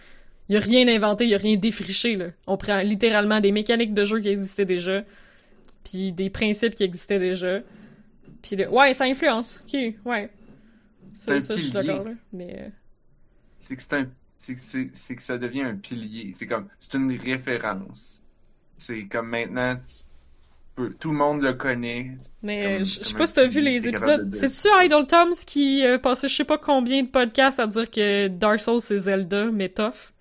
Il 0.49 0.55
y 0.55 0.57
a 0.57 0.61
rien 0.61 0.89
inventé, 0.89 1.25
il 1.25 1.31
y 1.31 1.35
a 1.35 1.39
rien 1.39 1.57
défriché 1.57 2.17
là. 2.17 2.27
On 2.47 2.57
prend 2.57 2.81
littéralement 2.81 3.41
des 3.41 3.53
mécaniques 3.53 3.95
de 3.95 4.05
jeu 4.05 4.21
qui 4.21 4.29
existaient 4.29 4.65
déjà, 4.65 5.05
puis 5.85 6.13
des 6.13 6.31
principes 6.31 6.75
qui 6.75 6.85
existaient 6.85 7.19
déjà. 7.19 7.61
Puis 8.43 8.57
le... 8.57 8.69
ouais, 8.69 8.95
ça 8.95 9.05
influence. 9.05 9.63
OK, 9.67 9.79
ouais. 10.05 10.31
Ça, 11.15 11.41
ça 11.41 11.57
je 11.57 11.63
suis 11.63 11.73
d'accord 11.73 12.05
là, 12.05 12.13
mais 12.33 12.57
euh, 12.59 12.69
c'est 13.59 13.77
que 13.77 13.83
c'est 13.83 13.95
un 13.95 14.07
c'est 14.39 15.17
que 15.17 15.23
ça 15.23 15.37
devient 15.37 15.63
un 15.63 15.77
pilier, 15.77 16.33
c'est 16.33 16.47
comme 16.47 16.69
c'est 16.79 16.95
une 16.95 17.11
référence. 17.19 18.23
C'est 18.77 19.07
comme 19.07 19.29
maintenant 19.29 19.77
tout 20.99 21.11
le 21.11 21.17
monde 21.17 21.43
le 21.43 21.55
connaît. 21.55 22.13
Mais 22.43 22.85
je 22.85 23.03
sais 23.05 23.15
pas 23.15 23.27
si 23.27 23.35
t'as 23.35 23.47
vu 23.47 23.61
les 23.61 23.87
épisodes. 23.87 24.29
C'est-tu 24.31 24.69
Idle 24.85 25.07
Toms 25.07 25.45
qui 25.47 25.85
euh, 25.85 25.99
passait 25.99 26.29
je 26.29 26.35
sais 26.35 26.45
pas 26.45 26.59
combien 26.59 27.03
de 27.03 27.09
podcasts 27.09 27.61
à 27.61 27.67
dire 27.67 27.91
que 27.91 28.29
Dark 28.29 28.61
Souls 28.61 28.81
c'est 28.81 28.99
Zelda, 28.99 29.47
mais 29.47 29.69
tough? 29.69 30.13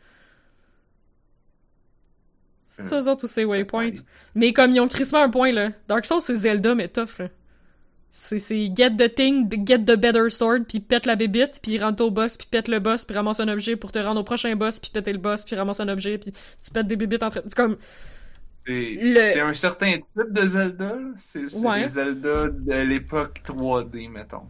C'est 2.64 2.86
ça 2.86 2.99
eux 2.99 3.08
autres 3.08 3.24
ou 3.24 3.28
c'est 3.28 3.45
Waypoint? 3.45 3.93
Mais 4.36 4.53
comme 4.53 4.72
ils 4.72 4.80
ont 4.80 4.88
crissement 4.88 5.24
un 5.24 5.30
point 5.30 5.51
là. 5.51 5.72
Dark 5.88 6.05
Souls 6.05 6.22
c'est 6.22 6.36
Zelda, 6.36 6.76
mais 6.76 6.88
tough 6.88 7.20
là. 7.20 7.28
C'est 8.12 8.72
get 8.76 8.95
the 8.97 9.14
thing, 9.14 9.47
get 9.66 9.80
the 9.80 9.95
better 9.95 10.30
sword, 10.30 10.62
puis 10.68 10.80
pète 10.80 11.05
la 11.05 11.16
bébite, 11.16 11.60
puis 11.62 11.78
rentre 11.78 12.03
au 12.03 12.10
boss, 12.10 12.36
puis 12.36 12.47
pète 12.49 12.68
le 12.68 12.80
boss, 12.80 13.05
puis 13.05 13.16
ramasse 13.16 13.39
un 13.39 13.47
objet 13.47 13.76
pour 13.76 13.91
te 13.91 13.99
rendre 13.99 14.22
au 14.22 14.24
prochain 14.24 14.55
boss, 14.55 14.80
puis 14.80 14.89
péter 14.91 15.14
le 15.14 15.20
boss, 15.20 15.45
puis 15.45 15.55
ramasse 15.55 15.80
un 15.82 15.88
objet, 15.88 16.18
puis 16.18 16.32
tu 16.32 16.72
pètes 16.72 16.88
des 16.88 16.95
bébites 16.95 17.22
entre... 17.22 17.43
C'est 17.43 17.53
comme... 17.55 17.78
C'est 18.68 19.39
un 19.39 19.53
certain 19.53 19.93
type 19.93 20.32
de 20.32 20.41
Zelda. 20.41 20.95
C'est 21.15 21.43
les 21.43 21.88
Zelda 21.88 22.49
de 22.49 22.82
l'époque 22.82 23.41
3D, 23.45 24.09
mettons. 24.09 24.49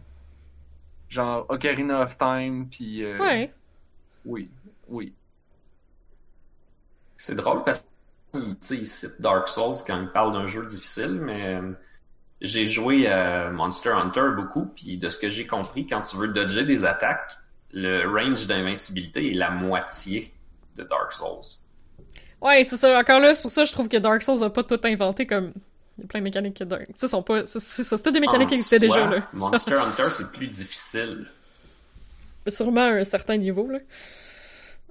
Genre 1.08 1.46
Ocarina 1.48 2.02
of 2.02 2.18
Time, 2.18 2.68
puis. 2.68 3.04
Euh... 3.04 3.18
Ouais. 3.18 3.54
Oui, 4.24 4.50
oui. 4.88 5.14
C'est 7.16 7.34
drôle 7.34 7.64
parce 7.64 7.82
qu'il 8.60 8.86
cite 8.86 9.20
Dark 9.20 9.48
Souls 9.48 9.76
quand 9.86 10.00
il 10.00 10.08
parle 10.08 10.32
d'un 10.32 10.46
jeu 10.46 10.66
difficile, 10.66 11.12
mais 11.12 11.54
euh, 11.54 11.72
j'ai 12.40 12.66
joué 12.66 13.06
à 13.06 13.50
Monster 13.50 13.90
Hunter 13.90 14.30
beaucoup, 14.36 14.66
puis 14.66 14.98
de 14.98 15.08
ce 15.08 15.18
que 15.18 15.28
j'ai 15.28 15.46
compris, 15.46 15.86
quand 15.86 16.02
tu 16.02 16.16
veux 16.16 16.28
dodger 16.28 16.64
des 16.64 16.84
attaques, 16.84 17.38
le 17.72 18.06
range 18.06 18.46
d'invincibilité 18.46 19.30
est 19.30 19.34
la 19.34 19.50
moitié 19.50 20.32
de 20.76 20.84
Dark 20.84 21.12
Souls. 21.12 21.58
Ouais, 22.40 22.64
c'est 22.64 22.76
ça. 22.76 22.98
Encore 22.98 23.20
là, 23.20 23.34
c'est 23.34 23.42
pour 23.42 23.50
ça 23.50 23.62
que 23.62 23.68
je 23.68 23.72
trouve 23.72 23.88
que 23.88 23.96
Dark 23.96 24.22
Souls 24.22 24.42
a 24.42 24.50
pas 24.50 24.62
tout 24.62 24.80
inventé 24.84 25.26
comme. 25.26 25.52
Il 25.98 26.02
y 26.02 26.04
a 26.04 26.06
plein 26.06 26.20
de 26.20 26.24
mécaniques 26.24 26.58
que 26.58 26.64
Dark. 26.64 26.86
Ça, 26.94 27.08
sont 27.08 27.22
pas. 27.22 27.46
C'est 27.46 27.60
ça, 27.60 27.96
c'est 27.96 28.12
des 28.12 28.20
mécaniques 28.20 28.48
qui 28.48 28.54
existaient 28.54 28.78
déjà, 28.78 29.06
là. 29.06 29.28
Monster 29.32 29.74
Hunter, 29.74 30.08
c'est 30.12 30.30
plus 30.30 30.46
difficile. 30.46 31.26
Sûrement 32.46 32.82
à 32.82 32.92
un 32.92 33.04
certain 33.04 33.36
niveau, 33.36 33.68
là. 33.68 33.78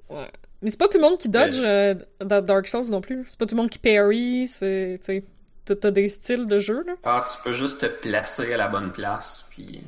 Ouais. 0.09 0.29
Mais 0.61 0.71
c'est 0.71 0.79
pas 0.79 0.87
tout 0.87 0.97
le 0.97 1.03
monde 1.03 1.17
qui 1.17 1.29
dodge 1.29 1.59
euh, 1.59 1.95
dans 2.19 2.41
Dark 2.41 2.67
Souls 2.67 2.89
non 2.89 3.01
plus. 3.01 3.25
C'est 3.27 3.39
pas 3.39 3.45
tout 3.45 3.55
le 3.55 3.61
monde 3.61 3.69
qui 3.69 3.79
parry, 3.79 4.47
c'est. 4.47 4.99
Tu. 5.03 5.23
T'as 5.65 5.91
des 5.91 6.07
styles 6.07 6.47
de 6.47 6.59
jeu, 6.59 6.83
là. 6.87 6.93
Ah, 7.03 7.25
tu 7.29 7.41
peux 7.43 7.51
juste 7.51 7.79
te 7.79 7.87
placer 7.87 8.53
à 8.53 8.57
la 8.57 8.69
bonne 8.69 8.91
place, 8.91 9.45
puis. 9.49 9.83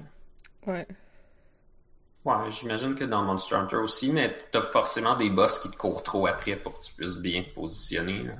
Ouais. 0.68 0.86
Ouais, 2.26 2.36
j'imagine 2.50 2.96
que 2.96 3.06
dans 3.06 3.22
Monster 3.24 3.56
Hunter 3.56 3.78
aussi, 3.78 4.12
mais 4.12 4.38
t'as 4.52 4.62
forcément 4.62 5.16
des 5.16 5.30
boss 5.30 5.60
qui 5.60 5.70
te 5.70 5.78
courent 5.78 6.04
trop 6.04 6.28
après 6.28 6.56
pour 6.58 6.78
que 6.78 6.84
tu 6.84 6.94
puisses 6.94 7.18
bien 7.18 7.44
te 7.44 7.54
positionner. 7.54 8.24
Là. 8.24 8.34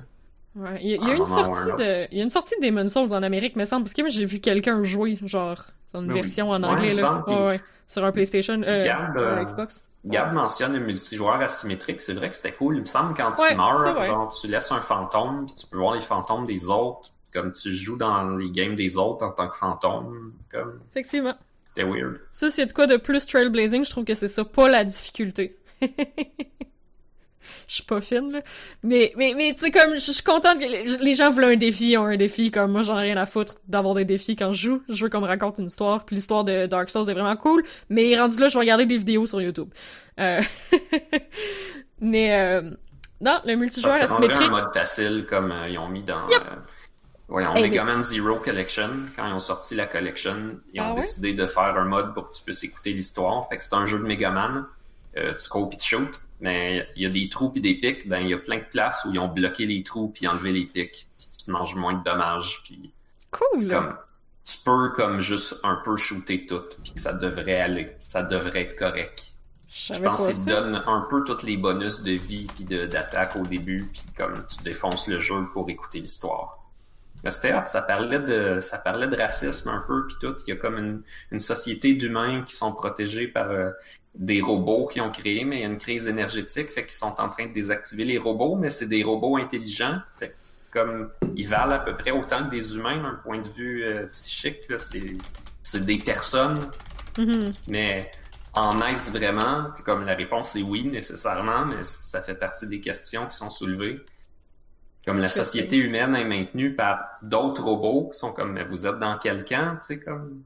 Ouais, 0.56 0.78
il 0.82 0.90
y 0.90 0.94
a, 0.94 1.14
y 1.14 1.16
une 1.16 1.24
sortie 1.24 1.72
de, 1.78 2.08
il 2.10 2.18
y 2.18 2.20
a 2.20 2.24
une 2.24 2.30
sortie 2.30 2.54
de 2.60 2.66
Demon's 2.66 2.92
Souls 2.92 3.12
en 3.12 3.22
Amérique, 3.22 3.54
me 3.56 3.64
semble, 3.64 3.84
parce 3.84 3.94
que 3.94 4.02
moi 4.02 4.08
j'ai 4.08 4.24
vu 4.24 4.40
quelqu'un 4.40 4.82
jouer, 4.82 5.16
genre, 5.24 5.62
c'est 5.86 5.98
une 5.98 6.06
Ben 6.06 6.14
oui. 6.14 6.20
version 6.20 6.50
en 6.50 6.62
anglais, 6.62 6.92
là, 6.92 7.24
ouais, 7.28 7.60
sur 7.86 8.04
un 8.04 8.10
PlayStation, 8.10 8.60
euh, 8.64 8.84
Gab, 8.84 9.16
euh, 9.16 9.36
euh, 9.36 9.44
Xbox. 9.44 9.84
Gab 10.04 10.32
mentionne 10.32 10.72
le 10.72 10.80
multijoueur 10.80 11.40
asymétrique, 11.40 12.00
c'est 12.00 12.14
vrai 12.14 12.30
que 12.30 12.36
c'était 12.36 12.52
cool. 12.52 12.76
Il 12.76 12.80
me 12.80 12.86
semble 12.86 13.14
quand 13.14 13.32
tu 13.32 13.54
meurs, 13.54 14.04
genre 14.04 14.28
tu 14.28 14.48
laisses 14.48 14.72
un 14.72 14.80
fantôme, 14.80 15.46
puis 15.46 15.54
tu 15.54 15.66
peux 15.66 15.78
voir 15.78 15.94
les 15.94 16.00
fantômes 16.00 16.46
des 16.46 16.68
autres, 16.68 17.10
comme 17.32 17.52
tu 17.52 17.70
joues 17.70 17.96
dans 17.96 18.28
les 18.36 18.50
games 18.50 18.74
des 18.74 18.96
autres 18.96 19.24
en 19.24 19.30
tant 19.30 19.48
que 19.48 19.56
fantôme, 19.56 20.32
comme 20.50 20.80
Effectivement. 20.90 21.34
C'était 21.74 21.88
weird. 21.88 22.20
Ça, 22.32 22.50
c'est 22.50 22.66
de 22.66 22.72
quoi 22.72 22.86
de 22.86 22.96
plus 22.96 23.26
trailblazing, 23.26 23.84
je 23.84 23.90
trouve 23.90 24.04
que 24.04 24.14
c'est 24.14 24.28
ça, 24.28 24.44
pas 24.44 24.68
la 24.68 24.84
difficulté. 24.84 25.56
Je 27.66 27.76
suis 27.76 27.84
pas 27.84 28.00
fine, 28.00 28.32
là. 28.32 28.40
Mais, 28.82 29.12
mais, 29.16 29.32
mais 29.36 29.54
tu 29.54 29.60
sais, 29.60 29.70
comme, 29.70 29.94
je 29.94 30.12
suis 30.12 30.22
contente 30.22 30.58
que 30.58 31.02
les, 31.02 31.14
gens 31.14 31.30
veulent 31.30 31.52
un 31.52 31.56
défi, 31.56 31.96
ont 31.96 32.04
un 32.04 32.16
défi, 32.16 32.50
comme 32.50 32.72
moi, 32.72 32.82
j'en 32.82 32.98
ai 32.98 33.02
rien 33.02 33.16
à 33.16 33.26
foutre 33.26 33.54
d'avoir 33.66 33.94
des 33.94 34.04
défis 34.04 34.36
quand 34.36 34.52
je 34.52 34.68
joue. 34.68 34.82
Je 34.88 35.04
veux 35.04 35.08
qu'on 35.10 35.20
me 35.20 35.26
raconte 35.26 35.58
une 35.58 35.66
histoire, 35.66 36.04
puis 36.04 36.16
l'histoire 36.16 36.44
de 36.44 36.66
Dark 36.66 36.90
Souls 36.90 37.08
est 37.08 37.14
vraiment 37.14 37.36
cool, 37.36 37.64
mais 37.88 38.18
rendu 38.18 38.38
là, 38.40 38.48
je 38.48 38.54
vais 38.54 38.60
regarder 38.60 38.86
des 38.86 38.96
vidéos 38.96 39.26
sur 39.26 39.40
YouTube. 39.40 39.68
Euh... 40.18 40.40
mais, 42.00 42.38
euh... 42.38 42.70
non, 43.20 43.38
le 43.44 43.54
multijoueur 43.56 44.02
asymétrique, 44.02 44.48
un 44.48 44.50
mode 44.50 44.74
facile 44.74 45.26
comme 45.28 45.50
euh, 45.50 45.68
ils 45.68 45.78
ont 45.78 45.88
mis 45.88 46.02
dans 46.02 46.28
Yep. 46.28 46.42
Voyons, 47.30 47.54
Hey, 47.54 47.62
Mega 47.62 47.84
Man 47.84 48.02
Zero 48.02 48.36
Collection. 48.36 48.90
Quand 49.16 49.26
ils 49.26 49.32
ont 49.32 49.38
sorti 49.38 49.74
la 49.74 49.86
collection, 49.86 50.58
ils 50.74 50.80
ont 50.80 50.92
Ah 50.92 50.94
décidé 50.94 51.32
de 51.32 51.46
faire 51.46 51.76
un 51.76 51.84
mode 51.84 52.12
pour 52.12 52.28
que 52.28 52.34
tu 52.34 52.42
puisses 52.42 52.64
écouter 52.64 52.92
l'histoire. 52.92 53.48
Fait 53.48 53.56
que 53.56 53.64
c'est 53.64 53.74
un 53.74 53.86
jeu 53.86 53.98
de 53.98 54.04
Mega 54.04 54.30
Man. 54.30 54.66
Euh, 55.16 55.34
tu 55.34 55.48
cours 55.48 55.68
puis 55.68 55.78
tu 55.78 55.96
shoot, 55.96 56.20
mais 56.40 56.86
il 56.96 57.02
y 57.02 57.06
a 57.06 57.08
des 57.08 57.28
trous 57.28 57.50
puis 57.50 57.60
des 57.60 57.74
pics. 57.74 58.08
Ben, 58.08 58.20
il 58.20 58.28
y 58.28 58.34
a 58.34 58.38
plein 58.38 58.58
de 58.58 58.64
places 58.64 59.04
où 59.04 59.12
ils 59.12 59.18
ont 59.18 59.28
bloqué 59.28 59.66
les 59.66 59.82
trous 59.82 60.08
puis 60.08 60.26
enlevé 60.28 60.52
les 60.52 60.66
pics. 60.66 61.08
Puis 61.18 61.28
tu 61.38 61.46
te 61.46 61.50
manges 61.50 61.74
moins 61.74 61.94
de 61.94 62.04
dommages. 62.04 62.62
Puis 62.64 62.92
cool, 63.30 63.68
comme, 63.68 63.96
tu 64.44 64.58
peux 64.64 64.90
comme 64.90 65.20
juste 65.20 65.56
un 65.62 65.80
peu 65.84 65.96
shooter 65.96 66.46
tout. 66.46 66.62
Puis 66.82 66.92
que 66.94 67.00
ça 67.00 67.12
devrait 67.12 67.60
aller. 67.60 67.94
Ça 67.98 68.22
devrait 68.22 68.62
être 68.62 68.78
correct. 68.78 69.24
Je 69.72 69.94
pense 70.00 70.20
pas 70.20 70.26
qu'il 70.26 70.36
ça. 70.36 70.60
donne 70.60 70.82
un 70.86 71.06
peu 71.08 71.22
tous 71.24 71.44
les 71.44 71.56
bonus 71.56 72.02
de 72.02 72.12
vie 72.12 72.48
puis 72.56 72.64
d'attaque 72.64 73.36
au 73.36 73.42
début, 73.42 73.88
puis 73.92 74.02
comme 74.16 74.44
tu 74.48 74.62
défonces 74.64 75.06
le 75.06 75.20
jeu 75.20 75.46
pour 75.52 75.70
écouter 75.70 76.00
l'histoire. 76.00 76.59
C'était 77.28 77.52
hot, 77.54 77.66
ça 77.66 77.82
parlait 77.82 78.20
de 78.20 78.60
ça 78.60 78.78
parlait 78.78 79.06
de 79.06 79.16
racisme 79.16 79.68
un 79.68 79.84
peu 79.86 80.06
puis 80.06 80.16
tout. 80.20 80.34
Il 80.46 80.50
y 80.50 80.52
a 80.52 80.56
comme 80.56 80.78
une, 80.78 81.02
une 81.30 81.38
société 81.38 81.94
d'humains 81.94 82.42
qui 82.42 82.54
sont 82.54 82.72
protégés 82.72 83.28
par 83.28 83.50
euh, 83.50 83.70
des 84.14 84.40
robots 84.40 84.86
qui 84.86 85.00
ont 85.00 85.10
créé, 85.10 85.44
mais 85.44 85.58
il 85.58 85.60
y 85.62 85.64
a 85.64 85.68
une 85.68 85.78
crise 85.78 86.06
énergétique, 86.06 86.70
fait 86.70 86.84
qu'ils 86.84 86.96
sont 86.96 87.20
en 87.20 87.28
train 87.28 87.46
de 87.46 87.52
désactiver 87.52 88.04
les 88.04 88.18
robots, 88.18 88.56
mais 88.56 88.70
c'est 88.70 88.88
des 88.88 89.02
robots 89.04 89.36
intelligents, 89.36 89.98
fait 90.18 90.34
comme 90.72 91.10
ils 91.36 91.48
valent 91.48 91.74
à 91.74 91.78
peu 91.80 91.96
près 91.96 92.12
autant 92.12 92.44
que 92.44 92.50
des 92.50 92.76
humains 92.76 93.02
d'un 93.02 93.18
point 93.24 93.38
de 93.40 93.48
vue 93.48 93.84
euh, 93.84 94.06
psychique, 94.06 94.68
là, 94.68 94.78
c'est 94.78 95.16
c'est 95.62 95.84
des 95.84 95.98
personnes 95.98 96.58
Mhm. 97.18 97.52
mais 97.68 98.10
en 98.54 98.80
est 98.80 99.10
vraiment, 99.10 99.68
comme 99.84 100.04
la 100.04 100.14
réponse 100.14 100.56
est 100.56 100.62
oui 100.62 100.84
nécessairement, 100.84 101.66
mais 101.66 101.82
ça 101.82 102.20
fait 102.20 102.34
partie 102.34 102.66
des 102.66 102.80
questions 102.80 103.26
qui 103.26 103.36
sont 103.36 103.50
soulevées. 103.50 104.00
Comme 105.06 105.18
la 105.18 105.28
société 105.30 105.76
humaine 105.76 106.14
est 106.14 106.24
maintenue 106.24 106.74
par 106.74 107.18
d'autres 107.22 107.62
robots 107.64 108.10
qui 108.12 108.18
sont 108.18 108.32
comme 108.32 108.52
mais 108.52 108.64
vous 108.64 108.86
êtes 108.86 108.98
dans 108.98 109.16
quel 109.18 109.44
camp, 109.44 109.76
tu 109.78 109.86
sais 109.86 109.98
comme 109.98 110.42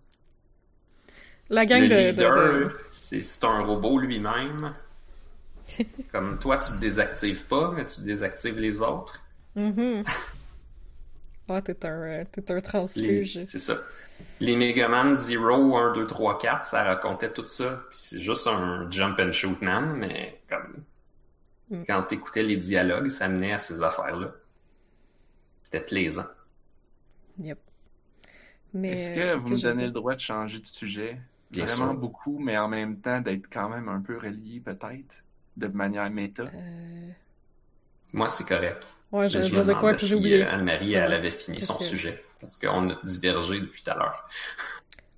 La 1.51 1.67
gang 1.67 1.83
le 1.83 1.89
de, 1.89 1.95
de- 1.95 2.01
leader, 2.01 2.35
de- 2.37 2.73
c'est 2.93 3.45
un 3.45 3.61
robot 3.65 3.99
lui-même. 3.99 4.73
comme 6.13 6.39
toi 6.39 6.59
tu 6.59 6.73
te 6.73 6.79
désactives 6.79 7.45
pas, 7.47 7.73
mais 7.75 7.85
tu 7.87 8.03
désactives 8.03 8.59
les 8.59 8.81
autres. 8.83 9.21
Mhm. 9.57 10.05
Ouais, 11.49 11.61
t'es 11.63 11.85
un, 11.87 11.91
euh, 12.03 12.25
t'es 12.33 12.51
un 12.53 12.61
transfuge. 12.61 13.41
C'est 13.47 13.59
ça. 13.59 13.79
Les 14.41 14.57
Megaman 14.57 15.15
0, 15.15 15.77
1, 15.77 15.93
2, 15.95 16.07
3, 16.07 16.39
4, 16.39 16.65
ça 16.65 16.85
racontait 16.85 17.33
tout 17.33 17.45
ça. 17.47 17.83
Puis 17.91 17.99
c'est 18.01 18.21
juste 18.21 18.47
un 18.47 18.89
jump 18.91 19.19
and 19.21 19.33
shoot 19.33 19.61
man, 19.61 19.95
mais 19.97 20.41
comme 20.49 20.85
Mm. 21.71 21.83
quand 21.87 22.03
t'écoutais 22.05 22.43
les 22.43 22.57
dialogues, 22.57 23.09
ça 23.09 23.27
menait 23.29 23.55
à 23.55 23.59
ces 23.59 23.83
affaires-là. 23.83 24.33
C'était 25.65 25.81
plaisant. 25.81 26.27
Yep. 27.39 27.59
Mais, 28.75 28.89
Est-ce 28.89 29.11
euh, 29.11 29.35
que 29.35 29.35
vous 29.37 29.49
me 29.51 29.59
je 29.59 29.63
donnez 29.63 29.85
le 29.87 29.93
droit 29.93 30.15
de 30.15 30.21
changer 30.21 30.59
de 30.59 30.67
sujet? 30.67 31.21
Bien 31.51 31.67
Vraiment 31.67 31.67
sûr. 31.67 31.95
beaucoup, 31.95 32.39
mais 32.39 32.57
en 32.57 32.69
même 32.69 33.01
temps 33.01 33.21
d'être 33.21 33.49
quand 33.53 33.69
même 33.69 33.89
un 33.91 34.01
peu 34.01 34.17
relié 34.19 34.61
peut-être, 34.61 35.23
de 35.57 35.67
manière 35.69 36.11
méta? 36.11 36.51
Euh, 36.55 37.13
Moi, 38.13 38.29
c'est 38.29 38.45
correct. 38.47 38.87
Ouais, 39.13 39.29
Je 39.29 39.39
me 39.39 39.49
dire 39.49 39.65
de 39.65 39.73
quoi, 39.75 39.95
puis 39.95 40.07
j'ai 40.07 40.15
si, 40.15 40.17
oublié. 40.17 40.43
euh, 40.43 40.51
Anne-Marie, 40.51 40.95
elle 40.95 41.13
avait 41.13 41.31
fini 41.31 41.61
son 41.61 41.79
sujet. 41.81 42.25
Parce 42.41 42.57
qu'on 42.57 42.91
a 42.91 42.99
divergé 43.05 43.61
depuis 43.61 43.83
tout 43.83 43.91
à 43.91 43.95
l'heure. 43.95 44.29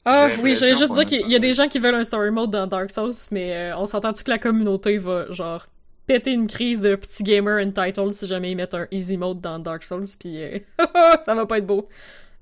Ah 0.04 0.28
J'ai 0.28 0.38
oui, 0.38 0.54
j'allais 0.56 0.76
juste 0.76 0.92
dire 0.94 1.04
qu'il 1.04 1.28
y 1.28 1.34
a 1.34 1.38
des 1.40 1.52
gens 1.52 1.68
qui 1.68 1.78
veulent 1.80 1.94
un 1.96 2.04
story 2.04 2.30
mode 2.30 2.50
dans 2.50 2.66
Dark 2.68 2.90
Souls, 2.90 3.12
mais 3.32 3.52
euh, 3.72 3.76
on 3.76 3.86
s'entend-tu 3.86 4.22
que 4.22 4.30
la 4.30 4.38
communauté 4.38 4.98
va, 4.98 5.30
genre, 5.32 5.66
péter 6.06 6.32
une 6.32 6.46
crise 6.46 6.80
de 6.80 6.94
petits 6.96 7.22
gamers 7.22 7.64
entitled 7.66 8.12
si 8.12 8.26
jamais 8.26 8.52
ils 8.52 8.56
mettent 8.56 8.74
un 8.74 8.86
easy 8.90 9.16
mode 9.16 9.40
dans 9.40 9.58
Dark 9.58 9.82
Souls, 9.84 10.06
puis 10.18 10.42
euh, 10.42 10.58
ça 11.24 11.34
va 11.34 11.46
pas 11.46 11.58
être 11.58 11.66
beau. 11.66 11.88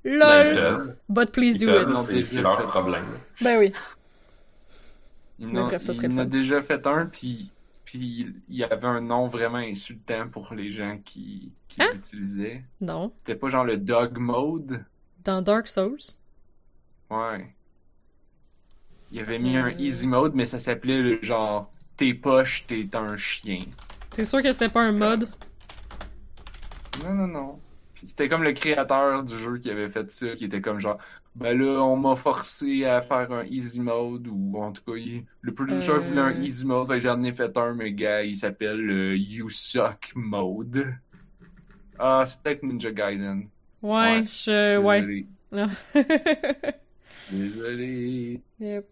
Ben, 0.03 0.19
LOL! 0.19 0.53
peuvent. 0.55 0.95
But 1.09 1.31
please 1.31 1.57
do 1.57 1.67
it. 1.81 1.87
Non, 1.89 2.03
c'est- 2.03 2.41
leur 2.41 2.63
problème. 2.65 3.05
Ben 3.41 3.57
oui. 3.59 3.73
Bref, 5.39 5.81
ça 5.81 5.93
serait 5.93 6.07
il 6.07 6.13
en 6.13 6.19
a 6.19 6.25
déjà 6.25 6.61
fait 6.61 6.85
un, 6.87 7.07
puis, 7.07 7.51
puis 7.83 8.33
il 8.47 8.57
y 8.57 8.63
avait 8.63 8.85
un 8.87 9.01
nom 9.01 9.27
vraiment 9.27 9.57
insultant 9.57 10.27
pour 10.29 10.53
les 10.53 10.71
gens 10.71 10.97
qui, 11.03 11.51
qui 11.67 11.81
Hein? 11.81 11.89
l'utilisaient. 11.93 12.63
Non. 12.79 13.11
C'était 13.17 13.35
pas 13.35 13.49
genre 13.49 13.65
le 13.65 13.77
dog 13.77 14.17
mode? 14.17 14.85
Dans 15.23 15.41
Dark 15.41 15.67
Souls? 15.67 15.97
Ouais. 17.09 17.53
Il 19.11 19.19
avait 19.19 19.39
mis 19.39 19.57
un 19.57 19.67
Euh. 19.67 19.73
easy 19.77 20.07
mode, 20.07 20.35
mais 20.35 20.45
ça 20.45 20.59
s'appelait 20.59 21.01
le 21.01 21.19
genre 21.21 21.71
t'es 21.97 22.13
poche, 22.13 22.65
t'es 22.67 22.87
un 22.95 23.15
chien. 23.17 23.59
T'es 24.11 24.25
sûr 24.25 24.41
que 24.41 24.51
c'était 24.51 24.69
pas 24.69 24.81
un 24.81 24.91
mod? 24.91 25.29
Non, 27.03 27.13
non, 27.13 27.27
non. 27.27 27.59
C'était 28.03 28.29
comme 28.29 28.43
le 28.43 28.53
créateur 28.53 29.23
du 29.23 29.37
jeu 29.37 29.57
qui 29.57 29.69
avait 29.71 29.89
fait 29.89 30.09
ça, 30.11 30.27
qui 30.35 30.45
était 30.45 30.61
comme 30.61 30.79
genre, 30.79 30.97
ben 31.35 31.57
là, 31.57 31.81
on 31.81 31.97
m'a 31.97 32.15
forcé 32.15 32.85
à 32.85 33.01
faire 33.01 33.31
un 33.31 33.43
easy 33.45 33.79
mode, 33.79 34.27
ou 34.27 34.57
en 34.61 34.71
tout 34.71 34.83
cas, 34.85 34.97
il- 34.97 35.25
le 35.41 35.53
producer 35.53 35.91
Euh. 35.91 35.99
voulait 35.99 36.21
un 36.21 36.41
easy 36.41 36.65
mode, 36.65 36.87
fait 36.87 37.01
j'en 37.01 37.21
ai 37.23 37.33
fait 37.33 37.55
un, 37.57 37.73
mais 37.73 37.91
gars, 37.93 38.23
il 38.23 38.35
s'appelle 38.35 38.79
le 38.79 39.17
You 39.17 39.49
Suck 39.49 40.11
Mode. 40.15 40.85
Ah, 41.97 42.23
c'est 42.27 42.39
peut-être 42.41 42.63
Ninja 42.63 42.91
Gaiden. 42.91 43.47
Ouais, 43.81 43.91
Ouais. 44.19 44.23
je... 44.25 44.77
Ouais. 44.77 45.25
Désolé. 47.31 48.41
Yep. 48.59 48.85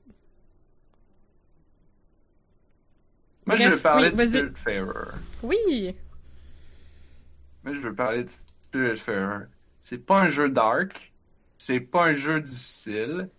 Moi, 3.46 3.56
je 3.56 3.70
veux 3.70 3.78
parler 3.78 4.10
oui, 4.10 4.24
de. 4.24 4.28
Spiritfarer. 4.28 5.18
Oui! 5.42 5.96
Moi, 7.64 7.74
je 7.74 7.80
veux 7.80 7.96
parler 7.96 8.24
de 8.24 8.30
Spiritfarer. 8.64 9.46
C'est 9.82 10.06
pas 10.06 10.22
un 10.22 10.30
jeu 10.30 10.50
dark. 10.50 11.14
C'est 11.58 11.80
pas 11.80 12.06
un 12.06 12.14
jeu 12.14 12.42
difficile. 12.42 13.30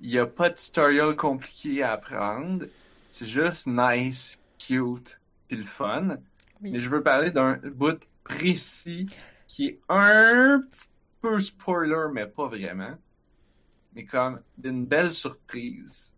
Il 0.00 0.10
y 0.10 0.18
a 0.18 0.26
pas 0.26 0.50
de 0.50 0.54
tutoriel 0.54 1.14
compliqué 1.16 1.82
à 1.82 1.92
apprendre. 1.92 2.66
C'est 3.10 3.26
juste 3.26 3.66
nice, 3.66 4.38
cute, 4.58 5.20
pis 5.48 5.56
le 5.56 5.64
fun. 5.64 6.18
Oui. 6.62 6.72
Mais 6.72 6.80
je 6.80 6.88
veux 6.88 7.02
parler 7.02 7.30
d'un 7.30 7.56
bout 7.74 8.00
précis 8.24 9.08
qui 9.46 9.66
est 9.66 9.80
un 9.88 10.60
petit 10.60 10.88
peu 11.20 11.38
spoiler, 11.38 12.06
mais 12.12 12.26
pas 12.26 12.46
vraiment. 12.46 12.96
Mais 13.94 14.04
comme 14.04 14.40
d'une 14.56 14.86
belle 14.86 15.12
surprise. 15.12 16.12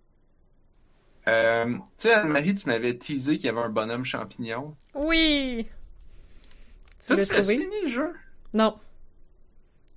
Euh, 1.29 1.75
tu 1.75 1.81
sais, 1.99 2.13
Anne-Marie, 2.13 2.55
tu 2.55 2.67
m'avais 2.69 2.97
teasé 2.99 3.37
qu'il 3.37 3.47
y 3.47 3.49
avait 3.49 3.61
un 3.61 3.69
bonhomme 3.69 4.05
champignon. 4.05 4.75
Oui! 4.95 5.67
Tu 7.05 7.17
l'as 7.17 7.27
trouvé? 7.27 7.59
fini 7.59 7.83
le 7.83 7.89
jeu? 7.89 8.13
Non. 8.55 8.79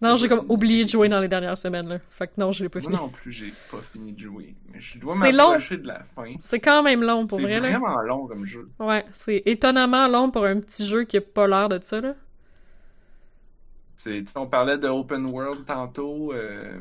Non, 0.01 0.17
j'ai 0.17 0.27
comme 0.27 0.45
oublié 0.49 0.83
de 0.83 0.89
jouer 0.89 1.09
dans 1.09 1.19
les 1.19 1.27
dernières 1.27 1.57
semaines, 1.57 1.87
là. 1.87 1.99
Fait 2.11 2.27
que 2.27 2.33
non, 2.37 2.51
je 2.51 2.63
l'ai 2.63 2.69
pas 2.69 2.79
Moi 2.79 2.91
fini. 2.91 3.01
non 3.01 3.09
plus, 3.09 3.31
j'ai 3.31 3.53
pas 3.71 3.81
fini 3.81 4.11
de 4.13 4.19
jouer. 4.19 4.55
Mais 4.71 4.79
je 4.81 4.99
dois 4.99 5.15
C'est 5.21 5.31
m'approcher 5.31 5.77
de 5.77 5.87
la 5.87 6.03
fin. 6.03 6.35
C'est 6.39 6.59
quand 6.59 6.83
même 6.83 7.01
long, 7.01 7.25
pour 7.27 7.39
C'est 7.39 7.43
vrai, 7.43 7.59
là. 7.59 7.79
vraiment 7.79 8.01
long 8.01 8.27
comme 8.27 8.45
jeu. 8.45 8.69
Ouais, 8.79 9.05
c'est 9.13 9.41
étonnamment 9.45 10.07
long 10.07 10.29
pour 10.31 10.45
un 10.45 10.59
petit 10.59 10.85
jeu 10.85 11.05
qui 11.05 11.17
a 11.17 11.21
pas 11.21 11.47
l'air 11.47 11.69
de 11.69 11.79
ça, 11.81 12.01
là. 12.01 12.15
C'est, 13.95 14.23
on 14.37 14.47
parlait 14.47 14.77
de 14.77 14.87
open 14.89 15.25
world 15.27 15.65
tantôt. 15.65 16.33
Euh... 16.33 16.77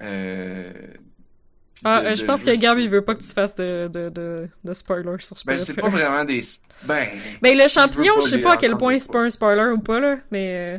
Euh... 0.00 0.72
Ah, 1.84 2.00
de- 2.02 2.06
euh, 2.06 2.14
je 2.14 2.22
de 2.22 2.26
pense 2.26 2.42
que 2.42 2.54
Gab, 2.54 2.78
il 2.78 2.88
veut 2.88 3.02
pas 3.02 3.14
que 3.14 3.22
tu 3.22 3.32
fasses 3.32 3.54
de, 3.56 3.88
de, 3.92 4.08
de, 4.64 4.74
spoilers 4.74 5.20
sur 5.20 5.36
Ben, 5.46 5.58
Spirit 5.58 5.60
c'est 5.60 5.74
pas 5.74 5.88
vraiment 5.88 6.24
des. 6.24 6.40
Ben. 6.84 7.06
Ben, 7.42 7.56
le 7.58 7.68
champignon, 7.68 8.14
je 8.22 8.28
sais 8.28 8.38
pas 8.38 8.54
à 8.54 8.56
quel 8.56 8.76
point 8.76 8.98
c'est 8.98 9.12
pas 9.12 9.20
un 9.22 9.30
spoiler 9.30 9.72
ou 9.72 9.78
pas, 9.80 10.00
là, 10.00 10.16
mais... 10.30 10.76
euh, 10.76 10.78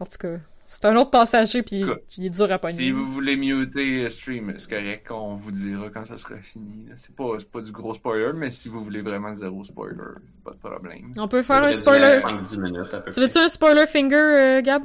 En 0.00 0.04
tout 0.06 0.18
cas, 0.18 0.36
C'est 0.66 0.84
un 0.84 0.96
autre 0.96 1.10
passager, 1.10 1.62
puis 1.62 1.80
Écoute, 1.82 2.02
il 2.18 2.26
est 2.26 2.30
dur 2.30 2.50
à 2.50 2.58
pogner. 2.58 2.74
Si 2.74 2.90
vous 2.90 3.10
voulez 3.12 3.36
muter 3.36 4.02
le 4.02 4.10
stream, 4.10 4.52
c'est 4.58 4.68
correct, 4.68 5.06
on 5.10 5.36
vous 5.36 5.52
dira 5.52 5.88
quand 5.90 6.04
ça 6.04 6.18
sera 6.18 6.36
fini. 6.38 6.86
C'est 6.96 7.14
pas, 7.14 7.36
pas 7.52 7.60
du 7.60 7.70
gros 7.72 7.94
spoiler, 7.94 8.32
mais 8.34 8.50
si 8.50 8.68
vous 8.68 8.82
voulez 8.82 9.00
vraiment 9.00 9.32
zéro 9.34 9.62
spoiler, 9.64 9.96
c'est 10.34 10.44
pas 10.44 10.50
de 10.50 10.56
problème. 10.58 11.12
On 11.16 11.28
peut 11.28 11.42
faire 11.42 11.62
un 11.62 11.72
spoiler. 11.72 12.18
5-10 12.20 12.60
minutes 12.60 12.92
à 12.94 12.98
peu 13.00 13.12
Tu 13.12 13.20
veux-tu 13.20 13.38
un 13.38 13.48
spoiler 13.48 13.86
finger, 13.86 14.16
euh, 14.16 14.60
Gab? 14.62 14.82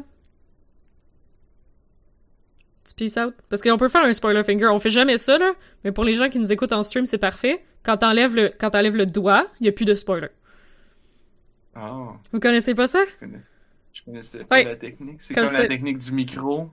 Peace 2.95 3.17
out? 3.17 3.33
Parce 3.49 3.61
qu'on 3.61 3.77
peut 3.77 3.89
faire 3.89 4.03
un 4.03 4.13
spoiler 4.13 4.43
finger. 4.43 4.67
On 4.67 4.79
fait 4.79 4.89
jamais 4.89 5.17
ça, 5.17 5.37
là. 5.37 5.53
Mais 5.83 5.91
pour 5.91 6.03
les 6.03 6.13
gens 6.13 6.29
qui 6.29 6.39
nous 6.39 6.51
écoutent 6.51 6.73
en 6.73 6.83
stream, 6.83 7.05
c'est 7.05 7.17
parfait. 7.17 7.63
Quand 7.83 7.97
t'enlèves 7.97 8.35
le, 8.35 8.51
quand 8.59 8.69
t'enlèves 8.71 8.95
le 8.95 9.05
doigt, 9.05 9.47
il 9.59 9.65
y 9.65 9.69
a 9.69 9.71
plus 9.71 9.85
de 9.85 9.95
spoiler. 9.95 10.27
Ah, 11.75 12.13
Vous 12.31 12.39
connaissez 12.39 12.75
pas 12.75 12.87
ça? 12.87 12.99
je 13.05 13.25
connaissais, 13.25 13.49
je 13.93 14.03
connaissais 14.03 14.37
Ouais. 14.39 14.43
pas 14.45 14.63
la 14.63 14.75
technique. 14.75 15.21
C'est 15.21 15.33
Comme 15.33 15.45
la 15.51 15.67
technique 15.67 15.97
du 15.99 16.11
micro. 16.11 16.69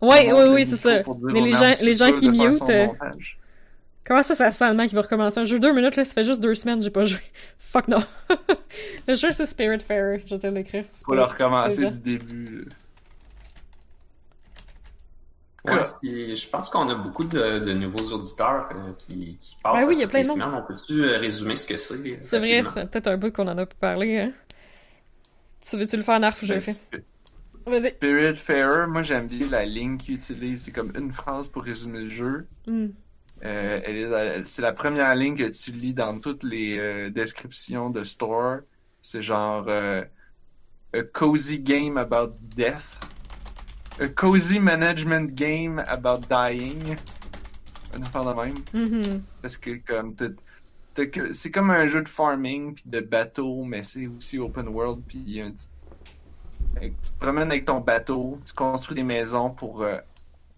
Ouais, 0.00 0.32
oui, 0.32 0.44
oui, 0.54 0.66
c'est 0.66 0.76
ça. 0.76 1.02
Mais 1.22 1.40
les 1.40 1.52
gens, 1.52 1.72
les 1.82 1.94
gens 1.94 2.12
qui 2.12 2.28
mute, 2.30 2.68
euh, 2.68 2.86
comment 4.04 4.22
ça, 4.22 4.34
ça 4.34 4.50
sent 4.50 4.68
le 4.68 4.74
mec 4.74 4.88
qui 4.88 4.94
va 4.94 5.02
recommencer 5.02 5.40
un 5.40 5.44
jeu? 5.44 5.58
Deux 5.58 5.72
minutes, 5.72 5.96
là, 5.96 6.04
ça 6.04 6.14
fait 6.14 6.24
juste 6.24 6.42
deux 6.42 6.54
semaines, 6.54 6.82
j'ai 6.82 6.90
pas 6.90 7.04
joué. 7.04 7.20
Fuck 7.58 7.88
non. 7.88 8.02
le 9.08 9.14
jeu, 9.14 9.30
c'est 9.32 9.46
Spiritfarer. 9.46 10.22
Je 10.26 10.34
vais 10.34 10.40
te 10.40 10.46
l'écrire. 10.46 10.84
Faut 11.04 11.14
le 11.14 11.22
recommencer 11.22 11.88
du 11.88 12.00
début. 12.00 12.66
Ouais, 15.64 15.82
je 16.02 16.48
pense 16.48 16.68
qu'on 16.68 16.88
a 16.90 16.94
beaucoup 16.94 17.24
de, 17.24 17.58
de 17.58 17.72
nouveaux 17.72 18.12
auditeurs 18.12 18.68
euh, 18.74 18.92
qui, 18.98 19.36
qui 19.38 19.56
passent 19.62 19.80
Ben 19.80 19.88
oui, 19.88 19.94
il 19.96 20.00
y 20.00 20.04
a 20.04 20.08
plein 20.08 20.22
de 20.22 20.28
monde. 20.28 20.42
semaines. 20.42 20.54
On 20.54 20.62
peut-tu 20.66 21.02
euh, 21.04 21.18
résumer 21.18 21.56
ce 21.56 21.66
que 21.66 21.76
c'est? 21.76 21.94
euh, 21.94 22.16
C'est 22.22 22.38
vrai, 22.38 22.62
c'est 22.64 22.90
peut-être 22.90 23.06
un 23.08 23.16
bout 23.16 23.32
qu'on 23.32 23.48
en 23.48 23.56
a 23.58 23.66
pas 23.66 23.74
parlé, 23.80 24.18
hein. 24.18 24.32
Tu 25.68 25.76
veux-tu 25.76 25.96
le 25.96 26.02
faire, 26.02 26.20
Narf, 26.20 26.42
ou 26.42 26.46
je 26.46 26.54
le 26.54 26.60
fais? 26.60 26.72
Sp- 26.72 27.04
Vas-y. 27.66 27.92
Spirit 27.92 28.36
Fairer, 28.36 28.86
moi 28.88 29.02
j'aime 29.02 29.26
bien 29.28 29.48
la 29.48 29.64
ligne 29.64 29.98
qu'il 29.98 30.14
utilise. 30.16 30.64
C'est 30.64 30.72
comme 30.72 30.92
une 30.96 31.12
phrase 31.12 31.48
pour 31.48 31.62
résumer 31.64 32.00
le 32.02 32.08
jeu. 32.08 32.48
Hmm. 32.66 32.88
Euh, 33.44 34.42
c'est 34.46 34.62
la 34.62 34.72
première 34.72 35.14
ligne 35.14 35.36
que 35.36 35.50
tu 35.50 35.72
lis 35.72 35.94
dans 35.94 36.18
toutes 36.20 36.42
les 36.44 36.78
euh, 36.78 37.10
descriptions 37.10 37.90
de 37.90 38.04
store. 38.04 38.60
C'est 39.00 39.22
genre 39.22 39.66
euh, 39.68 40.04
a 40.94 41.02
cozy 41.04 41.60
game 41.60 41.98
about 41.98 42.36
death, 42.40 43.00
a 44.00 44.08
cozy 44.08 44.58
management 44.58 45.34
game 45.34 45.78
about 45.86 46.26
dying. 46.28 46.96
Une 47.96 48.02
affaire 48.04 48.24
de 48.24 48.40
même. 48.42 48.54
Mhm. 48.72 49.22
Parce 49.40 49.56
que 49.56 49.76
comme 49.86 50.14
t'as- 50.14 50.28
t'as 50.94 51.06
que- 51.06 51.32
c'est 51.32 51.50
comme 51.50 51.70
un 51.70 51.86
jeu 51.86 52.02
de 52.02 52.08
farming 52.08 52.74
puis 52.74 52.84
de 52.86 53.00
bateau, 53.00 53.64
mais 53.64 53.82
c'est 53.82 54.06
aussi 54.08 54.38
open 54.38 54.68
world 54.68 55.02
puis 55.06 55.40
un 55.40 55.52
petit- 55.52 55.68
que 56.74 56.86
tu 56.86 57.12
te 57.12 57.18
promènes 57.20 57.50
avec 57.50 57.64
ton 57.64 57.80
bateau, 57.80 58.40
tu 58.44 58.52
construis 58.52 58.96
des 58.96 59.04
maisons 59.04 59.50
pour 59.50 59.82
euh, 59.82 59.98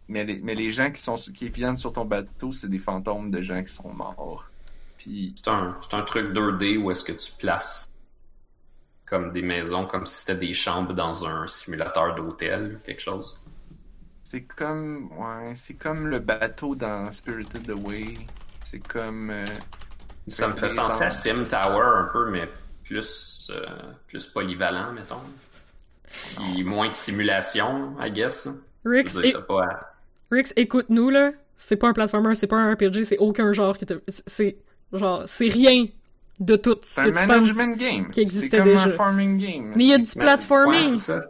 mais 0.09 0.25
les, 0.25 0.39
mais 0.39 0.55
les 0.55 0.71
gens 0.71 0.91
qui 0.91 1.03
sont 1.03 1.17
qui 1.17 1.49
viennent 1.49 1.77
sur 1.77 1.93
ton 1.93 2.05
bateau, 2.07 2.53
c'est 2.53 2.69
des 2.69 2.79
fantômes 2.79 3.31
de 3.31 3.43
gens 3.43 3.63
qui 3.63 3.73
sont 3.73 3.93
morts. 3.93 4.47
Puis 4.97 5.35
C'est 5.37 5.51
un, 5.51 5.77
c'est 5.83 5.95
un 5.97 6.03
truc 6.03 6.33
2D 6.33 6.79
où 6.79 6.91
est-ce 6.91 7.05
que 7.05 7.13
tu 7.13 7.31
places 7.33 7.91
comme 9.07 9.33
des 9.33 9.43
maisons, 9.43 9.87
comme 9.87 10.05
si 10.07 10.15
c'était 10.17 10.35
des 10.37 10.53
chambres 10.55 10.93
dans 10.93 11.25
un 11.27 11.47
simulateur 11.49 12.15
d'hôtel, 12.15 12.81
quelque 12.85 13.01
chose? 13.01 13.41
c'est 14.25 14.41
comme 14.43 15.09
ouais, 15.17 15.55
c'est 15.55 15.75
comme 15.75 16.09
le 16.09 16.19
bateau 16.19 16.75
dans 16.75 17.11
Spirited 17.13 17.71
Away. 17.71 18.15
C'est 18.65 18.81
comme 18.81 19.31
euh, 19.31 19.45
Ça 20.27 20.49
me 20.49 20.53
Fait 20.55 20.75
penser 20.75 21.05
à. 21.05 21.11
Sim 21.11 21.45
Tower 21.49 21.85
un 21.99 22.09
peu, 22.13 22.29
mais 22.31 22.49
plus, 22.83 23.49
euh, 23.55 23.65
plus 24.09 24.27
polyvalent, 24.27 24.93
mettons. 24.93 25.21
Puis 26.37 26.65
moins 26.65 26.89
de 26.89 26.95
simulation, 26.95 27.95
I 28.01 28.11
guess. 28.11 28.49
Rix, 28.85 29.17
é- 29.23 29.35
à- 29.37 29.97
écoute-nous, 30.57 31.11
là. 31.11 31.33
C'est 31.57 31.77
pas 31.77 31.89
un 31.89 31.93
platformer, 31.93 32.35
c'est 32.35 32.47
pas 32.49 32.57
un 32.57 32.75
RPG, 32.75 33.05
c'est 33.05 33.19
aucun 33.19 33.53
genre 33.53 33.79
que 33.79 33.85
t'as- 33.85 33.95
C'est, 34.09 34.57
genre, 34.93 35.23
c'est 35.27 35.49
rien 35.49 35.87
de 36.41 36.57
tout 36.57 36.79
ce 36.83 36.95
c'est 36.95 37.03
que 37.03 37.09
un 37.09 37.13
tu 37.13 37.19
penses. 37.19 37.27
management 37.27 37.77
game. 37.79 38.07
qui 38.09 38.15
C'est 38.15 38.21
existait 38.23 38.59
comme 38.59 38.67
déjà. 38.69 38.85
un 38.85 38.89
farming 38.91 39.39
game. 39.39 39.73
Mais 39.77 39.85
il 39.85 39.89
y 39.91 39.95
a 39.95 39.99
du 39.99 40.05
C'est- 40.05 40.19
Ouais, 40.19 40.25
platforming. 40.25 40.99
c'est 40.99 41.13
ça. 41.13 41.21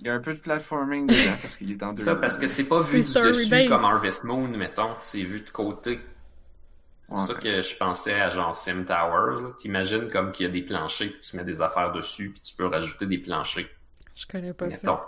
Il 0.00 0.06
y 0.06 0.10
a 0.10 0.14
un 0.14 0.20
peu 0.20 0.32
de 0.32 0.38
platforming 0.38 1.06
dedans 1.08 1.36
parce 1.42 1.56
qu'il 1.56 1.72
est 1.72 1.82
en 1.82 1.92
deux. 1.92 2.02
Ça, 2.04 2.14
parce 2.14 2.38
que 2.38 2.46
c'est 2.46 2.64
pas 2.64 2.78
vu 2.80 3.02
C'est 3.02 3.20
du 3.20 3.28
dessus 3.28 3.68
comme 3.68 3.84
Harvest 3.84 4.22
Moon, 4.24 4.46
mettons. 4.48 4.94
C'est 5.00 5.22
vu 5.22 5.40
de 5.40 5.50
côté. 5.50 5.98
C'est 6.00 7.06
pour 7.08 7.20
Ouais. 7.20 7.26
ça 7.26 7.34
que 7.34 7.62
je 7.62 7.76
pensais 7.76 8.14
à 8.20 8.28
genre 8.30 8.54
Sim 8.54 8.84
Towers. 8.84 9.54
T'imagines 9.58 10.08
comme 10.10 10.30
qu'il 10.30 10.46
y 10.46 10.48
a 10.48 10.52
des 10.52 10.62
planchers, 10.62 11.08
puis 11.10 11.20
tu 11.20 11.36
mets 11.36 11.42
des 11.44 11.62
affaires 11.62 11.90
dessus, 11.90 12.30
puis 12.30 12.40
tu 12.42 12.54
peux 12.54 12.66
rajouter 12.66 13.06
des 13.06 13.18
planchers, 13.18 13.66
Je 14.14 14.26
connais 14.26 14.52
pas 14.52 14.68
ça. 14.70 15.00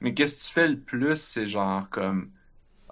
Mais 0.00 0.14
qu'est-ce 0.14 0.40
que 0.42 0.46
tu 0.48 0.52
fais 0.54 0.68
le 0.68 0.78
plus, 0.78 1.20
c'est 1.20 1.46
genre 1.46 1.88
comme 1.90 2.30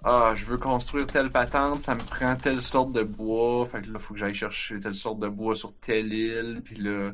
Ah, 0.06 0.32
je 0.34 0.44
veux 0.44 0.58
construire 0.58 1.06
telle 1.06 1.30
patente, 1.30 1.80
ça 1.80 1.94
me 1.94 2.00
prend 2.00 2.36
telle 2.36 2.60
sorte 2.60 2.92
de 2.92 3.02
bois, 3.02 3.64
fait 3.66 3.80
que 3.80 3.90
là, 3.90 3.98
faut 3.98 4.12
que 4.14 4.20
j'aille 4.20 4.34
chercher 4.34 4.78
telle 4.78 4.94
sorte 4.94 5.18
de 5.18 5.28
bois 5.28 5.54
sur 5.54 5.72
telle 5.80 6.12
île, 6.12 6.60
puis 6.62 6.76
là, 6.76 7.12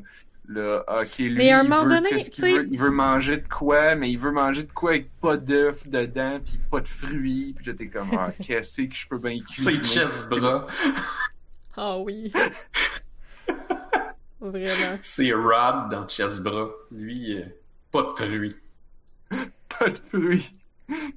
là, 0.49 0.83
ok, 0.99 1.17
lui, 1.19 1.35
Mais 1.35 1.51
à 1.51 1.59
un 1.59 1.63
il 1.63 1.69
moment 1.69 1.83
veut, 1.83 1.89
donné, 1.89 2.09
qu'est-ce 2.09 2.29
qu'il 2.29 2.43
tu 2.43 2.49
sais- 2.51 2.57
veut? 2.57 2.67
Il 2.69 2.77
veut 2.77 2.91
manger 2.91 3.37
de 3.37 3.47
quoi, 3.47 3.95
mais 3.95 4.11
il 4.11 4.17
veut 4.17 4.33
manger 4.33 4.63
de 4.63 4.71
quoi 4.73 4.91
avec 4.91 5.09
pas 5.21 5.37
d'œufs 5.37 5.87
dedans, 5.87 6.39
puis 6.43 6.59
pas 6.69 6.81
de 6.81 6.87
fruits, 6.89 7.55
puis 7.57 7.73
t'es 7.73 7.87
comme, 7.87 8.09
ah, 8.17 8.31
qu'est-ce 8.41 8.81
que 8.81 8.93
je 8.93 9.07
peux 9.07 9.19
bien 9.19 9.37
C'est 9.47 9.71
cuisiner? 9.71 9.83
chest 9.83 10.27
bras. 10.27 10.67
Ah 11.77 11.97
oui. 11.97 12.29
Vraiment. 14.41 14.97
C'est 15.01 15.31
Rob 15.33 15.91
dans 15.91 16.07
chest 16.07 16.41
bras. 16.41 16.69
Lui, 16.91 17.37
euh, 17.37 17.43
pas 17.91 18.03
de 18.03 18.25
fruits. 18.25 18.55
Pas 19.79 19.89
de 19.89 19.97
fruits. 20.09 20.53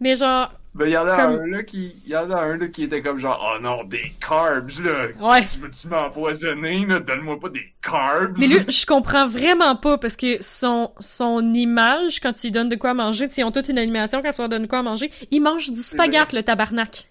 Mais 0.00 0.16
genre, 0.16 0.52
Ben, 0.74 0.86
il 0.86 0.92
y 0.92 0.96
en 0.96 1.06
a 1.06 1.16
Comme- 1.16 1.40
un, 1.40 1.46
là, 1.46 1.62
qui, 1.62 1.94
il 2.04 2.10
y 2.10 2.16
en 2.16 2.28
a 2.30 2.36
un, 2.40 2.56
là, 2.56 2.66
qui 2.68 2.82
était 2.84 3.00
comme 3.00 3.16
genre, 3.16 3.40
oh 3.56 3.60
non, 3.62 3.84
des 3.84 4.12
carbs, 4.20 4.70
là. 4.84 5.06
ouais. 5.20 5.44
Tu 5.44 5.60
veux-tu 5.60 5.86
m'empoisonner, 5.88 6.84
là? 6.86 6.98
Donne-moi 7.00 7.38
pas 7.38 7.48
des 7.50 7.72
carbs. 7.80 8.36
Mais 8.38 8.48
lui, 8.48 8.58
je 8.68 8.84
comprends 8.86 9.26
vraiment 9.26 9.76
pas 9.76 9.98
parce 9.98 10.16
que 10.16 10.42
son, 10.42 10.90
son 10.98 11.54
image, 11.54 12.18
quand 12.20 12.32
tu 12.32 12.48
lui 12.48 12.50
donnes 12.52 12.68
de 12.68 12.74
quoi 12.76 12.92
manger, 12.92 13.28
tu 13.28 13.34
sais, 13.34 13.40
ils 13.42 13.44
ont 13.44 13.52
toute 13.52 13.68
une 13.68 13.78
animation 13.78 14.20
quand 14.20 14.32
tu 14.32 14.40
leur 14.40 14.48
donnes 14.48 14.62
de 14.62 14.66
quoi 14.68 14.82
manger, 14.82 15.12
il 15.30 15.40
mange 15.40 15.70
du 15.70 15.80
spaghette, 15.80 16.32
le 16.32 16.42
tabarnak. 16.42 17.08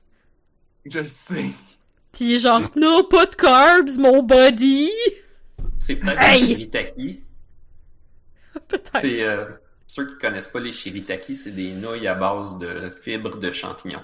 Je 0.85 1.03
sais. 1.05 1.45
Pis 2.11 2.25
il 2.25 2.33
est 2.33 2.37
genre, 2.39 2.61
non, 2.75 3.05
pas 3.09 3.25
de 3.25 3.35
carbs, 3.35 3.97
mon 3.97 4.21
body! 4.23 4.89
C'est 5.79 5.95
peut-être 5.95 6.21
Hey! 6.21 6.69
Peut-être. 8.67 8.99
C'est 8.99 9.23
euh, 9.23 9.45
ceux 9.87 10.07
qui 10.07 10.17
connaissent 10.17 10.47
pas 10.47 10.59
les 10.59 10.71
shiritaki, 10.71 11.35
c'est 11.35 11.51
des 11.51 11.71
nouilles 11.71 12.07
à 12.07 12.15
base 12.15 12.57
de 12.57 12.93
fibres 13.01 13.37
de 13.37 13.51
champignons. 13.51 14.01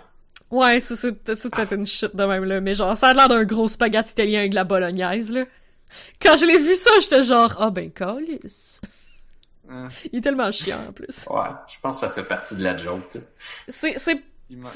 Ouais, 0.51 0.79
c'est 0.79 0.95
c'est- 0.95 1.35
c'est 1.35 1.49
peut-être 1.53 1.73
une 1.73 1.85
shit 1.85 2.15
de 2.15 2.23
même, 2.23 2.43
là. 2.45 2.59
Mais 2.59 2.73
genre, 2.75 2.97
ça 2.97 3.09
a 3.09 3.13
l'air 3.13 3.29
d'un 3.29 3.43
gros 3.43 3.67
spaghetti 3.67 4.11
italien 4.11 4.39
avec 4.39 4.51
de 4.51 4.55
la 4.55 4.63
bolognaise, 4.63 5.31
là. 5.31 5.45
Quand 6.21 6.37
je 6.37 6.45
l'ai 6.45 6.57
vu 6.57 6.75
ça, 6.75 6.89
j'étais 7.01 7.23
genre, 7.23 7.55
ah 7.59 7.69
ben, 7.69 7.91
calice. 7.91 8.81
Hein, 9.69 9.89
Il 10.11 10.17
est 10.19 10.21
tellement 10.21 10.51
chiant, 10.51 10.79
en 10.89 10.91
plus. 10.91 11.27
Ouais, 11.29 11.49
je 11.71 11.77
pense 11.81 11.95
que 11.95 12.07
ça 12.07 12.09
fait 12.09 12.23
partie 12.23 12.55
de 12.55 12.63
la 12.63 12.75
joke. 12.77 13.13
là. 13.15 13.21
C'est, 13.67 13.95
c'est, 13.99 14.15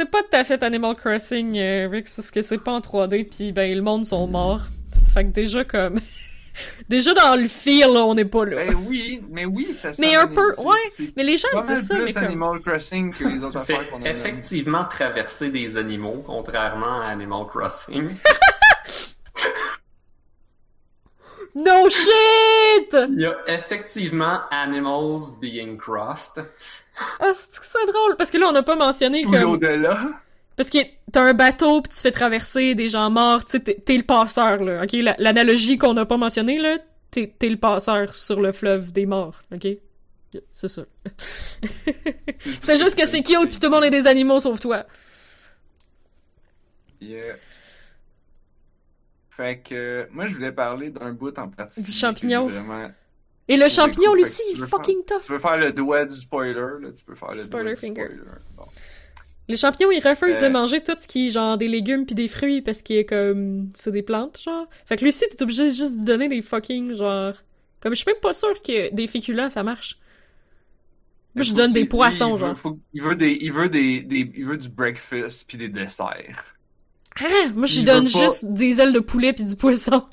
pas 0.06 0.22
tout 0.22 0.36
à 0.38 0.44
fait 0.44 0.62
Animal 0.62 0.96
Crossing, 0.96 1.58
euh, 1.58 1.88
Rick, 1.90 2.06
parce 2.16 2.30
que 2.30 2.42
c'est 2.44 2.60
pas 2.60 2.74
en 2.74 2.80
3D, 2.80 3.24
pis 3.28 3.52
ben, 3.52 3.74
le 3.76 3.82
monde 3.82 4.06
sont 4.06 4.28
morts. 4.28 4.68
Fait 5.14 5.24
que 5.26 5.30
déjà, 5.32 5.64
comme... 5.64 6.00
déjà, 6.90 7.14
dans 7.14 7.36
le 7.40 7.48
feel, 7.48 7.92
là, 7.94 8.06
on 8.06 8.16
est 8.18 8.26
pas 8.26 8.46
là. 8.46 8.66
Ben 8.66 8.76
oui, 8.88 9.24
mais 9.30 9.46
oui, 9.46 9.74
ça 9.74 9.92
Mais 10.00 10.16
un 10.16 10.28
peu, 10.28 10.52
c'est- 10.56 10.62
ouais. 10.62 11.12
Mais 11.16 11.24
les 11.24 11.38
gens 11.38 11.48
disent 11.62 11.88
ça, 11.88 11.96
plus 11.96 12.06
mais 12.06 12.14
comme... 12.14 12.24
Animal 12.24 12.60
Crossing 12.62 13.14
que 13.14 13.28
les 13.28 13.46
autres 13.46 13.58
affaires 13.60 13.90
qu'on 13.90 14.04
a 14.04 14.10
effectivement 14.10 14.86
traverser 14.86 15.50
des 15.50 15.78
animaux, 15.78 16.24
contrairement 16.26 17.02
à 17.02 17.06
Animal 17.08 17.46
Crossing. 17.48 18.10
No 21.56 21.88
shit! 21.88 22.98
Il 23.10 23.22
y 23.22 23.26
a 23.26 23.36
effectivement 23.48 24.42
animals 24.50 25.38
being 25.40 25.78
crossed. 25.78 26.44
Ah, 27.20 27.32
c'est 27.36 27.60
que 27.62 27.92
drôle, 27.92 28.16
parce 28.16 28.32
que 28.32 28.38
là, 28.38 28.48
on 28.50 28.52
n'a 28.52 28.64
pas 28.64 28.76
mentionné 28.76 29.22
Tout 29.22 29.30
comme... 29.32 29.42
l'au-delà. 29.42 30.00
Parce 30.56 30.70
que 30.70 30.78
t'as 31.12 31.22
un 31.24 31.34
bateau 31.34 31.82
pis 31.82 31.90
tu 31.90 31.96
fais 32.02 32.12
traverser 32.12 32.76
des 32.76 32.88
gens 32.90 33.10
morts, 33.10 33.44
tu 33.46 33.52
sais, 33.54 33.60
t'es, 33.60 33.76
t'es 33.84 33.98
le 33.98 34.04
passeur, 34.04 34.64
là, 34.64 34.84
ok? 34.84 34.94
La- 34.94 35.16
L'analogie 35.18 35.78
qu'on 35.78 35.94
n'a 35.96 36.06
pas 36.06 36.18
mentionnée, 36.18 36.58
là, 36.58 36.78
t'es, 37.12 37.34
t'es 37.40 37.50
le 37.50 37.58
passeur 37.58 38.16
sur 38.16 38.40
le 38.40 38.52
fleuve 38.52 38.92
des 38.92 39.06
morts, 39.06 39.42
ok? 39.52 39.68
C'est 40.52 40.68
ça. 40.68 40.84
c'est 42.62 42.78
juste 42.78 42.98
que 42.98 43.06
c'est 43.06 43.22
cute 43.22 43.50
pis 43.52 43.60
tout 43.60 43.68
le 43.68 43.70
monde 43.70 43.84
est 43.84 43.90
des 43.92 44.08
animaux 44.08 44.40
sauf 44.40 44.60
toi. 44.60 44.86
Yeah. 47.02 47.36
Fait 49.30 49.60
que 49.62 50.08
moi 50.12 50.26
je 50.26 50.36
voulais 50.36 50.52
parler 50.52 50.90
d'un 50.90 51.12
bout 51.14 51.38
en 51.38 51.50
particulier. 51.50 51.86
Du 51.86 51.92
champignon. 51.92 52.48
Vraiment... 52.48 52.90
Et 53.48 53.58
le 53.58 53.68
champignon, 53.68 54.12
aussi, 54.14 54.42
si 54.42 54.54
il 54.56 54.64
est 54.64 54.68
fucking 54.68 55.00
faire- 55.08 55.18
tough. 55.18 55.26
Tu 55.26 55.32
veux 55.34 55.40
faire 55.40 55.58
le 55.58 55.74
doigt 55.74 56.06
du 56.06 56.16
spoiler, 56.16 56.54
là, 56.54 56.92
tu 56.96 57.04
peux 57.04 57.14
faire 57.16 57.34
le 57.34 57.44
Spoiler 57.44 57.74
doigt 57.74 57.74
du 57.76 57.80
finger. 57.82 58.06
spoiler. 58.06 58.22
Bon. 58.56 58.64
Les 59.50 59.58
champignons, 59.58 59.92
ils 59.92 60.00
refusent 60.06 60.38
Euh. 60.38 60.48
de 60.48 60.48
manger 60.48 60.82
tout 60.82 60.94
ce 60.98 61.06
qui 61.08 61.28
est 61.28 61.30
genre 61.32 61.58
des 61.58 61.68
légumes 61.68 62.06
pis 62.06 62.16
des 62.16 62.28
fruits 62.30 62.62
parce 62.62 62.82
qu'il 62.82 62.96
est 62.98 63.06
comme... 63.06 63.70
c'est 63.74 63.92
des 63.92 64.02
plantes, 64.04 64.40
genre. 64.42 64.68
Fait 64.86 64.96
que 64.96 65.02
lui 65.02 65.10
aussi, 65.10 65.26
t'es 65.30 65.42
obligé 65.44 65.70
juste 65.70 65.98
de 65.98 66.06
donner 66.06 66.30
des 66.30 66.42
fucking, 66.42 66.96
genre... 66.96 67.34
Comme, 67.82 67.94
je 67.94 67.98
suis 68.00 68.06
même 68.10 68.22
pas 68.22 68.34
sûre 68.34 68.62
que 68.62 68.94
des 68.94 69.08
féculents, 69.08 69.50
ça 69.50 69.62
marche. 69.64 70.00
Moi, 71.36 71.44
je 71.44 71.54
donne 71.54 71.74
des 71.74 71.86
poissons, 71.86 72.38
genre. 72.38 72.56
il 72.94 73.02
veut 73.02 73.16
des, 73.16 73.38
il 73.42 73.52
veut 73.52 73.68
des, 73.68 74.02
des, 74.02 74.32
il 74.36 74.46
veut 74.46 74.56
du 74.58 74.70
breakfast 74.70 75.46
puis 75.48 75.58
des 75.58 75.68
desserts. 75.68 76.46
Ah, 77.20 77.26
moi, 77.54 77.66
je 77.66 77.82
donne 77.82 78.06
pas- 78.10 78.20
juste 78.20 78.46
des 78.46 78.80
ailes 78.80 78.94
de 78.94 79.00
poulet 79.00 79.34
puis 79.34 79.44
du 79.44 79.56
poisson. 79.56 80.04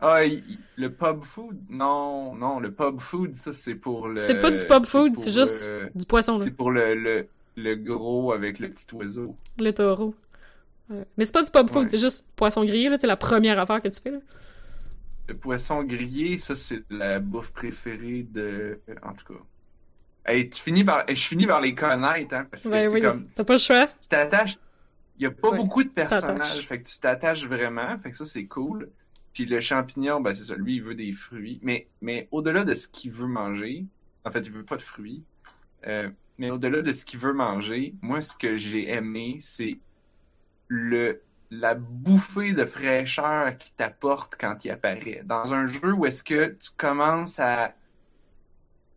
Ah, 0.00 0.24
il- 0.24 0.42
le 0.76 0.90
pub 0.90 1.22
food? 1.22 1.58
Non, 1.68 2.34
non, 2.34 2.58
le 2.60 2.72
pub 2.72 2.98
food, 3.00 3.34
ça 3.36 3.52
c'est 3.52 3.74
pour 3.74 4.08
le. 4.08 4.20
C'est 4.20 4.40
pas 4.40 4.50
du 4.50 4.64
pub 4.64 4.84
food, 4.86 5.18
c'est 5.18 5.30
juste 5.32 5.64
euh, 5.66 5.88
Du 5.94 6.06
poisson, 6.06 6.38
là. 6.38 6.44
c'est 6.44 6.50
pour 6.50 6.70
le, 6.70 6.94
le, 6.94 7.26
le 7.56 7.74
gros 7.74 8.32
avec 8.32 8.58
le 8.58 8.70
petit 8.70 8.86
oiseau. 8.94 9.34
Le 9.58 9.70
taureau. 9.72 10.14
Ouais. 10.90 11.04
Mais 11.16 11.24
c'est 11.24 11.32
pas 11.32 11.42
du 11.42 11.50
pub 11.50 11.68
food, 11.68 11.82
Ouais. 11.82 11.88
c'est 11.88 11.98
juste 11.98 12.26
poisson 12.36 12.64
grillé, 12.64 12.88
là. 12.88 12.96
C'est 13.00 13.06
la 13.06 13.16
première 13.16 13.58
affaire 13.58 13.80
que 13.80 13.88
tu 13.88 14.00
fais, 14.00 14.10
là. 14.10 14.18
Le 15.28 15.36
poisson 15.36 15.84
grillé, 15.84 16.36
ça 16.38 16.56
c'est 16.56 16.82
la 16.90 17.20
bouffe 17.20 17.52
préférée 17.52 18.24
de. 18.24 18.80
En 19.02 19.12
tout 19.14 19.32
cas. 19.32 19.40
Hey, 20.26 20.50
tu 20.50 20.60
finis 20.62 20.84
par. 20.84 21.04
Je 21.08 21.14
finis 21.14 21.46
par 21.46 21.60
les 21.60 21.74
connaître, 21.74 22.34
hein, 22.34 22.46
parce 22.50 22.64
que 22.64 22.68
Ouais, 22.68 22.80
c'est 22.82 22.88
oui. 22.88 23.00
comme. 23.02 23.26
T'as 23.34 23.44
pas 23.44 23.52
le 23.54 23.58
choix. 23.58 23.86
tu 24.00 24.08
t'attaches. 24.08 24.58
Il 25.18 25.22
y 25.22 25.26
a 25.26 25.30
pas 25.30 25.52
beaucoup 25.52 25.84
de 25.84 25.88
personnages, 25.90 26.66
fait 26.66 26.80
que 26.82 26.88
tu 26.88 26.98
t'attaches 26.98 27.46
vraiment, 27.46 27.96
fait 27.98 28.10
que 28.10 28.16
ça 28.16 28.24
c'est 28.24 28.46
cool. 28.46 28.90
Puis 29.32 29.44
le 29.46 29.60
champignon, 29.60 30.20
ben 30.20 30.34
c'est 30.34 30.44
ça, 30.44 30.56
lui 30.56 30.76
il 30.76 30.82
veut 30.82 30.94
des 30.96 31.12
fruits, 31.12 31.60
mais 31.62 31.86
mais 32.00 32.28
au-delà 32.32 32.64
de 32.64 32.74
ce 32.74 32.88
qu'il 32.88 33.12
veut 33.12 33.28
manger, 33.28 33.84
en 34.24 34.30
fait 34.30 34.40
il 34.40 34.50
veut 34.52 34.64
pas 34.64 34.76
de 34.76 34.82
fruits, 34.82 35.22
euh, 35.86 36.08
mais 36.42 36.50
au-delà 36.50 36.82
de 36.82 36.92
ce 36.92 37.04
qu'il 37.04 37.20
veut 37.20 37.32
manger, 37.32 37.94
moi 38.02 38.20
ce 38.20 38.34
que 38.34 38.56
j'ai 38.56 38.90
aimé 38.90 39.36
c'est 39.38 39.78
le 40.66 41.22
la 41.52 41.74
bouffée 41.76 42.52
de 42.52 42.64
fraîcheur 42.64 43.56
qu'il 43.58 43.72
t'apporte 43.74 44.34
quand 44.40 44.64
il 44.64 44.72
apparaît. 44.72 45.22
Dans 45.24 45.54
un 45.54 45.66
jeu 45.66 45.92
où 45.92 46.04
est-ce 46.04 46.24
que 46.24 46.56
tu 46.58 46.70
commences 46.76 47.38
à 47.38 47.74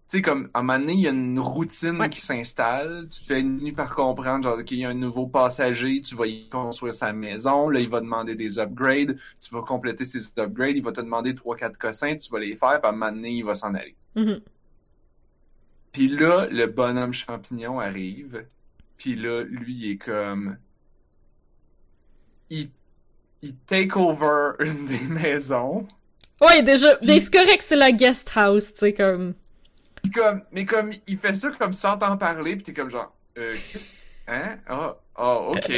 tu 0.07 0.17
sais, 0.17 0.21
comme, 0.21 0.49
à 0.53 0.59
un 0.59 0.61
moment 0.61 0.77
donné, 0.79 0.93
il 0.93 0.99
y 1.01 1.07
a 1.07 1.11
une 1.11 1.39
routine 1.39 1.99
Ouais. 1.99 2.09
qui 2.09 2.21
s'installe. 2.21 3.09
Tu 3.09 3.43
nuit 3.43 3.71
par 3.71 3.95
comprendre, 3.95 4.43
genre, 4.43 4.63
qu'il 4.63 4.77
y 4.77 4.85
a 4.85 4.89
un 4.89 4.93
nouveau 4.93 5.25
passager, 5.25 5.99
tu 6.01 6.15
vas 6.15 6.27
y 6.27 6.47
construire 6.47 6.93
sa 6.93 7.11
maison. 7.11 7.69
Là, 7.69 7.79
il 7.79 7.89
va 7.89 8.01
demander 8.01 8.35
des 8.35 8.59
upgrades. 8.59 9.17
Tu 9.39 9.53
vas 9.53 9.63
compléter 9.63 10.05
ces 10.05 10.19
upgrades. 10.37 10.77
Il 10.77 10.83
va 10.83 10.91
te 10.91 11.01
demander 11.01 11.33
trois, 11.33 11.55
quatre 11.55 11.79
cossins. 11.79 12.15
Tu 12.15 12.29
vas 12.31 12.39
les 12.39 12.55
faire. 12.55 12.79
Puis 12.79 12.87
à 12.87 12.89
un 12.89 12.91
moment 12.91 13.11
donné, 13.11 13.31
il 13.31 13.43
va 13.43 13.55
s'en 13.55 13.73
aller. 13.73 13.95
Mhm. 14.15 14.41
Puis 15.95 16.09
là, 16.09 16.45
le 16.51 16.65
bonhomme 16.67 17.13
champignon 17.13 17.79
arrive. 17.79 18.45
Puis 18.97 19.15
là, 19.15 19.43
lui, 19.43 19.73
il 19.75 19.91
est 19.91 19.97
comme... 19.97 20.57
Il, 22.49 22.69
il 23.41 23.55
take 23.67 23.95
over 23.95 24.51
une 24.59 24.85
des 24.85 24.99
maisons. 24.99 25.87
Ouais, 26.41 26.61
déjà, 26.63 26.99
mais 27.03 27.21
c'est 27.21 27.31
correct, 27.31 27.61
c'est 27.61 27.77
la 27.77 27.93
guest 27.93 28.29
house, 28.35 28.73
tu 28.73 28.79
sais, 28.79 28.93
comme. 28.93 29.35
Comme, 30.13 30.43
mais 30.51 30.65
comme, 30.65 30.91
il 31.07 31.17
fait 31.17 31.33
ça 31.33 31.49
comme 31.51 31.73
sans 31.73 31.97
t'en 31.97 32.17
parler, 32.17 32.57
pis 32.57 32.63
t'es 32.63 32.73
comme 32.73 32.89
genre, 32.89 33.15
euh, 33.37 33.55
qu'est-ce- 33.71 34.05
hein? 34.27 34.57
Ah, 34.67 34.97
ah, 35.15 35.35
ok, 35.51 35.71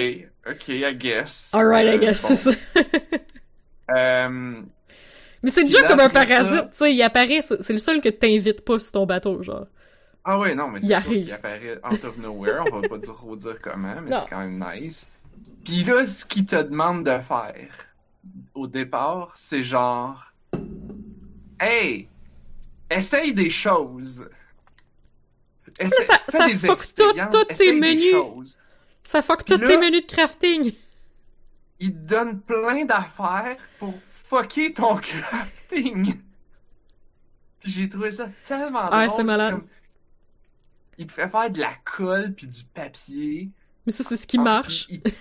ok, 0.49 0.67
I 0.69 0.95
guess. 0.95 1.51
Alright, 1.53 1.85
I 1.85 1.89
Euh, 1.95 1.97
guess, 1.97 2.21
bon. 2.23 2.27
c'est 2.29 2.35
ça. 2.35 2.51
Euh, 3.89 4.61
mais 5.43 5.51
c'est 5.51 5.63
déjà 5.63 5.83
comme 5.83 5.99
un 6.01 6.09
parasite, 6.09 6.71
tu 6.71 6.77
sais, 6.77 6.93
il 6.93 7.01
apparaît, 7.03 7.41
c'est 7.41 7.61
c'est 7.63 7.73
le 7.73 7.79
seul 7.79 8.01
que 8.01 8.09
t'invites 8.09 8.65
pas 8.65 8.79
sur 8.79 8.91
ton 8.93 9.05
bateau, 9.05 9.43
genre. 9.43 9.67
Ah 10.29 10.37
ouais, 10.39 10.53
non, 10.55 10.67
mais 10.69 10.81
c'est 10.81 10.99
sûr 11.01 11.09
qu'il 11.11 11.31
apparaît 11.31 11.79
out 11.89 12.03
of 12.03 12.17
nowhere, 12.17 12.63
on 12.71 12.79
va 12.81 12.87
pas 12.89 12.97
dire, 12.97 13.13
trop 13.15 13.35
dire 13.35 13.61
comment, 13.61 14.01
mais 14.01 14.11
c'est 14.17 14.29
quand 14.29 14.39
même 14.39 14.63
nice. 14.73 15.07
Puis 15.63 15.83
là, 15.83 16.05
ce 16.05 16.25
qu'il 16.25 16.45
te 16.45 16.61
demande 16.61 17.05
de 17.05 17.17
faire, 17.19 17.69
au 18.53 18.67
départ, 18.67 19.31
c'est 19.35 19.61
genre, 19.61 20.33
hey, 21.59 22.07
essaye 22.89 23.33
des 23.33 23.49
choses. 23.49 24.29
Essaye, 25.79 26.05
ça- 26.05 26.19
fais 26.29 26.37
ça 26.37 26.45
des 26.47 26.53
fuck 26.55 26.81
tous 26.95 27.43
tes 27.55 27.73
menus. 27.73 28.11
choses. 28.11 28.57
Ça 29.03 29.21
fuck 29.21 29.45
tous 29.45 29.57
tes 29.57 29.77
menus 29.77 30.01
de 30.01 30.07
crafting. 30.13 30.73
il 31.79 31.93
te 31.93 31.97
donne 32.07 32.39
plein 32.41 32.83
d'affaires 32.85 33.55
pour 33.79 33.93
fucker 34.09 34.73
ton 34.73 34.95
crafting. 34.97 36.19
J'ai 37.63 37.87
trouvé 37.89 38.11
ça 38.11 38.27
tellement 38.45 38.89
Ouais, 38.89 39.05
drôle. 39.07 39.17
c'est 39.17 39.23
malade. 39.23 39.51
comme, 39.55 39.67
il 40.97 41.07
te 41.07 41.13
fait 41.13 41.27
faire 41.29 41.49
de 41.49 41.59
la 41.59 41.73
colle 41.85 42.33
puis 42.33 42.47
du 42.47 42.63
papier. 42.63 43.49
Mais 43.85 43.91
ça, 43.91 44.03
c'est 44.03 44.17
ce 44.17 44.27
qui 44.27 44.37
Ah, 44.39 44.43
marche. 44.43 44.87
Puis, 44.87 45.01
il- 45.05 45.13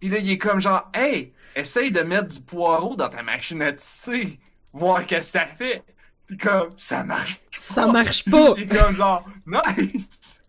puis 0.00 0.08
là, 0.08 0.18
il 0.18 0.30
est 0.30 0.38
comme 0.38 0.60
genre, 0.60 0.90
hey, 0.94 1.32
essaye 1.54 1.90
de 1.90 2.00
mettre 2.00 2.28
du 2.28 2.40
poireau 2.40 2.96
dans 2.96 3.08
ta 3.08 3.22
machine 3.22 3.60
à 3.62 3.72
tisser, 3.72 4.38
voir 4.72 5.04
qu'est-ce 5.06 5.32
que 5.34 5.38
ça 5.38 5.46
fait. 5.46 5.82
Puis 6.26 6.36
comme, 6.38 6.70
ça 6.76 7.02
marche 7.04 7.40
Ça 7.56 7.84
pas. 7.86 7.92
marche 7.92 8.24
pas. 8.30 8.54
Il 8.56 8.62
est 8.62 8.66
comme 8.78 8.94
genre, 8.94 9.24
nice. 9.46 10.40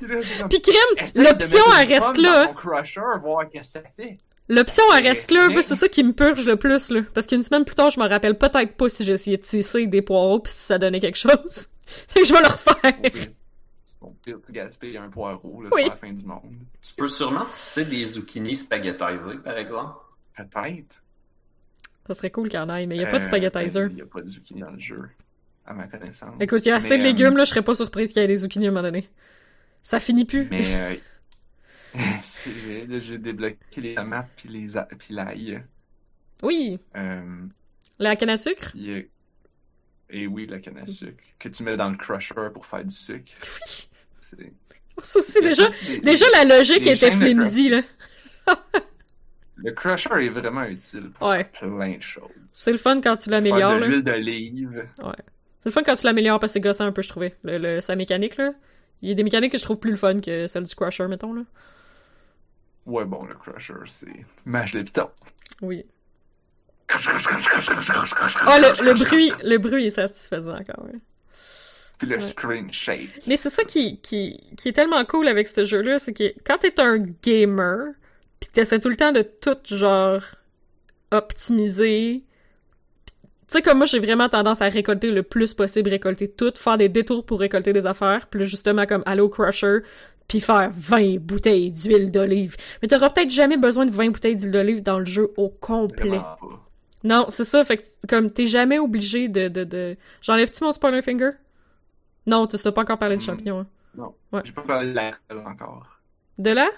Puis 0.00 0.08
là, 0.08 0.16
comme, 0.50 0.98
essaye 0.98 1.22
de 1.24 1.28
l'option, 1.28 1.64
elle 1.80 1.88
reste 1.88 2.16
là. 2.18 2.46
Crusher, 2.54 3.00
voir 3.22 3.48
que 3.48 3.62
ça 3.62 3.80
fait. 3.96 4.18
L'option, 4.48 4.82
elle 4.94 5.06
reste 5.06 5.30
là. 5.30 5.48
c'est 5.62 5.74
ça 5.76 5.88
qui 5.88 6.04
me 6.04 6.12
purge 6.12 6.44
le 6.46 6.56
plus, 6.56 6.90
là. 6.90 7.00
Parce 7.14 7.26
qu'une 7.26 7.42
semaine 7.42 7.64
plus 7.64 7.74
tard, 7.74 7.90
je 7.90 7.98
me 7.98 8.06
rappelle 8.06 8.36
peut-être 8.36 8.76
pas 8.76 8.88
si 8.90 9.02
j'ai 9.04 9.14
essayé 9.14 9.38
de 9.38 9.42
tisser 9.42 9.86
des 9.86 10.02
poireaux 10.02 10.40
pis 10.40 10.50
si 10.50 10.58
ça 10.66 10.76
donnait 10.78 11.00
quelque 11.00 11.16
chose. 11.18 11.68
Fait 11.86 12.20
que 12.22 12.26
je 12.26 12.32
vais 12.32 12.40
le 12.40 12.46
refaire. 12.48 13.34
Au 14.00 14.10
pire, 14.22 14.38
tu 14.44 14.52
gaspilles 14.52 14.96
un 14.98 15.08
poireau, 15.08 15.62
là, 15.62 15.70
Oui. 15.72 15.84
la 15.88 15.96
fin 15.96 16.12
du 16.12 16.24
monde. 16.24 16.56
Tu 16.82 16.94
peux 16.94 17.08
sûrement 17.08 17.46
tisser 17.46 17.84
des 17.84 18.04
zucchini 18.04 18.54
spaghettisés, 18.54 19.38
par 19.42 19.56
exemple. 19.56 19.94
Peut-être. 20.36 21.02
Ça 22.06 22.14
serait 22.14 22.30
cool 22.30 22.50
qu'il 22.50 22.58
y 22.58 22.62
en 22.62 22.68
ait, 22.74 22.86
mais 22.86 22.96
il 22.96 23.00
y 23.00 23.04
a 23.04 23.10
pas 23.10 23.18
de 23.18 23.24
Euh, 23.24 23.28
spaghettizer. 23.28 23.88
Il 23.90 23.96
y 23.98 24.02
a 24.02 24.06
pas 24.06 24.20
de 24.20 24.28
zucchini 24.28 24.60
dans 24.60 24.70
le 24.70 24.78
jeu, 24.78 25.08
à 25.64 25.72
ma 25.72 25.86
connaissance. 25.86 26.34
Écoute, 26.40 26.66
il 26.66 26.68
y 26.68 26.72
a 26.72 26.76
assez 26.76 26.90
Mais, 26.90 26.98
de 26.98 27.02
euh, 27.02 27.06
légumes, 27.06 27.36
là, 27.38 27.44
je 27.46 27.50
serais 27.50 27.62
pas 27.62 27.74
surprise 27.74 28.12
qu'il 28.12 28.20
y 28.20 28.24
ait 28.24 28.28
des 28.28 28.36
zucchini 28.38 28.66
à 28.66 28.68
un 28.68 28.72
moment 28.72 28.82
donné. 28.82 29.08
Ça 29.82 30.00
finit 30.00 30.26
plus. 30.26 30.46
Mais 30.50 30.64
euh, 30.74 30.94
c'est 32.22 32.50
vrai, 32.50 32.86
là, 32.86 32.98
j'ai 32.98 33.16
débloqué 33.18 33.56
les 33.80 33.94
tomates 33.94 34.28
puis 34.36 34.48
les 34.50 34.76
a- 34.76 34.82
puis 34.98 35.14
l'ail. 35.14 35.62
Oui, 36.42 36.78
Euh, 36.96 37.46
la 37.98 38.16
canne 38.16 38.30
à 38.30 38.36
sucre? 38.36 38.72
puis, 38.72 38.90
euh, 38.90 39.02
et 40.10 40.26
oui, 40.26 40.46
la 40.46 40.58
canne 40.60 40.78
à 40.78 40.86
sucre 40.86 41.22
que 41.38 41.48
tu 41.48 41.62
mets 41.62 41.76
dans 41.76 41.90
le 41.90 41.96
crusher 41.96 42.34
pour 42.52 42.66
faire 42.66 42.84
du 42.84 42.94
sucre. 42.94 43.32
Oui. 43.42 43.88
C'est- 44.20 44.52
Ça 45.02 45.18
aussi, 45.18 45.40
déjà, 45.40 45.68
des- 45.86 45.98
déjà 46.00 46.26
la 46.32 46.44
logique 46.44 46.84
les 46.84 46.92
était 46.92 47.10
de 47.10 47.16
flimsy, 47.16 47.68
là. 47.68 47.82
Le 49.56 49.70
crusher 49.72 50.10
est 50.24 50.28
vraiment 50.28 50.64
utile 50.64 51.10
pour 51.10 51.28
Ouais. 51.28 51.48
faire 51.52 51.70
plein 51.70 51.96
de 51.96 52.02
choses. 52.02 52.28
C'est 52.52 52.72
le 52.72 52.76
fun 52.78 53.00
quand 53.00 53.16
tu 53.16 53.30
Faire 53.30 53.40
l'améliores, 53.40 53.76
de 53.76 53.80
là. 53.80 53.86
l'huile 53.86 54.02
d'olive. 54.02 54.88
C'est 54.98 55.66
le 55.66 55.70
fun 55.70 55.82
quand 55.84 55.94
tu 55.94 56.04
l'améliores 56.06 56.40
parce 56.40 56.52
que 56.52 56.54
c'est 56.54 56.60
gossant 56.60 56.84
un 56.86 56.92
peu, 56.92 57.02
je 57.02 57.08
trouvais. 57.08 57.36
Le, 57.44 57.58
le- 57.58 57.80
sa 57.80 57.94
mécanique, 57.96 58.36
là. 58.36 58.52
Il 59.00 59.08
y 59.08 59.12
a 59.12 59.14
des 59.14 59.22
mécaniques 59.22 59.52
que 59.52 59.58
je 59.58 59.62
trouve 59.62 59.78
plus 59.78 59.92
le 59.92 59.96
fun 59.96 60.18
que 60.20 60.46
celle 60.48 60.64
du 60.64 60.74
Crusher, 60.74 61.06
mettons, 61.08 61.32
là. 61.34 61.42
Ouais, 62.86 63.04
bon, 63.04 63.24
le 63.24 63.34
crusher, 63.34 63.74
c'est 63.86 64.08
mâche 64.44 64.74
le 64.74 64.84
piton. 64.84 65.08
Oui. 65.62 65.84
Oh, 66.90 68.50
le, 68.58 68.84
le 68.84 68.94
bruit, 69.04 69.32
le 69.42 69.56
bruit 69.58 69.86
est 69.86 69.90
satisfaisant, 69.90 70.58
quand 70.66 70.84
même. 70.84 71.00
Puis 71.98 72.08
le 72.08 72.16
Ouais. 72.16 72.22
screen 72.22 72.72
shake. 72.72 73.26
Mais 73.26 73.36
c'est 73.36 73.50
ça 73.50 73.64
qui, 73.64 74.00
qui, 74.00 74.40
qui 74.56 74.68
est 74.68 74.72
tellement 74.72 75.04
cool 75.04 75.28
avec 75.28 75.48
ce 75.48 75.64
jeu-là, 75.64 75.98
c'est 75.98 76.12
que 76.12 76.34
quand 76.44 76.58
t'es 76.58 76.78
un 76.80 76.98
gamer, 77.22 77.88
pis 78.40 78.48
t'essaies 78.48 78.80
tout 78.80 78.88
le 78.88 78.96
temps 78.96 79.12
de 79.12 79.22
tout, 79.22 79.56
genre, 79.64 80.22
optimiser, 81.10 82.24
tu 83.06 83.12
sais, 83.48 83.62
comme 83.62 83.78
moi, 83.78 83.86
j'ai 83.86 84.00
vraiment 84.00 84.28
tendance 84.28 84.60
à 84.62 84.68
récolter 84.68 85.10
le 85.10 85.22
plus 85.22 85.54
possible, 85.54 85.90
récolter 85.90 86.28
tout, 86.28 86.52
faire 86.56 86.76
des 86.78 86.88
détours 86.88 87.24
pour 87.24 87.38
récolter 87.40 87.72
des 87.72 87.86
affaires, 87.86 88.26
puis 88.28 88.40
là, 88.40 88.46
justement, 88.46 88.86
comme 88.86 89.02
Halo 89.06 89.28
Crusher, 89.28 89.78
puis 90.26 90.40
faire 90.40 90.70
20 90.72 91.18
bouteilles 91.20 91.70
d'huile 91.70 92.10
d'olive. 92.10 92.56
Mais 92.82 92.88
t'auras 92.88 93.10
peut-être 93.10 93.30
jamais 93.30 93.58
besoin 93.58 93.84
de 93.86 93.92
20 93.92 94.10
bouteilles 94.10 94.36
d'huile 94.36 94.50
d'olive 94.50 94.82
dans 94.82 94.98
le 94.98 95.04
jeu 95.04 95.30
au 95.36 95.48
complet. 95.50 96.08
Vraiment 96.08 96.22
pas. 96.40 96.63
Non, 97.04 97.26
c'est 97.28 97.44
ça, 97.44 97.64
fait 97.64 97.76
que, 97.78 97.84
comme, 98.08 98.30
t'es 98.30 98.46
jamais 98.46 98.78
obligé 98.78 99.28
de, 99.28 99.48
de, 99.48 99.64
de... 99.64 99.96
J'enlève-tu 100.22 100.64
mon 100.64 100.72
spoiler 100.72 101.02
finger? 101.02 101.30
Non, 102.26 102.46
tu 102.46 102.56
t'as 102.56 102.72
pas 102.72 102.80
encore 102.82 102.98
parlé 102.98 103.16
de 103.16 103.22
Hmm. 103.22 103.26
champignons, 103.26 103.60
hein. 103.60 103.66
Non. 103.96 104.14
Ouais. 104.32 104.40
J'ai 104.44 104.52
pas 104.52 104.62
parlé 104.62 104.88
de 104.88 104.94
la 104.94 105.12
colle 105.28 105.44
encore. 105.46 105.86
De 106.38 106.50
là? 106.50 106.68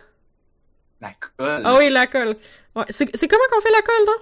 La 1.01 1.13
colle? 1.39 1.63
Ah 1.65 1.77
oui, 1.77 1.89
la 1.91 2.07
colle. 2.09 2.37
Ouais, 2.75 2.85
c'est 2.91 3.07
comment 3.29 3.45
qu'on 3.53 3.61
fait 3.61 3.71
la 3.71 3.83
colle, 3.83 4.07
non? 4.07 4.13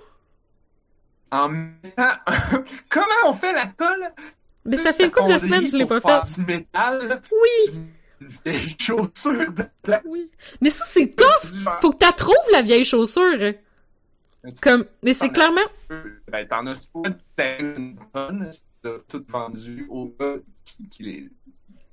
En 1.31 1.49
temps, 1.97 2.63
comment 2.91 3.07
on 3.31 3.35
fait 3.35 3.53
la 3.53 3.67
colle? 3.67 4.13
Mais 4.67 4.77
ça 4.79 4.93
fait 4.93 5.07
une 5.07 5.11
couple 5.11 5.33
de 5.35 5.39
semaines 5.39 5.63
que 5.65 5.71
je 5.71 5.77
l'ai 5.77 5.87
pas 5.87 6.01
fait? 6.01 6.35
du 6.41 6.47
métal. 6.47 7.21
Oui, 7.33 7.49
Tu 7.67 7.73
une 8.21 8.29
vieille 8.45 8.77
chaussure 8.79 9.53
dedans. 9.53 10.01
oui. 10.05 10.31
Mais 10.61 10.71
ça, 10.71 10.85
c'est 10.87 11.17
tough! 11.17 11.65
Faut 11.81 11.91
que 11.91 11.97
t'as 11.99 12.13
trouves 12.13 12.37
la 12.53 12.63
vieille 12.63 12.85
chaussure. 12.85 13.55
Comme, 14.61 14.85
mais 15.03 15.15
c'est 15.15 15.31
clairement... 15.31 15.61
Ben, 16.29 16.47
t'en 16.47 16.67
as 16.67 16.75
soit 16.75 17.09
une 17.61 17.99
tonne, 18.13 18.51
t'as 18.83 18.99
tout 19.09 19.25
vendu 19.29 19.87
au 19.89 20.15
gars 20.19 20.37
qui, 20.65 20.89
qui 20.89 21.03
les. 21.03 21.31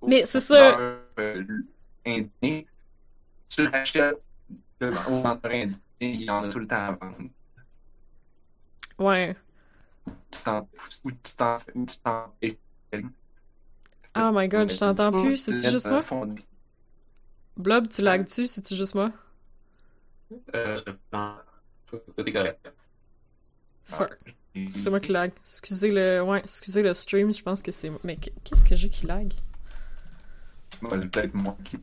Mais 0.06 0.26
c'est 0.26 0.40
ça. 0.42 0.78
euh, 0.78 1.44
indien. 2.06 2.64
Tu 3.48 3.66
rachètes 3.68 4.22
au 4.82 5.22
vendeur 5.22 5.40
indien, 5.46 5.78
il 6.02 6.24
y 6.24 6.30
en 6.30 6.44
a 6.44 6.50
tout 6.50 6.60
le 6.60 6.68
temps 6.68 6.76
à 6.88 6.92
vendre. 6.94 7.30
Ouais. 8.98 9.36
Ou 10.08 10.12
tu 10.32 10.44
t'en 10.44 10.68
ou 11.04 11.12
tu 11.86 11.98
t'en 12.00 12.34
Oh 14.18 14.30
my 14.34 14.48
god, 14.50 14.70
je 14.70 14.78
t'entends 14.78 15.12
plus, 15.12 15.38
c'est-tu 15.38 15.70
juste 15.70 15.90
moi? 15.90 16.02
Blob, 17.56 17.88
tu 17.88 18.02
lags-tu? 18.02 18.48
C'est-tu 18.48 18.76
juste 18.76 18.96
moi? 18.96 19.12
Euh, 20.56 20.78
je 20.78 20.92
tout 21.98 22.26
est 22.26 22.34
correct. 22.34 22.72
Fuck. 23.84 24.36
C'est 24.70 24.90
moi 24.90 25.00
qui 25.00 25.12
lag. 25.12 25.32
Excusez 25.42 25.92
le... 25.92 26.22
Ouais, 26.22 26.40
excusez 26.40 26.82
le 26.84 26.94
stream, 26.94 27.34
je 27.34 27.42
pense 27.42 27.62
que 27.62 27.72
c'est... 27.72 27.92
Mais 28.04 28.18
qu'est-ce 28.18 28.66
que 28.66 28.76
j'ai 28.76 28.90
qui 28.90 29.06
lag? 29.06 29.34
Ouais, 30.82 31.00
peut-être 31.00 31.34
moi 31.34 31.58
qui. 31.64 31.78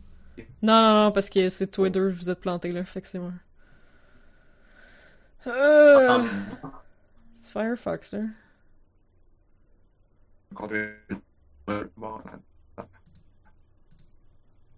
Non, 0.62 0.80
non, 0.80 1.04
non, 1.04 1.12
parce 1.12 1.30
que 1.30 1.48
c'est 1.48 1.66
toi 1.66 1.90
deux, 1.90 2.10
vous 2.10 2.30
êtes 2.30 2.40
plantés, 2.40 2.72
là, 2.72 2.84
fait 2.84 3.00
que 3.00 3.08
c'est 3.08 3.18
moi. 3.18 3.32
Euh... 5.46 6.18
C'est 7.34 7.50
Firefox, 7.50 8.12
là. 8.12 8.20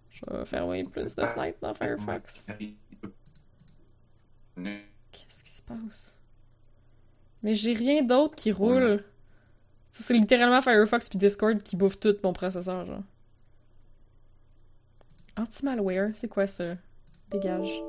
Je 0.09 0.25
vais 0.29 0.45
fermer 0.45 0.83
plus 0.83 1.15
de 1.15 1.25
fenêtres 1.25 1.59
dans 1.61 1.73
Firefox. 1.73 2.47
Qu'est-ce 5.11 5.43
qui 5.43 5.51
se 5.51 5.61
passe? 5.61 6.17
Mais 7.43 7.55
j'ai 7.55 7.73
rien 7.73 8.03
d'autre 8.03 8.35
qui 8.35 8.51
roule. 8.51 9.03
Ça, 9.91 10.03
C'est 10.05 10.13
littéralement 10.13 10.61
Firefox 10.61 11.09
puis 11.09 11.17
Discord 11.17 11.61
qui 11.63 11.75
bouffe 11.75 11.99
tout 11.99 12.15
mon 12.23 12.33
processeur, 12.33 12.85
genre. 12.85 13.03
Anti-malware, 15.37 16.09
c'est 16.13 16.27
quoi 16.27 16.47
ça? 16.47 16.75
Dégage. 17.29 17.81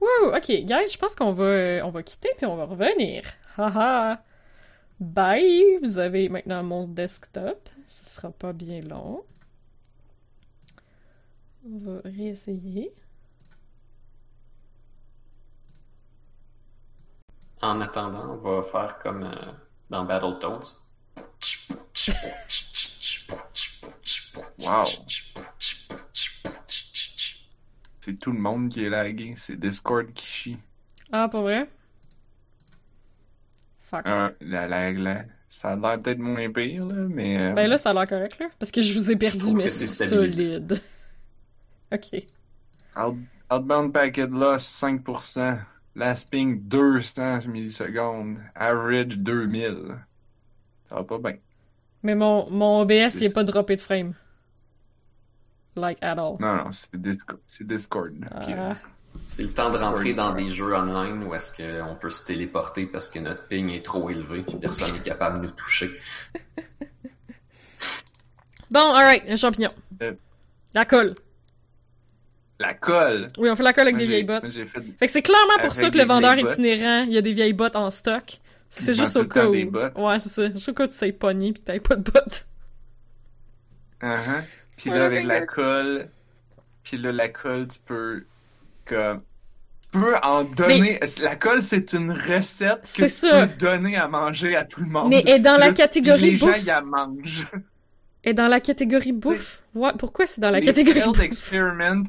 Wouh, 0.00 0.34
ok, 0.36 0.46
guys, 0.66 0.88
je 0.92 0.98
pense 0.98 1.14
qu'on 1.14 1.32
va, 1.32 1.44
euh, 1.44 1.80
on 1.84 1.90
va 1.90 2.02
quitter 2.02 2.30
puis 2.36 2.46
on 2.46 2.56
va 2.56 2.64
revenir. 2.64 3.22
Haha. 3.56 4.22
Bye! 5.00 5.78
Vous 5.82 5.98
avez 5.98 6.28
maintenant 6.28 6.62
mon 6.62 6.86
desktop. 6.86 7.68
Ce 7.88 8.04
sera 8.04 8.30
pas 8.30 8.52
bien 8.52 8.80
long. 8.80 9.24
On 11.66 11.78
va 11.78 12.00
réessayer. 12.04 12.90
En 17.62 17.80
attendant, 17.80 18.34
on 18.34 18.36
va 18.36 18.62
faire 18.62 18.98
comme 18.98 19.24
euh, 19.24 19.52
dans 19.90 20.04
Battletoads. 20.04 20.84
Wow. 24.58 24.84
C'est 28.00 28.18
tout 28.18 28.32
le 28.32 28.38
monde 28.38 28.68
qui 28.68 28.84
est 28.84 28.90
lagué. 28.90 29.34
C'est 29.36 29.56
Discord 29.56 30.12
qui 30.12 30.26
chie. 30.26 30.58
Ah, 31.10 31.28
pas 31.28 31.40
vrai? 31.40 31.70
Fuck. 33.96 34.06
Euh, 34.06 34.30
la, 34.40 34.66
la, 34.68 34.92
la- 34.92 35.24
ça 35.48 35.70
a 35.72 35.76
l'air 35.76 36.00
peut-être 36.02 36.18
moins 36.18 36.50
pire, 36.50 36.84
là, 36.86 36.94
mais. 37.08 37.38
euh, 37.40 37.52
Ben 37.52 37.68
là, 37.68 37.78
ça 37.78 37.90
a 37.90 37.94
l'air 37.94 38.06
correct, 38.08 38.38
là. 38.40 38.48
Parce 38.58 38.72
que 38.72 38.82
je 38.82 38.92
vous 38.98 39.10
ai 39.10 39.16
perdu, 39.16 39.54
mais 39.54 39.68
solide. 39.68 40.80
ok. 41.92 42.24
out- 42.96 43.18
outbound 43.52 43.92
packet 43.92 44.30
loss 44.30 44.64
5%. 44.64 45.58
Last 45.96 46.28
ping 46.28 46.60
200 46.68 47.46
millisecondes. 47.48 48.38
Average 48.56 49.16
2000. 49.18 49.94
Ça 50.86 50.96
va 50.96 51.04
pas 51.04 51.18
bien. 51.18 51.36
Mais 52.02 52.16
mon, 52.16 52.50
mon 52.50 52.80
OBS, 52.80 53.14
il 53.14 53.24
est 53.26 53.34
pas 53.34 53.44
droppé 53.44 53.76
de 53.76 53.80
frame. 53.80 54.14
Like 55.76 55.98
at 56.02 56.18
all. 56.18 56.36
Non, 56.40 56.56
non, 56.56 56.72
c'est 56.72 57.00
Discord. 57.00 57.38
C'est 57.46 57.66
Discord. 57.66 58.12
C'est 59.26 59.42
le 59.42 59.50
temps 59.52 59.70
de 59.70 59.78
rentrer 59.78 60.12
dans 60.14 60.32
des 60.32 60.48
jeux 60.48 60.74
online 60.74 61.22
où 61.24 61.34
est-ce 61.34 61.50
qu'on 61.56 61.94
peut 61.96 62.10
se 62.10 62.24
téléporter 62.24 62.86
parce 62.86 63.10
que 63.10 63.18
notre 63.18 63.46
ping 63.48 63.70
est 63.70 63.84
trop 63.84 64.08
élevé 64.10 64.44
et 64.46 64.56
personne 64.56 64.92
n'est 64.92 65.00
capable 65.02 65.40
de 65.40 65.46
nous 65.46 65.50
toucher. 65.52 65.90
Bon, 68.70 68.92
alright, 68.92 69.22
un 69.28 69.36
champignon. 69.36 69.70
Euh. 70.02 70.14
La 70.74 70.84
colle. 70.84 71.14
La 72.58 72.74
colle? 72.74 73.28
Oui, 73.38 73.48
on 73.50 73.56
fait 73.56 73.62
la 73.62 73.72
colle 73.72 73.84
avec 73.84 73.94
Moi, 73.94 74.00
des 74.02 74.06
vieilles 74.08 74.24
bottes. 74.24 74.42
moi, 74.42 74.50
fait 74.50 74.66
Fait 74.66 75.06
que 75.06 75.12
c'est 75.12 75.22
clairement 75.22 75.54
pour 75.54 75.64
Avec 75.66 75.74
ça 75.74 75.90
que 75.90 75.98
le 75.98 76.04
vendeur 76.04 76.36
itinérant, 76.38 77.02
il 77.04 77.12
y 77.12 77.18
a 77.18 77.20
des 77.22 77.32
vieilles 77.32 77.52
bottes 77.52 77.76
en 77.76 77.90
stock. 77.90 78.40
C'est 78.70 78.94
juste 78.94 79.16
au 79.16 79.26
cas 79.26 79.46
où. 79.46 79.52
des 79.52 79.64
bottes. 79.64 79.96
Ouais, 79.98 80.18
c'est 80.18 80.28
ça. 80.28 80.50
Juste 80.50 80.68
au 80.70 80.74
cas 80.74 80.84
où 80.84 80.88
tu 80.88 80.94
sais 80.94 81.12
pogner 81.12 81.52
pis 81.52 81.62
t'avais 81.62 81.78
pas 81.80 81.94
de 81.96 82.10
bottes. 82.10 82.46
Uh-huh. 84.02 84.42
Puis 84.76 84.90
Ouais, 84.90 84.98
là, 84.98 85.04
avec 85.06 85.24
la 85.26 85.40
le- 85.40 85.46
colle, 85.46 86.08
puis 86.82 86.96
là, 86.98 87.12
la 87.12 87.28
colle, 87.28 87.68
tu 87.68 87.78
peux, 87.84 88.24
tu 88.86 89.98
peux 89.98 90.16
en 90.22 90.44
donner. 90.44 91.00
La 91.22 91.36
colle, 91.36 91.62
c'est 91.62 91.92
une 91.92 92.10
recette 92.12 92.82
que 92.96 93.02
tu 93.04 93.08
ça. 93.08 93.46
peux 93.46 93.54
donner 93.56 93.96
à 93.96 94.08
manger 94.08 94.56
à 94.56 94.64
tout 94.64 94.80
le 94.80 94.86
monde? 94.86 95.08
Mais 95.10 95.22
est 95.26 95.38
dans 95.38 95.56
la 95.56 95.72
catégorie 95.72 96.18
puis 96.20 96.30
les 96.32 96.36
gens, 96.36 96.46
bouffe. 96.48 96.58
ils 96.60 96.66
la 96.66 96.80
mangent. 96.80 97.46
Et 98.24 98.34
dans 98.34 98.48
la 98.48 98.60
catégorie 98.60 99.12
bouffe. 99.24 99.62
Ouais, 99.74 99.92
pourquoi 99.98 100.26
c'est 100.26 100.40
dans 100.40 100.50
la 100.50 100.60
les 100.60 100.66
catégorie 100.66 101.00
failed 101.00 101.16
bouffe? 101.16 101.20
experiment, 101.20 102.04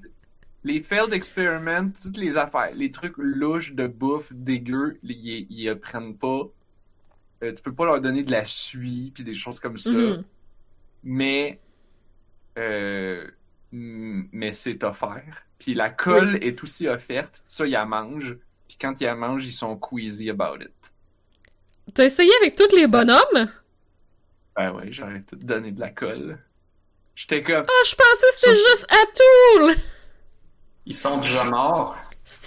les 0.64 0.82
failed 0.82 1.14
experiment, 1.14 1.92
toutes 2.02 2.18
les 2.18 2.38
affaires, 2.38 2.72
les 2.74 2.92
trucs 2.92 3.16
louches 3.18 3.74
de 3.74 3.88
bouffe 3.88 4.32
dégueu, 4.34 4.98
ils, 5.04 5.46
ils 5.50 5.76
prennent 5.76 6.16
pas. 6.18 6.44
Euh, 7.44 7.54
tu 7.54 7.62
peux 7.62 7.74
pas 7.74 7.86
leur 7.86 8.02
donner 8.02 8.24
de 8.24 8.32
la 8.32 8.46
suie 8.46 9.12
puis 9.14 9.24
des 9.24 9.36
choses 9.36 9.60
comme 9.60 9.78
ça. 9.78 9.92
Mhm. 9.92 10.24
mais 11.04 11.60
euh, 12.58 13.30
mais 13.72 14.54
c'est 14.54 14.84
offert. 14.84 15.45
Puis 15.60 15.74
la 15.74 15.90
colle 15.90 16.38
est 16.44 16.62
aussi 16.64 16.88
offerte. 16.88 17.42
Ça, 17.46 17.66
ils 17.66 17.72
la 17.72 17.86
mangent. 17.86 18.38
Puis 18.68 18.78
quand 18.80 19.00
ils 19.00 19.06
la 19.06 19.16
mangent, 19.16 19.46
ils 19.46 19.52
sont 19.54 19.78
queasy 19.78 20.30
about 20.30 20.58
it. 20.62 20.72
T'as 21.94 22.06
essayé 22.06 22.32
avec 22.42 22.56
tous 22.56 22.76
les 22.76 22.84
Ça- 22.84 22.88
bonhommes? 22.88 23.50
Ben 24.56 24.72
ouais, 24.74 24.88
j'aurais 24.92 25.22
tout 25.22 25.36
donné 25.36 25.72
de 25.72 25.80
la 25.80 25.90
colle. 25.92 26.40
J'étais 27.16 27.44
comme, 27.44 27.66
Ah, 27.68 27.84
je 27.86 27.96
pensais 27.96 28.28
que 28.32 28.36
c'était 28.40 28.56
Ça- 28.56 28.70
juste 28.70 28.88
Atoul! 28.92 29.76
Ils 30.86 30.96
sont 30.96 31.18
déjà 31.18 31.44
morts. 31.46 31.98
Si, 32.28 32.40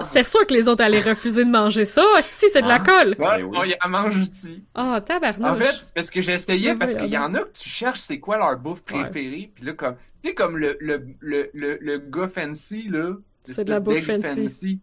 C'est 0.00 0.24
sûr 0.24 0.44
que 0.44 0.52
les 0.52 0.66
autres 0.66 0.82
allaient 0.82 1.00
refuser 1.02 1.44
de 1.44 1.50
manger 1.50 1.84
ça. 1.84 2.02
Si, 2.20 2.46
c'est 2.52 2.62
de 2.62 2.66
la 2.68 2.74
Ah. 2.74 2.80
colle. 2.80 3.10
ouais, 3.10 3.38
Ben 3.38 3.42
oui. 3.44 3.56
on 3.60 3.64
y 3.64 3.76
la 3.80 3.88
mange 3.88 4.18
aussi. 4.20 4.64
Ah, 4.74 4.96
En 4.96 5.00
tabarnouche. 5.00 5.58
fait, 5.64 5.78
c'est 5.84 5.94
parce 5.94 6.10
que 6.10 6.20
j'ai 6.20 6.32
essayé, 6.32 6.70
Ben 6.72 6.78
parce 6.80 6.96
qu'il 6.96 7.06
y 7.10 7.16
en 7.16 7.32
a 7.34 7.40
que 7.44 7.52
tu 7.52 7.68
cherches 7.68 8.00
c'est 8.00 8.18
quoi 8.18 8.38
leur 8.38 8.56
bouffe 8.58 8.82
préférée, 8.82 9.52
puis 9.54 9.64
là, 9.64 9.72
comme, 9.74 9.94
tu 10.20 10.28
sais, 10.30 10.34
comme 10.34 10.56
le, 10.56 10.76
le, 10.80 11.06
le, 11.20 11.48
le, 11.54 11.78
le 11.80 11.98
gars 11.98 12.26
fancy, 12.28 12.88
là. 12.88 13.14
C'est 13.44 13.64
de 13.64 13.70
la 13.70 13.78
bouffe 13.78 14.04
fancy. 14.04 14.80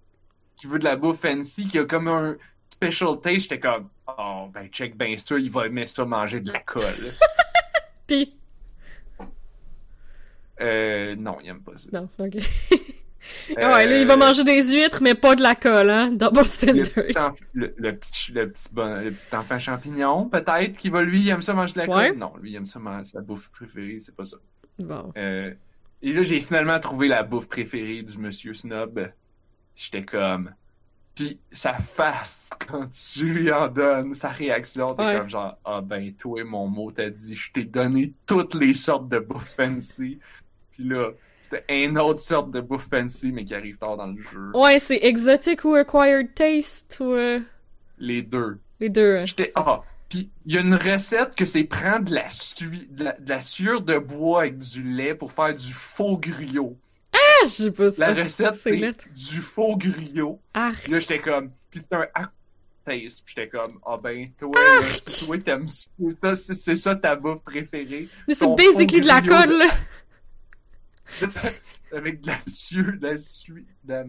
Qui 0.55 0.67
veut 0.67 0.79
de 0.79 0.85
la 0.85 0.95
bouffe 0.95 1.19
fancy, 1.19 1.67
qui 1.67 1.77
a 1.77 1.83
comme 1.85 2.07
un 2.07 2.37
special 2.69 3.19
taste, 3.21 3.41
j'étais 3.41 3.59
comme, 3.59 3.89
oh, 4.17 4.47
ben, 4.53 4.67
check 4.69 4.95
ben 4.95 5.17
ça, 5.17 5.37
il 5.37 5.51
va 5.51 5.65
aimer 5.67 5.85
ça 5.87 6.05
manger 6.05 6.39
de 6.39 6.53
la 6.53 6.59
colle. 6.59 6.85
Pis... 8.07 8.33
euh, 10.61 11.15
non, 11.17 11.37
il 11.43 11.49
aime 11.49 11.59
pas 11.61 11.75
ça. 11.75 11.89
Non, 11.91 12.07
ok. 12.17 12.37
Ah 13.57 13.71
ouais, 13.73 13.85
là, 13.85 13.97
il 13.99 14.05
va 14.07 14.13
Euh, 14.13 14.17
manger 14.17 14.43
des 14.43 14.61
huîtres, 14.73 15.01
mais 15.01 15.15
pas 15.15 15.35
de 15.35 15.41
la 15.41 15.55
colle, 15.55 15.89
hein. 15.89 16.11
Double 16.11 16.39
Le 16.39 16.45
standard. 16.45 16.85
petit, 16.89 17.13
enf- 17.13 17.39
le, 17.53 17.73
le 17.77 17.95
petit, 17.95 18.31
le, 18.31 18.49
petit 18.51 18.67
bon- 18.71 19.01
le 19.03 19.11
petit 19.11 19.35
enfant 19.35 19.59
champignon, 19.59 20.29
peut-être, 20.29 20.77
qui 20.77 20.89
va, 20.89 21.01
lui, 21.03 21.19
il 21.21 21.29
aime 21.29 21.41
ça 21.41 21.53
manger 21.53 21.73
de 21.73 21.79
la 21.79 21.85
Ouais. 21.87 22.09
colle. 22.09 22.17
Non, 22.17 22.33
lui, 22.41 22.51
il 22.51 22.55
aime 22.55 22.65
ça 22.65 22.79
manger 22.79 23.05
sa 23.05 23.21
bouffe 23.21 23.49
préférée, 23.51 23.97
c'est 23.99 24.15
pas 24.15 24.25
ça. 24.25 24.37
Bon. 24.79 25.11
Euh, 25.17 25.53
et 26.01 26.13
là, 26.13 26.23
j'ai 26.23 26.39
finalement 26.41 26.79
trouvé 26.79 27.07
la 27.07 27.23
bouffe 27.23 27.47
préférée 27.47 28.03
du 28.03 28.17
monsieur 28.17 28.53
Snob. 28.53 29.09
J'étais 29.75 30.03
comme. 30.05 30.51
Puis 31.15 31.39
sa 31.51 31.73
face 31.73 32.51
quand 32.67 32.87
tu 32.91 33.25
lui 33.25 33.51
en 33.51 33.67
donnes, 33.69 34.13
sa 34.13 34.29
réaction, 34.29 34.93
t'es 34.93 35.03
Ouais. 35.03 35.17
comme 35.17 35.29
genre 35.29 35.57
Ah 35.65 35.81
ben 35.81 36.13
toi, 36.13 36.43
mon 36.43 36.67
mot 36.67 36.91
t'a 36.91 37.09
dit, 37.09 37.33
je 37.35 37.51
t'ai 37.51 37.65
donné 37.65 38.11
toutes 38.27 38.53
les 38.53 38.75
sortes 38.75 39.07
de 39.09 39.17
bouffe 39.17 39.55
fancy. 39.55 40.19
Puis 40.77 40.87
là, 40.87 41.11
c'était 41.41 41.63
une 41.85 41.97
autre 41.97 42.19
sorte 42.19 42.51
de 42.51 42.59
bouffe 42.61 42.87
fancy, 42.89 43.31
mais 43.31 43.43
qui 43.45 43.55
arrive 43.55 43.77
tard 43.77 43.97
dans 43.97 44.07
le 44.07 44.21
jeu. 44.21 44.51
Ouais, 44.53 44.79
c'est 44.79 44.99
exotic 45.03 45.63
ou 45.65 45.75
acquired 45.75 46.33
taste 46.35 46.97
ou... 46.99 47.11
euh, 47.13 47.39
Les 47.99 48.21
deux. 48.21 48.59
Les 48.79 48.89
deux. 48.89 49.17
hein. 49.17 49.25
J'étais. 49.25 49.51
Ah! 49.55 49.81
Puis 50.09 50.29
il 50.45 50.53
y 50.53 50.57
a 50.57 50.61
une 50.61 50.75
recette 50.75 51.35
que 51.35 51.43
c'est 51.45 51.63
prendre 51.65 52.05
de 52.05 52.13
la, 52.15 52.29
sui- 52.29 52.87
de 52.91 53.03
la, 53.05 53.11
de 53.13 53.27
la 53.29 53.41
sueur 53.41 53.81
de 53.81 53.97
bois 53.97 54.41
avec 54.43 54.57
du 54.59 54.81
lait 54.83 55.13
pour 55.15 55.31
faire 55.33 55.53
du 55.53 55.73
faux 55.73 56.17
griot. 56.17 56.77
Ah, 57.13 57.17
je 57.45 57.49
sais 57.49 57.71
pas 57.71 57.83
La 57.85 57.89
ça. 57.91 58.13
recette, 58.13 58.53
c'est 58.63 59.31
du 59.33 59.41
faux 59.41 59.75
griot. 59.75 60.39
Puis 60.83 60.91
là, 60.93 60.99
j'étais 60.99 61.19
comme. 61.19 61.51
Puis 61.69 61.81
c'était 61.81 61.95
un 61.97 62.05
aftertaste. 62.13 63.23
Puis 63.25 63.33
j'étais 63.35 63.49
comme, 63.49 63.79
ah 63.85 63.97
ben, 64.01 64.29
toi, 64.39 64.51
toi, 65.19 65.37
t'aimes 65.39 65.67
c'est 65.67 65.89
ça, 66.21 66.35
c'est 66.35 66.53
c'est 66.53 66.75
ça 66.77 66.95
ta 66.95 67.15
bouffe 67.17 67.41
préférée. 67.43 68.07
Mais 68.29 68.33
c'est 68.35 68.47
basically 68.55 69.01
de 69.01 69.07
la 69.07 69.21
colle, 69.21 69.57
là. 69.57 69.67
Avec 71.93 72.21
de 72.21 72.27
la 72.27 72.37
sueur, 72.47 72.93
de 72.99 73.07
la 73.07 73.17
suie. 73.17 73.65
de- 73.83 74.05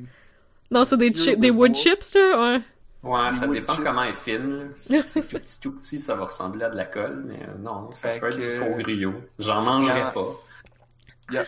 Non, 0.70 0.84
c'est 0.84 0.96
des, 0.96 1.14
Sur 1.14 1.24
chi- 1.32 1.36
de 1.36 1.40
des 1.42 1.50
wood 1.50 1.74
chips, 1.74 2.14
là, 2.14 2.52
ouais. 2.54 2.60
Ouais, 3.00 3.32
ça 3.32 3.46
dépend 3.46 3.76
comment 3.76 4.02
elle 4.02 4.10
est 4.10 4.14
fine. 4.14 4.70
Si 4.76 5.00
c'est 5.06 5.20
tout 5.22 5.28
petit, 5.38 5.60
tout 5.60 5.72
petit, 5.72 6.00
ça 6.00 6.16
va 6.16 6.24
ressembler 6.24 6.64
à 6.64 6.70
de 6.70 6.76
la 6.76 6.84
colle, 6.84 7.22
mais 7.26 7.40
euh, 7.48 7.56
non, 7.58 7.90
ça 7.92 8.14
Fait 8.14 8.20
peut 8.20 8.28
être 8.28 8.38
du 8.38 8.56
faux 8.56 8.74
griot. 8.76 9.14
J'en 9.38 9.62
mangerai 9.62 10.12
pas. 10.12 10.34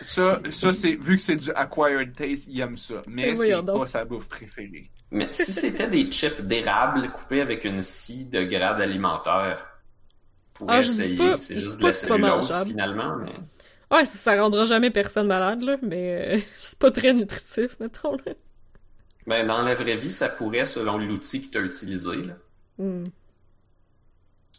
Ça, 0.01 0.39
ça 0.51 0.71
c'est 0.73 0.93
vu 0.95 1.15
que 1.15 1.21
c'est 1.21 1.35
du 1.35 1.51
acquired 1.53 2.13
taste, 2.15 2.45
il 2.47 2.59
aime 2.61 2.77
ça. 2.77 3.01
Mais 3.07 3.35
c'est 3.35 3.61
donc. 3.63 3.79
pas 3.81 3.85
sa 3.87 4.05
bouffe 4.05 4.29
préférée. 4.29 4.89
Mais 5.09 5.27
si 5.31 5.51
c'était 5.51 5.87
des 5.87 6.09
chips 6.11 6.41
d'érable 6.41 7.11
coupés 7.11 7.41
avec 7.41 7.65
une 7.65 7.81
scie 7.81 8.25
de 8.25 8.43
grade 8.43 8.79
alimentaire, 8.79 9.67
pourrait 10.53 10.75
Ah, 10.77 10.81
je 10.81 10.87
dis 10.87 11.01
essayer. 11.01 11.17
pas- 11.17 11.35
C'est 11.35 11.55
je 11.55 11.59
juste 11.61 11.71
dis 11.71 11.77
de 11.77 11.81
pas 11.81 11.87
la 11.87 11.93
cellulose 11.93 12.63
finalement, 12.67 13.15
mais 13.17 13.31
Ouais, 13.91 14.05
ça, 14.05 14.17
ça 14.17 14.41
rendra 14.41 14.65
jamais 14.65 14.89
personne 14.89 15.27
malade, 15.27 15.63
là, 15.63 15.77
mais 15.81 16.35
euh, 16.35 16.39
c'est 16.59 16.79
pas 16.79 16.91
très 16.91 17.13
nutritif, 17.13 17.77
mettons, 17.79 18.15
là. 18.25 18.33
ben, 19.27 19.45
dans 19.45 19.61
la 19.61 19.75
vraie 19.75 19.95
vie, 19.97 20.11
ça 20.11 20.29
pourrait 20.29 20.65
selon 20.65 20.97
l'outil 20.97 21.41
que 21.41 21.51
tu 21.51 21.57
as 21.57 21.61
utilisé. 21.61 22.15
Là. 22.23 22.33
Tu 22.79 23.03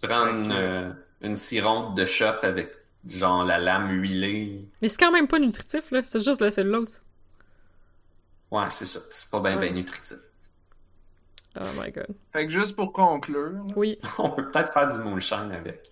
prends 0.03 0.29
Ok. 0.29 0.35
une, 0.35 0.53
euh, 0.53 0.93
une 1.23 1.37
cironde 1.37 1.97
de 1.97 2.05
shop 2.05 2.41
avec 2.43 2.73
genre 3.09 3.45
la 3.45 3.59
lame 3.59 3.91
huilée. 3.91 4.69
Mais 4.81 4.89
c'est 4.89 4.99
quand 4.99 5.11
même 5.13 5.27
pas 5.29 5.39
nutritif, 5.39 5.91
là, 5.91 6.03
c'est 6.05 6.21
juste 6.23 6.41
de 6.41 6.45
la 6.47 6.51
cellulose. 6.51 7.01
Ouais, 8.51 8.67
c'est 8.71 8.87
ça. 8.87 9.01
C'est 9.11 9.31
pas 9.31 9.41
bien 9.41 9.57
Ouais. 9.59 9.69
ben 9.69 9.75
nutritif. 9.75 10.19
Oh 11.59 11.65
my 11.79 11.91
god. 11.91 12.07
Fait 12.33 12.47
que 12.47 12.53
juste 12.53 12.77
pour 12.77 12.93
conclure, 12.93 13.65
Oui. 13.77 13.99
On 14.19 14.31
peut 14.31 14.51
peut-être 14.51 14.73
faire 14.73 14.89
du 14.89 14.99
moonshine 14.99 15.51
avec. 15.53 15.91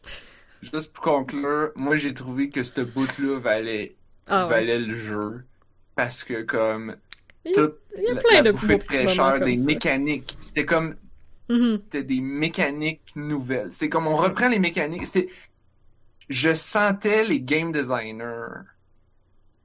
Juste 0.63 0.93
pour 0.93 1.05
conclure, 1.05 1.71
moi 1.77 1.97
j'ai 1.97 2.15
trouvé 2.15 2.51
que 2.51 2.63
ce 2.65 2.81
bout-là 2.83 3.39
valait, 3.39 3.97
Ah 4.27 4.45
ouais. 4.47 4.51
valait 4.51 4.79
le 4.79 4.95
jeu. 4.97 5.45
Parce 5.97 6.25
que 6.25 6.43
comme 6.43 6.97
Il- 7.45 7.53
toute 7.53 7.77
Il 7.97 8.05
y 8.05 8.11
a 8.11 8.15
plein 8.17 8.37
la 8.37 8.43
de 8.43 8.51
bouffée 8.53 8.77
de 8.77 8.83
fraîcheur, 8.83 9.41
des 9.41 9.55
ça. 9.57 9.67
mécaniques, 9.67 10.37
c'était 10.41 10.67
comme 10.67 10.95
Mhm. 11.49 11.81
c'était 11.85 12.05
des 12.05 12.21
mécaniques 12.21 13.13
nouvelles. 13.17 13.73
C'est 13.73 13.89
comme 13.89 14.07
on 14.07 14.17
reprend 14.17 14.49
les 14.49 14.59
mécaniques. 14.59 15.07
C'était, 15.07 15.29
je 16.29 16.55
sentais 16.55 17.25
les 17.25 17.41
game 17.41 17.73
designers 17.73 18.65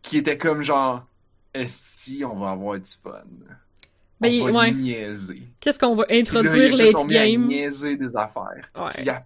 qui 0.01 0.17
étaient 0.17 0.38
comme 0.38 0.61
genre, 0.61 1.05
si 1.67 2.23
on 2.26 2.38
va 2.39 2.51
avoir 2.51 2.80
du 2.80 2.89
fun. 2.89 3.23
Ben, 4.22 4.41
on 4.41 4.45
va 4.51 4.59
ouais. 4.61 4.72
niaiser. 4.72 5.43
Qu'est-ce 5.59 5.77
qu'on 5.77 5.95
va 5.95 6.05
là, 6.09 6.15
introduire 6.17 6.65
ils 6.72 6.77
se 6.77 6.88
sont 6.88 6.99
late 6.99 7.07
mis 7.07 7.17
à 7.17 7.27
game? 7.30 7.47
niaiser 7.47 7.97
des 7.97 8.15
affaires. 8.15 8.72
Ouais. 8.76 8.89
Puis 8.95 9.09
à 9.09 9.26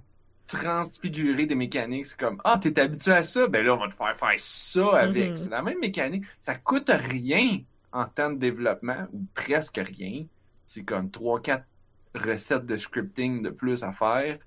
transfigurer 0.49 1.45
des 1.45 1.55
mécaniques. 1.55 2.07
C'est 2.07 2.19
comme, 2.19 2.41
ah, 2.43 2.57
t'es 2.57 2.79
habitué 2.79 3.11
à 3.11 3.23
ça? 3.23 3.47
Ben 3.47 3.65
là, 3.65 3.75
on 3.75 3.77
va 3.77 3.87
te 3.87 3.93
faire 3.93 4.17
faire 4.17 4.33
ça 4.37 4.97
avec. 4.97 5.29
Mhm. 5.29 5.35
C'est 5.35 5.49
la 5.49 5.61
même 5.61 5.79
mécanique. 5.79 6.25
Ça 6.41 6.55
coûte 6.55 6.89
rien 6.89 7.61
en 7.91 8.05
temps 8.05 8.31
de 8.31 8.37
développement, 8.37 9.07
ou 9.13 9.25
presque 9.33 9.79
rien. 9.83 10.25
C'est 10.65 10.83
comme 10.83 11.09
3-4 11.09 11.63
recettes 12.15 12.65
de 12.65 12.77
scripting 12.77 13.41
de 13.41 13.49
plus 13.49 13.83
à 13.83 13.91
faire. 13.91 14.37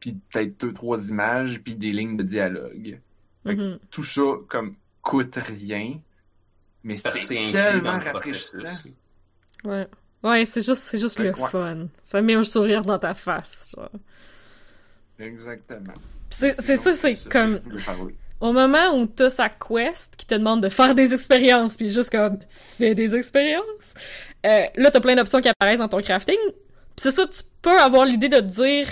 Puis 0.00 0.18
peut-être 0.30 0.58
2-3 0.58 1.08
images, 1.10 1.60
puis 1.62 1.74
des 1.74 1.92
lignes 1.92 2.16
de 2.16 2.22
dialogue. 2.22 3.00
Fait 3.44 3.56
que 3.56 3.60
Mhm. 3.72 3.78
Tout 3.90 4.04
ça, 4.04 4.22
comme, 4.48 4.76
coûte 5.02 5.36
rien. 5.36 6.00
Mais 6.82 6.96
c'est 6.96 7.26
tellement 7.50 7.92
dans 7.92 7.98
le 7.98 8.04
rafraîchissant. 8.04 8.88
Ouais. 9.64 9.88
Ouais, 10.24 10.44
c'est 10.46 10.64
juste, 10.64 10.82
c'est 10.86 10.98
juste 10.98 11.16
Fait 11.18 11.24
le 11.24 11.34
fun. 11.34 11.86
Ça 12.02 12.22
met 12.22 12.34
un 12.34 12.42
sourire 12.42 12.82
dans 12.82 12.98
ta 12.98 13.14
face, 13.14 13.74
genre. 13.76 13.90
Exactement. 15.18 15.94
C'est 16.30 16.76
ça, 16.76 16.94
c'est 16.94 17.28
comme... 17.28 17.60
Au 18.40 18.52
moment 18.52 18.98
où 18.98 19.06
t'as 19.06 19.30
sa 19.30 19.48
quest 19.48 20.16
qui 20.16 20.26
te 20.26 20.34
demande 20.34 20.62
de 20.62 20.68
faire 20.68 20.94
des 20.94 21.14
expériences, 21.14 21.76
puis 21.76 21.88
juste 21.88 22.10
comme 22.10 22.38
fais 22.50 22.94
des 22.94 23.14
expériences, 23.14 23.94
euh, 24.44 24.64
là 24.74 24.90
t'as 24.90 25.00
plein 25.00 25.14
d'options 25.14 25.40
qui 25.40 25.48
apparaissent 25.48 25.78
dans 25.78 25.88
ton 25.88 26.00
crafting. 26.00 26.36
C'est 26.96 27.12
ça, 27.12 27.26
tu 27.26 27.40
peux 27.62 27.78
avoir 27.80 28.04
l'idée 28.04 28.28
de 28.28 28.38
te 28.38 28.42
dire 28.42 28.88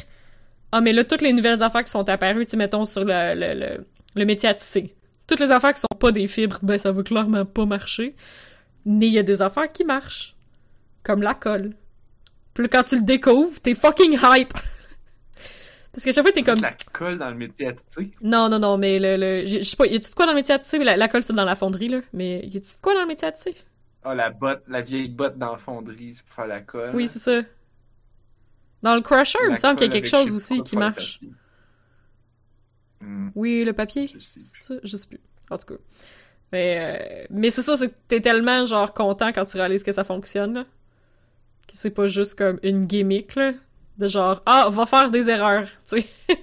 ah 0.70 0.80
mais 0.80 0.92
là 0.92 1.04
toutes 1.04 1.20
les 1.22 1.32
nouvelles 1.32 1.62
affaires 1.62 1.84
qui 1.84 1.90
sont 1.90 2.08
apparues, 2.08 2.46
tu 2.46 2.56
mettons 2.56 2.84
sur 2.84 3.04
le, 3.04 3.34
le, 3.34 3.52
le, 3.58 3.86
le 4.14 4.24
métier 4.24 4.48
à 4.48 4.54
tisser, 4.54 4.94
toutes 5.26 5.40
les 5.40 5.50
affaires 5.50 5.74
qui 5.74 5.80
sont 5.80 5.98
pas 5.98 6.12
des 6.12 6.28
fibres, 6.28 6.58
ben 6.62 6.78
ça 6.78 6.92
va 6.92 7.02
clairement 7.02 7.44
pas 7.44 7.66
marcher. 7.66 8.14
Mais 8.86 9.08
il 9.08 9.12
y 9.12 9.18
a 9.18 9.22
des 9.22 9.42
affaires 9.42 9.70
qui 9.70 9.84
marchent, 9.84 10.34
comme 11.02 11.22
la 11.22 11.34
colle. 11.34 11.74
Puis 12.54 12.68
quand 12.68 12.82
tu 12.84 12.96
le 12.96 13.02
découvres, 13.02 13.58
t'es 13.60 13.74
fucking 13.74 14.18
hype. 14.22 14.52
Parce 15.92 16.04
que 16.04 16.12
chaque 16.12 16.24
fois 16.24 16.32
t'es 16.32 16.42
comme 16.42 16.60
La 16.60 16.72
colle 16.92 17.18
dans 17.18 17.28
le 17.30 17.36
métier 17.36 17.68
à 17.68 17.72
tisser. 17.72 18.10
non, 18.22 18.48
non, 18.48 18.58
non, 18.58 18.78
mais 18.78 18.98
le, 18.98 19.16
le 19.16 19.46
je 19.46 19.62
sais 19.62 19.76
pas, 19.76 19.86
y 19.86 19.94
a-tu 19.94 20.10
de 20.10 20.14
quoi 20.14 20.24
dans 20.26 20.32
le 20.32 20.36
métier 20.36 20.54
à 20.54 20.58
tisser? 20.58 20.78
La, 20.78 20.96
la 20.96 21.08
colle, 21.08 21.22
c'est 21.22 21.32
dans 21.34 21.44
la 21.44 21.56
fonderie, 21.56 21.88
là. 21.88 22.00
Mais 22.14 22.40
y 22.46 22.56
a-tu 22.56 22.76
de 22.76 22.80
quoi 22.80 22.94
dans 22.94 23.02
le 23.02 23.06
métier 23.06 23.28
à 23.28 23.32
tisser? 23.32 23.56
Ah, 24.04 24.14
la 24.14 24.30
botte, 24.30 24.62
la 24.68 24.80
vieille 24.80 25.08
botte 25.08 25.36
dans 25.38 25.52
la 25.52 25.58
fonderie, 25.58 26.14
c'est 26.14 26.24
pour 26.24 26.34
faire 26.34 26.46
la 26.46 26.60
colle. 26.62 26.90
Oui, 26.94 27.08
c'est 27.08 27.18
ça. 27.18 27.42
Dans 28.82 28.94
le 28.94 29.00
crusher, 29.00 29.38
il 29.46 29.50
me 29.52 29.56
semble 29.56 29.76
qu'il 29.76 29.86
y 29.86 29.90
a 29.90 29.92
quelque 29.92 30.08
chose 30.08 30.34
aussi 30.34 30.62
qui 30.62 30.76
marche. 30.76 31.20
Hmm, 33.00 33.30
Oui, 33.34 33.64
le 33.64 33.72
papier? 33.72 34.06
je 34.06 34.18
sais 34.18 34.40
plus. 34.40 34.60
Ça, 34.60 34.74
je 34.82 34.96
sais 34.96 35.06
plus. 35.08 35.20
En 35.50 35.58
tout 35.58 35.66
cas. 35.74 35.80
Mais, 36.52 37.22
euh, 37.22 37.26
mais 37.30 37.50
c'est 37.50 37.62
ça, 37.62 37.76
c'est 37.76 37.88
que 37.88 37.94
t'es 38.08 38.20
tellement, 38.20 38.64
genre, 38.64 38.92
content 38.94 39.32
quand 39.32 39.44
tu 39.44 39.56
réalises 39.56 39.82
que 39.82 39.92
ça 39.92 40.04
fonctionne, 40.04 40.54
là. 40.54 40.64
Que 41.68 41.74
c'est 41.74 41.90
pas 41.90 42.06
juste 42.06 42.36
comme 42.36 42.58
une 42.62 42.86
gimmick, 42.86 43.34
là. 43.34 43.52
De 43.98 44.08
genre, 44.08 44.42
ah, 44.46 44.68
va 44.70 44.86
faire 44.86 45.10
des 45.10 45.28
erreurs, 45.28 45.68
tu 45.88 46.00
sais. 46.00 46.06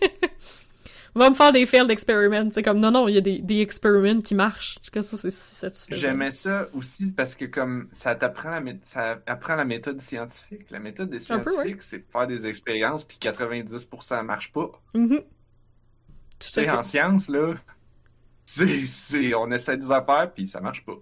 va 1.19 1.29
me 1.29 1.35
faire 1.35 1.51
des 1.51 1.65
failed 1.65 1.91
experiments, 1.91 2.49
sais, 2.51 2.63
comme, 2.63 2.79
non, 2.79 2.91
non, 2.91 3.07
il 3.07 3.15
y 3.15 3.17
a 3.17 3.21
des, 3.21 3.39
des 3.39 3.59
experiments 3.59 4.21
qui 4.21 4.35
marchent. 4.35 4.77
En 4.77 4.81
tout 4.81 4.91
cas, 4.91 5.01
ça, 5.01 5.17
c'est 5.17 5.31
si 5.31 5.55
satisfaisant. 5.55 5.99
J'aimais 5.99 6.31
ça 6.31 6.67
aussi 6.73 7.13
parce 7.13 7.35
que 7.35 7.45
comme 7.45 7.89
ça 7.91 8.15
t'apprend 8.15 8.51
la, 8.51 8.61
ça 8.83 9.19
apprend 9.27 9.55
la 9.55 9.65
méthode 9.65 10.01
scientifique. 10.01 10.69
La 10.71 10.79
méthode 10.79 11.09
des 11.09 11.17
ouais. 11.17 11.23
scientifiques, 11.23 11.81
c'est 11.81 12.09
faire 12.11 12.27
des 12.27 12.47
expériences 12.47 13.03
puis 13.03 13.17
90% 13.17 14.23
marche 14.23 14.51
pas. 14.51 14.71
Mhm. 14.93 15.17
Tout 15.17 15.25
Tu 16.39 16.49
sais, 16.49 16.69
en 16.69 16.81
science, 16.83 17.27
là, 17.29 17.53
c'est, 18.45 18.77
c'est, 18.77 19.33
on 19.35 19.51
essaie 19.51 19.77
des 19.77 19.91
affaires 19.91 20.31
puis 20.33 20.47
ça 20.47 20.61
marche 20.61 20.85
pas. 20.85 20.95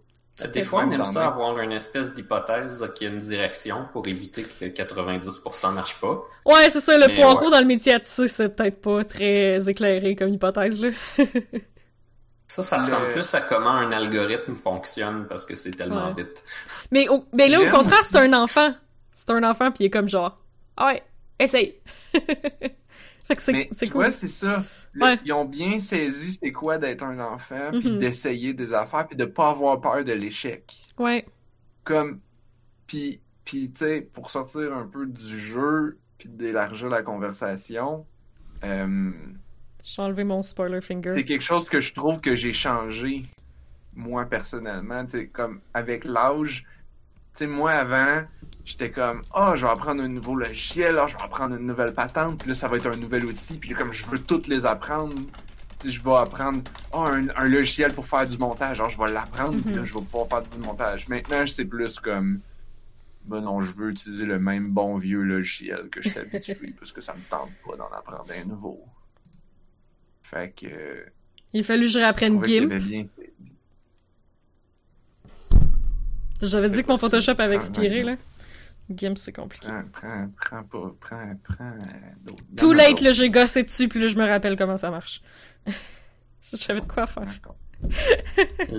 Des 0.54 0.62
fois, 0.62 0.84
on 0.84 0.88
Même 0.88 1.00
aime 1.00 1.06
ça 1.06 1.28
avoir 1.28 1.58
une 1.60 1.72
espèce 1.72 2.14
d'hypothèse 2.14 2.86
qui 2.94 3.06
a 3.06 3.10
une 3.10 3.18
direction 3.18 3.88
pour 3.92 4.08
éviter 4.08 4.44
que 4.44 4.66
90% 4.66 5.72
marche 5.74 5.96
pas. 6.00 6.22
Ouais, 6.46 6.70
c'est 6.70 6.80
ça, 6.82 6.96
le 6.98 7.08
Mais 7.08 7.16
poireau 7.16 7.46
ouais. 7.46 7.52
dans 7.52 7.60
le 7.60 7.66
métier 7.66 7.96
à 7.96 8.00
tisser, 8.00 8.28
c'est 8.28 8.56
peut-être 8.56 8.80
pas 8.82 9.04
très 9.04 9.68
éclairé 9.68 10.16
comme 10.16 10.30
hypothèse, 10.30 10.80
là. 10.80 10.90
Ça, 12.50 12.64
ça 12.64 12.78
ressemble 12.78 13.08
Le- 13.08 13.12
plus 13.14 13.34
à 13.34 13.42
comment 13.42 13.72
un 13.72 13.92
algorithme 13.92 14.56
fonctionne 14.56 15.26
parce 15.28 15.46
que 15.46 15.58
c'est 15.58 15.72
tellement 15.72 16.08
Ouais. 16.14 16.24
vite. 16.24 16.46
mais, 16.92 17.10
au, 17.10 17.26
mais 17.34 17.50
là, 17.50 17.60
au 17.62 17.70
contraire, 17.70 18.02
c'est 18.06 18.16
un 18.18 18.32
enfant. 18.32 18.74
C'est 19.16 19.30
un 19.32 19.44
enfant, 19.44 19.70
puis 19.72 19.84
il 19.84 19.88
est 19.88 19.90
comme 19.90 20.08
genre, 20.08 20.40
ah 20.78 20.86
ouais, 20.88 21.04
essaye. 21.40 21.76
c'est 23.72 23.90
cool. 23.90 24.02
vois, 24.04 24.12
c'est 24.12 24.28
ça. 24.28 24.64
Le- 24.94 25.04
Ouais. 25.06 25.20
Ils 25.26 25.34
ont 25.34 25.46
bien 25.46 25.80
saisi 25.80 26.38
c'est 26.42 26.52
quoi 26.52 26.78
d'être 26.78 27.04
un 27.04 27.20
enfant 27.20 27.72
puis 27.72 27.92
Mhm. 27.92 28.00
d'essayer 28.00 28.54
des 28.54 28.74
affaires 28.74 29.08
puis 29.08 29.18
de 29.18 29.26
pas 29.26 29.50
avoir 29.50 29.80
peur 29.82 30.04
de 30.04 30.14
l'échec. 30.14 30.74
Ouais. 30.98 31.26
comme 31.84 32.20
puis 32.88 33.22
puis 33.46 33.72
tu 33.72 33.80
sais 33.86 34.02
pour 34.02 34.30
sortir 34.30 34.74
un 34.76 34.86
peu 34.88 35.06
du 35.06 35.40
jeu 35.40 35.98
puis 36.18 36.28
d'élargir 36.30 36.90
la 36.90 37.02
conversation 37.04 38.06
euh, 38.64 39.12
J'ai 39.84 40.02
enlevé 40.02 40.24
mon 40.26 40.42
spoiler 40.42 40.82
finger. 40.82 41.14
c'est 41.14 41.24
quelque 41.24 41.44
chose 41.44 41.70
que 41.70 41.80
je 41.80 41.94
trouve 41.94 42.20
que 42.20 42.36
j'ai 42.36 42.52
changé 42.54 43.24
moi 43.94 44.26
personnellement 44.26 45.06
tu 45.06 45.12
sais 45.12 45.28
comme 45.28 45.62
avec 45.74 46.04
l'âge 46.06 46.66
tu 47.34 47.40
sais 47.40 47.48
moi 47.48 47.72
avant 47.72 48.24
j'étais 48.68 48.92
comme 48.92 49.22
ah 49.34 49.54
je 49.56 49.66
vais 49.66 49.72
apprendre 49.72 50.04
un 50.04 50.08
nouveau 50.10 50.36
logiciel 50.36 50.98
ah 51.00 51.08
je 51.08 51.16
vais 51.16 51.24
apprendre 51.24 51.56
une 51.56 51.66
nouvelle 51.66 51.94
patente 51.94 52.40
puis 52.40 52.50
là 52.50 52.54
ça 52.56 52.68
va 52.68 52.76
être 52.78 52.88
un 52.88 52.98
nouvel 52.98 53.26
outil 53.26 53.58
puis 53.58 53.70
là, 53.70 53.78
comme 53.78 53.94
je 53.94 54.06
veux 54.08 54.20
toutes 54.20 54.48
les 54.48 54.66
apprendre 54.66 55.16
je 55.86 56.02
vais 56.04 56.16
apprendre 56.16 56.62
ah, 56.92 57.08
un, 57.12 57.30
un 57.30 57.48
logiciel 57.48 57.94
pour 57.94 58.06
faire 58.06 58.28
du 58.28 58.38
montage 58.38 58.80
alors 58.80 58.90
je 58.90 58.98
vais 59.00 59.10
l'apprendre 59.12 59.62
puis 59.62 59.74
là 59.74 59.80
Mhm. 59.82 59.86
je 59.86 59.94
vais 59.94 60.02
pouvoir 60.02 60.28
faire 60.28 60.42
du 60.44 60.60
montage 60.60 61.08
maintenant 61.08 61.48
c'est 61.48 61.64
plus 61.66 61.98
comme 62.00 62.42
ben 63.24 63.40
non 63.42 63.62
je 63.62 63.74
veux 63.74 63.90
utiliser 63.92 64.26
le 64.26 64.38
même 64.40 64.70
bon 64.72 64.98
vieux 64.98 65.22
logiciel 65.22 65.88
que 65.90 66.02
je 66.02 66.10
suis 66.10 66.20
habitué 66.20 66.74
parce 66.80 66.92
que 66.92 67.00
ça 67.02 67.14
me 67.14 67.22
tente 67.30 67.52
pas 67.66 67.78
d'en 67.78 67.88
apprendre 67.98 68.26
un 68.38 68.46
nouveau 68.46 68.84
fait 70.24 70.54
que 70.60 71.06
Il 71.54 71.62
a 71.62 71.64
fallu 71.64 71.86
que 71.86 71.92
je 71.94 72.00
réapprenne 72.00 72.44
GIMP. 72.44 72.74
J'avais 76.42 76.70
dit 76.70 76.84
que 76.84 76.88
mon. 76.90 76.98
Photoshop 76.98 77.36
avait 77.40 77.56
expiré, 77.56 78.02
là. 78.02 78.16
GIMP, 78.90 79.18
c'est 79.18 79.34
compliqué. 79.34 79.68
prends 79.68 79.84
prends 79.92 80.30
prends 80.38 80.64
pas 80.64 80.96
prends 81.00 81.34
prends 81.44 81.78
d'autres 82.22 82.44
Too 82.58 82.74
late, 82.74 83.02
là, 83.02 83.12
j'ai 83.12 83.30
gossé 83.30 83.64
dessus, 83.64 83.88
puis 83.88 84.00
là, 84.00 84.08
je 84.08 84.16
me 84.16 84.28
rappelle 84.28 84.58
comment 84.58 84.78
ça 84.78 84.90
marche. 84.90 85.22
Je 86.50 86.56
savais 86.56 86.80
de 86.80 86.86
quoi 86.86 87.06
faire. 87.06 87.28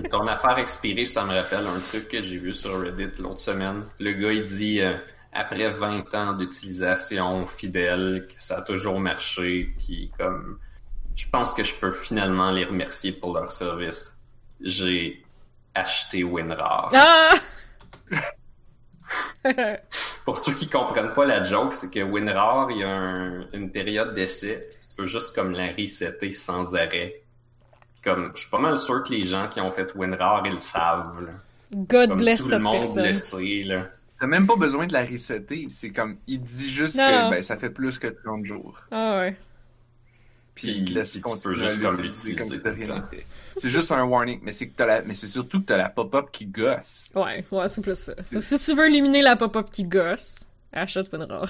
Ton 0.09 0.25
affaire 0.27 0.57
expirée, 0.57 1.05
ça 1.05 1.23
me 1.23 1.33
rappelle 1.35 1.67
un 1.67 1.79
truc 1.79 2.07
que 2.07 2.19
j'ai 2.19 2.39
vu 2.39 2.51
sur 2.51 2.81
Reddit 2.81 3.21
l'autre 3.21 3.37
semaine. 3.37 3.85
Le 3.99 4.11
gars, 4.13 4.31
il 4.31 4.43
dit, 4.43 4.81
euh, 4.81 4.97
après 5.31 5.69
20 5.69 6.15
ans 6.15 6.33
d'utilisation 6.33 7.45
fidèle, 7.45 8.27
que 8.27 8.41
ça 8.41 8.57
a 8.57 8.61
toujours 8.61 8.99
marché, 8.99 9.71
puis 9.77 10.11
comme, 10.17 10.57
je 11.15 11.27
pense 11.29 11.53
que 11.53 11.63
je 11.63 11.75
peux 11.75 11.91
finalement 11.91 12.49
les 12.49 12.65
remercier 12.65 13.11
pour 13.11 13.33
leur 13.33 13.51
service. 13.51 14.17
J'ai 14.61 15.23
acheté 15.75 16.23
WinRAR. 16.23 16.91
Ah! 16.93 17.29
Pour 20.25 20.43
ceux 20.43 20.53
qui 20.53 20.67
comprennent 20.69 21.13
pas 21.13 21.25
la 21.25 21.43
joke, 21.43 21.73
c'est 21.73 21.89
que 21.89 21.99
WinRAR, 22.03 22.69
il 22.71 22.77
y 22.79 22.83
a 22.83 22.89
un- 22.89 23.47
une 23.53 23.71
période 23.71 24.13
d'essai, 24.13 24.69
tu 24.81 24.95
peux 24.97 25.05
juste 25.05 25.33
comme 25.35 25.51
la 25.51 25.67
resetter 25.71 26.31
sans 26.31 26.75
arrêt. 26.75 27.21
Comme, 28.03 28.31
je 28.35 28.41
suis 28.41 28.49
pas 28.49 28.59
mal 28.59 28.77
sûr 28.77 29.03
que 29.03 29.11
les 29.13 29.23
gens 29.23 29.47
qui 29.49 29.59
ont 29.61 29.71
fait 29.71 29.93
WinRAR, 29.95 30.43
ils 30.45 30.53
le 30.53 30.59
savent. 30.59 31.21
Là. 31.21 31.31
God 31.73 32.09
Comme 32.09 32.17
bless 32.19 32.39
tout 32.39 32.45
cette 32.49 32.53
le 32.53 32.59
monde 32.63 32.79
personne. 32.79 33.05
le 33.07 33.13
sait, 33.13 33.63
là. 33.65 33.87
T'as 34.19 34.27
même 34.27 34.47
pas 34.47 34.55
besoin 34.57 34.85
de 34.85 34.93
la 34.93 35.05
resetter. 35.05 35.67
C'est 35.69 35.91
comme, 35.91 36.17
il 36.27 36.41
dit 36.41 36.69
juste 36.69 36.97
Non, 36.97 37.05
que 37.07 37.21
non. 37.23 37.29
ben, 37.29 37.41
ça 37.43 37.55
fait 37.57 37.69
plus 37.69 37.97
que 37.99 38.07
30 38.07 38.45
jours. 38.45 38.79
Ah 38.91 39.19
ouais. 39.19 39.37
Puis 40.59 40.77
il 40.77 40.85
te 40.85 40.93
laisse 40.93 41.11
puis 41.11 41.21
tu 41.21 41.37
peux 41.39 41.53
juste 41.53 41.81
comme 41.81 42.01
l'utiliser. 42.01 42.61
C'est 43.57 43.69
juste 43.69 43.91
un 43.91 44.03
warning, 44.03 44.39
mais 44.43 44.51
c'est 44.51 44.67
que 44.67 44.75
t'as 44.75 44.85
la, 44.85 45.01
mais 45.01 45.13
c'est 45.13 45.27
surtout 45.27 45.59
que 45.59 45.65
t'as 45.65 45.77
la 45.77 45.89
pop-up 45.89 46.29
qui 46.31 46.45
gosse. 46.45 47.09
Ouais, 47.15 47.45
ouais, 47.51 47.67
c'est 47.67 47.81
plus 47.81 47.95
ça. 47.95 48.13
Si 48.39 48.59
tu 48.59 48.75
veux 48.75 48.87
éliminer 48.87 49.21
la 49.21 49.35
pop-up 49.35 49.67
qui 49.71 49.83
gosse, 49.83 50.45
achète 50.71 51.11
WinRAR. 51.11 51.49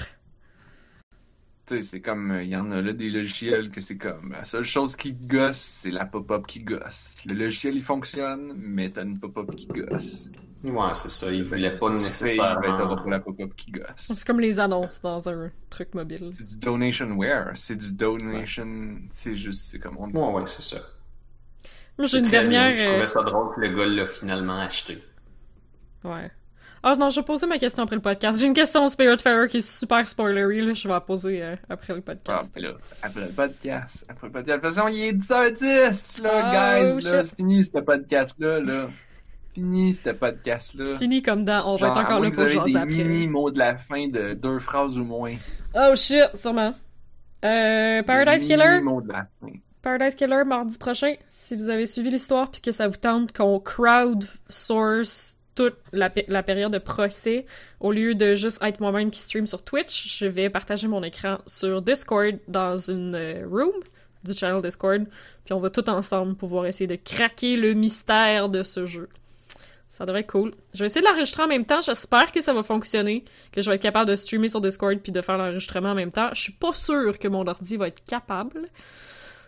C'est 1.82 2.02
comme, 2.02 2.32
euh, 2.32 2.44
il 2.44 2.50
y 2.50 2.56
en 2.56 2.72
a 2.72 2.82
là 2.82 2.94
des 2.94 3.10
logiciels 3.10 3.70
que 3.70 3.82
c'est 3.82 3.98
comme, 3.98 4.32
la 4.32 4.44
seule 4.44 4.64
chose 4.64 4.96
qui 4.96 5.14
gosse, 5.14 5.58
c'est 5.58 5.92
la 5.92 6.06
pop-up 6.06 6.48
qui 6.48 6.62
gosse. 6.62 7.16
Le 7.28 7.36
logiciel, 7.36 7.76
il 7.76 7.84
fonctionne, 7.84 8.54
mais 8.56 8.90
t'as 8.90 9.04
une 9.04 9.20
pop-up 9.20 9.56
qui 9.56 9.68
gosse. 9.68 10.30
Ouais, 10.64 10.96
c'est 10.96 11.10
ça. 11.12 11.32
Ils 11.32 11.44
voulaient 11.44 11.70
pas 11.70 11.76
fais, 11.78 11.78
ben, 11.78 11.78
t'auras 11.78 11.94
nécessairement. 11.94 12.96
pas 12.96 13.10
la 13.10 13.20
pop-up 13.20 13.54
qui 13.56 13.72
gosse. 13.72 13.86
C'est 13.96 14.26
comme 14.26 14.40
les 14.40 14.60
annonces 14.60 15.02
dans 15.02 15.30
un 15.30 15.52
truc 15.70 15.94
mobile. 15.94 16.32
C'est 16.34 16.48
du 16.48 16.58
donationware, 16.58 17.52
c'est 17.56 17.78
du 17.78 17.94
donation, 17.94 18.98
c'est 19.10 19.36
juste, 19.36 19.64
c'est 19.64 19.80
comme 19.80 19.98
on 19.98 20.10
Ouais, 20.10 20.42
ouais, 20.42 20.48
c'est 20.48 20.62
ça. 20.62 20.82
Moi, 21.98 22.06
j'ai 22.08 22.20
une 22.20 22.28
très 22.28 22.48
bien. 22.48 22.50
dernière. 22.64 22.76
Je 22.76 22.84
euh, 22.84 22.90
trouvais 22.92 23.08
ça 23.08 23.22
drôle 23.24 23.56
que 23.56 23.62
le 23.62 23.76
gars 23.76 23.86
l'a 23.86 24.08
finalement 24.08 24.60
acheté. 24.60 25.04
Ouais. 26.04 26.32
Ah 26.82 26.96
non, 26.96 27.10
je 27.10 27.20
vais 27.20 27.26
poser 27.26 27.46
ma 27.46 27.58
question 27.58 27.84
après 27.84 27.96
le 27.98 28.02
podcast. 28.02 28.40
J'ai 28.40 28.46
une 28.48 28.54
question 28.54 28.86
au 28.86 28.88
Spiritfarer 28.88 29.48
qui 29.50 29.58
est 29.58 29.62
super 29.62 30.08
spoilery, 30.08 30.62
là. 30.66 30.74
Je 30.74 30.88
vais 30.88 30.94
la 30.94 31.02
poser 31.02 31.44
euh, 31.44 31.56
après 31.70 31.94
le 31.94 32.00
Ah, 32.08 32.12
podcast. 32.16 32.52
ben 32.56 32.64
là, 32.64 32.70
après 33.02 33.22
le 33.22 33.28
podcast, 33.34 34.06
après 34.08 34.28
le 34.28 34.34
podcast. 34.34 34.62
De 34.62 34.66
toute 34.68 34.76
façon, 34.76 34.88
il 34.88 35.04
est 35.04 35.14
10h10, 35.14 36.22
là, 36.24 36.32
Oh, 36.34 36.96
guys, 36.96 37.02
là. 37.10 37.24
C'est 37.24 37.36
fini, 37.36 37.66
ce 37.66 37.80
podcast-là, 37.80 38.60
là. 38.62 38.88
Fini, 39.54 39.94
ce 39.94 40.10
podcast-là. 40.12 40.86
C'est 40.94 41.00
fini 41.00 41.22
comme 41.22 41.44
dans. 41.44 41.74
On 41.74 41.76
va 41.76 41.88
être 41.88 41.98
encore 41.98 42.20
là 42.22 42.32
pour 42.32 42.44
vous 42.44 42.50
avez 42.50 42.72
des 42.72 42.76
après. 42.78 42.86
mini 43.04 43.28
mots 43.28 43.52
de 43.52 43.60
la 43.60 43.76
fin 43.78 44.08
de 44.08 44.34
deux 44.34 44.60
phrases 44.60 44.98
ou 44.98 45.04
moins. 45.04 45.34
Oh 45.76 45.94
shit, 45.96 46.30
sûrement. 46.36 46.74
Euh, 47.44 48.04
Paradise 48.04 48.42
Des 48.48 48.56
Killer? 48.56 48.80
mini 48.82 49.04
de 49.04 49.12
la 49.12 49.28
fin. 49.42 49.52
Paradise 49.82 50.16
Killer 50.16 50.44
mardi 50.46 50.78
prochain. 50.78 51.16
Si 51.30 51.56
vous 51.56 51.70
avez 51.70 51.86
suivi 51.88 52.12
l'histoire 52.12 52.52
puis 52.52 52.62
que 52.62 52.72
ça 52.72 52.88
vous 52.88 52.98
tente 52.98 53.36
qu'on 53.36 53.60
crowdsource 53.60 55.39
toute 55.64 55.78
la, 55.92 56.10
pé- 56.10 56.26
la 56.30 56.42
période 56.44 56.72
de 56.72 56.78
procès 56.78 57.46
au 57.80 57.92
lieu 57.92 58.16
de 58.16 58.34
juste 58.36 58.60
être 58.64 58.80
moi-même 58.80 59.12
qui 59.12 59.20
stream 59.20 59.46
sur 59.48 59.62
Twitch, 59.64 60.18
je 60.20 60.26
vais 60.26 60.50
partager 60.50 60.88
mon 60.88 61.04
écran 61.04 61.40
sur 61.48 61.82
Discord 61.82 62.38
dans 62.48 62.78
une 62.78 63.16
euh, 63.16 63.46
room 63.50 63.74
du 64.24 64.34
channel 64.34 64.62
Discord 64.62 65.06
puis 65.44 65.54
on 65.54 65.60
va 65.60 65.70
tout 65.70 65.90
ensemble 65.90 66.36
pouvoir 66.36 66.66
essayer 66.66 66.88
de 66.88 66.96
craquer 66.96 67.58
le 67.58 67.74
mystère 67.74 68.48
de 68.50 68.64
ce 68.64 68.86
jeu. 68.86 69.10
Ça 69.90 70.06
devrait 70.06 70.22
être 70.22 70.32
cool. 70.32 70.54
Je 70.74 70.80
vais 70.80 70.86
essayer 70.86 71.02
de 71.02 71.08
l'enregistrer 71.08 71.44
en 71.44 71.48
même 71.48 71.66
temps. 71.66 71.82
J'espère 71.82 72.32
que 72.32 72.40
ça 72.42 72.54
va 72.54 72.64
fonctionner, 72.64 73.26
que 73.52 73.62
je 73.62 73.70
vais 73.70 73.76
être 73.76 73.82
capable 73.82 74.10
de 74.10 74.16
streamer 74.16 74.48
sur 74.48 74.62
Discord 74.62 74.98
puis 75.00 75.12
de 75.12 75.20
faire 75.22 75.38
l'enregistrement 75.38 75.90
en 75.92 75.96
même 75.96 76.12
temps. 76.12 76.30
Je 76.34 76.40
suis 76.42 76.54
pas 76.54 76.72
sûre 76.74 77.18
que 77.20 77.28
mon 77.28 77.46
ordi 77.48 77.76
va 77.76 77.88
être 77.88 78.02
capable. 78.06 78.70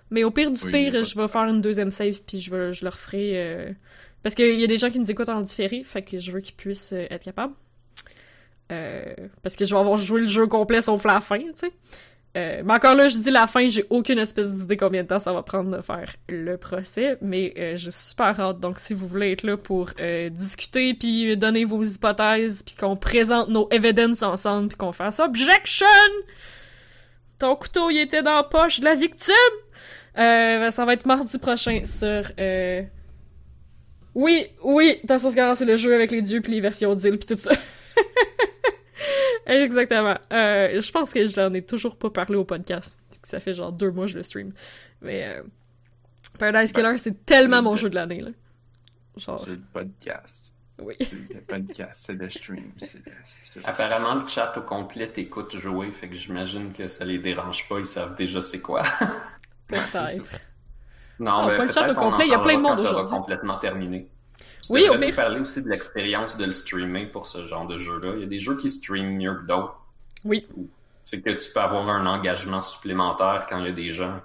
Mais 0.09 0.23
au 0.25 0.31
pire 0.31 0.51
du 0.51 0.61
Oui, 0.65 0.71
pire, 0.71 1.03
je 1.05 1.15
vais 1.15 1.27
faire 1.29 1.43
une 1.45 1.61
deuxième 1.61 1.89
save 1.91 2.19
puis 2.27 2.41
je, 2.41 2.51
vais, 2.53 2.73
je 2.73 2.83
le 2.83 2.89
referai. 2.89 3.31
euh, 3.35 3.71
Parce 4.23 4.35
qu'il 4.35 4.59
y 4.59 4.63
a 4.63 4.67
des 4.67 4.77
gens 4.77 4.89
qui 4.89 4.99
nous 4.99 5.09
écoutent 5.09 5.29
en 5.29 5.41
différé, 5.41 5.83
fait 5.83 6.01
que 6.01 6.19
je 6.19 6.31
veux 6.31 6.41
qu'ils 6.41 6.55
puissent 6.55 6.93
euh, 6.93 7.07
être 7.09 7.23
capables. 7.23 7.53
Euh, 8.71 9.03
Parce 9.43 9.55
que 9.55 9.65
je 9.65 9.73
vais 9.73 9.79
avoir 9.79 9.97
joué 9.97 10.21
le 10.21 10.27
jeu 10.27 10.47
complet 10.47 10.81
sauf 10.81 11.03
la 11.05 11.21
fin, 11.21 11.39
tu 11.39 11.51
sais. 11.55 11.71
Euh, 12.37 12.61
mais 12.63 12.73
encore 12.73 12.95
là, 12.95 13.09
je 13.09 13.17
dis 13.17 13.29
la 13.29 13.45
fin, 13.45 13.67
j'ai 13.67 13.83
aucune 13.89 14.17
espèce 14.17 14.53
d'idée 14.53 14.77
combien 14.77 15.03
de 15.03 15.07
temps 15.09 15.19
ça 15.19 15.33
va 15.33 15.43
prendre 15.43 15.75
de 15.75 15.81
faire 15.81 16.15
le 16.29 16.55
procès, 16.55 17.17
mais 17.19 17.53
euh, 17.57 17.75
j'ai 17.75 17.91
super 17.91 18.39
hâte. 18.39 18.61
Donc, 18.61 18.79
si 18.79 18.93
vous 18.93 19.05
voulez 19.05 19.33
être 19.33 19.43
là 19.43 19.57
pour 19.57 19.89
discuter, 20.31 20.93
puis 20.93 21.35
donner 21.35 21.65
vos 21.65 21.83
hypothèses, 21.83 22.63
puis 22.63 22.75
qu'on 22.75 22.95
présente 22.95 23.49
nos 23.49 23.67
evidence 23.69 24.23
ensemble, 24.23 24.69
puis 24.69 24.77
qu'on 24.77 24.93
fasse 24.93 25.19
objection! 25.19 25.85
Ton 27.37 27.57
couteau, 27.57 27.89
il 27.89 27.99
était 27.99 28.23
dans 28.23 28.35
la 28.35 28.43
poche 28.43 28.79
de 28.79 28.85
la 28.85 28.95
victime! 28.95 29.35
Ben, 30.15 30.71
ça 30.71 30.85
va 30.85 30.93
être 30.93 31.05
mardi 31.05 31.37
prochain 31.37 31.81
sur... 31.85 32.31
Oui, 34.13 34.47
oui, 34.63 34.99
Tassos 35.07 35.31
c'est 35.31 35.65
le 35.65 35.77
jeu 35.77 35.93
avec 35.95 36.11
les 36.11 36.21
dieux, 36.21 36.41
puis 36.41 36.51
les 36.53 36.61
versions 36.61 36.93
d'île, 36.95 37.17
puis 37.17 37.27
tout 37.35 37.37
ça. 37.41 37.51
Exactement. 39.45 40.17
Euh, 40.31 40.81
je 40.81 40.91
pense 40.91 41.11
que 41.11 41.25
je 41.25 41.39
l'en 41.39 41.53
ai 41.53 41.61
toujours 41.63 41.95
pas 41.97 42.09
parlé 42.09 42.35
au 42.35 42.45
podcast. 42.45 42.99
parce 43.09 43.19
que 43.19 43.27
Ça 43.27 43.39
fait 43.39 43.53
genre 43.53 43.71
deux 43.71 43.91
mois 43.91 44.05
que 44.05 44.11
je 44.11 44.17
le 44.17 44.23
stream. 44.23 44.53
Mais 45.01 45.23
euh, 45.27 45.43
Paradise 46.37 46.71
Killer, 46.71 46.97
c'est 46.97 47.25
tellement 47.25 47.61
mon 47.61 47.71
le- 47.71 47.77
jeu 47.77 47.89
de 47.89 47.95
l'année, 47.95 48.21
là. 48.21 48.29
Genre, 49.17 49.37
C'est 49.39 49.51
le 49.51 49.61
podcast. 49.73 50.53
oui. 50.81 50.95
C'est 51.01 51.15
le 51.33 51.41
podcast, 51.41 52.03
c'est 52.05 52.13
le 52.13 52.29
stream. 52.29 52.71
Apparemment, 53.63 54.15
le 54.15 54.27
chat 54.27 54.53
au 54.57 54.61
complet 54.61 55.07
t'écoute 55.07 55.57
jouer, 55.57 55.91
fait 55.91 56.07
que 56.07 56.15
j'imagine 56.15 56.71
que 56.71 56.87
ça 56.87 57.03
les 57.03 57.17
dérange 57.17 57.67
pas, 57.67 57.79
ils 57.79 57.85
savent 57.85 58.15
déjà 58.15 58.41
c'est 58.41 58.61
quoi. 58.61 58.83
Peut-être. 59.67 60.23
Non, 61.21 61.31
Ah, 61.43 61.47
ben, 61.49 61.57
pas 61.57 61.65
le 61.65 61.71
chat 61.71 61.89
au 61.89 61.93
complet, 61.93 62.25
il 62.27 62.31
y 62.31 62.35
a 62.35 62.39
plein 62.39 62.57
de 62.57 62.61
monde 62.61 62.79
aujourd'hui. 62.79 63.13
complètement 63.15 63.57
terminé. 63.59 64.09
Tu 64.61 64.71
Oui, 64.73 64.81
devrais 64.83 64.95
au 64.97 64.99
pire. 64.99 65.09
nous 65.09 65.15
parler 65.15 65.39
aussi 65.39 65.61
de 65.61 65.69
l'expérience 65.69 66.35
de 66.37 66.45
le 66.45 66.51
streamer 66.51 67.05
pour 67.05 67.25
ce 67.27 67.45
genre 67.45 67.67
de 67.67 67.77
jeu-là. 67.77 68.13
Il 68.15 68.21
y 68.21 68.23
a 68.23 68.27
des 68.27 68.37
jeux 68.37 68.55
qui 68.57 68.69
streament 68.69 69.15
mieux 69.17 69.35
que 69.35 69.45
d'autres. 69.47 69.75
Oui. 70.25 70.45
C'est 71.03 71.21
que 71.21 71.29
tu 71.31 71.51
peux 71.51 71.59
avoir 71.59 71.87
un 71.89 72.05
engagement 72.05 72.61
supplémentaire 72.61 73.45
quand 73.49 73.57
il 73.59 73.65
y 73.65 73.69
a 73.69 73.71
des 73.71 73.89
gens. 73.91 74.19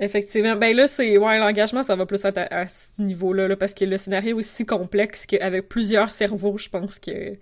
Effectivement. 0.00 0.56
Ben 0.56 0.74
là, 0.76 0.88
c'est. 0.88 1.16
Ouais, 1.18 1.38
l'engagement, 1.38 1.82
ça 1.82 1.94
va 1.94 2.04
plus 2.04 2.24
être 2.24 2.38
à, 2.38 2.46
à 2.60 2.68
ce 2.68 2.88
niveau-là, 2.98 3.46
là, 3.46 3.56
parce 3.56 3.74
que 3.74 3.84
le 3.84 3.96
scénario 3.96 4.38
est 4.40 4.42
si 4.42 4.66
complexe 4.66 5.24
qu'avec 5.24 5.68
plusieurs 5.68 6.10
cerveaux, 6.10 6.58
je 6.58 6.68
pense 6.68 6.98
que 6.98 7.36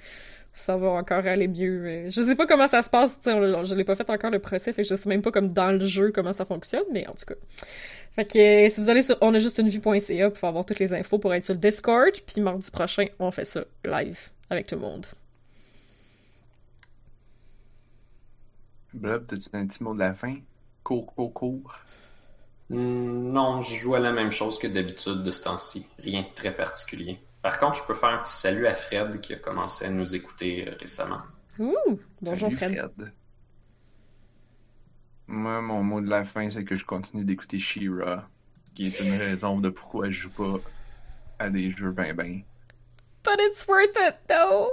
ça 0.54 0.76
va 0.76 0.88
encore 0.90 1.26
aller 1.26 1.48
mieux. 1.48 1.86
Euh, 1.86 2.10
Je 2.10 2.22
sais 2.22 2.34
pas 2.36 2.46
comment 2.46 2.68
ça 2.68 2.82
se 2.82 2.90
passe, 2.90 3.18
on- 3.26 3.64
je 3.64 3.74
l'ai 3.74 3.84
pas 3.84 3.96
fait 3.96 4.08
encore 4.10 4.30
le 4.30 4.38
procès, 4.38 4.72
fait 4.72 4.82
que 4.82 4.88
je 4.88 4.96
sais 4.96 5.08
même 5.08 5.22
pas 5.22 5.30
comme 5.32 5.52
dans 5.52 5.72
le 5.72 5.84
jeu 5.86 6.12
comment 6.12 6.32
ça 6.32 6.44
fonctionne, 6.44 6.84
mais 6.92 7.06
en 7.08 7.14
tout 7.14 7.24
cas. 7.26 7.34
Fait 8.16 8.26
que 8.26 8.38
euh, 8.66 8.68
si 8.68 8.80
vous 8.80 8.90
allez 8.90 9.02
sur 9.02 9.16
onajustunevie.ca 9.22 10.30
pour 10.30 10.48
avoir 10.48 10.64
toutes 10.66 10.78
les 10.80 10.92
infos 10.92 11.18
pour 11.18 11.32
être 11.34 11.44
sur 11.44 11.54
le 11.54 11.60
Discord, 11.60 12.12
puis 12.26 12.42
mardi 12.42 12.70
prochain, 12.70 13.06
on 13.18 13.30
fait 13.30 13.44
ça 13.46 13.64
live 13.84 14.18
avec 14.50 14.66
tout 14.66 14.74
le 14.76 14.82
monde. 14.82 15.06
Blob, 18.94 19.26
t'as-tu 19.26 19.48
un 19.54 19.66
petit 19.66 19.82
mot 19.82 19.94
de 19.94 19.98
la 20.00 20.14
fin? 20.14 20.36
Cours, 20.82 21.06
cours, 21.14 21.32
cours? 21.32 21.74
Hmm, 22.70 23.28
non, 23.28 23.60
je 23.60 23.76
joue 23.76 23.94
à 23.94 24.00
la 24.00 24.12
même 24.12 24.30
chose 24.32 24.58
que 24.58 24.66
d'habitude 24.66 25.22
de 25.22 25.30
ce 25.30 25.42
temps-ci. 25.44 25.86
Rien 25.98 26.22
de 26.22 26.34
très 26.34 26.54
particulier. 26.54 27.18
Par 27.42 27.58
contre, 27.58 27.78
je 27.78 27.86
peux 27.86 27.94
faire 27.94 28.10
un 28.10 28.18
petit 28.18 28.34
salut 28.34 28.66
à 28.66 28.74
Fred 28.74 29.20
qui 29.20 29.34
a 29.34 29.36
commencé 29.36 29.84
à 29.84 29.90
nous 29.90 30.14
écouter 30.14 30.68
euh, 30.68 30.76
récemment. 30.78 31.22
Ouh! 31.58 31.74
Bonjour 32.20 32.52
Salut, 32.56 32.76
Fred. 32.76 33.12
Moi, 35.26 35.60
mon 35.60 35.82
mot 35.82 36.00
de 36.00 36.08
la 36.08 36.22
fin, 36.22 36.48
c'est 36.48 36.64
que 36.64 36.76
je 36.76 36.84
continue 36.84 37.24
d'écouter 37.24 37.58
She-Ra, 37.58 38.28
qui 38.74 38.86
est 38.86 39.00
une 39.00 39.14
raison 39.14 39.58
de 39.58 39.70
pourquoi 39.70 40.10
je 40.10 40.20
joue 40.22 40.30
pas 40.30 40.60
à 41.40 41.50
des 41.50 41.70
jeux 41.70 41.90
ben 41.90 42.14
ben. 42.14 42.42
But 43.24 43.40
it's 43.40 43.66
worth 43.66 43.96
it, 43.96 44.16
though! 44.28 44.70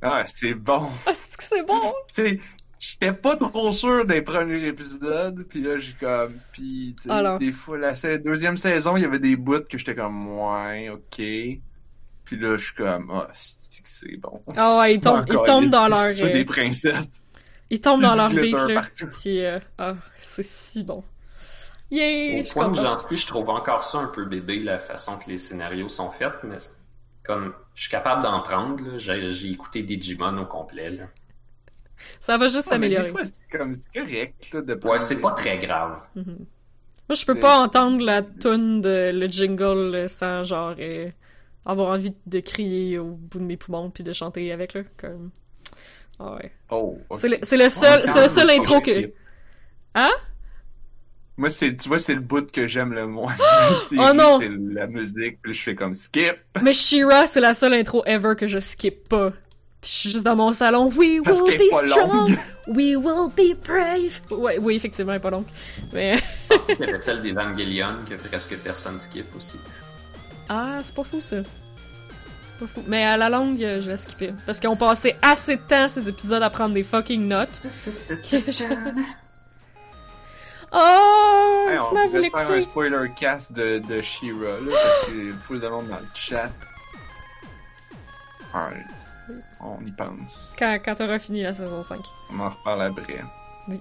Ah, 0.00 0.24
c'est 0.26 0.54
bon! 0.54 0.88
Ah, 1.06 1.12
c'est 1.14 1.36
que 1.36 1.44
c'est 1.44 1.62
bon! 1.62 1.80
Tu 2.14 2.22
sais, 2.22 2.40
j'étais 2.78 3.12
pas 3.12 3.36
trop 3.36 3.72
sûr 3.72 4.04
des 4.04 4.22
premiers 4.22 4.66
épisodes, 4.68 5.44
puis 5.48 5.62
là, 5.62 5.78
j'ai 5.78 5.94
comme... 5.94 6.38
Puis, 6.52 6.94
tu 6.96 7.04
sais, 7.04 7.10
Alors. 7.10 7.38
des 7.38 7.50
fois, 7.50 7.78
la 7.78 7.94
deuxième 8.18 8.56
saison, 8.56 8.96
il 8.96 9.02
y 9.02 9.06
avait 9.06 9.18
des 9.18 9.36
bouts 9.36 9.66
que 9.68 9.78
j'étais 9.78 9.96
comme, 9.96 10.28
ouais, 10.28 10.90
ok. 10.90 11.20
Puis 12.24 12.38
là, 12.38 12.56
je 12.56 12.64
suis 12.64 12.74
comme, 12.74 13.10
ah, 13.12 13.28
c'est 13.34 13.82
que 13.82 13.88
c'est 13.88 14.16
bon. 14.16 14.42
Ah 14.56 14.78
ouais, 14.78 14.94
ils 14.94 15.00
tombent, 15.00 15.24
ils 15.28 15.38
tombent 15.44 15.68
dans 15.68 15.88
leur... 15.88 16.10
fais 16.10 16.22
euh, 16.22 16.30
des 16.32 16.44
princesses. 16.44 17.22
Ils 17.70 17.80
tombent 17.80 18.02
dans 18.02 18.14
leur 18.14 18.30
beat, 18.30 18.52
là. 18.52 18.74
partout. 18.74 19.08
Puis, 19.20 19.44
euh, 19.44 19.58
ah, 19.78 19.94
c'est 20.18 20.42
si 20.44 20.82
bon. 20.82 21.02
Yay! 21.90 22.40
Au 22.40 22.52
point 22.52 22.68
où 22.70 22.74
j'en 22.74 22.96
suis, 23.06 23.16
je 23.16 23.26
trouve 23.26 23.50
encore 23.50 23.82
ça 23.84 23.98
un 23.98 24.06
peu 24.06 24.24
bébé, 24.24 24.58
la 24.60 24.78
façon 24.78 25.16
que 25.18 25.28
les 25.28 25.38
scénarios 25.38 25.88
sont 25.88 26.10
faits, 26.10 26.32
mais 26.44 26.56
comme 27.22 27.54
je 27.74 27.82
suis 27.82 27.90
capable 27.90 28.22
d'en 28.22 28.40
prendre, 28.40 28.82
là. 28.82 28.98
j'ai 28.98 29.32
j'ai 29.32 29.50
écouté 29.50 29.82
Digimon 29.82 30.36
au 30.38 30.46
complet. 30.46 30.90
Là. 30.90 31.04
Ça 32.20 32.36
va 32.38 32.48
juste 32.48 32.70
Ouais, 32.70 32.78
mais 32.78 32.94
s'améliorer. 32.94 33.10
fois, 33.10 33.24
c'est 33.24 33.56
comme, 33.58 33.76
c'est 33.80 34.00
correct, 34.00 34.52
là, 34.52 34.60
de 34.62 34.80
Ouais, 34.86 34.98
c'est 34.98 35.20
pas 35.20 35.32
très 35.32 35.58
grave. 35.58 36.02
Mhm. 36.16 36.46
Moi, 37.08 37.16
je 37.16 37.24
peux 37.26 37.34
C'est- 37.34 37.40
pas 37.40 37.58
entendre 37.58 38.02
la 38.04 38.22
tune 38.22 38.80
de 38.80 39.10
le 39.14 39.26
jingle 39.28 39.94
euh, 39.94 40.08
sans, 40.08 40.42
genre, 40.42 40.74
euh, 40.78 41.10
avoir 41.66 41.88
envie 41.92 42.14
de 42.26 42.40
crier 42.40 42.98
au 42.98 43.12
bout 43.12 43.38
de 43.38 43.44
mes 43.44 43.56
poumons 43.56 43.90
puis 43.90 44.04
de 44.04 44.12
chanter 44.12 44.52
avec, 44.52 44.74
là. 44.74 44.82
Comme... 44.96 45.30
Ah 46.18 46.34
ouais. 46.34 46.52
Oh. 46.70 46.98
C'est 47.18 47.28
le, 47.28 47.38
c'est 47.42 47.56
le 47.56 47.68
seul, 47.68 48.00
Ouais, 48.04 48.12
c'est 48.12 48.22
le 48.22 48.28
seul 48.28 48.50
intro 48.50 48.80
que... 48.80 49.12
Hein? 49.94 50.10
Moi, 51.36 51.50
c'est, 51.50 51.76
tu 51.76 51.88
vois, 51.88 51.98
c'est 51.98 52.14
le 52.14 52.20
bout 52.20 52.50
que 52.50 52.68
j'aime 52.68 52.92
le 52.92 53.06
moins. 53.08 53.34
C'est- 53.88 53.96
Oh 53.98 54.12
non! 54.14 54.38
C'est 54.40 54.50
la 54.50 54.86
musique, 54.86 55.40
puis 55.42 55.52
je 55.52 55.62
fais 55.62 55.74
comme 55.74 55.92
skip. 55.94 56.36
Mais 56.62 56.72
Shira, 56.74 57.26
c'est 57.26 57.40
la 57.40 57.54
seule 57.54 57.74
intro 57.74 58.04
ever 58.06 58.34
que 58.36 58.46
je 58.46 58.60
skip 58.60 59.08
pas. 59.08 59.30
Puis 59.80 59.90
je 59.90 59.96
suis 59.96 60.10
juste 60.10 60.24
dans 60.24 60.36
mon 60.36 60.52
salon. 60.52 60.92
We 60.96 61.20
Parce 61.24 61.40
will 61.40 61.58
be 61.58 61.88
strong. 61.88 62.28
longue. 62.28 62.38
We 62.68 62.96
will 62.96 63.30
be 63.36 63.56
brave. 63.66 64.20
Ouais, 64.30 64.58
oui, 64.58 64.76
effectivement, 64.76 65.12
elle 65.12 65.18
est 65.18 65.20
pas 65.22 65.30
longue. 65.30 65.44
Mais 65.92 66.16
Je 66.50 66.56
pensais 66.56 66.76
qu'il 66.76 66.86
y 66.86 66.88
avait 66.88 67.00
celle 67.00 67.20
d'Evangelion 67.20 67.96
que 68.08 68.14
presque 68.14 68.56
personne 68.58 68.98
skip 69.00 69.26
aussi. 69.36 69.58
Ah, 70.48 70.78
c'est 70.82 70.94
pas 70.94 71.04
fou 71.04 71.20
ça. 71.20 71.36
C'est 72.46 72.58
pas 72.58 72.66
fou. 72.66 72.82
Mais 72.86 73.04
à 73.04 73.16
la 73.16 73.28
longue, 73.28 73.62
euh, 73.62 73.80
je 73.82 73.90
l'ai 73.90 73.96
skippé 73.96 74.32
parce 74.46 74.60
qu'on 74.60 74.76
passait 74.76 75.16
assez 75.22 75.56
de 75.56 75.62
temps 75.62 75.88
ces 75.88 76.08
épisodes 76.08 76.42
à 76.42 76.50
prendre 76.50 76.74
des 76.74 76.82
fucking 76.82 77.26
notes. 77.28 77.62
je- 78.08 78.64
Oh, 80.76 81.66
Hey, 81.70 81.78
on 81.78 82.08
voulait 82.08 82.30
faire 82.30 82.50
un 82.50 82.60
spoiler 82.60 83.08
cast 83.16 83.52
de, 83.52 83.78
de 83.78 84.02
She-Ra, 84.02 84.58
là, 84.60 84.72
parce 84.72 85.04
qu'il 85.06 85.26
y 85.26 85.30
a 85.30 85.34
full 85.34 85.60
de 85.60 85.68
monde 85.68 85.86
dans 85.88 85.98
le 86.00 86.06
chat. 86.14 86.50
Alright. 88.52 88.84
On 89.60 89.78
y 89.86 89.90
pense. 89.92 90.52
Quand, 90.58 90.76
quand 90.84 90.96
t'auras 90.96 91.18
fini 91.20 91.42
la 91.42 91.54
saison 91.54 91.82
5. 91.82 92.00
On 92.32 92.40
en 92.40 92.48
reparle 92.50 92.82
après. 92.82 93.22
Oui. 93.68 93.80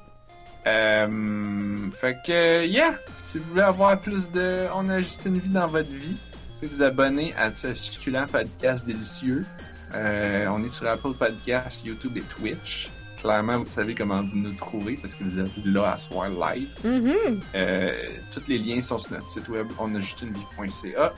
Euh, 0.68 1.90
fait 2.00 2.16
que, 2.26 2.66
yeah! 2.68 2.94
Si 3.26 3.40
vous 3.40 3.50
voulez 3.50 3.64
avoir 3.64 4.00
plus 4.00 4.30
de 4.30 4.68
On 4.76 4.88
a 4.90 5.00
juste 5.02 5.24
une 5.26 5.40
vie 5.40 5.50
dans 5.50 5.68
votre 5.68 5.90
vie, 5.92 6.16
pouvez 6.64 6.76
vous 6.76 6.84
abonner 6.84 7.34
à 7.36 7.54
ce 7.54 7.74
succulent 7.74 8.28
podcast 8.32 8.86
délicieux. 8.86 9.46
Euh, 9.94 10.48
on 10.48 10.64
est 10.64 10.70
sur 10.70 10.88
Apple 10.88 11.14
Podcasts, 11.14 11.84
YouTube 11.84 12.18
et 12.18 12.22
Twitch. 12.22 12.90
Clairement, 13.20 13.60
vous 13.60 13.66
savez 13.66 13.96
comment 13.96 14.22
vous 14.22 14.38
nous 14.38 14.54
trouver 14.54 14.98
parce 14.98 15.16
que 15.16 15.24
vous 15.24 15.40
êtes 15.40 15.66
là 15.66 15.94
à 15.94 15.98
soir 15.98 16.30
live. 16.30 16.70
Mhm. 16.84 17.42
Euh, 17.56 17.92
tous 18.34 18.48
les 18.48 18.58
liens 18.58 18.82
sont 18.82 19.00
sur 19.00 19.12
notre 19.14 19.28
site 19.28 19.48
web 19.50 19.68
onajustunevie.ca. 19.78 21.14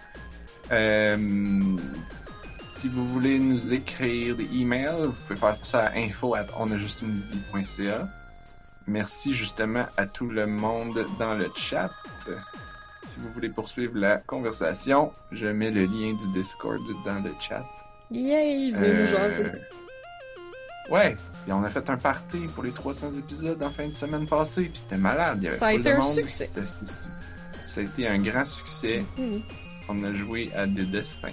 Euh, 0.71 1.77
si 2.71 2.89
vous 2.89 3.07
voulez 3.07 3.39
nous 3.39 3.73
écrire 3.73 4.35
des 4.35 4.49
emails, 4.53 5.05
vous 5.05 5.11
pouvez 5.11 5.39
faire 5.39 5.57
ça 5.63 5.87
à 5.87 5.97
info 5.97 6.35
at 6.35 6.47
onajustunevie.ca. 6.57 8.07
Merci 8.87 9.33
justement 9.33 9.85
à 9.97 10.05
tout 10.05 10.29
le 10.29 10.47
monde 10.47 11.05
dans 11.19 11.33
le 11.33 11.49
chat. 11.55 11.91
Si 13.05 13.19
vous 13.19 13.29
voulez 13.29 13.49
poursuivre 13.49 13.97
la 13.97 14.17
conversation, 14.17 15.11
je 15.31 15.47
mets 15.47 15.71
le 15.71 15.85
lien 15.85 16.13
du 16.13 16.27
Discord 16.33 16.79
dans 17.05 17.23
le 17.23 17.31
chat. 17.39 17.63
Yay, 18.11 18.71
venez 18.71 18.87
nous 18.93 18.99
Euh, 19.01 19.05
jaser. 19.05 19.51
Ouais, 20.89 21.17
et 21.47 21.51
on 21.51 21.63
a 21.63 21.69
fait 21.69 21.89
un 21.89 21.97
party 21.97 22.39
pour 22.53 22.63
les 22.63 22.71
300 22.71 23.13
épisodes 23.17 23.61
en 23.63 23.69
fin 23.71 23.87
de 23.87 23.95
semaine 23.95 24.27
passée, 24.27 24.63
puis 24.65 24.79
c'était 24.79 24.97
malade. 24.97 25.37
Il 25.41 25.45
y 25.45 25.47
avait 25.47 25.57
Ça 25.57 25.67
a 25.67 25.73
été 25.73 25.91
un 25.91 25.97
monde, 25.99 26.13
succès. 26.13 26.45
c'était- 26.45 26.65
c'était- 26.65 26.91
Ça 27.65 27.81
a 27.81 27.83
été 27.83 28.07
un 28.07 28.19
grand 28.19 28.45
succès. 28.45 29.03
Mhm. 29.17 29.41
On 29.89 30.03
a 30.03 30.13
joué 30.13 30.51
à 30.55 30.65
des 30.65 30.85
destins, 30.85 31.29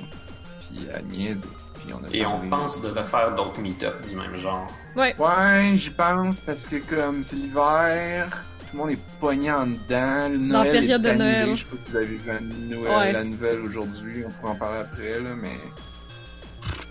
puis 0.60 0.88
à 0.94 1.00
niaiser, 1.02 1.46
puis 1.74 1.92
on 1.94 2.04
a 2.04 2.08
Et 2.12 2.24
on 2.26 2.40
pense 2.48 2.80
de 2.80 2.88
refaire 2.88 3.34
d'autres 3.34 3.60
meet-ups 3.60 4.10
du 4.10 4.16
même 4.16 4.36
genre. 4.36 4.70
Ouais. 4.96 5.14
Ouais, 5.18 5.72
j'y 5.76 5.90
pense 5.90 6.40
parce 6.40 6.66
que 6.66 6.76
comme 6.76 7.22
c'est 7.22 7.36
l'hiver, 7.36 8.44
tout 8.72 8.78
le 8.78 8.82
monde 8.84 8.90
est 8.90 8.98
pogné 9.20 9.52
en 9.52 9.66
dedans. 9.66 10.28
Le 10.30 10.38
Dans 10.48 10.62
la 10.62 10.64
Noël 10.64 10.72
période 10.72 11.06
est 11.06 11.12
de. 11.12 11.18
Noël. 11.18 11.50
Je 11.54 11.60
sais 11.60 11.64
pas 11.66 11.76
si 11.82 11.90
vous 11.90 11.96
avez 11.96 12.06
vu 12.06 12.20
la, 12.26 12.40
Noël, 12.40 12.96
Ouais. 12.98 13.12
la 13.12 13.24
nouvelle 13.24 13.58
aujourd'hui. 13.60 14.24
On 14.26 14.30
pourra 14.30 14.52
en 14.52 14.56
parler 14.56 14.80
après 14.80 15.20
là, 15.20 15.30
mais 15.40 15.58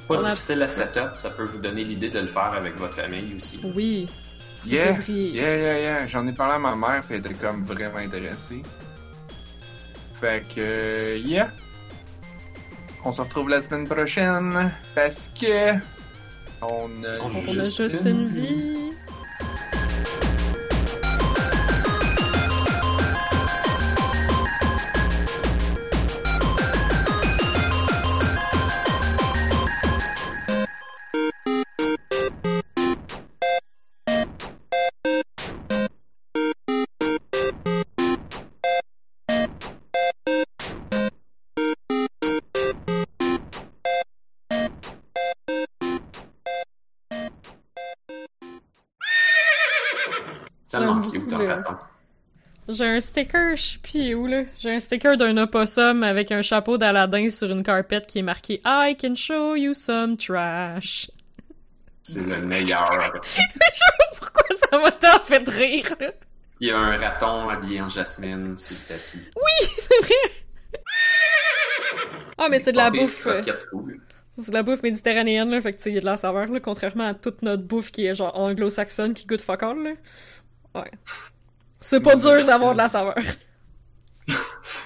Pas 0.08 0.16
On 0.20 0.24
a- 0.24 0.30
difficile 0.32 0.62
à 0.62 0.68
setup, 0.68 1.16
ça 1.18 1.30
peut 1.32 1.44
vous 1.44 1.60
donner 1.60 1.84
l'idée 1.84 2.10
de 2.10 2.20
le 2.20 2.28
faire 2.28 2.54
avec 2.54 2.76
votre 2.78 2.96
famille 2.96 3.34
aussi. 3.36 3.60
Oui. 3.76 4.10
yeah, 4.66 5.00
yeah, 5.08 5.58
yeah, 5.58 5.80
yeah. 5.80 6.08
J'en 6.08 6.28
ai 6.28 6.34
parlé 6.34 6.56
à 6.56 6.60
ma 6.60 6.76
mère, 6.76 7.04
puis 7.04 7.16
elle 7.16 7.20
était 7.26 7.34
comme 7.34 7.64
vraiment 7.64 7.98
intéressée. 7.98 8.62
Fait 10.14 10.44
que 10.54 11.18
yeah. 11.18 11.50
On 13.04 13.12
se 13.12 13.22
retrouve 13.22 13.50
la 13.50 13.62
semaine 13.62 13.88
prochaine 13.88 14.72
parce 14.94 15.30
que 15.40 15.74
on 16.62 16.90
a, 17.04 17.20
On 17.24 17.42
Juste 17.52 17.82
une 18.06 18.28
vie. 18.28 18.78
J'ai 52.72 52.86
un 52.86 53.00
sticker, 53.00 53.56
je 53.58 53.62
sais 53.62 53.78
plus 53.80 54.14
où 54.16 54.28
là. 54.28 54.44
J'ai 54.60 54.72
un 54.76 54.80
sticker 54.80 55.18
d'un 55.18 55.36
opossum 55.38 56.04
avec 56.04 56.32
un 56.32 56.42
chapeau 56.42 56.78
d'Aladin 56.78 57.30
sur 57.30 57.50
une 57.52 57.64
carpette 57.64 58.08
qui 58.08 58.20
est 58.20 58.24
marqué 58.24 58.62
I 58.66 58.96
can 59.00 59.16
show 59.16 59.56
you 59.56 59.74
some 59.74 60.16
trash. 60.18 61.10
C'est 62.04 62.26
le 62.26 62.42
meilleur. 62.48 62.90
Pourquoi 64.18 64.58
ça 64.70 64.78
m'a 64.80 64.92
tant 64.92 65.20
fait 65.24 65.48
rire 65.50 65.96
là? 66.00 66.12
Il 66.60 66.68
y 66.68 66.72
a 66.72 66.78
un 66.78 66.98
raton 66.98 67.50
habillé 67.50 67.82
en 67.82 67.90
jasmine 67.90 68.58
sur 68.58 68.76
le 68.76 68.88
tapis. 68.88 69.30
C'est 69.64 70.06
vrai! 70.06 70.80
Ah, 72.38 72.48
mais 72.50 72.60
c'est 72.60 72.72
de 72.72 72.78
la 72.78 72.92
Pas 72.92 72.98
bouffe. 72.98 73.28
euh. 73.28 73.42
C'est 74.38 74.50
de 74.52 74.54
la 74.56 74.64
bouffe 74.64 74.82
méditerranéenne, 74.82 75.50
là, 75.50 75.60
fait 75.62 75.74
que 75.74 75.78
tu 75.78 75.84
sais, 75.84 75.90
il 75.90 75.96
y 75.96 75.98
a 75.98 76.02
de 76.02 76.06
la 76.06 76.18
saveur, 76.18 76.48
là, 76.48 76.60
contrairement 76.60 77.08
à 77.08 77.14
toute 77.14 77.42
notre 77.42 77.64
bouffe 77.64 77.92
qui 77.92 78.06
est 78.06 78.16
genre 78.16 78.36
anglo-saxonne 78.38 79.14
qui 79.14 79.26
goûte 79.28 79.42
fuck 79.42 79.62
all, 79.64 79.78
là. 79.84 79.92
Ouais. 80.82 80.92
C'est 81.82 82.00
pas 82.00 82.16
dur 82.16 82.46
d'avoir 82.46 82.74
de 82.74 82.78
la 82.78 82.88
saveur. 82.88 83.16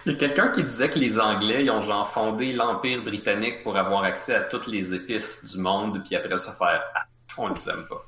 Il 0.05 0.11
y 0.11 0.15
a 0.15 0.17
quelqu'un 0.17 0.49
qui 0.49 0.63
disait 0.63 0.89
que 0.89 0.99
les 0.99 1.19
Anglais, 1.19 1.65
ils 1.65 1.72
ont 1.72 1.81
genre 1.81 2.09
fondé 2.11 2.53
l'Empire 2.53 3.03
britannique 3.03 3.63
pour 3.63 3.76
avoir 3.77 4.03
accès 4.03 4.35
à 4.35 4.41
toutes 4.41 4.67
les 4.67 4.93
épices 4.93 5.45
du 5.51 5.57
monde, 5.59 6.01
puis 6.05 6.15
après 6.15 6.38
ça 6.38 6.53
faire 6.53 6.81
Ah, 6.93 7.05
on 7.38 7.49
les 7.49 7.69
aime 7.69 7.85
pas. 7.88 8.05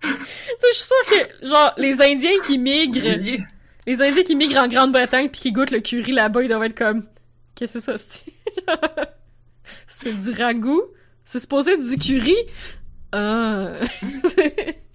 Tu 0.00 0.08
sais, 0.08 0.68
je 0.72 0.76
suis 0.76 0.86
sûre 0.86 1.06
que, 1.06 1.46
genre, 1.46 1.72
les 1.76 2.00
Indiens 2.00 2.40
qui 2.44 2.58
migrent, 2.58 3.18
les 3.86 4.02
Indiens 4.02 4.22
qui 4.24 4.36
migrent 4.36 4.62
en 4.62 4.68
Grande-Bretagne 4.68 5.28
pis 5.28 5.40
qui 5.40 5.52
goûtent 5.52 5.70
le 5.70 5.80
curry 5.80 6.12
là-bas, 6.12 6.42
ils 6.42 6.48
doivent 6.48 6.64
être 6.64 6.76
comme, 6.76 7.06
qu'est-ce 7.54 7.74
que 7.74 7.80
c'est 7.80 7.98
ça, 7.98 7.98
c'est 7.98 8.32
C'est 9.86 10.12
du 10.12 10.42
ragoût? 10.42 10.82
C'est 11.24 11.40
supposé 11.40 11.72
être 11.72 11.88
du 11.88 11.98
curry? 11.98 12.36
Ah. 13.12 13.72